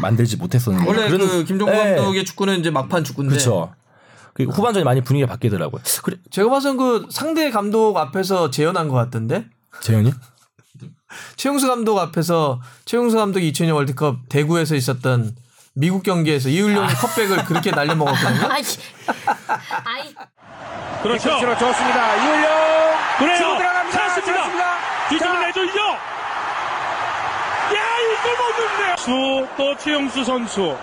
만들지 0.00 0.36
못했었는데 0.38 0.88
원래 0.88 1.10
그런- 1.10 1.28
그 1.28 1.44
김종국 1.44 1.74
네. 1.76 1.96
감독의 1.96 2.24
축구는 2.24 2.60
이제 2.60 2.70
막판 2.70 3.04
축구인데 3.04 3.34
그렇죠. 3.34 3.74
그리고 4.32 4.52
후반전에 4.52 4.82
많이 4.84 5.02
분위기가 5.02 5.30
바뀌더라고요. 5.30 5.82
그래 6.04 6.16
제가 6.30 6.48
봐선 6.48 6.78
그 6.78 7.06
상대 7.10 7.50
감독 7.50 7.98
앞에서 7.98 8.50
재연한 8.50 8.88
것 8.88 8.94
같던데 8.94 9.44
재현이? 9.82 10.10
최용수 11.36 11.66
감독 11.66 11.98
앞에서 11.98 12.60
최용수 12.86 13.16
감독이 13.16 13.52
2002년 13.52 13.74
월드컵 13.74 14.20
대구에서 14.30 14.74
있었던 14.76 15.34
미국 15.74 16.02
경기에서 16.02 16.48
이을용이 16.48 16.92
컵백을 16.94 17.44
그렇게 17.44 17.70
날려 17.70 17.94
먹었거든요. 17.94 18.48
아이, 18.50 18.62
아이, 19.84 20.14
그렇죠. 21.02 21.38
그렇죠. 21.38 21.66
좋습니다. 21.66 22.16
이을령 22.16 22.50
그래요. 23.18 23.56
들어갑니다. 23.58 23.90
찼습니다. 23.90 24.76
뒤집어 25.08 25.32
내줘야죠. 25.32 25.78
야, 27.76 27.80
이걸 28.00 28.36
먹는데. 28.36 28.96
수, 29.02 29.48
또 29.56 29.76
최영수 29.76 30.24
선수. 30.24 30.76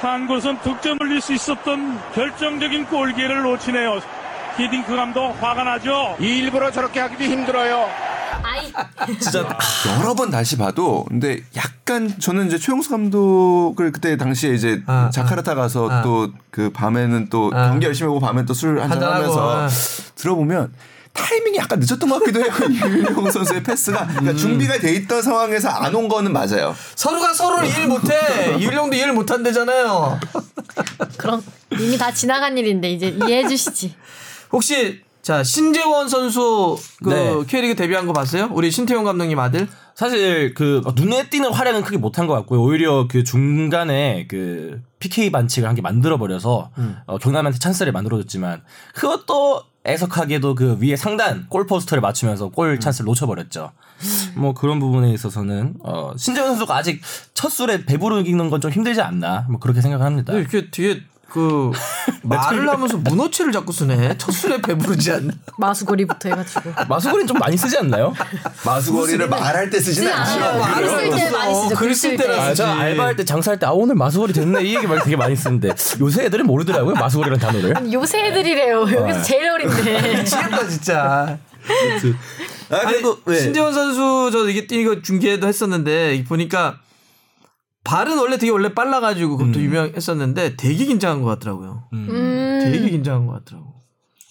한 0.00 0.26
곳은 0.26 0.58
득점을 0.60 0.98
올릴 1.02 1.20
수 1.20 1.32
있었던 1.32 1.98
결정적인 2.14 2.86
골기회를 2.86 3.42
놓치네요. 3.42 4.00
히딩크 4.58 4.94
감독 4.94 5.30
화가 5.42 5.64
나죠. 5.64 6.16
일부러 6.18 6.70
저렇게 6.70 7.00
하기도 7.00 7.24
힘들어요. 7.24 7.88
아이. 8.42 8.72
진짜 9.20 9.46
여러 9.98 10.14
번 10.14 10.30
다시 10.30 10.56
봐도 10.56 11.04
근데 11.08 11.40
약간 11.56 12.12
저는 12.18 12.46
이제 12.48 12.58
최용수 12.58 12.90
감독을 12.90 13.92
그때 13.92 14.16
당시에 14.16 14.54
이제 14.54 14.82
아, 14.86 15.10
자카르타 15.12 15.54
가서 15.54 15.88
아. 15.90 16.02
또그 16.02 16.70
밤에는 16.72 17.28
또 17.30 17.50
아. 17.54 17.68
경기 17.70 17.86
열심히 17.86 18.08
하고 18.08 18.20
밤에 18.20 18.44
또 18.44 18.54
술 18.54 18.80
한잔 18.80 19.02
하면서 19.12 19.66
아. 19.66 19.68
들어보면 20.14 20.72
타이밍이 21.12 21.56
약간 21.56 21.78
늦었던 21.80 22.08
것 22.10 22.18
같기도 22.18 22.40
해요. 22.40 22.48
이윤용 22.70 23.30
선수의 23.30 23.62
패스가 23.62 24.06
그러니까 24.06 24.32
음. 24.32 24.36
준비가 24.36 24.78
돼 24.78 24.92
있던 24.96 25.22
상황에서 25.22 25.70
안 25.70 25.94
온 25.94 26.08
거는 26.08 26.30
맞아요. 26.32 26.74
서로가 26.94 27.32
서로를 27.32 27.68
이해를 27.68 27.86
못해. 27.88 28.56
이을용도 28.58 28.94
이해를 28.96 29.14
못한대잖아요. 29.14 30.20
그럼 31.16 31.42
이미 31.72 31.96
다 31.96 32.12
지나간 32.12 32.58
일인데 32.58 32.90
이제 32.92 33.08
이해해 33.26 33.48
주시지. 33.48 33.94
혹시 34.52 35.00
자 35.26 35.42
신재원 35.42 36.08
선수 36.08 36.78
그 37.02 37.10
네. 37.10 37.44
K리그 37.48 37.74
데뷔한 37.74 38.06
거 38.06 38.12
봤어요? 38.12 38.48
우리 38.52 38.70
신태용 38.70 39.02
감독님 39.02 39.36
아들? 39.40 39.66
사실 39.96 40.54
그 40.54 40.82
눈에 40.94 41.28
띄는 41.28 41.50
활약은 41.52 41.82
크게 41.82 41.96
못한 41.96 42.28
것 42.28 42.34
같고요. 42.34 42.62
오히려 42.62 43.08
그 43.08 43.24
중간에 43.24 44.28
그 44.28 44.80
PK 45.00 45.32
반칙을 45.32 45.68
한개 45.68 45.82
만들어 45.82 46.16
버려서 46.16 46.70
어, 47.06 47.18
경남한테 47.18 47.58
찬스를 47.58 47.90
만들어줬지만 47.90 48.62
그것도 48.94 49.64
애석하게도 49.84 50.54
그 50.54 50.78
위에 50.80 50.94
상단 50.94 51.46
골 51.48 51.66
포스터를 51.66 52.00
맞추면서 52.02 52.50
골 52.50 52.78
찬스를 52.78 53.06
놓쳐버렸죠. 53.06 53.72
뭐 54.36 54.54
그런 54.54 54.78
부분에 54.78 55.10
있어서는 55.12 55.74
어, 55.82 56.12
신재현 56.16 56.50
선수가 56.50 56.76
아직 56.76 57.02
첫 57.34 57.48
술에 57.48 57.84
배부르기는 57.84 58.48
건 58.48 58.60
좀 58.60 58.70
힘들지 58.70 59.00
않나 59.00 59.46
뭐 59.50 59.58
그렇게 59.58 59.80
생각합니다. 59.80 60.32
근데 60.34 60.48
이렇게 60.48 60.70
뒤에 60.70 61.00
그 61.28 61.70
말을 62.22 62.68
하면서 62.68 62.96
문어치를 62.96 63.52
자꾸 63.52 63.72
쓰네. 63.72 64.16
첫 64.16 64.32
술에 64.32 64.60
배부르지 64.62 65.10
않나? 65.12 65.32
마수거리부터 65.58 66.28
해가지고. 66.30 66.72
마수거리는 66.88 67.26
좀 67.26 67.38
많이 67.38 67.56
쓰지 67.56 67.76
않나요? 67.78 68.14
마수거리를 68.64 69.28
말할 69.28 69.68
때 69.68 69.78
쓰지는 69.80 70.08
쓰지 70.08 70.14
않죠. 70.14 70.44
않아요. 70.44 70.74
글쓸때 70.74 71.30
많이 71.30 71.54
쓰죠. 71.54 71.74
글글쓸쓸 71.74 72.16
때는 72.16 72.34
때. 72.36 72.40
아, 72.40 72.54
저 72.54 72.66
알바할 72.66 73.16
때 73.16 73.24
장사할 73.24 73.58
때 73.58 73.66
아 73.66 73.70
오늘 73.70 73.96
마수거리 73.96 74.32
됐네 74.32 74.62
이 74.62 74.76
얘기 74.76 74.86
말 74.86 75.00
되게 75.02 75.16
많이 75.16 75.34
쓰는데 75.34 75.70
요새 76.00 76.26
애들은 76.26 76.46
모르더라고요 76.46 76.94
마수거리라는 76.94 77.40
단어를. 77.44 77.76
아니, 77.76 77.92
요새 77.92 78.26
애들이래요. 78.26 78.82
여기서 78.92 79.22
제일 79.22 79.50
어린데. 79.50 80.18
미치겠다 80.22 80.68
진짜. 80.68 81.38
아, 82.70 82.78
그리고 82.88 83.18
네. 83.26 83.40
신재원 83.40 83.74
선수 83.74 84.30
저 84.32 84.48
이게 84.48 84.66
이거 84.76 85.02
중계도 85.02 85.48
했었는데 85.48 86.24
보니까 86.28 86.78
발은 87.86 88.18
원래 88.18 88.36
되게 88.36 88.50
원래 88.50 88.74
빨라가지고 88.74 89.36
그것도 89.36 89.60
유명했었는데 89.60 90.56
되게 90.56 90.84
긴장한 90.86 91.22
것 91.22 91.28
같더라고요. 91.28 91.84
음. 91.92 92.60
되게 92.62 92.90
긴장한 92.90 93.26
것 93.26 93.44
같더라고. 93.44 93.74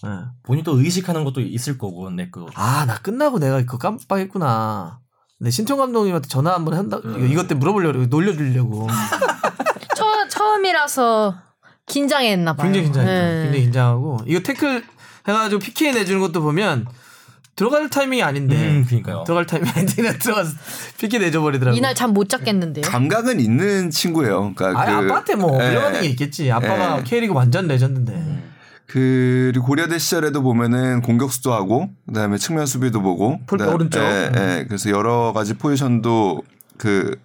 예. 0.04 0.10
본인도 0.42 0.78
의식하는 0.78 1.24
것도 1.24 1.40
있을 1.40 1.78
거고 1.78 2.10
내 2.10 2.28
그. 2.30 2.44
아, 2.54 2.84
나 2.86 2.98
끝나고 2.98 3.38
내가 3.38 3.58
그거 3.60 3.78
깜빡했구나. 3.78 5.00
근데 5.38 5.50
신청 5.50 5.78
감독님한테 5.78 6.28
전화 6.28 6.54
한번 6.54 6.74
한다. 6.74 6.98
이거 7.02 7.18
이것 7.18 7.48
때문에 7.48 7.58
물어보려고 7.60 8.06
놀려주려고. 8.06 8.88
처, 9.96 10.28
처음이라서 10.28 11.34
긴장했나 11.86 12.54
봐요. 12.54 12.64
굉장히 12.64 12.84
긴장했다. 12.84 13.12
네. 13.12 13.42
굉장히 13.42 13.62
긴장하고 13.62 14.18
이거 14.26 14.40
태클 14.40 14.84
해가지고 15.28 15.60
PK 15.60 15.92
내주는 15.92 16.20
것도 16.20 16.42
보면 16.42 16.86
들어갈 17.56 17.88
타이밍이 17.88 18.22
아닌데. 18.22 18.54
음, 18.54 18.84
그러니까요. 18.86 19.24
들어갈 19.24 19.46
타이밍이 19.46 19.70
아닌데 19.74 19.94
그냥 19.96 20.18
들어가서 20.18 20.52
PK 20.98 21.18
내줘 21.20 21.40
버리더라고. 21.40 21.76
이날 21.76 21.94
잠 21.94 22.12
못 22.12 22.28
잤겠는데요. 22.28 22.84
감각은 22.84 23.40
있는 23.40 23.90
친구예요. 23.90 24.52
그러니까 24.54 24.80
아, 24.80 24.84
그, 24.84 24.92
아빠한테 24.92 25.34
뭐 25.36 25.58
예. 25.62 25.68
물려받는 25.68 26.02
게 26.02 26.08
있겠지. 26.08 26.50
아빠가 26.52 26.98
예. 26.98 27.02
K리그 27.02 27.32
완전 27.34 27.66
레전드인데. 27.66 28.44
그리고 28.86 29.64
고려대 29.66 29.98
시절에도 29.98 30.42
보면은 30.42 31.02
공격수도 31.02 31.52
하고 31.52 31.90
그다음에 32.06 32.38
측면 32.38 32.66
수비도 32.66 33.02
보고 33.02 33.40
풀- 33.46 33.58
그다음- 33.58 33.74
오른쪽. 33.74 34.00
예, 34.00 34.30
예. 34.36 34.64
그래서 34.68 34.90
여러 34.90 35.32
가지 35.34 35.54
포지션도 35.54 36.42
그 36.78 37.16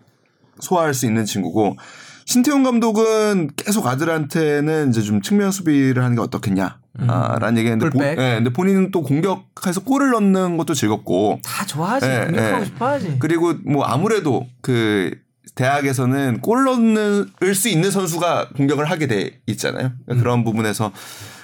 소화할 0.59 0.93
수 0.93 1.05
있는 1.05 1.23
친구고 1.25 1.77
신태용 2.25 2.63
감독은 2.63 3.51
계속 3.55 3.85
아들한테는 3.87 4.89
이제 4.89 5.01
좀 5.01 5.21
측면 5.21 5.51
수비를 5.51 6.03
하는 6.03 6.15
게 6.15 6.21
어떻겠냐. 6.21 6.79
아, 7.07 7.37
라는 7.39 7.57
얘기 7.57 7.69
했는데 7.69 7.89
본- 7.89 7.99
풀백. 7.99 8.19
예, 8.19 8.35
근데 8.35 8.51
본인은 8.51 8.91
또 8.91 9.01
공격해서 9.03 9.81
골을 9.83 10.11
넣는 10.11 10.57
것도 10.57 10.73
즐겁고 10.73 11.39
다 11.43 11.65
좋아하지. 11.65 12.05
예, 12.05 12.25
공격하고 12.25 12.61
예. 12.61 12.65
싶어 12.65 12.87
하지. 12.87 13.15
그리고 13.19 13.53
뭐 13.65 13.83
아무래도 13.85 14.47
그 14.61 15.11
대학에서는 15.55 16.41
골 16.41 16.63
넣을 16.63 17.55
수 17.55 17.67
있는 17.69 17.91
선수가 17.91 18.49
공격을 18.55 18.89
하게 18.89 19.07
돼 19.07 19.41
있잖아요. 19.47 19.91
그런 20.07 20.43
부분에서 20.43 20.91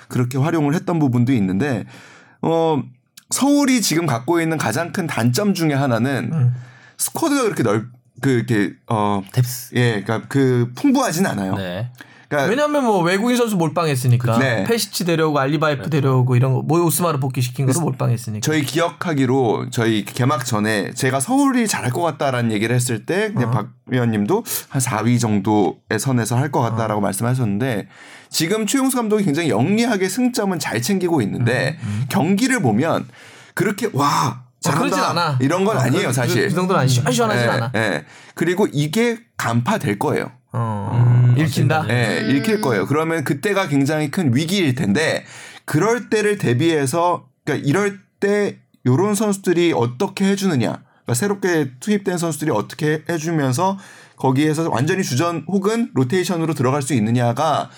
그렇게 0.08 0.38
활용을 0.38 0.74
했던 0.76 1.00
부분도 1.00 1.34
있는데 1.34 1.86
어 2.42 2.82
서울이 3.30 3.82
지금 3.82 4.06
갖고 4.06 4.40
있는 4.40 4.58
가장 4.58 4.92
큰 4.94 5.06
단점 5.08 5.54
중에 5.54 5.74
하나는 5.74 6.54
squad가 6.98 7.44
그렇게 7.44 7.64
넓 7.64 7.86
그 8.20 8.30
이렇게 8.32 8.74
어 8.88 9.22
depth. 9.32 9.76
예, 9.76 10.02
그러니까 10.02 10.28
그 10.28 10.72
풍부하진 10.76 11.28
않아요. 11.28 11.54
네. 11.56 11.92
그러니까 12.30 12.50
왜냐하면 12.50 12.84
뭐 12.84 13.02
외국인 13.02 13.38
선수 13.38 13.56
몰빵했으니까 13.56 14.38
네. 14.40 14.64
페시치 14.66 15.06
데려오고 15.06 15.40
알리바예프 15.40 15.90
데려오고 15.90 16.36
이런 16.36 16.54
거 16.54 16.62
뭐 16.62 16.82
오스마르 16.82 17.20
복귀시킨 17.20 17.66
거로 17.66 17.80
몰빵했으니까. 17.80 18.44
저희 18.44 18.64
기억하기로 18.64 19.70
저희 19.70 20.04
개막 20.04 20.46
전에 20.46 20.92
제가 20.94 21.20
서울이 21.22 21.68
잘할 21.68 21.92
것 21.92 22.02
같다라는 22.02 22.52
얘기를 22.52 22.76
했을 22.76 23.06
때 23.06 23.32
그냥 23.32 23.52
박 23.52 23.68
위원님도 23.86 24.44
한 24.70 24.82
4위 24.82 25.20
정도의 25.20 26.00
선에서 26.00 26.36
할 26.38 26.52
것 26.52 26.60
같다라고 26.62 27.00
말씀하셨는데 27.02 27.88
지금 28.30 28.66
최용수 28.66 28.98
감독이 28.98 29.24
굉장히 29.24 29.50
영리하게 29.50 30.10
승점은 30.10 30.60
잘 30.60 30.82
챙기고 30.82 31.22
있는데 31.22 31.78
경기를 32.10 32.62
보면 32.62 33.08
그렇게 33.54 33.90
와 33.94 34.44
잘한다 34.60 34.84
그러진 34.86 35.04
않아. 35.04 35.38
이런 35.42 35.64
건 35.64 35.78
어, 35.78 35.80
아니에요 35.80 36.08
그- 36.08 36.14
사실. 36.14 36.50
그 36.50 36.56
정도는 36.56 36.82
아니 36.82 36.90
시원시원하진 36.90 37.46
예, 37.46 37.50
않아. 37.50 37.72
예. 37.76 38.06
그리고 38.36 38.68
이게 38.74 39.18
간파될 39.38 40.00
거예요. 40.00 40.32
어, 40.54 41.36
읽힌다. 41.38 41.86
예, 41.90 42.28
읽힐 42.30 42.62
거예요. 42.62 42.86
그러면 42.86 43.24
그때가 43.24 43.68
굉장히 43.68 44.10
큰 44.10 44.36
위기일 44.36 44.76
텐데 44.76 45.26
그럴 45.66 46.10
때를 46.10 46.38
대비해서 46.38 47.28
그러니까 47.44 47.68
이럴 47.68 48.00
때 48.20 48.58
요런 48.86 49.16
선수들이 49.16 49.74
어떻게 49.76 50.26
해주느냐. 50.26 50.70
그러니까 50.70 51.14
새롭게 51.14 51.72
투입된 51.80 52.18
선수들이 52.18 52.52
어떻게 52.52 53.04
해주면서 53.10 53.78
거기에서 54.16 54.70
완전히 54.70 55.04
주전 55.04 55.46
혹은 55.48 55.92
로테이션으로 55.94 56.54
들어갈 56.54 56.82
수 56.82 56.94
있느냐가 56.94 57.70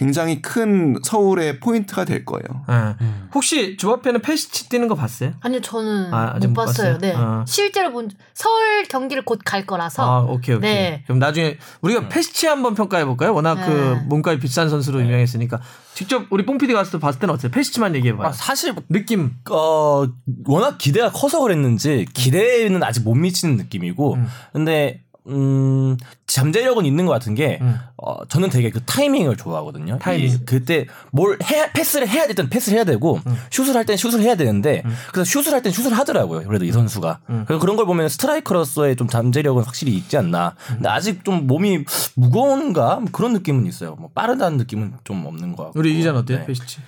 굉장히 0.00 0.40
큰 0.40 0.96
서울의 1.02 1.60
포인트가 1.60 2.06
될 2.06 2.24
거예요. 2.24 2.64
예. 2.70 2.94
음. 3.04 3.28
혹시 3.34 3.76
주합회는 3.76 4.22
페시치 4.22 4.70
뛰는 4.70 4.88
거 4.88 4.94
봤어요? 4.94 5.32
아니요 5.40 5.60
저는 5.60 6.12
아, 6.14 6.38
못 6.40 6.46
못 6.48 6.54
봤어요. 6.54 6.94
봤어요? 6.94 6.98
네. 6.98 7.14
아. 7.14 7.44
실제로 7.46 7.92
본 7.92 8.08
서울 8.32 8.84
경기를 8.88 9.22
곧 9.26 9.40
갈 9.44 9.66
거라서. 9.66 10.02
아, 10.02 10.20
오케이, 10.22 10.56
오케이. 10.56 10.72
네. 10.72 11.02
그럼 11.06 11.18
나중에 11.18 11.58
우리가 11.82 12.08
페시치 12.08 12.46
한번 12.46 12.74
평가해 12.74 13.04
볼까요? 13.04 13.34
워낙 13.34 13.56
네. 13.56 13.66
그 13.66 13.98
몸값이 14.06 14.38
비싼 14.40 14.70
선수로 14.70 15.02
유명했으니까 15.02 15.60
직접 15.94 16.24
우리 16.30 16.46
뽕피디 16.46 16.72
갔을 16.72 16.92
때 16.92 16.98
봤을 16.98 17.20
때는 17.20 17.34
어때요? 17.34 17.50
페시치만 17.50 17.94
얘기해 17.96 18.16
봐요. 18.16 18.28
아, 18.28 18.32
사실 18.32 18.74
느낌. 18.88 19.32
어 19.50 20.06
워낙 20.46 20.78
기대가 20.78 21.10
커서 21.12 21.40
그랬는지 21.42 22.06
기대는 22.14 22.82
아직 22.82 23.02
못 23.04 23.14
미치는 23.16 23.56
느낌이고 23.58 24.14
음. 24.14 24.26
근데 24.54 25.02
음 25.26 25.96
잠재력은 26.26 26.86
있는 26.86 27.04
것 27.06 27.12
같은 27.12 27.34
게 27.34 27.58
음. 27.60 27.76
어, 27.96 28.24
저는 28.26 28.48
되게 28.50 28.70
그 28.70 28.80
타이밍을 28.84 29.36
좋아하거든요. 29.36 29.98
타이밍. 29.98 30.26
이- 30.28 30.44
그때 30.46 30.86
뭘 31.12 31.36
해, 31.44 31.70
패스를 31.72 32.08
해야 32.08 32.26
될 32.26 32.34
땐 32.34 32.48
패스를 32.48 32.76
해야 32.78 32.84
되고 32.84 33.20
음. 33.26 33.36
슛을 33.50 33.74
할 33.76 33.84
땐 33.84 33.96
슛을 33.96 34.20
해야 34.22 34.34
되는데 34.34 34.82
그래서 35.12 35.28
슛을 35.30 35.52
할 35.52 35.62
땐 35.62 35.72
슛을 35.72 35.92
하더라고요. 35.92 36.46
그래도 36.46 36.64
이 36.64 36.72
선수가 36.72 37.18
음. 37.28 37.44
그래서 37.46 37.60
그런 37.60 37.76
걸 37.76 37.84
보면 37.86 38.08
스트라이커로서의 38.08 38.96
좀 38.96 39.08
잠재력은 39.08 39.62
확실히 39.64 39.92
있지 39.94 40.16
않나. 40.16 40.54
근데 40.68 40.88
아직 40.88 41.24
좀 41.24 41.46
몸이 41.46 41.84
무거운가 42.14 42.96
뭐 43.00 43.08
그런 43.12 43.32
느낌은 43.34 43.66
있어요. 43.66 43.96
뭐 43.98 44.10
빠르다는 44.14 44.56
느낌은 44.58 44.94
좀 45.04 45.26
없는 45.26 45.54
것 45.56 45.64
같고. 45.64 45.78
우리 45.78 45.92
이기자는 45.94 46.20
어때요? 46.20 46.38
네. 46.38 46.46
페시치. 46.46 46.78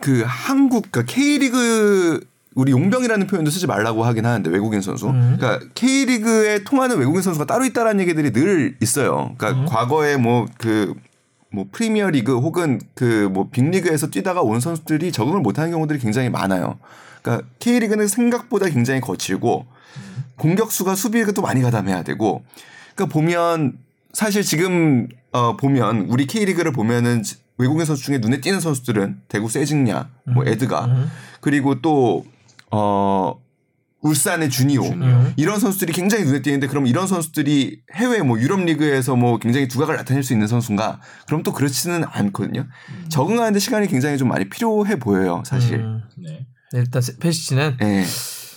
그 0.00 0.24
한국 0.26 0.86
그러니까 0.90 1.12
K리그 1.14 2.20
우리 2.54 2.72
용병이라는 2.72 3.26
표현도 3.26 3.50
쓰지 3.50 3.66
말라고 3.66 4.04
하긴 4.04 4.26
하는데 4.26 4.50
외국인 4.50 4.80
선수. 4.80 5.06
그러니까 5.06 5.60
K리그에 5.74 6.64
통하는 6.64 6.98
외국인 6.98 7.22
선수가 7.22 7.46
따로 7.46 7.64
있다라는 7.64 8.00
얘기들이 8.00 8.32
늘 8.32 8.76
있어요. 8.80 9.34
그러니까 9.38 9.64
과거에 9.66 10.16
뭐 10.16 10.46
그뭐 10.58 11.66
프리미어 11.72 12.10
리그 12.10 12.38
혹은 12.38 12.80
그 12.94 13.28
뭐 13.32 13.48
빅리그에서 13.50 14.08
뛰다가 14.08 14.42
온 14.42 14.60
선수들이 14.60 15.12
적응을 15.12 15.40
못하는 15.40 15.70
경우들이 15.70 15.98
굉장히 15.98 16.28
많아요. 16.28 16.78
그러니까 17.22 17.46
K리그는 17.60 18.08
생각보다 18.08 18.68
굉장히 18.68 19.00
거칠고 19.00 19.66
공격수가 20.36 20.94
수비가 20.94 21.32
또 21.32 21.40
많이 21.42 21.62
가담해야 21.62 22.02
되고 22.02 22.42
그러니까 22.94 23.12
보면 23.12 23.78
사실 24.12 24.42
지금 24.42 25.08
어 25.30 25.56
보면 25.56 26.06
우리 26.10 26.26
K리그를 26.26 26.72
보면은 26.72 27.22
외국인 27.58 27.86
선수 27.86 28.02
중에 28.02 28.18
눈에 28.18 28.40
띄는 28.40 28.60
선수들은 28.60 29.20
대구 29.28 29.48
세징야, 29.48 30.08
뭐 30.24 30.44
에드가 30.44 30.88
그리고 31.40 31.80
또 31.80 32.24
어 32.72 33.34
울산의 34.04 34.50
주니오, 34.50 34.82
이런 35.36 35.60
선수들이 35.60 35.92
굉장히 35.92 36.24
눈에 36.24 36.42
띄는데 36.42 36.66
그럼 36.66 36.88
이런 36.88 37.06
선수들이 37.06 37.82
해외 37.94 38.20
뭐 38.22 38.36
유럽 38.40 38.58
리그에서 38.64 39.14
뭐 39.14 39.38
굉장히 39.38 39.68
두각을 39.68 39.94
나타낼 39.96 40.24
수 40.24 40.32
있는 40.32 40.48
선수인가? 40.48 41.00
그럼 41.28 41.44
또 41.44 41.52
그렇지는 41.52 42.02
않거든요. 42.04 42.66
적응하는데 43.10 43.60
시간이 43.60 43.86
굉장히 43.86 44.18
좀 44.18 44.26
많이 44.28 44.48
필요해 44.48 44.98
보여요, 44.98 45.44
사실. 45.46 45.76
음. 45.78 46.02
네. 46.18 46.46
네, 46.72 46.78
일단 46.80 47.00
세- 47.00 47.16
페시치는 47.18 47.76
예. 47.82 48.04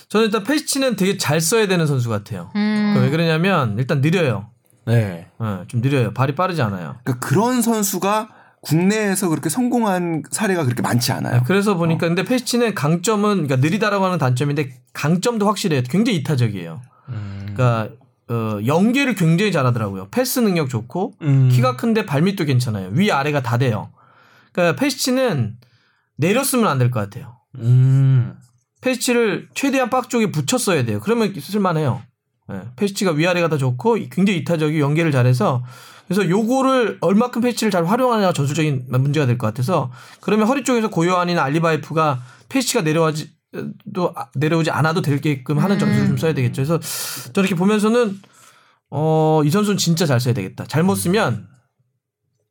저는 0.08 0.26
일단 0.26 0.42
페시치는 0.42 0.96
되게 0.96 1.16
잘 1.16 1.40
써야 1.40 1.68
되는 1.68 1.86
선수 1.86 2.08
같아요. 2.08 2.50
음. 2.56 2.94
그왜 2.96 3.10
그러냐면 3.10 3.76
일단 3.78 4.00
느려요. 4.00 4.48
네. 4.84 5.28
예, 5.40 5.64
좀 5.68 5.80
느려요. 5.80 6.12
발이 6.12 6.34
빠르지 6.34 6.60
않아요. 6.62 6.96
그러니까 7.04 7.24
그런 7.24 7.62
선수가 7.62 8.28
국내에서 8.66 9.28
그렇게 9.28 9.48
성공한 9.48 10.22
사례가 10.30 10.64
그렇게 10.64 10.82
많지 10.82 11.12
않아요. 11.12 11.42
그래서 11.46 11.76
보니까 11.76 12.08
근데 12.08 12.24
페시치는 12.24 12.74
강점은 12.74 13.46
그러니까 13.46 13.56
느리다라고 13.56 14.04
하는 14.04 14.18
단점인데 14.18 14.82
강점도 14.92 15.46
확실해요. 15.46 15.82
굉장히 15.88 16.18
이타적이에요. 16.18 16.80
그러니까 17.06 17.88
어, 18.28 18.58
연계를 18.66 19.14
굉장히 19.14 19.52
잘하더라고요. 19.52 20.08
패스 20.10 20.40
능력 20.40 20.68
좋고 20.68 21.14
음. 21.22 21.48
키가 21.52 21.76
큰데 21.76 22.04
발밑도 22.06 22.44
괜찮아요. 22.44 22.88
위 22.92 23.12
아래가 23.12 23.40
다 23.40 23.56
돼요. 23.56 23.90
그러니까 24.52 24.80
페시치는 24.80 25.56
내렸으면 26.16 26.66
안 26.66 26.78
될 26.78 26.90
것 26.90 26.98
같아요. 26.98 27.36
음. 27.58 28.34
페시치를 28.80 29.48
최대한 29.54 29.90
박 29.90 30.10
쪽에 30.10 30.32
붙였어야 30.32 30.84
돼요. 30.84 30.98
그러면 31.00 31.32
쓸만해요. 31.38 32.02
예, 32.52 32.60
페시치가 32.76 33.12
위아래가 33.12 33.48
다 33.48 33.56
좋고 33.58 33.96
굉장히 34.10 34.38
이타적이 34.40 34.80
연계를 34.80 35.10
잘해서 35.12 35.64
그래서 36.06 36.28
요거를 36.28 36.98
얼마큼 37.00 37.42
페시치를 37.42 37.70
잘 37.72 37.84
활용하냐가 37.86 38.32
전술적인 38.32 38.86
문제가 38.90 39.26
될 39.26 39.36
것 39.38 39.46
같아서 39.48 39.90
그러면 40.20 40.46
허리 40.46 40.62
쪽에서 40.62 40.88
고요한이나 40.88 41.42
알리바예프가 41.42 42.20
페시치가 42.48 42.82
내려와지 42.82 43.30
또 43.94 44.12
아- 44.14 44.28
내려오지 44.34 44.70
않아도 44.70 45.02
될게끔 45.02 45.58
하는 45.58 45.78
전술을 45.78 46.06
좀 46.08 46.16
써야 46.18 46.34
되겠죠. 46.34 46.62
그래서 46.62 46.78
저렇게 47.32 47.54
보면서는 47.54 48.18
어 48.90 49.42
이 49.44 49.50
선수는 49.50 49.76
진짜 49.78 50.06
잘 50.06 50.20
써야 50.20 50.32
되겠다. 50.34 50.64
잘못 50.66 50.94
쓰면 50.94 51.48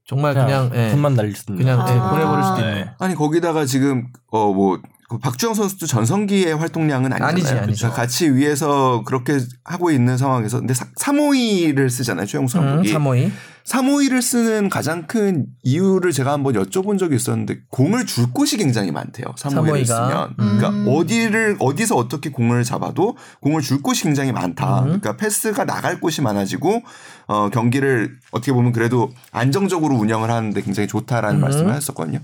정말 0.08 0.34
그냥 0.34 0.70
예, 0.76 0.90
손만 0.90 1.14
날릴 1.16 1.36
수 1.36 1.46
있는. 1.50 1.64
그냥 1.64 1.80
예, 1.88 1.94
아. 1.94 2.10
보내버릴 2.12 2.44
수도 2.44 2.60
있는. 2.60 2.74
네. 2.86 2.92
아니 3.00 3.16
거기다가 3.16 3.66
지금 3.66 4.08
어뭐 4.32 4.80
박주영 5.22 5.54
선수도 5.54 5.86
전성기의 5.86 6.56
활동량은 6.56 7.14
아니잖아요. 7.14 7.30
아니지, 7.30 7.48
아니죠. 7.54 7.78
그러니까 7.88 8.02
같이 8.02 8.30
위에서 8.32 9.04
그렇게 9.06 9.40
하고 9.64 9.92
있는 9.92 10.18
상황에서 10.18 10.60
근데 10.60 10.74
3호이를 10.74 11.90
쓰잖아요. 11.90 12.26
최용수 12.26 12.58
음, 12.58 12.64
감독이. 12.64 12.94
3호이. 12.94 13.32
3호이를 13.66 14.22
쓰는 14.22 14.70
가장 14.70 15.08
큰 15.08 15.48
이유를 15.64 16.12
제가 16.12 16.32
한번 16.32 16.54
여쭤본 16.54 17.00
적이 17.00 17.16
있었는데 17.16 17.62
공을 17.70 18.06
줄 18.06 18.32
곳이 18.32 18.58
굉장히 18.58 18.92
많대요. 18.92 19.28
3호이를 19.38 19.84
3호이가. 19.84 19.86
쓰면. 19.86 20.36
음. 20.40 20.58
그러니까 20.58 20.92
어디를 20.92 21.58
어디서 21.60 21.96
어떻게 21.96 22.30
공을 22.30 22.64
잡아도 22.64 23.16
공을 23.42 23.62
줄 23.62 23.82
곳이 23.82 24.04
굉장히 24.04 24.32
많다. 24.32 24.82
음. 24.82 24.86
그러니까 24.86 25.18
패스가 25.18 25.66
나갈 25.66 26.00
곳이 26.00 26.22
많아지고 26.22 26.84
어 27.28 27.50
경기를 27.52 28.18
어떻게 28.32 28.52
보면 28.52 28.72
그래도 28.72 29.12
안정적으로 29.32 29.96
운영을 29.96 30.30
하는데 30.30 30.60
굉장히 30.62 30.88
좋다라는 30.88 31.38
음. 31.38 31.42
말씀을 31.42 31.74
하셨거든요. 31.74 32.20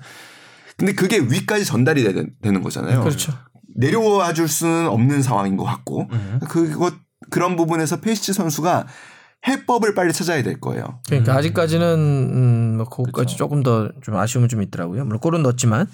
근데 0.81 0.93
그게 0.93 1.19
위까지 1.19 1.63
전달이 1.65 2.03
되, 2.03 2.25
되는 2.41 2.61
거잖아요. 2.61 3.01
그렇죠. 3.03 3.31
내려와 3.75 4.33
줄 4.33 4.47
수는 4.47 4.87
없는 4.87 5.21
상황인 5.21 5.55
것 5.57 5.63
같고 5.63 6.07
음. 6.11 6.39
그것 6.49 6.93
그런 7.29 7.55
부분에서 7.55 8.01
페이시 8.01 8.33
선수가 8.33 8.87
해법을 9.47 9.95
빨리 9.95 10.11
찾아야 10.13 10.43
될 10.43 10.59
거예요. 10.59 10.99
그러니까 11.07 11.35
아직까지는 11.35 11.85
음, 12.33 12.77
뭐 12.77 12.89
그거까지 12.89 13.37
조금 13.37 13.63
더 13.63 13.89
좀 14.03 14.15
아쉬움은 14.15 14.49
좀 14.49 14.61
있더라고요. 14.61 15.05
물론 15.05 15.19
골은 15.19 15.41
넣었지만 15.43 15.87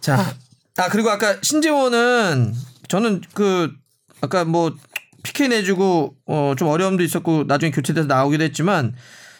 자, 0.00 0.34
아 0.76 0.88
그리고 0.90 1.10
아까 1.10 1.36
신재원은 1.42 2.54
저는 2.88 3.22
그 3.34 3.72
아까 4.20 4.44
뭐 4.44 4.74
PK 5.22 5.48
내주고 5.48 6.14
어 6.26 6.54
좀 6.56 6.68
어려움도 6.68 7.02
있었고 7.02 7.44
나중에 7.46 7.70
교체돼서 7.70 8.06
나오기도 8.06 8.42
했지만 8.44 8.94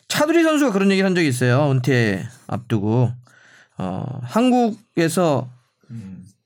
차두리 0.09 0.43
선수가 0.43 0.73
그런 0.73 0.91
얘기를 0.91 1.07
한 1.07 1.15
적이 1.15 1.29
있어요. 1.29 1.71
은퇴 1.71 2.27
앞두고 2.47 3.13
어 3.79 4.05
한국에서 4.23 5.49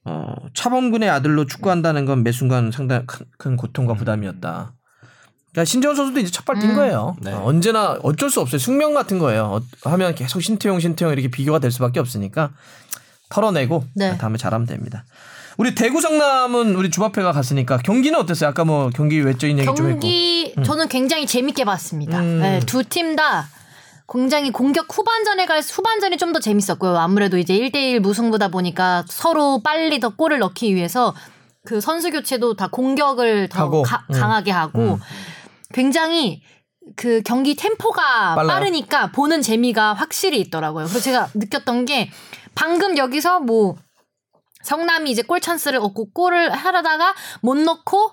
어 0.05 0.35
차범근의 0.55 1.09
아들로 1.11 1.47
축구한다는 1.47 2.05
건 2.07 2.23
매 2.23 2.33
순간 2.33 2.71
상당히 2.73 3.05
큰, 3.07 3.27
큰 3.37 3.57
고통과 3.57 3.95
부담이었다. 3.95 4.73
그러니까 5.53 5.65
신재원 5.65 5.97
선수도 5.97 6.21
이제 6.21 6.31
첫발 6.31 6.59
뛴 6.59 6.75
거예요. 6.75 7.17
네. 7.21 7.33
어, 7.33 7.43
언제나 7.45 7.99
어쩔 8.03 8.31
수 8.31 8.41
없어요. 8.41 8.59
숙명 8.59 8.95
같은 8.95 9.19
거예요. 9.19 9.45
어, 9.85 9.91
하면 9.91 10.15
계속 10.15 10.41
신태용, 10.41 10.79
신태용 10.81 11.13
이렇게 11.13 11.29
비교가 11.29 11.59
될 11.59 11.71
수밖에 11.71 12.01
없으니까 12.01 12.51
털어내고 13.31 13.85
네. 13.95 14.17
다음에 14.19 14.39
잘하면 14.39 14.67
됩니다. 14.67 15.05
우리 15.57 15.75
대구 15.75 16.01
성남은 16.01 16.77
우리 16.77 16.89
주바페가 16.91 17.33
갔으니까 17.33 17.79
경기는 17.79 18.17
어땠어요? 18.19 18.51
아까 18.51 18.65
뭐 18.65 18.91
경기 18.95 19.19
외적인 19.21 19.59
얘기 19.59 19.67
좀 19.75 19.89
했고. 19.89 20.01
경기 20.01 20.55
저는 20.65 20.89
굉장히 20.89 21.27
재밌게 21.27 21.65
봤습니다. 21.65 22.21
음. 22.21 22.41
네, 22.41 22.61
두팀 22.61 23.17
다 23.17 23.49
굉장히 24.11 24.51
공격 24.51 24.87
후반전에 24.97 25.47
갈 25.47 25.61
후반전이 25.61 26.17
좀 26.17 26.33
더 26.33 26.41
재밌었고요. 26.41 26.97
아무래도 26.99 27.39
이제 27.39 27.55
1대1 27.55 28.01
무승부다 28.01 28.49
보니까 28.49 29.05
서로 29.09 29.61
빨리 29.63 30.01
더 30.01 30.11
골을 30.11 30.39
넣기 30.39 30.75
위해서 30.75 31.15
그 31.65 31.81
선수 31.81 32.11
교체도 32.11 32.55
다 32.55 32.69
공격을 32.69 33.49
더 33.49 33.65
하고, 33.65 33.83
가- 33.83 34.05
음. 34.11 34.19
강하게 34.19 34.51
하고 34.51 34.79
음. 34.95 34.99
굉장히 35.73 36.43
그 36.97 37.21
경기 37.25 37.55
템포가 37.55 38.35
빨라요? 38.35 38.47
빠르니까 38.49 39.13
보는 39.13 39.43
재미가 39.43 39.93
확실히 39.95 40.41
있더라고요. 40.41 40.87
그래서 40.87 41.01
제가 41.01 41.29
느꼈던 41.35 41.85
게 41.85 42.11
방금 42.55 42.97
여기서 42.97 43.41
뭐 43.41 43.77
성남이 44.63 45.11
이제 45.11 45.23
골 45.23 45.41
찬스를 45.41 45.79
얻고 45.81 46.13
골을 46.13 46.51
하려다가 46.53 47.15
못 47.43 47.57
넣고 47.59 48.13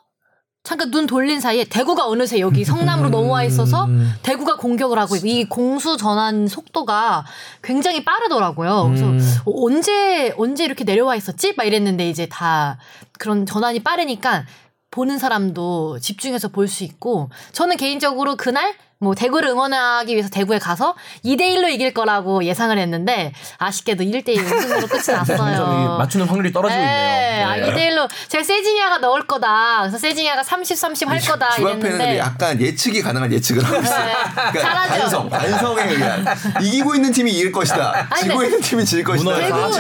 잠깐 0.66 0.90
눈 0.90 1.06
돌린 1.06 1.40
사이에 1.40 1.64
대구가 1.64 2.08
어느새 2.08 2.40
여기 2.40 2.66
성남으로 2.66 3.10
넘어와 3.10 3.44
있어서 3.44 3.86
음. 3.86 4.12
대구가 4.24 4.58
공격을 4.58 4.98
하고 4.98 5.16
있고 5.16 5.28
이 5.28 5.46
공수 5.46 5.96
전환 5.96 6.48
속도가 6.48 7.24
굉장히 7.62 8.04
빠르더라고요. 8.04 8.86
그래서 8.88 9.06
음. 9.06 9.20
어, 9.46 9.66
언제 9.66 10.34
언제 10.38 10.66
이렇게 10.66 10.84
내려와 10.84 11.16
있었지? 11.16 11.54
막 11.56 11.66
이랬는데 11.66 12.10
이제 12.10 12.26
다 12.26 12.80
그런 13.20 13.46
전환이 13.46 13.80
빠르니까 13.84 14.46
보는 14.90 15.20
사람도 15.20 16.00
집중해서 16.00 16.48
볼 16.48 16.68
수 16.68 16.84
있고 16.84 17.30
저는 17.52 17.78
개인적으로 17.78 18.36
그날 18.36 18.74
뭐 19.00 19.14
대구를 19.14 19.50
응원하기 19.50 20.14
위해서 20.14 20.30
대구에 20.30 20.58
가서 20.58 20.96
2대 21.26 21.42
1로 21.42 21.70
이길 21.70 21.94
거라고 21.94 22.44
예상을 22.46 22.76
했는데 22.78 23.34
아쉽게도 23.58 24.04
1대 24.04 24.30
1 24.30 24.42
우승으로 24.46 24.88
끝이 24.88 25.04
이 25.10 25.12
났어요. 25.12 25.98
맞추는 26.00 26.26
확률이 26.28 26.52
떨어지고 26.54 26.82
네, 26.82 26.86
있네요. 26.88 27.48
아, 27.48 27.56
네. 27.58 27.64
2대 27.74 27.90
1로 27.92 28.08
제가 28.30 28.44
세징야가 28.44 29.00
넣을 29.00 29.28
거다. 29.28 29.80
그래서 29.82 29.98
세징야가 29.98 30.44
30 30.44 30.78
30 30.78 31.10
할 31.10 31.20
거다 31.20 31.52
주합회는 31.52 31.86
이랬는데 31.86 32.18
약간 32.20 32.60
예측이 32.62 33.02
가능한 33.02 33.32
예측을 33.34 33.64
하고 33.64 33.82
있어요. 33.82 34.12
그러니까 34.34 34.62
잘하죠. 34.62 34.96
단성, 35.02 35.30
단성에 35.30 35.82
의한 35.84 36.26
이기고 36.62 36.96
있는 36.96 37.12
팀이 37.12 37.32
이길 37.32 37.52
것이다. 37.52 38.08
아니, 38.10 38.22
지고 38.24 38.44
있는 38.44 38.62
팀이 38.62 38.86
질 38.86 39.04
것이다. 39.04 39.36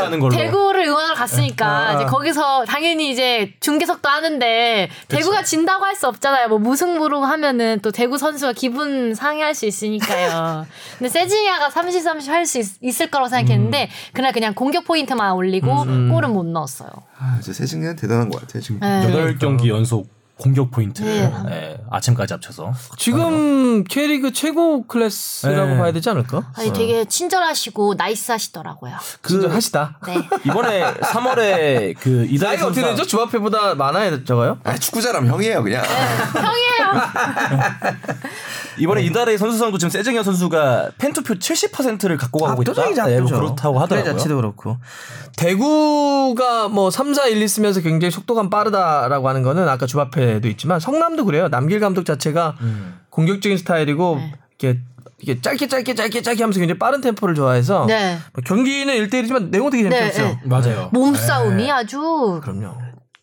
대구. 0.10 0.30
대구를 0.30 0.86
응원을 0.88 1.16
갔으니까 1.16 1.94
이제 1.96 2.06
거기서 2.06 2.66
당연히 2.66 3.10
이제 3.12 3.54
중계석도 3.62 4.08
하는데 4.10 4.90
대구가 5.08 5.44
진다고 5.44 5.84
할 5.86 5.96
수 5.96 6.10
없잖아요. 6.10 6.50
뭐 6.50 6.60
무승부로 6.60 7.24
하면은 7.24 7.80
또 7.82 7.90
대구 7.90 8.18
선수가 8.18 8.52
기분 8.52 9.15
상해할 9.16 9.56
수 9.56 9.66
있으니까요. 9.66 10.66
근데 10.98 11.10
세징야가 11.10 11.70
30, 11.70 12.02
30 12.02 12.30
할 12.34 12.46
수 12.46 12.60
있을 12.82 13.10
거라고 13.10 13.30
생각했는데 13.30 13.90
그날 14.14 14.32
그냥 14.32 14.54
공격 14.54 14.86
포인트만 14.86 15.34
올리고 15.34 15.68
골은 16.12 16.32
못 16.32 16.46
넣었어요. 16.46 16.90
아, 17.18 17.38
이제 17.40 17.52
세징야는 17.54 17.96
대단한 17.96 18.30
것 18.30 18.42
같아요. 18.42 18.62
지금. 18.62 18.80
네. 18.80 19.04
여덟 19.06 19.38
경기 19.40 19.70
연속 19.70 20.14
공격 20.38 20.70
포인트를 20.70 21.10
네. 21.10 21.50
네, 21.50 21.78
아침까지 21.90 22.34
합쳐서 22.34 22.74
지금 22.98 23.86
K리그 23.86 24.34
최고 24.34 24.86
클래스라고 24.86 25.72
네. 25.72 25.78
봐야 25.78 25.92
되지 25.94 26.10
않을까? 26.10 26.52
아니 26.58 26.74
되게 26.74 27.06
친절하시고 27.06 27.94
nice하시더라고요. 27.96 28.96
그 29.22 29.48
하시다. 29.48 29.98
네. 30.06 30.16
이번에 30.46 30.94
3월에 30.96 31.96
그 32.00 32.26
이다희 32.26 32.58
나이가 32.58 32.68
어떻게 32.68 32.86
되죠? 32.86 33.06
주합회보다 33.06 33.76
많아야 33.76 34.24
적어요? 34.26 34.60
아, 34.66 34.76
축구자람 34.76 35.26
형이에요, 35.26 35.64
그냥. 35.64 35.84
형이에요. 35.86 37.02
이번에 38.78 39.04
이달의 39.04 39.38
선수상도 39.38 39.78
지금 39.78 39.90
세징야 39.90 40.24
선수가 40.24 40.92
팬투표 40.98 41.36
70%를 41.36 42.18
갖고 42.18 42.40
가고 42.40 42.62
있다. 42.62 42.72
압도적이지, 42.72 43.02
네, 43.02 43.22
뭐. 43.22 43.32
그렇다고 43.32 43.80
하더라고요. 43.80 44.14
자체도 44.14 44.36
그렇고. 44.36 44.78
대구가 45.38 46.68
뭐 46.70 46.90
3, 46.90 47.14
4, 47.14 47.28
1, 47.28 47.42
2 47.42 47.48
쓰면서 47.48 47.82
굉장히 47.82 48.12
속도감 48.12 48.50
빠르다라고 48.50 49.30
하는 49.30 49.44
거는 49.44 49.68
아까 49.68 49.86
주합회도 49.86 50.48
있지만 50.50 50.80
성남도 50.80 51.26
그래요. 51.26 51.50
남길 51.50 51.80
감독 51.80 52.06
자체가 52.06 52.56
음. 52.62 53.00
공격적인 53.10 53.58
스타일이고 53.58 54.16
네. 54.18 54.34
이렇게 54.60 54.80
이게 55.20 55.42
짧게 55.42 55.68
짧게 55.68 55.96
짧게 55.96 56.22
짧게 56.22 56.44
하면서 56.44 56.60
굉장히 56.60 56.78
빠른 56.78 57.02
템포를 57.02 57.36
좋아해서 57.36 57.86
네. 57.88 58.18
뭐 58.34 58.44
경기는 58.46 58.94
1대1이지만 58.94 59.50
내용 59.50 59.70
되게 59.70 59.84
네, 59.84 60.12
재밌었어요. 60.12 60.28
네. 60.28 60.40
맞아요. 60.44 60.90
몸싸움이 60.92 61.72
아주 61.72 62.40
그럼요. 62.44 62.76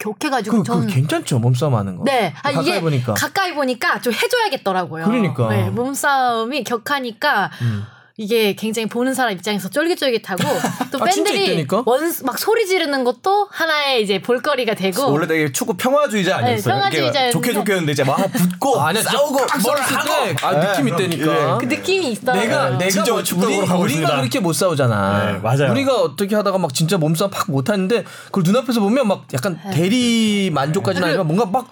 격해가지고 0.03 0.59
그, 0.59 0.63
저는 0.65 0.87
그 0.89 0.95
괜찮죠 0.95 1.39
몸싸움 1.39 1.77
하는 1.77 1.97
거. 1.97 2.05
네, 2.05 2.35
아, 2.43 2.51
가까이 2.51 2.63
이게 2.63 2.81
보니까. 2.81 3.15
가까이 3.15 3.55
보니까 3.55 4.01
좀 4.01 4.13
해줘야겠더라고요. 4.13 5.05
그러니까. 5.05 5.49
네, 5.49 5.71
몸싸움이 5.71 6.65
격하니까 6.65 7.51
음. 7.63 7.87
이게 8.19 8.55
굉장히 8.55 8.89
보는 8.89 9.15
사람 9.15 9.33
입장에서 9.33 9.69
쫄깃쫄깃하고 9.71 10.43
또 10.93 10.99
아, 11.01 11.05
팬들이? 11.05 11.67
원 11.87 12.13
막 12.25 12.39
소리 12.39 12.67
지르는 12.67 13.05
것도 13.05 13.49
하나의 13.51 14.03
이제 14.03 14.21
볼거리가 14.21 14.75
되고 14.75 15.11
원래 15.11 15.27
되게 15.27 15.51
축구 15.51 15.75
평화주의자 15.75 16.37
아니었어요? 16.37 16.57
네, 16.57 16.63
평화주의자였는데. 16.63 17.21
이렇게 17.29 17.33
좋게 17.33 17.53
좋게 17.53 17.73
했는데 17.73 17.93
이제 17.93 18.05
막 18.05 18.17
붙고 18.33 18.81
아니야 18.81 19.03
싸우고 19.03 19.33
뭘 19.63 19.79
하고 19.79 20.47
아 20.47 20.61
느낌 20.61 20.89
있다니까. 20.89 21.59
그 21.59 21.65
느낌이 21.67 22.13
있어요. 22.13 22.37
내가 22.37 22.71
내가 22.77 22.91
진짜 22.91 23.13
뭐, 23.13 23.23
우리, 23.47 23.57
우리가 23.57 23.77
있습니다. 23.87 24.17
그렇게 24.17 24.41
못 24.41 24.53
싸우잖아. 24.53 25.33
네, 25.33 25.39
맞아요. 25.39 25.71
우리가 25.71 25.95
어떻게 25.97 26.35
하다가 26.37 26.59
막 26.59 26.75
진짜 26.75 26.99
몸싸움 26.99 27.31
팍 27.31 27.51
못하는데 27.51 28.05
그걸 28.27 28.43
눈앞에서 28.45 28.81
보면 28.81 29.09
막 29.09 29.25
약간 29.33 29.59
대리 29.73 30.51
만족까지는 30.53 31.07
아니지만 31.09 31.27
뭔가 31.27 31.47
막 31.47 31.67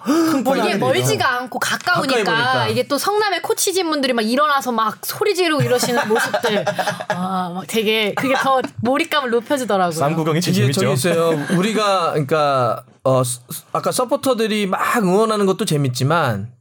이게 0.59 0.77
멀지가 0.77 1.39
않고 1.39 1.59
가까우니까. 1.59 2.69
이게 2.69 2.87
또 2.87 2.97
성남의 2.99 3.43
코치진 3.43 3.89
분들이 3.91 4.13
막 4.13 4.23
일어나서 4.23 4.73
막 4.73 4.99
소리 5.05 5.35
지르고 5.35 5.63
이러시는 5.63 6.09
모습 6.09 6.30
들 6.43 6.65
아막 7.09 7.67
되게 7.67 8.15
그게 8.15 8.35
더 8.35 8.61
몰입감을 8.83 9.31
높여주더라고요. 9.31 9.93
쌈 9.99 10.15
구경이 10.15 10.41
제일 10.41 10.57
이게 10.65 10.73
저기 10.73 10.87
재밌죠. 10.97 11.09
있어요. 11.11 11.47
우리가 11.59 12.11
그러니까 12.13 12.85
어 13.05 13.23
스- 13.25 13.41
아까 13.73 13.93
서포터들이 13.93 14.67
막 14.67 14.81
응원하는 15.03 15.47
것도 15.47 15.65
재밌지만 15.65 16.53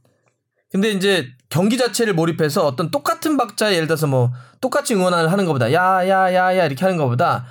근데 0.72 0.90
이제 0.90 1.26
경기 1.48 1.76
자체를 1.76 2.14
몰입해서 2.14 2.64
어떤 2.66 2.90
똑같은 2.90 3.36
박자에 3.36 3.74
예를 3.74 3.86
들어서 3.88 4.06
뭐 4.06 4.30
똑같이 4.60 4.94
응원을 4.94 5.30
하는 5.32 5.44
것보다 5.46 5.72
야야야야 5.72 6.64
이렇게 6.66 6.84
하는 6.84 6.96
것보다 6.96 7.46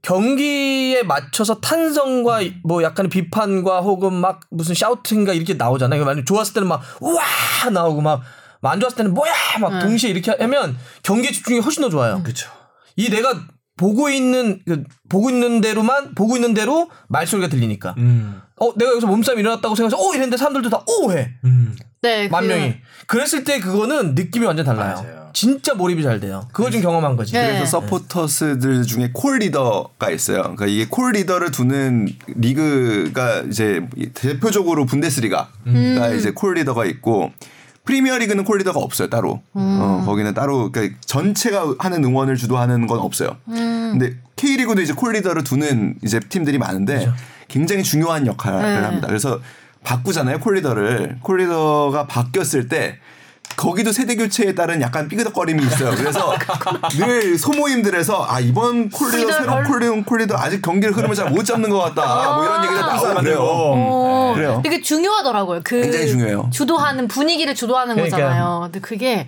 경기에 0.00 1.02
맞춰서 1.04 1.60
탄성과 1.60 2.40
뭐 2.64 2.82
약간의 2.82 3.08
비판과 3.08 3.80
혹은 3.82 4.12
막 4.14 4.40
무슨 4.50 4.74
샤우팅가 4.74 5.32
이렇게 5.32 5.54
나오잖아요. 5.54 6.04
만약 6.04 6.26
좋았을 6.26 6.54
때는 6.54 6.68
막 6.68 6.82
우와 7.00 7.22
나오고 7.72 8.00
막 8.00 8.22
안 8.70 8.80
좋았을 8.80 8.96
때는 8.96 9.14
뭐야 9.14 9.32
막 9.60 9.80
동시에 9.80 10.10
이렇게 10.10 10.30
하면 10.38 10.76
경기에 11.02 11.30
집중이 11.32 11.60
훨씬 11.60 11.82
더 11.82 11.88
좋아요. 11.90 12.22
그렇죠. 12.22 12.50
이 12.96 13.08
내가 13.10 13.40
보고 13.76 14.08
있는 14.10 14.60
그 14.66 14.84
보고 15.08 15.30
있는 15.30 15.60
대로만 15.60 16.14
보고 16.14 16.36
있는 16.36 16.54
대로 16.54 16.90
말소리가 17.08 17.48
들리니까. 17.48 17.94
음. 17.98 18.40
어 18.60 18.72
내가 18.76 18.92
여기서 18.92 19.06
몸싸움 19.08 19.38
일어났다고 19.40 19.74
생각해서 19.74 19.96
오 20.00 20.10
이랬는데 20.14 20.36
사람들도 20.36 20.70
다 20.70 20.84
오해 20.86 21.30
음. 21.44 21.74
네, 22.02 22.28
만 22.28 22.42
그- 22.44 22.48
명이. 22.48 22.74
그랬을 23.06 23.44
때 23.44 23.58
그거는 23.60 24.14
느낌이 24.14 24.44
완전 24.46 24.64
달라요. 24.66 24.96
맞아요. 24.96 25.22
진짜 25.34 25.72
몰입이 25.74 26.02
잘 26.02 26.20
돼요. 26.20 26.46
그걸 26.52 26.70
좀 26.70 26.82
경험한 26.82 27.16
거지. 27.16 27.32
네. 27.32 27.46
그래서 27.54 27.80
서포터스들 27.80 28.82
중에 28.84 29.10
콜 29.14 29.38
리더가 29.38 30.10
있어요. 30.10 30.42
그러니까 30.42 30.66
이게 30.66 30.86
콜 30.88 31.12
리더를 31.12 31.50
두는 31.50 32.08
리그가 32.26 33.40
이제 33.48 33.80
대표적으로 34.14 34.84
분데스리가가 34.84 35.48
음. 35.68 36.14
이제 36.18 36.32
call 36.32 36.54
leader가 36.54 36.84
있고 36.84 37.32
프리미어 37.84 38.18
리그는 38.18 38.44
call 38.44 38.58
leader가 38.58 38.78
없어요 38.78 39.08
따로. 39.08 39.42
음. 39.56 39.78
어, 39.80 40.02
거기는 40.04 40.32
따로 40.34 40.70
그러니까 40.70 40.96
전체가 41.04 41.74
하는 41.78 42.04
응원을 42.04 42.36
주도하는 42.36 42.86
건 42.86 42.98
없어요. 43.00 43.36
음. 43.48 43.98
근데 43.98 44.16
K 44.36 44.56
리그도 44.56 44.80
이제 44.80 44.92
call 44.92 45.12
leader를 45.12 45.44
두는 45.44 45.96
이제 46.02 46.20
팀들이 46.20 46.58
많은데 46.58 47.12
굉장히 47.48 47.82
중요한 47.82 48.26
역할을 48.26 48.62
네. 48.62 48.84
합니다. 48.86 49.06
그래서 49.08 49.40
바꾸잖아요 49.84 50.38
call 50.40 50.54
leader를. 50.56 51.18
call 51.22 51.38
leader가 51.38 52.06
바뀌었을 52.06 52.68
때 52.68 52.98
거기도 53.56 53.92
세대 53.92 54.16
교체에 54.16 54.54
따른 54.54 54.80
약간 54.82 55.08
삐그덕거림이 55.08 55.62
있어요. 55.64 55.94
그래서 55.96 56.34
늘 56.96 57.38
소모임들에서 57.38 58.26
아 58.28 58.40
이번 58.40 58.90
call 58.90 59.00
leader 59.00 59.16
call 59.18 59.24
leader 59.24 59.32
새로운 59.32 59.62
별- 59.62 59.64
call 59.64 59.80
leader 59.80 60.04
call 60.04 60.17
leader 60.17 60.36
아직 60.36 60.62
경기를 60.62 60.94
흐름을 60.96 61.14
잘 61.16 61.30
못 61.30 61.44
잡는 61.44 61.70
것 61.70 61.78
같다. 61.78 62.34
뭐 62.34 62.44
이런 62.44 62.64
얘기가 62.64 62.80
나오고 62.86 63.14
그래요. 63.20 63.38
어, 63.40 64.32
그래요. 64.34 64.60
되게 64.62 64.80
중요하더라고요. 64.82 65.60
그 65.64 65.80
굉장히 65.80 66.08
중요해요. 66.08 66.50
주도하는 66.52 67.08
분위기를 67.08 67.54
주도하는 67.54 67.94
그러니까요. 67.94 68.22
거잖아요. 68.24 68.60
근데 68.64 68.80
그게 68.80 69.26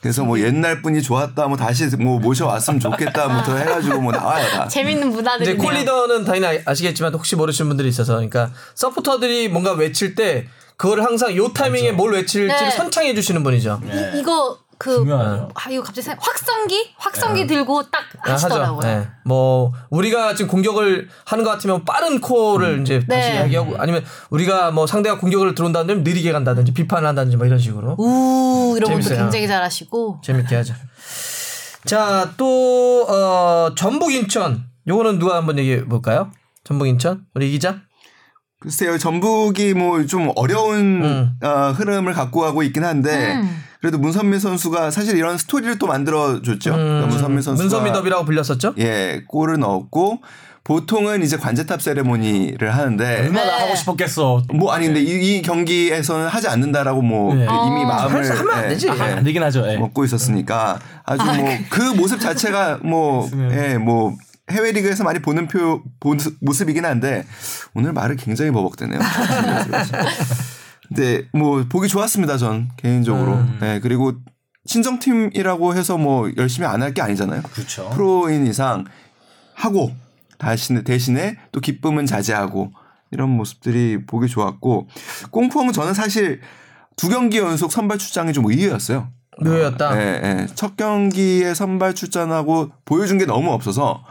그래서 0.00 0.22
뭐 0.22 0.38
옛날 0.38 0.80
분이 0.80 1.02
좋았다, 1.02 1.48
뭐 1.48 1.56
다시 1.56 1.84
뭐 1.96 2.20
모셔왔으면 2.20 2.78
좋겠다부터 2.78 3.56
해가지고 3.56 4.00
뭐 4.00 4.12
나와요 4.12 4.46
다. 4.50 4.68
재밌는 4.68 5.08
이제 5.08 5.16
문화들이네요. 5.16 5.58
콜리더는 5.64 6.24
당연히 6.24 6.60
아시겠지만 6.64 7.12
혹시 7.14 7.34
모르시는 7.34 7.68
분들이 7.68 7.88
있어서 7.88 8.12
그러니까 8.14 8.50
서포터들이 8.76 9.48
뭔가 9.48 9.72
외칠 9.72 10.14
때 10.14 10.46
그거를 10.78 11.04
항상 11.04 11.36
요 11.36 11.52
타이밍에 11.52 11.92
뭘 11.92 12.12
외칠지 12.12 12.38
를 12.38 12.48
네. 12.48 12.70
선창해 12.70 13.14
주시는 13.14 13.42
분이죠. 13.42 13.80
이, 13.84 14.20
이거 14.20 14.56
그 14.78 14.94
중요하죠. 14.94 15.50
아, 15.52 15.70
이거 15.70 15.82
갑자기 15.82 16.02
생각 16.02 16.24
확성기 16.24 16.94
확성기 16.96 17.46
들고 17.48 17.90
딱 17.90 18.04
아, 18.22 18.32
하시더라고요. 18.32 18.80
네. 18.80 19.08
뭐 19.24 19.72
우리가 19.90 20.36
지금 20.36 20.48
공격을 20.48 21.08
하는 21.24 21.44
것 21.44 21.50
같으면 21.50 21.84
빠른 21.84 22.20
코를 22.20 22.82
이제 22.82 23.00
다시 23.00 23.28
네. 23.28 23.34
이야기하고 23.34 23.76
아니면 23.78 24.04
우리가 24.30 24.70
뭐 24.70 24.86
상대가 24.86 25.18
공격을 25.18 25.56
들어온다면 25.56 26.04
느리게 26.04 26.30
간다든지 26.30 26.72
비판을 26.72 27.08
한다든지 27.08 27.36
뭐 27.36 27.44
이런 27.44 27.58
식으로 27.58 27.96
우 27.98 28.74
이런 28.76 28.92
것도 28.92 29.02
재밌어요. 29.02 29.18
굉장히 29.18 29.48
잘하시고 29.48 30.20
재밌게 30.22 30.54
하죠. 30.54 30.74
자, 31.84 32.32
또 32.36 33.04
어, 33.08 33.74
전북 33.74 34.12
인천. 34.12 34.64
요거는 34.86 35.18
누가 35.18 35.36
한번 35.36 35.58
얘기해 35.58 35.84
볼까요? 35.86 36.30
전북 36.62 36.86
인천 36.86 37.26
우리 37.34 37.48
이 37.48 37.50
기자. 37.52 37.80
글쎄요, 38.60 38.98
전북이 38.98 39.74
뭐 39.74 40.04
좀 40.06 40.30
어려운 40.36 41.04
음. 41.04 41.30
어, 41.42 41.72
흐름을 41.76 42.12
갖고 42.12 42.40
가고 42.40 42.62
있긴 42.62 42.84
한데 42.84 43.34
음. 43.34 43.62
그래도 43.80 43.98
문선민 43.98 44.40
선수가 44.40 44.90
사실 44.90 45.16
이런 45.16 45.38
스토리를 45.38 45.78
또 45.78 45.86
만들어 45.86 46.42
줬죠. 46.42 46.72
그러니까 46.72 47.06
문선민 47.06 47.42
선수가 47.42 47.62
음. 47.62 47.64
문선미 47.68 47.92
더비라고 47.92 48.24
불렸었죠. 48.24 48.74
예 48.78 49.22
골을 49.28 49.58
넣었고 49.60 50.20
보통은 50.64 51.22
이제 51.22 51.36
관제탑 51.36 51.80
세레모니를 51.80 52.74
하는데 52.74 53.20
얼마나 53.20 53.56
네. 53.58 53.62
하고 53.62 53.74
싶었겠어. 53.76 54.42
뭐 54.52 54.72
아니 54.72 54.86
근데 54.86 55.00
이, 55.00 55.38
이 55.38 55.42
경기에서는 55.42 56.26
하지 56.26 56.48
않는다라고 56.48 57.00
뭐 57.00 57.34
네. 57.34 57.42
이미 57.44 57.84
마음을 57.86 58.22
그래서 58.22 58.34
하면 58.34 58.54
안 58.54 58.64
예, 58.64 58.68
되지. 58.70 58.88
예, 58.88 58.90
안 58.90 59.24
되긴 59.24 59.42
하죠. 59.44 59.64
예. 59.68 59.76
먹고 59.76 60.04
있었으니까 60.04 60.78
아주 61.04 61.24
뭐그 61.24 61.94
모습 61.96 62.20
자체가 62.20 62.80
뭐 62.82 63.30
예, 63.52 63.78
뭐 63.78 64.14
해외 64.50 64.72
리그에서 64.72 65.04
많이 65.04 65.20
보는 65.20 65.48
표 65.48 65.82
모습, 66.00 66.36
모습이긴 66.40 66.84
한데 66.84 67.24
오늘 67.74 67.92
말을 67.92 68.16
굉장히 68.16 68.50
버벅대네요. 68.50 68.98
근데 70.88 71.28
뭐 71.34 71.64
보기 71.68 71.88
좋았습니다 71.88 72.36
전 72.38 72.70
개인적으로. 72.76 73.38
예, 73.62 73.80
그리고 73.82 74.12
친정팀이라고 74.66 75.74
해서 75.74 75.96
뭐 75.98 76.30
열심히 76.36 76.66
안 76.66 76.82
할 76.82 76.92
게 76.94 77.02
아니잖아요. 77.02 77.42
그렇죠. 77.42 77.90
프로인 77.90 78.46
이상 78.46 78.84
하고 79.54 79.92
대신에 80.38 80.82
대신에 80.82 81.36
또 81.52 81.60
기쁨은 81.60 82.06
자제하고 82.06 82.70
이런 83.10 83.30
모습들이 83.30 84.04
보기 84.06 84.28
좋았고 84.28 84.88
꽁푸엉은 85.30 85.72
저는 85.72 85.94
사실 85.94 86.40
두 86.96 87.08
경기 87.08 87.38
연속 87.38 87.72
선발 87.72 87.98
출장이 87.98 88.32
좀 88.32 88.44
의외였어요. 88.46 89.08
묘였다. 89.40 89.96
예, 90.00 90.20
예. 90.24 90.46
첫 90.54 90.76
경기에 90.76 91.54
선발 91.54 91.94
출전하고 91.94 92.70
보여준 92.84 93.18
게 93.18 93.24
너무 93.24 93.52
없어서 93.52 94.02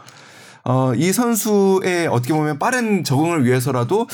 어, 0.68 0.92
이 0.94 1.12
선수의 1.14 2.08
어떻게 2.08 2.34
보면 2.34 2.58
빠른 2.58 3.02
적응을 3.02 3.46
위해서라도 3.46 4.06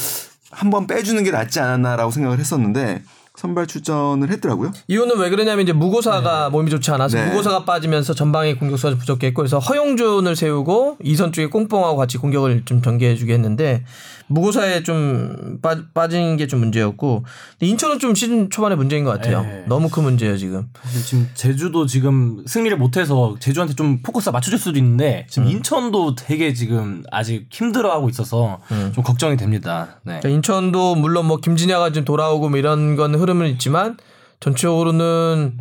한번 0.53 0.87
빼주는 0.87 1.21
게 1.25 1.33
낫지 1.33 1.59
않았나라고 1.59 2.13
생각을 2.13 2.39
했었는데 2.39 3.03
선발 3.35 3.67
출전을 3.67 4.31
했더라고요. 4.31 4.71
이유는 4.87 5.19
왜 5.19 5.31
그러냐면 5.31 5.65
이제 5.65 5.73
무고사가 5.73 6.51
몸이 6.51 6.71
좋지 6.71 6.93
않아서 6.93 7.19
네. 7.19 7.27
무고사가 7.27 7.65
빠지면서 7.65 8.15
전방에 8.15 8.55
공격수가 8.55 8.97
부족했고 8.99 9.35
그래서 9.43 9.59
허용준을 9.59 10.37
세우고 10.37 10.99
이선 11.03 11.33
쪽에 11.33 11.49
꽁뽕하고 11.49 11.97
같이 11.97 12.19
공격을 12.19 12.65
좀 12.65 12.81
전개해주게 12.81 13.35
했는데 13.35 13.85
무고사에 14.27 14.83
좀 14.83 15.59
빠, 15.61 15.77
빠진 15.93 16.37
게 16.37 16.47
좀 16.47 16.61
문제였고 16.61 17.25
근데 17.59 17.71
인천은 17.71 17.99
좀 17.99 18.15
시즌 18.15 18.51
초반에 18.51 18.75
문제인 18.75 19.05
것 19.05 19.11
같아요. 19.11 19.43
네. 19.43 19.65
너무 19.67 19.89
큰 19.89 20.03
문제예요 20.05 20.37
지금. 20.37 20.69
지금 21.05 21.29
제주도 21.35 21.87
지금 21.87 22.45
승리를 22.47 22.77
못해서 22.79 23.37
제주한테 23.41 23.75
좀 23.75 24.01
포커스가 24.03 24.33
맞춰질 24.33 24.59
수도 24.59 24.79
있는데 24.79 25.27
지금 25.29 25.49
인천도 25.49 26.15
되게 26.15 26.53
지금 26.55 27.03
아직 27.11 27.47
힘들어하고 27.51 28.09
있어서 28.09 28.61
좀 28.95 29.05
걱정이 29.05 29.37
됩니다. 29.37 30.01
네. 30.05 30.21
그러니까 30.21 30.29
인천도 30.31 30.95
물론 30.97 31.27
뭐 31.27 31.39
김진야가 31.39 31.93
좀 31.93 32.05
돌아오고 32.05 32.49
뭐 32.49 32.59
이런 32.59 32.97
건 32.97 33.15
흐름은 33.15 33.47
있지만 33.49 33.97
전체적으로는 34.41 35.59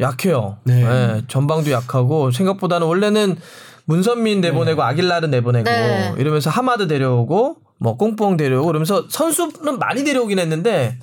약해요. 0.00 0.56
네. 0.64 0.82
예, 0.82 1.22
전방도 1.28 1.70
약하고 1.70 2.30
생각보다는 2.30 2.86
원래는 2.86 3.36
문선민 3.84 4.40
내보내고 4.40 4.82
아길라르 4.82 5.26
내보내고 5.26 5.64
네. 5.64 6.14
이러면서 6.18 6.48
하마드 6.50 6.86
데려오고 6.86 7.56
뭐 7.80 7.96
꽁뽕 7.96 8.36
데려오고 8.36 8.66
그러면서 8.66 9.06
선수는 9.08 9.78
많이 9.78 10.04
데려오긴 10.04 10.38
했는데 10.38 10.98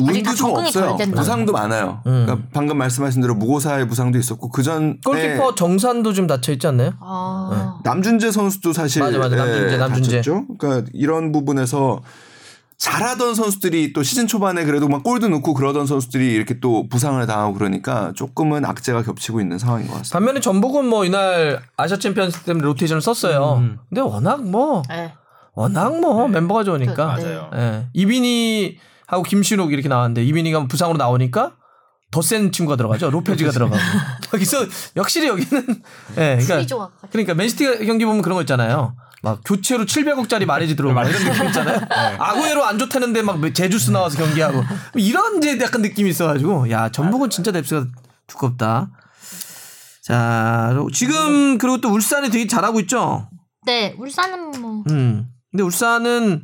운도 0.00 0.34
좀 0.34 0.54
없어요. 0.54 0.96
부상도 1.14 1.52
많아요. 1.52 2.00
그러니까 2.04 2.38
방금 2.52 2.78
말씀하신 2.78 3.22
대로 3.22 3.34
무고사의 3.34 3.88
부상도 3.88 4.18
있었고 4.18 4.48
그 4.50 4.62
전에 4.62 4.96
골키퍼 5.04 5.54
정산도 5.54 6.12
좀 6.12 6.26
닫혀 6.26 6.52
있지 6.52 6.66
않나요? 6.66 6.92
아. 7.00 7.78
남준재 7.84 8.32
선수도 8.32 8.72
사실 8.72 9.02
맞아, 9.02 9.18
맞아. 9.18 9.36
남준재, 9.36 9.72
예, 9.72 9.76
남준재. 9.76 10.10
다쳤죠. 10.18 10.46
그러니까 10.58 10.90
이런 10.92 11.32
부분에서 11.32 12.02
잘하던 12.78 13.34
선수들이 13.34 13.92
또 13.92 14.02
시즌 14.02 14.26
초반에 14.26 14.64
그래도 14.64 14.86
막 14.88 15.02
골도 15.02 15.28
넣고 15.28 15.54
그러던 15.54 15.86
선수들이 15.86 16.32
이렇게 16.32 16.60
또 16.60 16.88
부상을 16.88 17.24
당하고 17.26 17.54
그러니까 17.54 18.12
조금은 18.14 18.64
악재가 18.64 19.02
겹치고 19.02 19.40
있는 19.40 19.58
상황인 19.58 19.86
것 19.86 19.94
같습니다. 19.94 20.18
반면에 20.18 20.40
전북은 20.40 20.86
뭐 20.86 21.04
이날 21.04 21.62
아시아 21.76 21.98
챔피언스 21.98 22.40
때문에 22.40 22.64
로테이션을 22.66 23.00
썼어요. 23.00 23.62
근데 23.88 24.00
워낙 24.00 24.44
뭐 24.44 24.82
네. 24.88 25.14
워낙 25.56 25.98
뭐 26.00 26.28
멤버가 26.28 26.62
좋으니까. 26.64 27.16
그, 27.16 27.20
네. 27.22 27.34
맞아요. 27.34 27.50
예. 27.56 27.86
이비니 27.94 28.76
하고 29.06 29.22
김신욱 29.22 29.72
이렇게 29.72 29.88
나왔는데 29.88 30.22
이비니가 30.24 30.66
부상으로 30.68 30.98
나오니까 30.98 31.54
더 32.12 32.22
센 32.22 32.52
친구가 32.52 32.76
들어가죠. 32.76 33.10
로페즈가 33.10 33.50
들어가고. 33.50 33.82
여기서 34.34 34.58
확실히 34.96 35.28
여기는 35.28 35.66
예. 36.18 36.36
그러니까 36.36 36.54
풀이 36.54 36.66
좋아. 36.66 36.90
그러니까 37.10 37.34
맨시티 37.34 37.84
경기 37.86 38.04
보면 38.04 38.22
그런 38.22 38.36
거 38.36 38.42
있잖아요. 38.42 38.94
막 39.22 39.40
교체로 39.44 39.84
700억짜리 39.84 40.44
마레즈 40.44 40.76
들어오고 40.76 40.94
막 40.94 41.08
이런 41.08 41.22
느낌 41.24 41.46
있잖아요. 41.46 41.80
아구에로 42.20 42.64
안 42.64 42.78
좋다는데 42.78 43.22
막 43.22 43.40
제주스 43.54 43.90
나와서 43.90 44.18
경기하고 44.18 44.62
이런 44.94 45.38
이제 45.38 45.58
약간 45.60 45.82
느낌이 45.82 46.10
있어가지고 46.10 46.70
야 46.70 46.90
전북은 46.90 47.30
진짜 47.30 47.50
depth가 47.50 47.86
두껍다. 48.26 48.90
자 50.02 50.74
지금 50.92 51.58
그리고 51.58 51.80
또 51.80 51.88
울산이 51.88 52.30
되게 52.30 52.46
잘하고 52.46 52.78
있죠. 52.80 53.28
네, 53.64 53.94
울산은 53.98 54.60
뭐 54.60 54.84
음. 54.90 55.26
근데 55.56 55.62
울산은 55.62 56.42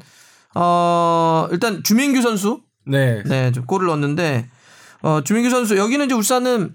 어 0.54 1.46
일단 1.52 1.82
주민규 1.84 2.22
선수 2.22 2.62
네. 2.86 3.22
네, 3.24 3.52
좀 3.52 3.66
골을 3.66 3.88
넣었는데 3.88 4.48
어 5.02 5.20
주민규 5.22 5.50
선수 5.50 5.76
여기는 5.76 6.06
이제 6.06 6.14
울산은 6.14 6.74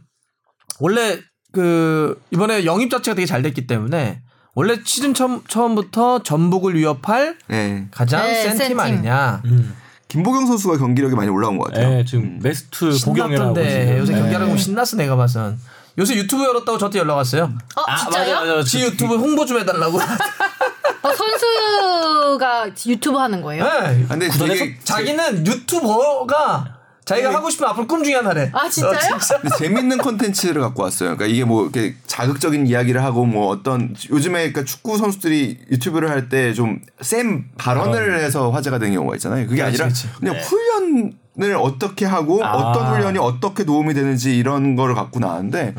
원래 0.80 1.20
그 1.52 2.22
이번에 2.30 2.66
영입 2.66 2.92
자체가 2.92 3.16
되게 3.16 3.26
잘 3.26 3.42
됐기 3.42 3.66
때문에 3.66 4.22
원래 4.54 4.78
시즌 4.86 5.16
처음, 5.16 5.42
처음부터 5.48 6.22
전북을 6.22 6.76
위협할 6.76 7.38
네. 7.48 7.88
가장 7.90 8.22
네, 8.22 8.44
센센팀 8.44 8.68
팀. 8.70 8.80
아니냐. 8.80 9.42
음. 9.46 9.76
김보경 10.10 10.46
선수가 10.46 10.78
경기력이 10.78 11.16
많이 11.16 11.30
올라온 11.30 11.58
것 11.58 11.66
같아요. 11.66 11.90
네, 11.90 12.06
지금 12.06 12.40
베스트 12.42 12.98
보경이라고 13.04 13.56
신났던데 13.56 13.86
지금. 13.86 13.98
요새 13.98 14.14
네. 14.14 14.20
경기하는 14.20 14.50
거 14.50 14.58
신났어 14.58 14.98
내가 14.98 15.16
봐선. 15.16 15.60
요새 15.98 16.16
유튜브 16.16 16.44
열었다고 16.44 16.78
저한테 16.78 17.00
연락 17.00 17.16
왔어요. 17.16 17.52
어, 17.76 17.96
진짜요? 17.98 18.64
지 18.64 18.82
유튜브 18.84 19.16
홍보 19.16 19.44
좀 19.46 19.60
해달라고. 19.60 20.00
어, 21.08 21.14
선수가 21.16 22.70
유튜브 22.88 23.18
하는 23.18 23.42
거예요? 23.42 23.64
네. 23.64 24.06
근데 24.08 24.28
구단에서 24.28 24.54
되게 24.64 24.78
자기는 24.84 25.46
유튜버가 25.48 26.74
자기가 27.06 27.34
하고 27.34 27.50
싶은 27.50 27.66
앞으로 27.68 27.88
꿈 27.88 28.04
중에 28.04 28.16
하나래. 28.16 28.50
아, 28.54 28.68
진짜요? 28.68 28.92
어, 29.16 29.18
진짜? 29.18 29.40
근데 29.40 29.56
재밌는 29.58 29.98
콘텐츠를 30.00 30.62
갖고 30.62 30.84
왔어요. 30.84 31.16
그러니까 31.16 31.26
이게 31.28 31.46
뭐 31.46 31.64
이렇게 31.64 31.96
자극적인 32.06 32.68
이야기를 32.68 33.02
하고 33.02 33.26
뭐 33.26 33.48
어떤 33.48 33.96
요즘에 34.10 34.52
그러니까 34.52 34.66
축구 34.66 34.98
선수들이 34.98 35.58
유튜브를 35.72 36.10
할 36.10 36.28
때 36.28 36.54
좀 36.54 36.82
센 37.02 37.46
발언을 37.58 38.20
해서 38.20 38.50
화제가 38.52 38.80
되는 38.80 38.94
경우가 38.96 39.16
있잖아요. 39.16 39.48
그게 39.48 39.62
아니라 39.64 39.88
그치. 39.88 40.10
그냥 40.20 40.36
훈련을 40.36 41.56
어떻게 41.58 42.04
하고 42.06 42.44
아. 42.44 42.52
어떤 42.52 42.94
훈련이 42.94 43.20
어떻게 43.20 43.64
도움이 43.64 43.94
되는지 43.94 44.38
이런 44.38 44.76
거를 44.76 44.94
갖고 44.94 45.20
나왔는데 45.22 45.76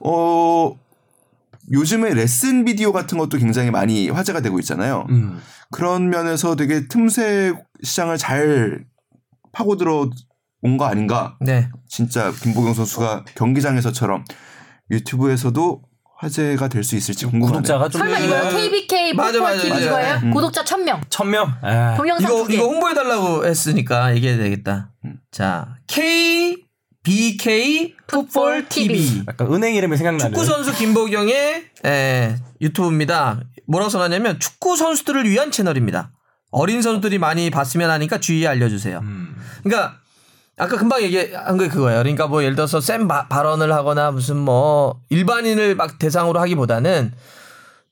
어 0.00 0.74
요즘에 1.72 2.14
레슨 2.14 2.64
비디오 2.64 2.92
같은 2.92 3.18
것도 3.18 3.38
굉장히 3.38 3.70
많이 3.70 4.08
화제가 4.08 4.40
되고 4.40 4.58
있잖아요. 4.60 5.06
음. 5.10 5.40
그런 5.70 6.10
면에서 6.10 6.54
되게 6.56 6.86
틈새 6.88 7.54
시장을 7.82 8.18
잘 8.18 8.84
파고들어 9.52 10.10
온 10.62 10.76
거 10.78 10.84
아닌가 10.86 11.36
네. 11.40 11.68
진짜 11.88 12.32
김보경 12.32 12.74
선수가 12.74 13.24
경기장에서처럼 13.36 14.24
유튜브에서도 14.90 15.82
화제가 16.18 16.68
될 16.68 16.82
수 16.82 16.96
있을지 16.96 17.26
궁금하네요. 17.26 17.60
구독자가 17.62 17.88
좀 17.88 18.00
설마 18.00 18.18
이거 18.18 18.48
KBK 18.50 19.12
맞아, 19.14 19.32
풋볼 19.32 19.42
맞아, 19.42 19.56
TV 19.62 19.70
맞아. 19.70 19.84
이거예요? 19.86 20.14
음. 20.24 20.30
구독자 20.32 20.64
1000명. 20.64 21.00
천명. 21.10 21.52
아. 21.62 21.94
동영상 21.96 22.32
이거. 22.32 22.46
이거 22.50 22.64
홍보해 22.64 22.94
달라고 22.94 23.44
했으니까 23.46 24.14
얘기해야 24.16 24.38
되겠다. 24.38 24.92
자, 25.30 25.76
K 25.86 26.65
BK 27.10 27.94
풋볼 28.08 28.68
TV. 28.68 29.22
약간 29.28 29.52
은행 29.54 29.76
이름이 29.76 29.96
생각나는. 29.96 30.32
축구 30.34 30.44
선수 30.44 30.74
김보경의 30.76 31.64
에, 31.86 32.36
유튜브입니다. 32.60 33.40
뭐라고 33.68 33.90
써놨냐면 33.90 34.40
축구 34.40 34.76
선수들을 34.76 35.28
위한 35.30 35.52
채널입니다. 35.52 36.10
어린 36.50 36.82
선수들이 36.82 37.18
많이 37.18 37.48
봤으면 37.50 37.90
하니까 37.90 38.18
주의에 38.18 38.48
알려주세요. 38.48 38.98
음. 39.04 39.36
그러니까 39.62 39.98
아까 40.58 40.76
금방 40.76 41.00
얘기한 41.02 41.56
게 41.58 41.68
그거예요. 41.68 42.00
그러니까 42.00 42.26
뭐 42.26 42.42
예를 42.42 42.56
들어서 42.56 42.80
센 42.80 43.06
바- 43.06 43.28
발언을 43.28 43.72
하거나 43.72 44.10
무슨 44.10 44.36
뭐 44.36 45.00
일반인을 45.08 45.76
막 45.76 45.98
대상으로 46.00 46.40
하기보다는 46.40 47.12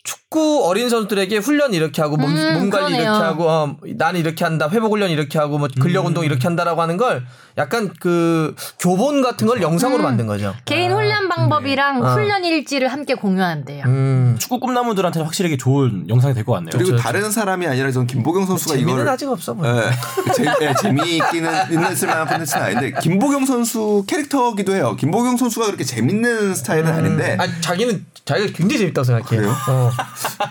축구 0.04 0.66
어린 0.66 0.90
선수들에게 0.90 1.38
훈련 1.38 1.72
이렇게 1.72 2.02
하고 2.02 2.18
몸, 2.18 2.30
음, 2.36 2.54
몸 2.58 2.70
관리 2.70 2.92
그러네요. 2.92 3.02
이렇게 3.02 3.24
하고 3.24 3.48
어, 3.48 3.76
나는 3.96 4.20
이렇게 4.20 4.44
한다 4.44 4.68
회복 4.70 4.92
훈련 4.92 5.08
이렇게 5.10 5.38
하고 5.38 5.56
뭐 5.56 5.66
근력 5.80 6.04
운동 6.04 6.24
이렇게 6.24 6.42
한다라고 6.46 6.82
하는 6.82 6.98
걸 6.98 7.24
약간 7.56 7.90
그 8.00 8.54
교본 8.80 9.22
같은 9.22 9.46
걸 9.46 9.62
영상으로 9.62 10.02
만든 10.02 10.26
거죠. 10.26 10.54
개인 10.66 10.92
훈련 10.92 11.28
방법이랑 11.30 12.02
어. 12.04 12.12
훈련 12.12 12.44
일지를 12.44 12.88
함께 12.88 13.14
공유한대요. 13.14 13.84
음. 13.86 14.36
축구 14.38 14.60
꿈나무들한테 14.60 15.20
확실히 15.22 15.56
좋은 15.56 16.06
영상이 16.08 16.34
될 16.34 16.44
것 16.44 16.52
같네요. 16.54 16.70
그리고 16.72 16.88
그렇죠. 16.90 17.02
다른 17.02 17.30
사람이 17.30 17.66
아니라 17.66 17.90
전 17.90 18.06
김보경 18.06 18.44
선수가 18.44 18.74
재미는 18.74 18.92
이걸 18.94 19.08
아직 19.08 19.26
없어 19.28 19.54
보여. 19.54 19.74
예, 19.74 19.90
재, 20.34 20.44
예, 20.60 20.74
재미있기는 20.82 21.50
있는 21.70 21.96
쓸만한 21.96 22.26
콘텐츠는 22.26 22.62
아닌데 22.62 22.92
김보경 23.00 23.46
선수 23.46 24.04
캐릭터기도 24.06 24.74
해요. 24.74 24.96
김보경 24.98 25.38
선수가 25.38 25.64
그렇게 25.66 25.84
재밌는 25.84 26.54
스타일은 26.54 26.92
아닌데 26.92 27.38
아 27.40 27.46
자기는 27.62 28.04
자기가 28.26 28.52
굉장히 28.54 28.78
재밌다고 28.80 29.04
생각해요. 29.04 29.40
그래요? 29.40 29.54
어. 29.68 29.90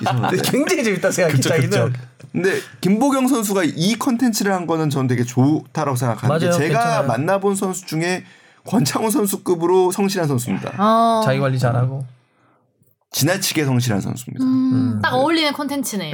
이상한데. 0.02 0.42
굉장히 0.44 0.84
재밌다 0.84 1.12
생각해 1.12 1.40
자기는. 1.40 1.94
근데 2.32 2.60
김보경 2.82 3.28
선수가 3.28 3.64
이 3.76 3.96
컨텐츠를 4.00 4.52
한 4.54 4.66
거는 4.66 4.90
저는 4.90 5.08
되게 5.08 5.24
좋다라고 5.24 5.96
생각하는 5.96 6.40
게 6.40 6.46
맞아요. 6.48 6.58
제가 6.58 6.80
괜찮아요. 6.80 7.08
만나본 7.08 7.56
선수 7.56 7.86
중에 7.86 8.24
권창훈 8.66 9.12
선수급으로 9.12 9.92
성실한 9.92 10.28
선수입니다. 10.28 10.74
어. 10.78 11.22
자기 11.24 11.40
관리 11.40 11.60
잘하고. 11.60 12.06
지나치게 13.12 13.66
성실한 13.66 14.02
선수입니다. 14.02 14.44
음, 14.44 15.00
딱 15.04 15.14
어울리는. 15.14 15.54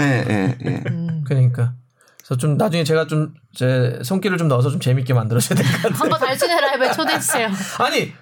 예, 0.01 0.25
예, 0.29 0.57
예. 0.65 0.83
음. 0.89 1.23
그러니까. 1.25 1.73
그래서 2.17 2.35
좀 2.37 2.57
나중에 2.57 2.83
제가 2.83 3.07
좀 3.07 3.33
제 3.55 3.99
손길을 4.03 4.37
좀 4.37 4.47
넣어서 4.47 4.69
좀 4.69 4.79
재밌게 4.79 5.13
만들어줘야 5.15 5.57
될 5.57 5.65
것 5.65 5.81
같아요. 5.81 5.93
한번 5.99 6.19
달순의 6.19 6.61
라이브에 6.61 6.91
초대해주세요. 6.91 7.47
아니 7.79 8.13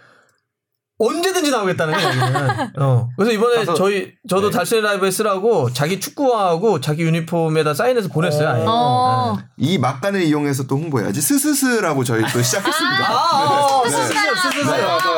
언제든지 0.99 1.51
나오겠다는 1.51 1.93
거예요. 1.93 2.69
어. 2.79 3.09
그래서 3.15 3.31
이번에 3.31 3.57
가서- 3.63 3.75
저희 3.75 4.13
저도 4.27 4.49
달성의 4.49 4.83
라이브에 4.83 5.11
쓰라고 5.11 5.71
자기 5.71 5.99
축구화하고 5.99 6.81
자기 6.81 7.03
유니폼에다 7.03 7.75
사인해서 7.75 8.07
보냈어요. 8.09 8.49
아예. 8.49 8.63
어. 8.67 9.37
이 9.57 9.77
막간을 9.77 10.23
이용해서 10.23 10.63
또 10.65 10.75
홍보해야지. 10.75 11.21
스스스라고 11.21 12.03
저희 12.03 12.23
또 12.33 12.41
시작했습니다. 12.41 13.05
아, 13.07 13.81
네. 13.83 13.89
스스스, 13.91 14.13
스스스. 14.13 14.71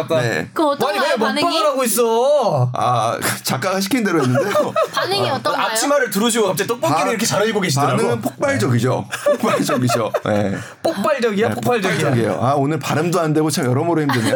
네. 0.09 0.49
그 0.53 0.63
아니 0.85 0.99
왜 0.99 1.15
반응이? 1.15 1.57
하고 1.63 1.83
있어? 1.85 2.69
아 2.73 3.17
작가가 3.43 3.79
시킨 3.79 4.03
대로 4.03 4.21
했는데요. 4.21 4.73
반응이 4.93 5.29
어떤가요? 5.29 5.65
앞치마를 5.67 6.09
들으시고 6.09 6.47
갑자기 6.47 6.67
떡볶이를 6.67 7.03
바- 7.05 7.09
이렇게 7.09 7.25
잘 7.25 7.47
입고 7.47 7.61
계시더라고. 7.61 7.95
반응은 7.97 8.21
폭발적이죠. 8.21 9.07
폭발적이죠. 9.39 10.11
네. 10.25 10.57
폭발적이야, 10.83 11.49
폭발적이야. 11.51 11.95
폭발적이에요. 11.95 12.39
아 12.41 12.53
오늘 12.55 12.79
발음도 12.79 13.19
안 13.21 13.33
되고 13.33 13.49
참 13.49 13.65
여러모로 13.65 14.01
힘드네요. 14.01 14.35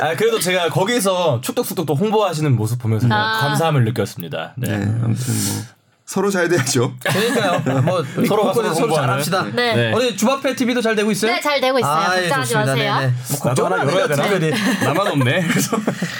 아 0.00 0.14
그래도 0.16 0.38
제가 0.38 0.68
거기서 0.70 1.40
축덕숙덕 1.42 1.86
또 1.86 1.94
홍보하시는 1.94 2.54
모습 2.56 2.78
보면서 2.80 3.06
아. 3.10 3.40
감사함을 3.40 3.84
느꼈습니다. 3.84 4.54
네. 4.56 4.78
네, 4.78 4.84
아무튼 4.84 5.34
뭐 5.34 5.62
서로 6.06 6.28
잘 6.30 6.48
돼야죠. 6.48 6.92
그러니까요. 7.04 7.82
뭐 7.82 8.02
서로가 8.26 8.52
서로 8.54 8.74
서로 8.74 8.74
서로. 8.74 8.94
잘합시다. 8.94 9.44
네. 9.54 9.74
네. 9.76 9.92
우리 9.92 10.16
주바페 10.16 10.56
TV도 10.56 10.80
잘 10.82 10.96
되고 10.96 11.10
있어요? 11.10 11.32
네, 11.32 11.40
잘 11.40 11.60
되고 11.60 11.78
있어요. 11.78 11.92
아, 11.92 12.16
예, 12.16 12.22
걱정하지 12.28 12.52
좋습니다. 12.52 12.72
마세요. 12.72 12.94
네네. 12.98 13.12
뭐 13.28 13.48
나도 13.48 13.66
안 13.66 13.72
하나 13.72 13.92
열어야 13.92 14.08
되나? 14.08 14.56
나만 14.84 15.06
없네. 15.06 15.42
그래서 15.46 15.76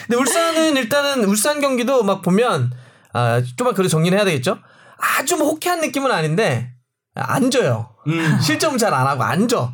근데 0.06 0.16
울산은 0.16 0.76
일단은 0.76 1.24
울산 1.24 1.60
경기도 1.60 2.04
막 2.04 2.22
보면 2.22 2.70
아 3.12 3.42
좀만 3.56 3.74
그래 3.74 3.88
정리를 3.88 4.16
해야 4.16 4.24
되겠죠. 4.24 4.58
아주 4.96 5.36
뭐 5.36 5.48
호쾌한 5.48 5.80
느낌은 5.80 6.12
아닌데 6.12 6.70
안 7.14 7.50
져요. 7.50 7.88
실점 8.40 8.78
잘 8.78 8.94
안 8.94 9.06
하고 9.06 9.22
안 9.24 9.46
져. 9.48 9.72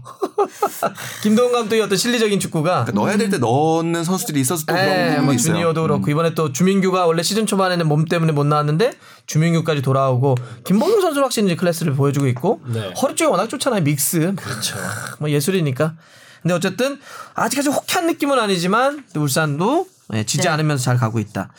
김동훈 1.22 1.52
감독의 1.52 1.82
어떤 1.82 1.96
실리적인 1.98 2.40
축구가 2.40 2.84
그러니까 2.84 2.92
넣어야 2.92 3.16
될 3.16 3.30
때 3.30 3.38
넣는 3.38 4.04
선수들이 4.04 4.40
있어서 4.40 4.64
또 4.66 4.72
그런 4.74 4.88
예, 4.88 5.04
부분이 5.10 5.24
뭐 5.26 5.34
있어요. 5.34 5.52
주니어도 5.54 5.82
그렇고 5.82 6.10
이번에 6.10 6.34
또 6.34 6.52
주민규가 6.52 7.06
원래 7.06 7.22
시즌 7.22 7.46
초반에는 7.46 7.86
몸 7.86 8.04
때문에 8.04 8.32
못 8.32 8.44
나왔는데 8.46 8.92
주민규까지 9.26 9.82
돌아오고 9.82 10.36
김보경 10.64 11.00
선수 11.00 11.20
확실히 11.20 11.46
이제 11.48 11.56
클래스를 11.56 11.94
보여주고 11.94 12.26
있고 12.28 12.60
네. 12.66 12.92
허리 13.02 13.14
쪽이 13.16 13.30
워낙 13.30 13.48
좋잖아요 13.48 13.82
믹스 13.82 14.34
그렇죠 14.36 14.76
뭐 15.18 15.30
예술이니까 15.30 15.94
근데 16.42 16.54
어쨌든 16.54 16.98
아직까지 17.34 17.68
호쾌한 17.70 18.06
느낌은 18.06 18.38
아니지만 18.38 19.04
또 19.12 19.22
울산도 19.22 19.86
예, 20.14 20.24
지지 20.24 20.44
네. 20.44 20.48
않으면서 20.48 20.82
잘 20.84 20.96
가고 20.96 21.18
있다 21.18 21.50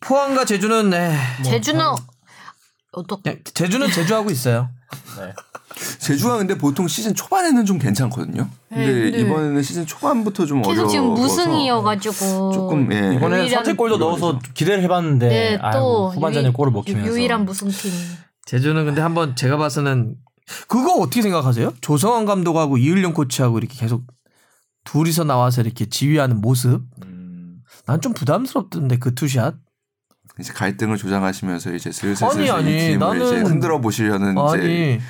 포항과 0.00 0.44
제주는 0.44 0.92
예, 0.92 1.18
제주는 1.42 1.84
어떻게 2.94 3.22
그냥 3.30 3.42
제주는 3.54 3.90
제주하고 3.90 4.30
있어요 4.30 4.70
제주가 5.98 6.38
근데 6.38 6.56
보통 6.56 6.86
시즌 6.86 7.14
초반에는 7.14 7.64
좀 7.64 7.78
괜찮거든요. 7.78 8.48
근데 8.68 8.86
네, 8.92 9.10
네. 9.10 9.18
이번에는 9.20 9.60
시즌 9.62 9.84
초반부터 9.86 10.46
좀 10.46 10.62
계속 10.62 10.70
어려워서 10.70 10.90
지금 10.92 11.14
무승이어가지고 11.14 12.52
조금 12.52 12.92
예. 12.92 13.14
이번에 13.16 13.48
선제골도 13.48 13.98
넣어서 13.98 14.38
기대를 14.54 14.82
해봤는데 14.84 15.28
네, 15.28 15.58
아유, 15.60 15.72
또 15.72 16.10
후반전에 16.10 16.44
유일- 16.48 16.52
골을 16.52 16.72
먹히면서 16.72 17.10
유일한 17.12 17.44
무승팀. 17.44 17.90
제주는 18.46 18.84
근데 18.84 19.00
한번 19.00 19.34
제가 19.34 19.56
봐서는 19.56 20.14
그거 20.68 20.92
어떻게 20.94 21.22
생각하세요? 21.22 21.72
조성환 21.80 22.24
감독하고 22.26 22.78
이을용 22.78 23.12
코치하고 23.14 23.58
이렇게 23.58 23.74
계속 23.76 24.04
둘이서 24.84 25.24
나와서 25.24 25.62
이렇게 25.62 25.86
지휘하는 25.88 26.40
모습 26.40 26.82
음, 27.04 27.62
난좀 27.86 28.12
부담스럽던데 28.14 28.98
그 28.98 29.14
two 29.14 29.31
shot 29.31 29.54
이제 30.40 30.52
갈등을 30.52 30.96
조장하시면서 30.96 31.74
이제 31.74 31.92
슬슬 31.92 32.26
아니, 32.26 32.34
슬슬 32.34 32.54
아니, 32.54 32.74
이 32.74 32.78
팀을 32.90 32.98
나는- 32.98 33.24
이제 33.26 33.36
흔들어 33.40 33.80
보시려는 33.80 34.32
이제 34.48 34.58
아니 34.58 35.00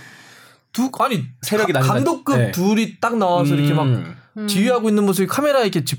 두 0.72 0.91
아니 1.01 1.25
세력이 1.43 1.72
가- 1.72 1.81
감독급 1.81 2.37
네. 2.37 2.51
둘이 2.53 2.99
딱 3.01 3.16
나와서 3.16 3.55
이렇게 3.55 3.72
막 3.72 3.85
음. 3.85 4.47
지휘하고 4.49 4.89
있는 4.89 5.05
모습이 5.07 5.27
카메라에 5.29 5.62
이렇게 5.68 5.83
비, 5.85 5.97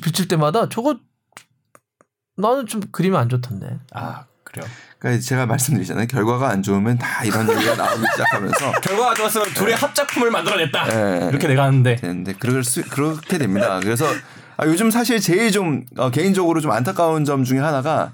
비칠 0.00 0.28
때마다 0.28 0.68
저거 0.68 0.96
나는 2.36 2.66
좀 2.66 2.80
그림이 2.92 3.16
안 3.16 3.28
좋던데. 3.28 3.78
아 3.92 4.24
그래요. 4.44 4.66
그러니까 4.98 5.22
제가 5.22 5.46
말씀드리잖아요. 5.46 6.06
결과가 6.06 6.48
안 6.48 6.62
좋으면 6.62 6.96
다 6.98 7.24
이런 7.24 7.50
얘기가 7.50 7.74
나오기 7.74 8.02
시작하면서 8.12 8.72
결과가 8.80 9.14
좋았으면 9.14 9.48
둘이 9.54 9.72
합작품을 9.72 10.30
만들어냈다. 10.30 10.84
네. 10.86 11.28
이렇게 11.28 11.48
내가 11.48 11.64
하는데 11.64 11.96
되는데 11.96 12.32
그럴 12.38 12.62
수 12.64 12.82
그렇게 12.88 13.36
됩니다. 13.38 13.80
그래서 13.82 14.06
아, 14.56 14.66
요즘 14.66 14.90
사실 14.90 15.20
제일 15.20 15.50
좀 15.50 15.84
어, 15.96 16.10
개인적으로 16.10 16.60
좀 16.60 16.70
안타까운 16.70 17.24
점 17.24 17.42
중에 17.44 17.58
하나가 17.58 18.12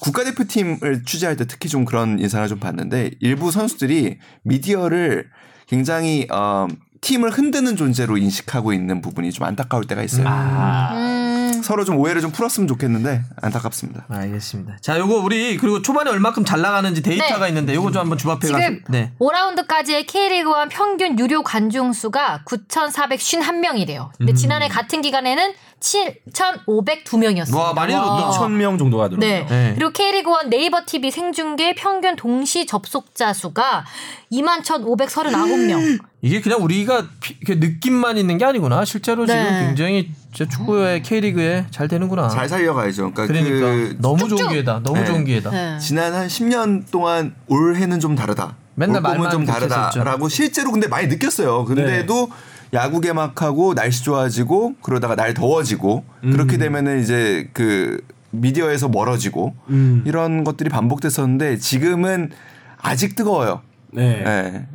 국가대표팀을 0.00 1.04
취재할 1.04 1.36
때 1.36 1.46
특히 1.46 1.68
좀 1.68 1.84
그런 1.84 2.18
인상을 2.18 2.46
좀 2.48 2.58
봤는데 2.58 3.12
일부 3.20 3.50
선수들이 3.50 4.18
미디어를 4.42 5.28
굉장히 5.66 6.26
어, 6.30 6.66
팀을 7.00 7.30
흔드는 7.30 7.76
존재로 7.76 8.16
인식하고 8.16 8.72
있는 8.72 9.00
부분이 9.00 9.30
좀 9.32 9.46
안타까울 9.46 9.86
때가 9.86 10.02
있어요. 10.02 10.26
아, 10.26 10.90
음, 10.94 11.62
서로 11.62 11.84
좀 11.84 11.96
오해를 11.96 12.20
좀 12.20 12.32
풀었으면 12.32 12.66
좋겠는데 12.66 13.22
안타깝습니다. 13.40 14.06
알겠습니다. 14.08 14.78
자, 14.80 14.98
요거 14.98 15.18
우리 15.18 15.56
그리고 15.56 15.82
초반에 15.82 16.10
얼마큼 16.10 16.44
잘 16.44 16.60
나가는지 16.60 17.02
데이터가 17.02 17.40
네. 17.40 17.48
있는데 17.48 17.74
요거 17.74 17.92
좀 17.92 18.00
한번 18.00 18.18
가서 18.18 18.38
지금 18.40 18.82
네. 18.88 19.12
5라운드까지의 19.20 20.06
K리그1 20.06 20.68
평균 20.70 21.18
유료 21.18 21.42
관중 21.42 21.92
수가 21.92 22.42
9,451명이래요. 22.46 24.10
근데 24.18 24.34
지난해 24.34 24.68
같은 24.68 25.02
기간에는 25.02 25.52
7,502명이었어요. 25.80 27.56
와, 27.56 27.72
많이 27.72 27.92
늘었다. 27.94 28.30
2천 28.30 28.50
명 28.52 28.78
정도가 28.78 29.08
들어. 29.08 29.20
네. 29.20 29.46
네. 29.48 29.74
그리고 29.76 29.92
K리그1 29.92 30.48
네이버 30.48 30.84
TV 30.84 31.10
생중계 31.10 31.74
평균 31.74 32.16
동시 32.16 32.66
접속자 32.66 33.32
수가 33.32 33.84
21,539명. 34.32 36.00
이게 36.20 36.40
그냥 36.40 36.62
우리가 36.62 37.06
느낌만 37.48 38.18
있는 38.18 38.38
게 38.38 38.44
아니구나. 38.44 38.84
실제로 38.84 39.24
네. 39.24 39.32
지금 39.32 39.66
굉장히 39.66 40.10
진짜 40.34 40.50
축구의 40.50 41.02
K리그에 41.02 41.66
잘 41.70 41.86
되는구나. 41.86 42.28
잘 42.28 42.48
살려가야죠. 42.48 43.12
그러니까, 43.12 43.26
그러니까 43.26 43.66
그 43.66 43.96
너무 44.00 44.18
좋은 44.20 44.30
쭉쭉. 44.30 44.48
기회다. 44.50 44.80
너무 44.82 44.98
네. 44.98 45.04
좋은 45.06 45.24
기회다. 45.24 45.50
네. 45.50 45.78
지난 45.78 46.12
한 46.14 46.26
10년 46.26 46.90
동안 46.90 47.34
올해는 47.46 48.00
좀 48.00 48.16
다르다. 48.16 48.56
맨날 48.74 48.96
올 48.96 49.02
봄은 49.02 49.18
말만 49.18 49.30
좀 49.30 49.44
다르다라고 49.44 50.28
실제로 50.28 50.70
근데 50.70 50.88
많이 50.88 51.06
느꼈어요. 51.08 51.64
근데도 51.64 52.30
야구 52.74 53.00
개막하고 53.00 53.74
날씨 53.74 54.04
좋아지고 54.04 54.74
그러다가 54.82 55.14
날 55.16 55.34
더워지고 55.34 56.04
그렇게 56.20 56.58
되면은 56.58 57.00
이제 57.00 57.48
그 57.52 58.02
미디어에서 58.30 58.88
멀어지고 58.88 59.54
음. 59.70 60.02
이런 60.06 60.44
것들이 60.44 60.68
반복됐었는데 60.68 61.58
지금은 61.58 62.30
아직 62.76 63.16
뜨거워요. 63.16 63.62
네. 63.90 64.22
네. 64.22 64.66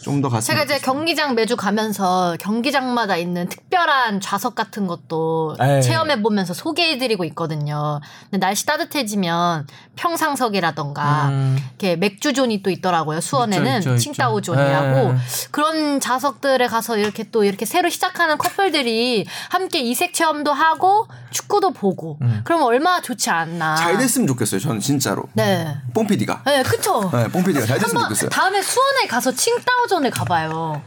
좀더 0.00 0.28
갔으면 0.28 0.60
제가 0.60 0.76
이제. 0.76 0.84
경기장 0.84 1.34
매주 1.34 1.56
가면서 1.56 2.36
경기장마다 2.38 3.16
있는 3.16 3.48
특 3.48 3.65
별한 3.76 4.22
좌석 4.22 4.54
같은 4.54 4.86
것도 4.86 5.54
에이. 5.60 5.82
체험해 5.82 6.22
보면서 6.22 6.54
소개해드리고 6.54 7.24
있거든요. 7.24 8.00
근데 8.30 8.38
날씨 8.38 8.64
따뜻해지면 8.64 9.66
평상석이라던가 9.96 11.28
음. 11.28 11.58
이렇게 11.68 11.96
맥주존이 11.96 12.62
또 12.62 12.70
있더라고요. 12.70 13.20
수원에는 13.20 13.66
있죠, 13.78 13.90
있죠, 13.90 13.92
있죠. 13.92 14.02
칭따오존이라고 14.02 14.96
에. 15.10 15.16
그런 15.50 16.00
좌석들에 16.00 16.66
가서 16.68 16.96
이렇게 16.96 17.24
또 17.30 17.44
이렇게 17.44 17.66
새로 17.66 17.90
시작하는 17.90 18.38
커플들이 18.38 19.26
함께 19.50 19.80
이색 19.80 20.14
체험도 20.14 20.54
하고 20.54 21.06
축구도 21.30 21.72
보고 21.72 22.16
음. 22.22 22.40
그러면 22.44 22.66
얼마나 22.66 23.02
좋지 23.02 23.28
않나. 23.28 23.76
잘 23.76 23.98
됐으면 23.98 24.26
좋겠어요. 24.26 24.58
저는 24.58 24.80
진짜로. 24.80 25.24
네. 25.34 25.76
뽕피디가. 25.92 26.42
네, 26.46 26.62
그쵸. 26.62 27.10
네, 27.12 27.28
뽕피디가 27.28 27.66
잘 27.66 27.78
됐으면 27.78 28.04
좋겠어요. 28.04 28.30
다음에 28.30 28.62
수원에 28.62 29.06
가서 29.06 29.32
칭따오존을 29.32 30.10
가봐요. 30.10 30.80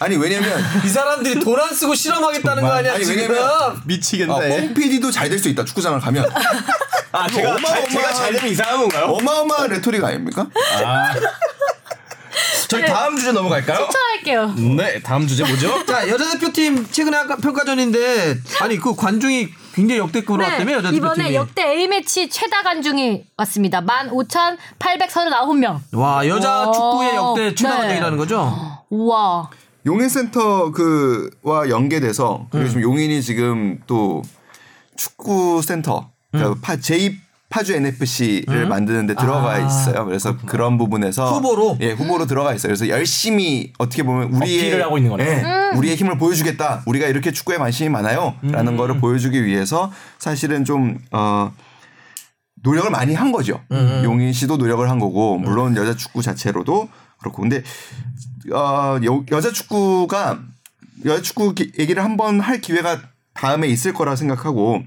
아니 0.00 0.16
왜냐면 0.16 0.58
이 0.84 0.88
사람들이 0.88 1.40
돈 1.40 1.60
안 1.60 1.74
쓰고 1.74 1.94
실험하겠다는 1.94 2.62
거 2.62 2.72
아니야 2.72 2.94
아니, 2.94 3.04
지금? 3.04 3.22
왜냐면 3.30 3.82
미치겠네. 3.84 4.32
어, 4.32 4.38
뽕피디도 4.38 5.10
잘 5.10 5.28
될 5.28 5.38
수 5.38 5.48
있다. 5.50 5.64
축구장을 5.64 5.98
가면 6.00 6.26
아 7.12 7.28
제가 7.28 7.54
어마어마한- 7.56 7.66
잘, 7.66 7.88
제가 7.90 8.12
잘 8.12 8.32
되면 8.32 8.50
이상한 8.50 8.78
건가요? 8.78 9.04
어마어마한 9.06 9.68
레토릭 9.70 10.02
아닙니까? 10.02 10.46
아. 10.84 11.12
저희 12.68 12.84
다음 12.86 13.16
주제 13.16 13.32
넘어갈까요? 13.32 13.88
추천할게요. 13.88 14.54
네, 14.76 15.00
다음 15.02 15.26
주제 15.26 15.44
뭐죠? 15.44 15.84
자 15.86 16.08
여자 16.08 16.30
대표팀 16.32 16.86
최근에 16.90 17.16
아까 17.16 17.36
평가전인데 17.36 18.36
아니 18.60 18.78
그 18.78 18.94
관중이 18.94 19.48
굉장히 19.74 19.98
역대급으로 20.00 20.42
왔다며 20.44 20.72
여자 20.74 20.90
네, 20.90 20.96
이번에 20.96 21.14
대표팀이. 21.14 21.34
역대 21.36 21.62
A매치 21.64 22.28
최다 22.30 22.62
관중이 22.62 23.24
왔습니다. 23.36 23.80
15,839명. 23.82 25.80
와 25.92 26.26
여자 26.26 26.68
오, 26.68 26.72
축구의 26.72 27.14
역대 27.16 27.54
최다 27.54 27.74
네. 27.74 27.78
관중이라는 27.80 28.16
거죠? 28.18 28.82
우와. 28.90 29.50
용인센터 29.86 30.72
그와 30.72 31.68
연계돼서 31.68 32.46
그리고 32.50 32.68
지금 32.68 32.82
용인이 32.82 33.22
지금 33.22 33.80
또 33.86 34.22
축구 34.96 35.62
센터 35.62 36.10
그러니까 36.30 36.60
파, 36.60 36.76
제2 36.76 37.16
파주 37.50 37.74
NFC를 37.74 38.68
만드는데 38.68 39.14
들어가 39.14 39.54
아, 39.54 39.58
있어요. 39.58 40.04
그래서 40.04 40.36
그런 40.46 40.78
부분에서 40.78 41.32
후보로? 41.34 41.78
예 41.80 41.90
후보로 41.90 42.26
들어가 42.26 42.54
있어요. 42.54 42.68
그래서 42.68 42.88
열심히 42.88 43.72
어떻게 43.76 44.04
보면 44.04 44.32
우리의 44.32 44.60
어필을 44.60 44.84
하고 44.84 44.98
있는 44.98 45.10
거네요. 45.10 45.28
예, 45.28 45.76
우리의 45.76 45.96
힘을 45.96 46.16
보여주겠다. 46.16 46.84
우리가 46.86 47.08
이렇게 47.08 47.32
축구에 47.32 47.56
관심이 47.56 47.88
많아요.라는 47.88 48.76
거를 48.76 49.00
보여주기 49.00 49.44
위해서 49.44 49.92
사실은 50.18 50.64
좀 50.64 50.98
어. 51.10 51.52
노력을 52.62 52.90
많이 52.90 53.14
한 53.14 53.32
거죠. 53.32 53.58
용인 54.04 54.34
씨도 54.34 54.58
노력을 54.58 54.88
한 54.88 54.98
거고 54.98 55.38
물론 55.38 55.74
여자 55.76 55.96
축구 55.96 56.20
자체로도 56.20 56.90
그렇고 57.20 57.42
근데 57.42 57.62
어, 58.52 58.98
여, 59.04 59.24
여자 59.30 59.52
축구가 59.52 60.40
여자 61.04 61.22
축구 61.22 61.54
기- 61.54 61.72
얘기를 61.78 62.02
한번 62.04 62.40
할 62.40 62.60
기회가 62.60 63.00
다음에 63.34 63.68
있을 63.68 63.92
거라 63.94 64.16
생각하고 64.16 64.82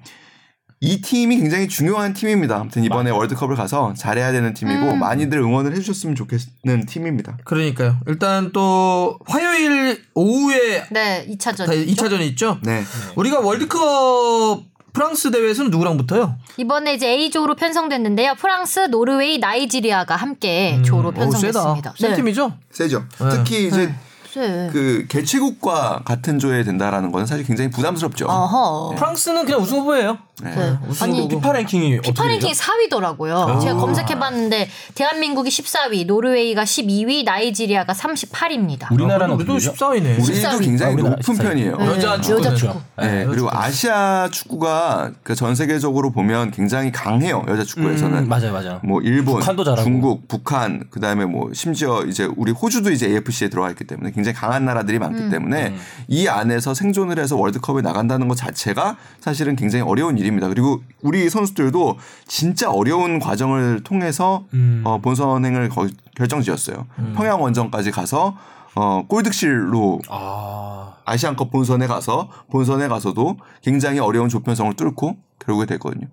이 0.86 1.00
팀이 1.02 1.38
굉장히 1.38 1.70
중요한 1.70 2.14
팀입니다. 2.14 2.58
아무튼 2.58 2.84
이번에 2.84 3.10
월드컵을 3.10 3.56
가서 3.56 3.94
잘해야 3.94 4.34
되는 4.34 4.54
팀이고 4.54 4.96
많이들 4.98 5.40
응원을 5.40 5.72
해주셨으면 5.78 6.14
좋겠는 6.16 6.86
팀입니다. 6.88 7.38
그러니까요. 7.46 8.00
일단 8.06 8.52
또 8.52 9.18
화요일 9.26 10.04
오후에 10.14 10.84
네, 10.92 11.26
2차전. 11.30 11.68
2차전이 11.88 12.22
있죠. 12.32 12.60
네. 12.64 12.84
우리가 13.16 13.40
월드컵 13.40 14.62
프랑스 14.94 15.32
대회에서는 15.32 15.72
누구랑 15.72 15.98
붙어요? 15.98 16.36
이번에 16.58 16.94
이제 16.94 17.10
A조로 17.10 17.56
편성됐는데요. 17.56 18.36
프랑스, 18.36 18.80
노르웨이, 18.92 19.40
나이지리아가 19.40 20.16
함께 20.16 20.80
조로 20.86 21.08
어우, 21.10 21.14
세다. 21.14 21.20
편성됐습니다. 21.32 21.94
센 21.98 22.10
네. 22.12 22.16
팀이죠? 22.16 22.54
세죠. 22.72 23.04
네. 23.20 23.30
특히 23.32 23.68
이제 23.68 23.94
쎄. 24.32 24.70
그 24.72 25.06
개최국과 25.10 26.02
같은 26.06 26.40
조에 26.40 26.64
된다라는 26.64 27.12
거는 27.12 27.26
사실 27.28 27.46
굉장히 27.46 27.70
부담스럽죠. 27.70 28.26
어허. 28.28 28.96
프랑스는 28.96 29.46
그냥 29.46 29.62
우승 29.62 29.80
후보예요. 29.80 30.18
네. 30.42 30.50
아니 30.52 30.78
우승도고. 30.88 31.28
피파 31.28 31.52
랭킹이 31.54 31.94
어떻게 32.00 32.12
피파 32.12 32.28
랭킹 32.28 32.50
되죠? 32.50 32.64
4위더라고요. 32.64 33.62
제가 33.62 33.76
검색해봤는데 33.76 34.68
대한민국이 34.96 35.50
14위, 35.52 36.08
노르웨이가 36.08 36.64
12위, 36.64 37.24
나이지리아가 37.24 37.94
38위입니다. 37.94 38.92
우리나라는 38.92 39.36
우리도 39.36 39.54
어떻게 39.54 39.70
되죠? 39.72 39.86
14위네. 39.86 40.24
우리도 40.24 40.50
14위. 40.50 40.64
굉장히 40.64 40.92
아, 40.92 40.94
우리나라 40.96 41.16
높은 41.18 41.34
14위. 41.36 41.42
편이에요. 41.44 41.78
네, 41.78 41.86
여자 41.86 42.20
축구는. 42.22 42.46
여자 42.46 42.56
축구. 42.56 42.80
네, 42.98 43.26
그리고 43.26 43.50
아시아 43.52 44.28
축구가 44.32 45.12
그 45.24 45.36
전 45.36 45.56
세계적으로 45.56 46.12
보면 46.12 46.52
굉장히 46.52 46.92
강해요. 46.92 47.44
여자 47.48 47.64
축구에서는. 47.64 48.18
음, 48.20 48.28
맞아요, 48.30 48.54
맞아요. 48.54 48.80
뭐 48.84 49.02
일본. 49.02 49.42
중국, 49.84 50.28
북한, 50.28 50.86
그 50.90 51.00
다음에 51.00 51.26
뭐 51.26 51.52
심지어 51.54 52.04
이제 52.08 52.28
우리 52.38 52.52
호주도 52.52 52.92
이제 52.92 53.08
AFC에 53.08 53.50
들어가 53.50 53.70
있기 53.70 53.84
때문에 53.84 54.12
굉장히 54.12 54.36
강한 54.36 54.66
나라들이 54.66 54.98
많기 55.00 55.30
때문에 55.30 55.76
이 56.08 56.28
안에서 56.28 56.74
생존을 56.74 57.20
해서 57.20 57.36
월드컵에 57.38 57.82
나간다는 57.82 58.28
것 58.28 58.36
자체가 58.36 58.98
사실은 59.20 59.56
굉장히 59.56 59.84
어려운 59.86 60.18
일 60.18 60.23
입니다. 60.28 60.48
그리고 60.48 60.82
우리 61.02 61.30
선수들도 61.30 61.98
진짜 62.28 62.72
어려운 62.72 63.20
과정을 63.20 63.84
통해서 63.84 64.46
어, 64.84 65.00
본선행을 65.02 65.70
결정지었어요. 66.16 66.88
평양 67.16 67.42
원정까지 67.42 67.92
가서 67.92 68.38
어, 68.76 69.06
골득실로 69.08 70.00
아, 70.10 70.96
아시안컵 71.06 71.52
본선에 71.52 71.88
가서 71.88 72.30
본선에 72.50 72.88
가서도 72.88 73.38
굉장히 73.62 74.00
어려운 74.00 74.30
조편성을 74.30 74.74
뚫고 74.76 75.18
결국에 75.40 75.66
됐거든요. 75.68 76.08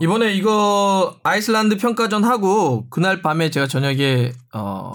이번에 0.00 0.32
이거 0.34 1.16
아이슬란드 1.22 1.76
평가전 1.76 2.24
하고 2.24 2.86
그날 2.88 3.22
밤에 3.22 3.50
제가 3.50 3.66
저녁에 3.66 4.32
어 4.54 4.92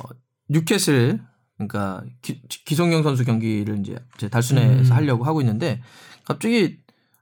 뉴캐슬 0.50 1.22
그러니까 1.58 2.04
기, 2.22 2.42
기성용 2.66 3.04
선수 3.04 3.24
경기를 3.26 3.80
이제 3.80 3.98
제 4.18 4.30
달순에서 4.30 4.94
하려고 4.94 5.26
하고 5.26 5.42
있는데 5.42 5.82
갑자기 6.24 6.78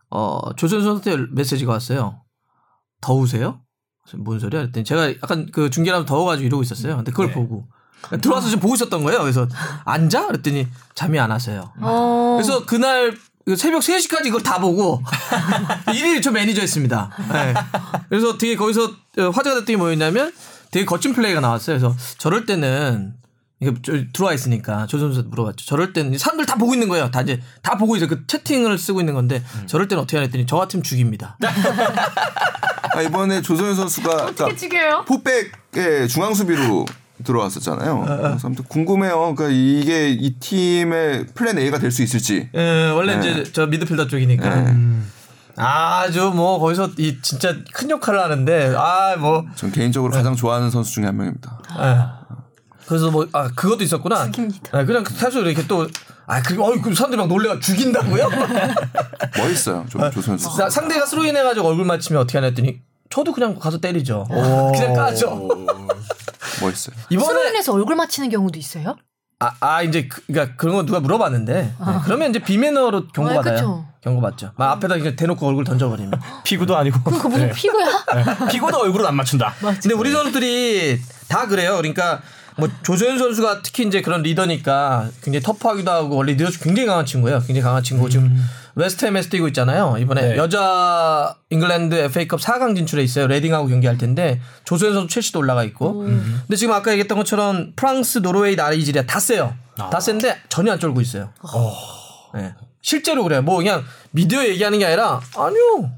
어 0.09 0.53
조선 0.55 0.83
선수한테 0.83 1.27
메시지가 1.31 1.71
왔어요. 1.73 2.21
더우세요? 3.01 3.61
뭔 4.17 4.39
소리야? 4.39 4.61
그랬더니 4.61 4.83
제가 4.83 5.09
약간 5.09 5.47
그 5.51 5.69
중계라면 5.69 6.05
더워가지고 6.05 6.45
이러고 6.45 6.63
있었어요. 6.63 6.97
근데 6.97 7.11
그걸 7.11 7.31
보고 7.31 7.67
들어와서 8.21 8.47
지금 8.47 8.61
보고 8.61 8.75
있었던 8.75 9.03
거예요. 9.03 9.21
그래서 9.21 9.47
앉아? 9.85 10.27
그랬더니 10.27 10.67
잠이 10.93 11.19
안 11.19 11.31
왔어요. 11.31 11.71
어. 11.81 12.37
그래서 12.37 12.65
그날 12.65 13.17
그 13.45 13.55
새벽 13.55 13.81
3시까지 13.81 14.25
이걸 14.27 14.41
다 14.41 14.59
보고 14.59 15.01
일일이 15.93 16.21
저 16.21 16.31
매니저였습니다. 16.31 17.11
네. 17.31 17.53
그래서 18.09 18.37
되게 18.37 18.55
거기서 18.55 18.83
어, 18.85 19.29
화제가 19.29 19.55
됐던 19.59 19.65
게 19.65 19.77
뭐였냐면 19.77 20.33
되게 20.71 20.85
거친 20.85 21.13
플레이가 21.13 21.39
나왔어요. 21.41 21.77
그래서 21.79 21.95
저럴 22.17 22.45
때는 22.45 23.13
들어와 24.13 24.33
있으니까 24.33 24.85
조 24.87 24.99
선수 24.99 25.23
물어봤죠. 25.27 25.65
저럴 25.65 25.93
때는 25.93 26.17
사람들 26.17 26.45
다 26.45 26.55
보고 26.55 26.73
있는 26.73 26.89
거예요. 26.89 27.09
다 27.09 27.21
이제 27.21 27.39
다 27.61 27.77
보고 27.77 27.95
이제 27.95 28.05
그 28.05 28.27
채팅을 28.27 28.77
쓰고 28.77 28.99
있는 28.99 29.13
건데 29.13 29.43
저럴 29.67 29.87
때는 29.87 30.03
어떻게 30.03 30.17
하냐 30.17 30.25
했더니 30.25 30.45
저 30.45 30.57
같으면 30.57 30.83
죽입니다. 30.83 31.37
아, 32.95 33.01
이번에 33.01 33.41
조선현 33.41 33.75
선수가 33.75 34.09
그러니까 34.33 34.55
죽여요? 34.55 35.05
포백의 35.07 36.07
중앙 36.09 36.33
수비로 36.33 36.85
들어왔었잖아요. 37.23 38.03
그래서 38.05 38.47
아무튼 38.47 38.65
궁금해요. 38.67 39.35
그러니까 39.35 39.47
이게 39.49 40.09
이 40.09 40.35
팀의 40.39 41.27
플랜 41.33 41.57
A가 41.57 41.79
될 41.79 41.91
수 41.91 42.03
있을지. 42.03 42.49
예, 42.53 42.89
원래 42.89 43.17
네. 43.17 43.31
이제 43.41 43.51
저 43.53 43.65
미드필더 43.67 44.07
쪽이니까. 44.07 44.53
음. 44.53 45.11
아주 45.57 46.33
뭐 46.35 46.59
거기서 46.59 46.91
이 46.97 47.17
진짜 47.21 47.55
큰 47.73 47.89
역할을 47.89 48.19
하는데 48.21 48.73
아 48.77 49.15
뭐 49.17 49.45
전 49.55 49.71
개인적으로 49.71 50.11
가장 50.11 50.35
좋아하는 50.35 50.69
선수 50.69 50.91
중에 50.93 51.05
한 51.05 51.15
명입니다. 51.15 51.59
예. 51.79 52.24
그래서 52.87 53.09
뭐 53.11 53.25
아 53.33 53.47
그것도 53.55 53.83
있었구나. 53.83 54.25
죽입니다. 54.31 54.79
예, 54.81 54.85
그냥 54.85 55.03
사실 55.05 55.45
이렇게 55.45 55.65
또 55.67 55.87
아, 56.27 56.41
그, 56.41 56.59
어이, 56.61 56.81
그 56.81 56.93
사람들이 56.93 57.19
막 57.19 57.27
놀래가 57.27 57.59
죽인다고요? 57.59 58.29
멋있어요. 59.37 59.85
조, 59.89 59.99
조소현 60.09 60.37
선수. 60.39 60.57
자, 60.57 60.69
상대가 60.69 61.05
스로 61.05 61.23
인 61.25 61.35
해 61.37 61.43
가지고 61.43 61.67
얼굴 61.67 61.85
맞추면 61.85 62.21
어떻게 62.23 62.37
하냐 62.39 62.47
했더니 62.47 62.81
저도 63.09 63.31
그냥 63.33 63.57
가서 63.59 63.79
때리죠. 63.79 64.25
그냥 64.29 64.93
까죠. 64.93 65.47
멋있어요. 66.61 66.95
이번에 67.09 67.27
스로인에서 67.27 67.73
얼굴 67.73 67.95
맞히는 67.95 68.29
경우도 68.29 68.57
있어요? 68.57 68.95
아, 69.39 69.51
아 69.59 69.81
이제 69.81 70.07
그, 70.07 70.21
그러니까 70.27 70.55
그런 70.55 70.75
거 70.75 70.85
누가 70.85 70.99
물어봤는데 70.99 71.53
네, 71.53 71.73
그러면 72.05 72.29
이제 72.29 72.39
비매너로 72.39 73.07
경고 73.09 73.31
아, 73.31 73.35
받아요. 73.35 73.55
그쵸. 73.55 73.85
경고 74.01 74.21
받죠. 74.21 74.51
막 74.55 74.71
앞에다 74.71 74.97
그냥 74.97 75.15
대놓고 75.15 75.45
얼굴 75.47 75.63
던져버리면. 75.63 76.11
피구도 76.45 76.75
아니고. 76.77 77.03
그거 77.03 77.27
무슨 77.27 77.51
피구야? 77.51 78.47
피구도 78.49 78.77
얼굴은 78.79 79.05
안 79.05 79.15
맞춘다. 79.15 79.53
근데 79.59 79.93
우리 79.93 80.11
선수들이 80.11 81.01
다 81.27 81.47
그래요. 81.47 81.75
그러니까 81.77 82.21
뭐 82.57 82.69
조소현 82.83 83.17
선수가 83.17 83.61
특히 83.63 83.85
이제 83.85 84.01
그런 84.01 84.21
리더니까 84.21 85.09
굉장히 85.21 85.43
터프하기도 85.43 85.91
하고 85.91 86.15
원래 86.15 86.33
리더십 86.33 86.63
굉장히 86.63 86.87
강한 86.87 87.05
친구예요. 87.05 87.39
굉장히 87.39 87.61
강한 87.61 87.83
친구. 87.83 88.09
지금 88.09 88.37
웨스트햄에서 88.75 89.29
뛰고 89.29 89.47
있잖아요. 89.49 89.97
이번에 89.99 90.21
네. 90.21 90.37
여자 90.37 91.35
잉글랜드 91.49 91.95
FA컵 91.95 92.39
4강 92.39 92.75
진출에 92.75 93.03
있어요. 93.03 93.27
레딩하고 93.27 93.67
경기할 93.67 93.97
텐데 93.97 94.41
조소현 94.65 94.93
선수 94.93 95.13
첼시도 95.13 95.39
올라가 95.39 95.63
있고. 95.63 95.93
근데 96.03 96.55
지금 96.55 96.73
아까 96.73 96.91
얘기했던 96.91 97.17
것처럼 97.17 97.73
프랑스, 97.75 98.19
노르웨이, 98.19 98.55
나이지리아 98.55 99.03
다 99.03 99.19
세요. 99.19 99.53
다 99.75 99.99
센데 99.99 100.41
전혀 100.49 100.71
안 100.71 100.79
쫄고 100.79 101.01
있어요. 101.01 101.31
네. 102.33 102.53
실제로 102.81 103.23
그래요. 103.23 103.41
뭐 103.41 103.57
그냥 103.57 103.83
미디어 104.11 104.45
얘기하는 104.45 104.79
게 104.79 104.85
아니라 104.85 105.19
아니요. 105.35 105.91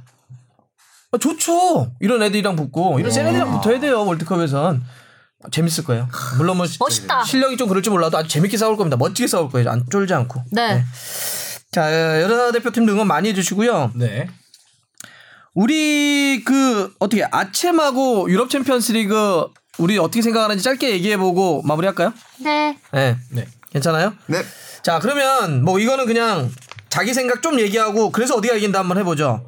아, 1.11 1.17
좋죠. 1.17 1.91
이런 1.99 2.21
애들이랑 2.21 2.55
붙고 2.55 2.99
이런 2.99 3.11
센 3.11 3.27
애들이랑 3.27 3.51
붙어야 3.51 3.79
돼요. 3.79 4.05
월드컵에선 4.05 4.83
재밌을 5.51 5.83
거예요. 5.83 6.09
물론 6.37 6.57
뭐 6.57 6.65
시- 6.65 6.77
멋있다. 6.79 7.23
실력이 7.23 7.57
좀 7.57 7.67
그럴지 7.69 7.89
몰라도 7.89 8.17
아주 8.17 8.27
재밌게 8.29 8.57
싸울 8.57 8.75
겁니다. 8.77 8.97
멋지게 8.97 9.27
싸울 9.27 9.49
거예요. 9.49 9.69
안 9.69 9.85
쫄지 9.89 10.13
않고. 10.13 10.43
네. 10.51 10.83
자 11.71 12.21
여자 12.21 12.51
대표팀도 12.51 12.93
응원 12.93 13.07
많이 13.07 13.29
해주시고요. 13.29 13.91
네. 13.95 14.27
우리 15.53 16.43
그 16.45 16.93
어떻게 16.99 17.23
아챔하고 17.29 18.29
유럽 18.29 18.49
챔피언스리그 18.49 19.47
우리 19.79 19.97
어떻게 19.97 20.21
생각하는지 20.21 20.63
짧게 20.63 20.89
얘기해보고 20.91 21.61
마무리할까요? 21.63 22.13
네. 22.39 22.77
네. 22.91 23.17
네. 23.31 23.47
괜찮아요? 23.71 24.13
네. 24.27 24.43
자 24.83 24.99
그러면 24.99 25.63
뭐 25.63 25.79
이거는 25.79 26.05
그냥 26.05 26.51
자기 26.89 27.13
생각 27.13 27.41
좀 27.41 27.59
얘기하고 27.59 28.11
그래서 28.11 28.35
어디가 28.35 28.55
이긴다 28.55 28.79
한번 28.79 28.97
해보죠. 28.99 29.47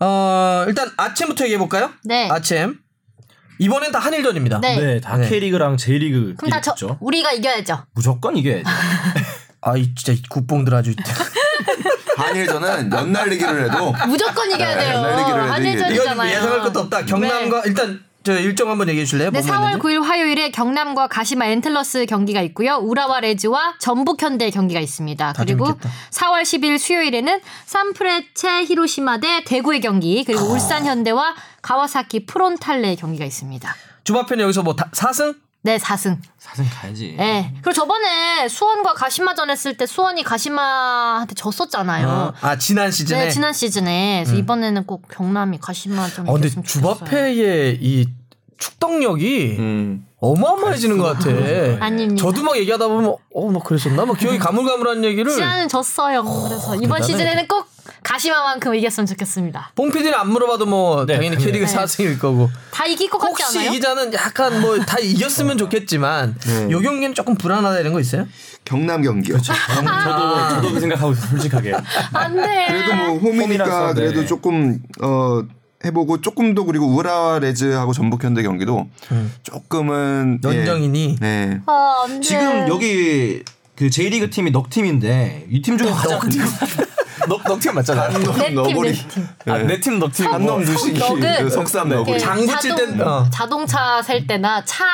어 0.00 0.64
일단 0.68 0.90
아챔부터 0.96 1.44
얘기해 1.44 1.58
볼까요? 1.58 1.90
네. 2.04 2.28
아챔 2.30 2.78
이번엔 3.60 3.92
다 3.92 3.98
한일전입니다. 3.98 4.60
네. 4.60 4.76
네, 4.80 5.00
다 5.00 5.16
네. 5.18 5.28
K리그랑 5.28 5.76
J리그 5.76 6.34
그럼 6.38 6.50
다 6.50 6.60
저, 6.62 6.72
있죠. 6.72 6.96
우리가 7.00 7.30
이겨야죠. 7.32 7.84
무조건 7.94 8.36
이게 8.36 8.62
아 9.62 9.76
이 9.76 9.94
진짜 9.94 10.12
이 10.12 10.22
국뽕들 10.28 10.74
아주 10.74 10.94
한일전은 12.16 12.90
연날리기를 12.90 13.64
해도 13.70 13.92
무조건 14.06 14.50
이겨야 14.50 14.74
네, 14.76 14.84
돼요. 14.86 15.02
날리기를 15.02 15.26
해도 15.28 15.44
이건 15.44 15.50
한일전이잖아요. 15.52 16.30
예상할 16.36 16.60
것도 16.62 16.80
없다. 16.80 17.04
경남과 17.04 17.62
일단 17.66 18.02
저 18.22 18.38
일정 18.38 18.68
한번 18.70 18.88
얘기해 18.88 19.04
주실래요? 19.06 19.30
네, 19.30 19.40
뭐뭐 19.40 19.52
4월 19.56 19.64
있는지? 19.76 19.86
9일 19.86 20.02
화요일에 20.02 20.50
경남과 20.50 21.08
가시마 21.08 21.46
엔틀러스 21.46 22.04
경기가 22.06 22.42
있고요. 22.42 22.76
우라와 22.76 23.20
레즈와 23.20 23.76
전북 23.78 24.22
현대 24.22 24.50
경기가 24.50 24.78
있습니다. 24.80 25.32
다 25.32 25.42
그리고 25.44 25.66
재밌겠다. 25.66 25.90
4월 26.10 26.42
10일 26.42 26.78
수요일에는 26.78 27.40
산프레체 27.64 28.64
히로시마 28.64 29.20
대 29.20 29.42
대구의 29.44 29.80
경기, 29.80 30.22
그리고 30.24 30.40
아. 30.42 30.48
울산 30.48 30.84
현대와 30.84 31.34
가와사키 31.62 32.26
프론탈레 32.26 32.96
경기가 32.96 33.24
있습니다. 33.24 33.74
주바펜 34.04 34.40
여기서 34.40 34.62
뭐 34.62 34.74
다, 34.74 34.90
4승? 34.92 35.36
네, 35.62 35.76
4승. 35.76 36.16
사승 36.38 36.64
가야지. 36.70 37.14
네. 37.18 37.52
그리고 37.56 37.72
저번에 37.74 38.48
수원과 38.48 38.94
가시마전 38.94 39.50
했을 39.50 39.76
때 39.76 39.84
수원이 39.84 40.22
가시마한테 40.22 41.34
졌었잖아요. 41.34 42.08
어. 42.08 42.32
아 42.40 42.56
지난 42.56 42.90
시즌에. 42.90 43.24
네, 43.26 43.30
지난 43.30 43.52
시즌에. 43.52 44.22
그래서 44.24 44.38
이번에는 44.38 44.84
꼭 44.86 45.02
경남이 45.08 45.58
가시마전 45.60 46.28
어, 46.28 46.32
근데 46.32 46.48
이겼으면 46.48 46.64
좋겠어요. 46.64 46.94
주바페의 46.94 47.78
이 47.82 48.08
축덕력이 48.58 49.56
음. 49.58 50.06
어마어마해지는 50.18 50.96
것 50.98 51.04
같아. 51.04 51.30
아닙니다. 51.84 52.22
저도 52.22 52.42
막 52.42 52.56
얘기하다 52.56 52.88
보면 52.88 53.16
어, 53.34 53.50
막 53.50 53.64
그랬었나? 53.64 54.04
막 54.06 54.18
기억이 54.18 54.36
가물가물한 54.38 55.04
얘기를 55.04 55.30
지난은 55.32 55.68
졌어요. 55.68 56.22
그래서 56.22 56.74
이번 56.76 57.00
대단해. 57.00 57.02
시즌에는 57.06 57.48
꼭 57.48 57.66
가시마만큼 58.02 58.74
이겼으면 58.74 59.06
좋겠습니다. 59.06 59.72
뽕 59.74 59.90
PD는 59.90 60.14
안 60.14 60.30
물어봐도 60.30 60.66
뭐 60.66 61.06
네, 61.06 61.14
당연히. 61.16 61.36
K리그 61.36 61.64
네. 61.66 61.72
4승일 61.74 62.18
거고 62.18 62.50
다 62.72 62.86
이길 62.86 63.08
것 63.10 63.18
같지 63.18 63.42
혹시 63.42 63.58
않아요? 63.58 63.70
이 63.70 63.74
기자는 63.74 64.14
약간 64.14 64.60
뭐 64.60 64.78
다 64.84 64.98
이겼으면 64.98 65.58
좋겠지만 65.58 66.34
네. 66.46 66.70
요 66.70 66.80
경기는 66.80 67.14
조금 67.14 67.34
불안하다 67.36 67.80
이런 67.80 67.92
거 67.92 68.00
있어요? 68.00 68.26
경남 68.64 69.02
경기요. 69.02 69.34
그렇죠. 69.34 69.52
저도 69.54 70.48
저도 70.62 70.72
그 70.74 70.80
생각하고 70.80 71.12
있어요. 71.12 71.30
솔직하게. 71.30 71.72
안 72.12 72.36
돼. 72.36 72.66
그래도 72.68 72.94
뭐 72.94 73.06
홈이니까 73.18 73.42
홈이라서, 73.46 73.94
네. 73.94 74.00
그래도 74.02 74.26
조금 74.26 74.78
어 75.02 75.42
해보고 75.84 76.20
조금 76.20 76.54
더 76.54 76.64
그리고 76.64 76.86
우라 76.94 77.38
레즈하고 77.38 77.94
전북 77.94 78.22
현대 78.22 78.42
경기도 78.42 78.86
조금은 79.42 80.40
예. 80.44 80.48
연정이니 80.58 81.16
네. 81.20 81.60
아. 81.66 82.04
지금 82.22 82.68
여기 82.68 83.42
그 83.76 83.88
J리그 83.88 84.28
팀이 84.28 84.50
넉 84.50 84.68
팀인데 84.68 85.46
이 85.50 85.62
팀 85.62 85.78
중에 85.78 85.90
가장 85.90 86.20
넉, 87.28 87.42
넉팀 87.44 87.74
맞잖아요. 87.74 88.10
한놈 88.14 88.36
내 88.38 88.46
팀, 88.46 88.54
너구리. 88.54 88.92
내 88.92 89.08
팀. 89.08 89.28
아, 89.48 89.58
내팀 89.58 89.98
넉팀. 89.98 90.32
한놈 90.32 90.64
두식이 90.64 91.00
그 91.38 91.50
석삼 91.50 91.88
너구리. 91.88 92.10
이렇게 92.12 92.18
장 92.18 92.36
붙일 92.46 92.70
자동- 92.70 92.76
땐, 92.98 93.00
어. 93.06 93.26
자동차 93.30 94.02
셀 94.02 94.26
때나 94.26 94.64
차 94.64 94.84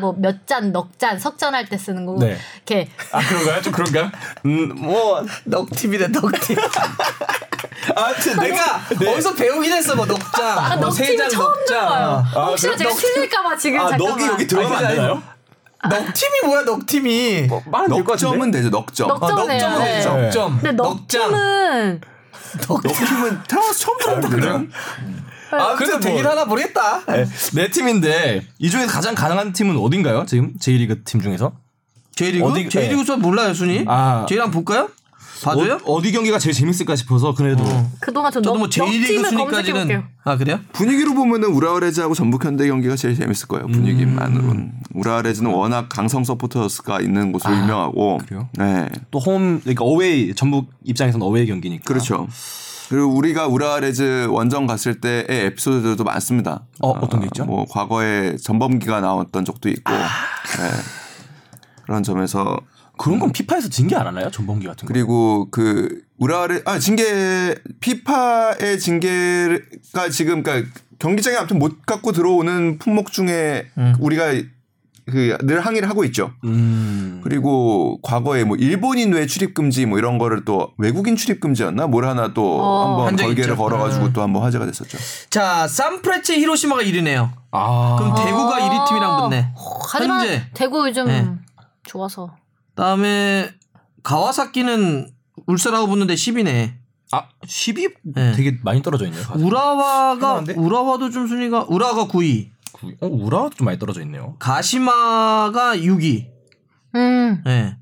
뭐 0.00 0.14
몇 0.18 0.46
잔, 0.46 0.72
넉 0.72 0.98
잔, 0.98 1.18
석잔할 1.18 1.66
때 1.68 1.78
쓰는 1.78 2.04
거. 2.06 2.16
네. 2.18 2.36
이렇게 2.66 2.90
아, 3.12 3.20
그런가요? 3.20 3.62
좀 3.62 3.72
그런가요? 3.72 4.10
음, 4.44 4.72
뭐. 4.76 5.24
넉팀이래 5.44 6.08
넉팀. 6.08 6.56
아무튼 7.94 8.36
내가 8.38 8.80
어디서 9.12 9.34
배우긴 9.34 9.72
했어 9.72 9.94
뭐 9.94 10.04
녹장, 10.06 10.58
아, 10.58 10.76
뭐 10.76 10.86
넉팀 10.88 11.06
세장 11.06 11.28
처음 11.30 11.44
녹장. 11.46 11.64
들어봐요. 11.66 12.24
아, 12.34 12.44
혹시나 12.46 12.74
그럼 12.74 12.78
제가 12.78 12.90
넉- 12.90 12.98
틀릴까봐 13.00 13.56
지금 13.56 13.80
아, 13.80 13.88
잠깐만. 13.90 14.18
넉이 14.18 14.26
여기 14.32 14.46
들어가면 14.46 14.84
안 14.84 14.88
되나요? 14.94 15.22
넉팀이 15.88 16.32
뭐야 16.46 16.62
넉팀이? 16.62 17.48
말은 17.66 17.88
될것 17.88 18.06
같은데. 18.06 18.24
넉점은 18.36 18.50
되죠. 18.50 18.70
넉점. 18.70 19.08
넉- 19.08 19.22
아, 19.22 19.28
넉점은 19.28 19.48
네. 19.48 20.04
넉점. 20.04 20.58
근데 20.60 20.72
넉팀은 20.72 22.00
넉점은 22.68 23.42
태어나서 23.48 23.72
처음 23.74 23.98
들어보는 23.98 24.40
거예요. 24.40 24.66
아, 25.52 25.74
그래도 25.76 26.00
되긴 26.00 26.22
뭐. 26.22 26.32
하나 26.32 26.44
모르겠다. 26.44 27.02
네 27.54 27.70
팀인데 27.70 28.46
이 28.58 28.70
중에서 28.70 28.90
가장 28.92 29.14
가능한 29.14 29.52
팀은 29.52 29.76
어딘가요? 29.76 30.24
지금 30.26 30.52
J리그 30.58 31.02
팀 31.04 31.20
중에서? 31.20 31.52
J리그? 32.16 32.44
어디- 32.46 32.68
J리그 32.68 33.04
저 33.04 33.16
몰라요 33.16 33.54
순위? 33.54 33.84
아. 33.86 34.26
J랑 34.28 34.50
볼까요? 34.50 34.88
봐줘요? 35.44 35.78
어, 35.84 36.00
디 36.02 36.12
경기가 36.12 36.38
제일 36.38 36.54
재밌을까 36.54 36.96
싶어서 36.96 37.34
그래도 37.34 37.62
그동안 38.00 38.32
저 38.32 38.40
저도 38.40 38.52
넉, 38.52 38.58
뭐 38.58 38.68
J리그 38.70 38.96
넉팀을 38.96 39.24
순위까지는 39.30 39.48
검색해볼게요. 39.80 40.15
아 40.28 40.36
그래요? 40.36 40.58
분위기로 40.72 41.14
보면은 41.14 41.50
우라와 41.50 41.73
레즈하고 41.73 42.14
전북현대 42.14 42.66
경기가 42.66 42.96
제일 42.96 43.14
재밌을 43.14 43.46
거예요. 43.46 43.68
분위기만으로는. 43.68 44.72
우라와 44.92 45.13
레즈는 45.13 45.52
워낙 45.52 45.88
강성 45.88 46.24
서포터스가 46.24 47.00
있는 47.00 47.30
곳으로 47.30 47.54
유명하고. 47.56 48.18
그래요? 48.26 48.48
네. 48.58 48.88
또 49.12 49.20
홈 49.20 49.60
그러니까 49.60 49.84
어웨이 49.84 50.34
전북 50.34 50.70
입장에서는 50.82 51.24
어웨이 51.24 51.46
경기니까. 51.46 51.84
그렇죠. 51.84 52.26
그리고 52.88 53.06
우리가 53.14 53.46
우라레즈 53.46 54.26
원정 54.28 54.66
갔을 54.66 55.00
때의 55.00 55.26
에피소드들도 55.28 56.02
많습니다. 56.02 56.64
어, 56.80 56.90
어떤 56.90 57.20
게 57.20 57.26
있죠? 57.26 57.44
뭐 57.44 57.64
과거에 57.68 58.36
전범기가 58.36 59.00
나왔던 59.00 59.44
적도 59.44 59.68
있고. 59.68 59.92
네. 59.92 60.70
그런 61.84 62.02
점에서 62.02 62.58
그런 62.98 63.18
건 63.18 63.32
피파에서 63.32 63.68
징계 63.68 63.94
안 63.96 64.06
하나요? 64.06 64.30
전범기 64.30 64.66
같은 64.66 64.86
거. 64.86 64.92
그리고 64.92 65.48
그 65.50 66.02
우라레 66.18 66.62
아 66.64 66.78
징계 66.78 67.54
피파의 67.80 68.78
징계가 68.78 70.08
지금 70.10 70.42
그러니까 70.42 70.70
경기장에 70.98 71.36
아무튼 71.36 71.58
못 71.58 71.84
갖고 71.84 72.12
들어오는 72.12 72.78
품목 72.78 73.12
중에 73.12 73.66
우리가 74.00 74.32
그 74.32 75.36
늘 75.44 75.60
항의를 75.60 75.88
하고 75.88 76.02
있죠. 76.06 76.32
음. 76.42 77.20
그리고 77.22 78.00
과거에 78.02 78.42
뭐 78.42 78.56
일본인 78.56 79.12
외 79.12 79.26
출입 79.26 79.54
금지 79.54 79.86
뭐 79.86 79.98
이런 79.98 80.18
거를 80.18 80.44
또 80.44 80.72
외국인 80.78 81.14
출입 81.14 81.38
금지였나 81.40 81.86
뭘 81.86 82.06
하나 82.06 82.34
또 82.34 82.60
어. 82.60 83.06
한번 83.06 83.14
걸개를 83.16 83.52
있죠. 83.52 83.56
걸어가지고 83.56 84.12
또 84.12 84.22
한번 84.22 84.42
화제가 84.42 84.66
됐었죠. 84.66 84.98
자 85.30 85.68
산프레체 85.68 86.38
히로시마가 86.38 86.82
1위네요. 86.82 87.30
아. 87.52 87.96
그럼 88.00 88.16
대구가 88.16 88.58
1위 88.58 88.88
팀이랑 88.88 89.22
붙네. 89.22 89.52
어, 89.54 89.78
하지만 89.92 90.20
현재. 90.26 90.42
대구 90.54 90.88
요즘 90.88 91.06
네. 91.06 91.28
좋아서. 91.84 92.34
다음에 92.76 93.50
가와사키는 94.04 95.10
울산하고 95.46 95.88
붙는데 95.88 96.14
10위네. 96.14 96.74
아 97.12 97.28
10위 97.44 97.94
네. 98.02 98.32
되게 98.32 98.58
많이 98.62 98.82
떨어져 98.82 99.06
있네요. 99.06 99.22
우라와가 99.36 100.28
희한한데? 100.28 100.54
우라와도 100.54 101.10
좀 101.10 101.26
순위가 101.26 101.66
우라가 101.68 102.06
9위, 102.06 102.50
어 103.00 103.06
우라도 103.06 103.50
좀 103.50 103.64
많이 103.64 103.78
떨어져 103.78 104.02
있네요. 104.02 104.36
가시마가 104.38 105.76
6위. 105.76 106.28
음. 106.94 107.42
네. 107.44 107.76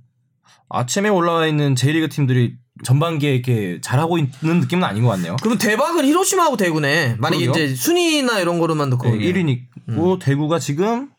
아침에 0.68 1.08
올라와 1.08 1.46
있는 1.46 1.74
J리그 1.74 2.08
팀들이 2.08 2.56
전반기에 2.82 3.34
이렇게 3.34 3.80
잘하고 3.80 4.18
있는 4.18 4.60
느낌은 4.60 4.84
아닌 4.84 5.04
것 5.04 5.10
같네요. 5.10 5.36
그럼 5.42 5.56
대박은 5.58 6.04
히로시마하고 6.04 6.56
대구네. 6.56 7.16
만약에 7.18 7.46
그러게요. 7.46 7.64
이제 7.64 7.74
순위나 7.74 8.40
이런 8.40 8.58
거로만 8.58 8.90
놓고 8.90 9.10
네, 9.10 9.18
1위니고 9.18 10.18
대구가 10.20 10.58
지금 10.58 11.10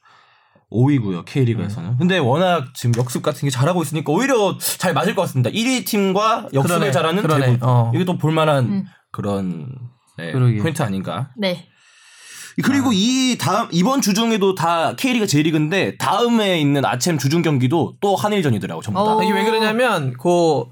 5위고요 0.72 1.26
K리그에서는. 1.26 1.98
근데 1.98 2.18
워낙 2.18 2.74
지금 2.74 2.94
역습 2.98 3.22
같은 3.22 3.46
게 3.46 3.50
잘하고 3.50 3.82
있으니까 3.84 4.12
오히려 4.12 4.58
잘 4.58 4.94
맞을 4.94 5.16
것 5.16 5.24
같습니다. 5.24 5.50
1위 5.50 5.86
팀과 5.86 6.50
역습을 6.54 6.78
그러네, 6.80 6.92
잘하는 6.92 7.22
그러네. 7.22 7.46
대구. 7.46 7.66
어. 7.66 7.92
이게 7.94 8.04
또 8.06 8.18
볼만한 8.18 8.66
음. 8.66 8.86
그런 9.12 9.70
네. 10.18 10.32
포인트 10.32 10.82
아닌가. 10.82 11.30
네. 11.38 11.68
그리고 12.64 12.92
이 12.94 13.38
다음 13.40 13.68
이번 13.72 14.02
주중에도 14.02 14.56
다 14.56 14.96
K리그 14.96 15.28
J리그인데 15.28 15.98
다음에 15.98 16.60
있는 16.60 16.86
아침 16.86 17.18
주중 17.18 17.42
경기도 17.42 17.96
또 18.00 18.16
한일전이더라고 18.16 18.82
전부 18.82 19.04
다. 19.04 19.16
어. 19.16 19.24
이게 19.24 19.34
왜 19.34 19.44
그러냐면 19.44 20.14
그 20.14 20.64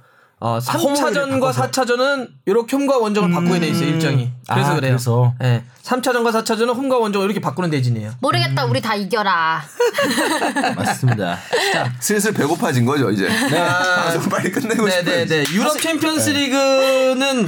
어, 0.43 0.57
홈을 0.59 0.95
3차전과 0.97 1.39
바꿔서. 1.39 1.71
4차전은 1.71 2.27
이렇게 2.45 2.75
홈과 2.75 2.97
원정을 2.97 3.31
바꾸게 3.31 3.61
돼 3.61 3.67
있어요, 3.69 3.87
일정이. 3.87 4.29
그래서 4.51 4.71
아, 4.71 4.75
그래요. 4.75 4.91
그래서. 4.91 5.33
예. 5.41 5.63
3차전과 5.83 6.33
4차전은 6.43 6.75
홈과 6.75 6.97
원정을 6.97 7.27
이렇게 7.27 7.39
바꾸는 7.39 7.69
대진이에요. 7.69 8.11
모르겠다. 8.19 8.65
우리 8.65 8.81
다 8.81 8.93
이겨라. 8.93 9.63
맞습니다. 10.75 11.39
슬슬 12.01 12.33
배고파진 12.33 12.85
거죠 12.85 13.09
이제. 13.11 13.29
방송 13.49 14.29
빨리 14.29 14.51
끝내고 14.51 14.89
싶어요. 14.89 15.03
네네네. 15.05 15.45
유럽 15.53 15.79
챔피언스 15.79 16.31
리그는 16.31 17.47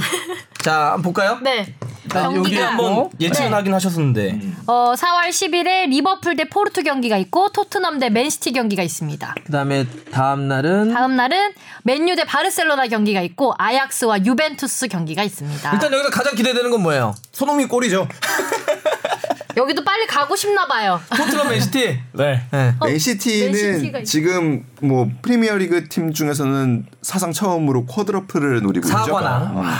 자, 0.66 0.86
한번 0.86 1.02
볼까요? 1.02 1.38
네. 1.42 1.72
자, 2.08 2.24
여기 2.24 2.34
경기가 2.34 2.66
한번 2.70 3.08
예측은 3.20 3.54
하긴 3.54 3.72
하셨었는데 3.72 4.40
어, 4.66 4.94
4월 4.96 5.28
10일에 5.28 5.88
리버풀 5.90 6.34
대 6.34 6.48
포르투 6.48 6.82
경기가 6.82 7.16
있고 7.18 7.50
토트넘 7.52 8.00
대 8.00 8.10
맨시티 8.10 8.50
경기가 8.50 8.82
있습니다. 8.82 9.34
그다음에 9.44 9.86
다음 10.10 10.48
날은 10.48 10.92
다음 10.92 11.14
날은 11.14 11.52
맨유 11.84 12.16
대 12.16 12.24
바르셀로나 12.24 12.88
경기가 12.88 13.20
있고 13.22 13.54
아약스와 13.58 14.24
유벤투스 14.24 14.88
경기가 14.88 15.22
있습니다. 15.22 15.72
일단 15.72 15.92
여기서 15.92 16.10
가장 16.10 16.34
기대되는 16.34 16.68
건 16.72 16.82
뭐예요? 16.82 17.14
손흥민 17.30 17.68
골이죠. 17.68 18.08
여기도 19.56 19.84
빨리 19.84 20.04
가고 20.08 20.34
싶나 20.34 20.66
봐요. 20.66 21.00
토트넘 21.16 21.48
맨시티. 21.48 22.00
네. 22.12 22.42
네. 22.50 22.74
맨시티는 22.84 23.52
맨시티가 23.52 23.98
있- 24.00 24.04
지금 24.04 24.64
뭐 24.82 25.08
프리미어리그 25.22 25.88
팀 25.88 26.12
중에서는 26.12 26.86
사상 27.02 27.32
처음으로 27.32 27.86
쿼드러플을 27.86 28.62
노리고 28.62 28.86
있죠. 28.88 28.98
사관왕. 28.98 29.58
음. 29.58 29.70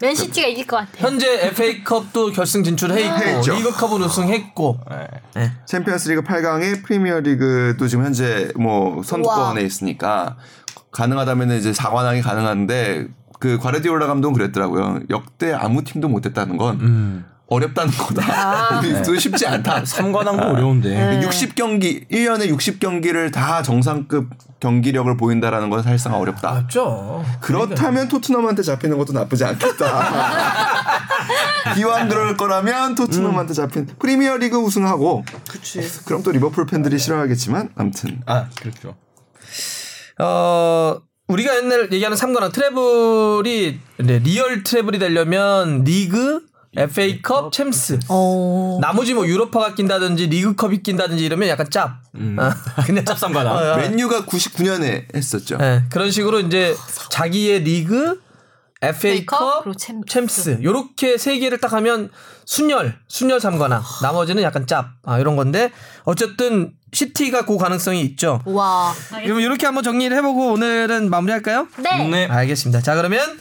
맨시티가 0.00 0.46
이길 0.48 0.66
것 0.66 0.76
같아요. 0.76 1.06
현재 1.06 1.46
FA컵도 1.48 2.32
결승 2.32 2.64
진출해 2.64 3.02
있고 3.02 3.16
했죠. 3.16 3.54
리그컵은 3.54 4.02
우승했고. 4.02 4.80
네. 5.34 5.52
챔피언스리그 5.66 6.22
8강에 6.22 6.84
프리미어리그도 6.84 7.88
지금 7.88 8.04
현재 8.04 8.50
뭐 8.56 9.02
선두권에 9.02 9.62
있으니까 9.62 10.36
가능하다면 10.92 11.52
이제 11.52 11.72
4관왕이 11.72 12.22
가능한데 12.22 13.08
그 13.38 13.58
과르디올라 13.58 14.06
감독은 14.06 14.34
그랬더라고요. 14.34 15.00
역대 15.10 15.52
아무 15.52 15.84
팀도 15.84 16.08
못했다는 16.08 16.56
건 16.56 17.24
어렵다는 17.48 17.92
거다. 17.92 18.80
또 19.06 19.16
쉽지 19.16 19.46
않다. 19.46 19.82
3관왕도 19.82 20.54
어려운데. 20.54 21.20
60경기 21.22 22.08
1년에 22.10 22.50
60경기를 22.56 23.32
다 23.32 23.62
정상급 23.62 24.30
경기력을 24.58 25.16
보인다라는 25.16 25.70
건 25.70 25.82
사실상 25.82 26.14
어렵다. 26.14 26.52
맞죠. 26.52 27.24
그렇다면 27.40 28.08
토트넘한테 28.08 28.62
잡히는 28.62 28.98
것도 28.98 29.12
나쁘지 29.12 29.44
않겠다. 29.44 30.86
기왕 31.76 32.08
그럴 32.08 32.36
거라면 32.36 32.94
토트넘한테 32.94 33.54
잡힌 33.54 33.86
프리미어리그 33.98 34.56
우승하고 34.56 35.24
그치. 35.48 35.80
그럼 36.04 36.22
또 36.22 36.32
리버풀 36.32 36.66
팬들이 36.66 36.98
싫어하겠지만 36.98 37.70
아무튼 37.76 38.22
아 38.26 38.48
그렇죠. 38.60 38.96
어 40.18 40.96
우리가 41.28 41.56
옛날 41.56 41.92
얘기하는 41.92 42.16
3관왕 42.16 42.52
treble이 42.52 43.80
네, 43.98 44.18
real 44.20 44.62
treble이 44.62 44.98
되려면 44.98 45.82
리그, 45.82 46.45
FA컵, 46.76 47.52
챔스. 47.52 47.98
어. 48.08 48.78
나머지 48.80 49.14
뭐 49.14 49.26
유로파가 49.26 49.74
낀다든지 49.74 50.26
리그컵이 50.26 50.82
낀다든지 50.82 51.24
이러면 51.24 51.48
약간 51.48 51.68
짭. 51.70 52.02
어, 52.14 52.50
그냥 52.84 53.04
짭삼관왕. 53.06 53.56
어, 53.56 53.72
어. 53.72 53.76
맨유가 53.76 54.26
99년에 54.26 55.14
했었죠. 55.14 55.56
네, 55.58 55.84
그런 55.90 56.10
식으로 56.10 56.40
이제 56.40 56.76
자기의 57.10 57.60
리그, 57.60 58.20
FA컵, 58.82 59.64
챔스. 59.78 60.04
챔스 60.06 60.58
요렇게 60.62 61.16
세 61.18 61.38
개를 61.38 61.58
딱 61.58 61.72
하면 61.72 62.10
순혈, 62.44 62.98
순혈 63.08 63.38
3관왕. 63.38 63.82
나머지는 64.02 64.42
약간 64.42 64.66
짭. 64.66 64.90
아, 65.02 65.18
이런 65.18 65.34
건데 65.36 65.72
어쨌든 66.04 66.72
시티가 66.92 67.46
그 67.46 67.56
가능성이 67.58 68.02
있죠. 68.02 68.40
와. 68.44 68.92
그럼 69.24 69.40
이렇게 69.40 69.66
한번 69.66 69.82
정리를 69.82 70.16
해보고 70.16 70.52
오늘은 70.52 71.10
마무리할까요? 71.10 71.66
네. 71.78 72.08
네. 72.08 72.26
알겠습니다. 72.26 72.80
자 72.82 72.94
그러면 72.94 73.20
아, 73.20 73.34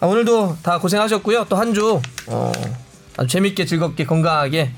오늘도 0.00 0.58
다 0.62 0.78
고생하셨고요. 0.78 1.46
또 1.48 1.56
한 1.56 1.74
주 1.74 2.00
어, 2.26 2.52
아주 3.16 3.28
재밌게 3.28 3.66
즐겁게 3.66 4.04
건강하게 4.06 4.70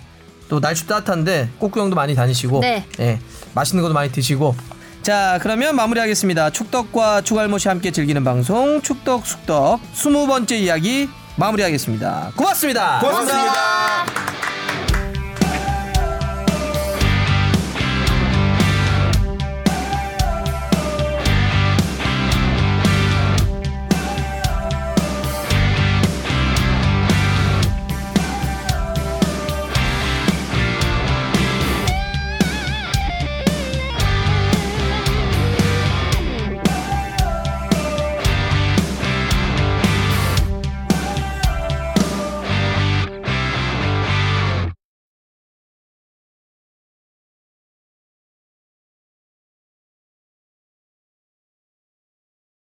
또 0.49 0.61
날씨 0.61 0.87
따뜻한데 0.87 1.51
꽃구경도 1.59 1.95
많이 1.95 2.15
다니시고 2.15 2.61
네. 2.61 2.85
예, 3.01 3.21
맛있는 3.55 3.83
것도 3.83 3.95
많이 3.95 4.11
드시고 4.11 4.55
자 5.03 5.39
그러면 5.43 5.77
마무리하겠습니다. 5.77 6.51
축덕과 6.51 7.23
추갈못이 7.23 7.69
함께 7.69 7.91
즐기는 7.91 8.23
방송 8.25 8.81
축덕 8.83 9.27
숙덕 9.27 9.81
20번째 9.95 10.53
이야기 10.53 11.09
마무리하겠습니다. 11.37 12.33
고맙습니다. 12.37 12.99
고맙습니다. 13.01 14.60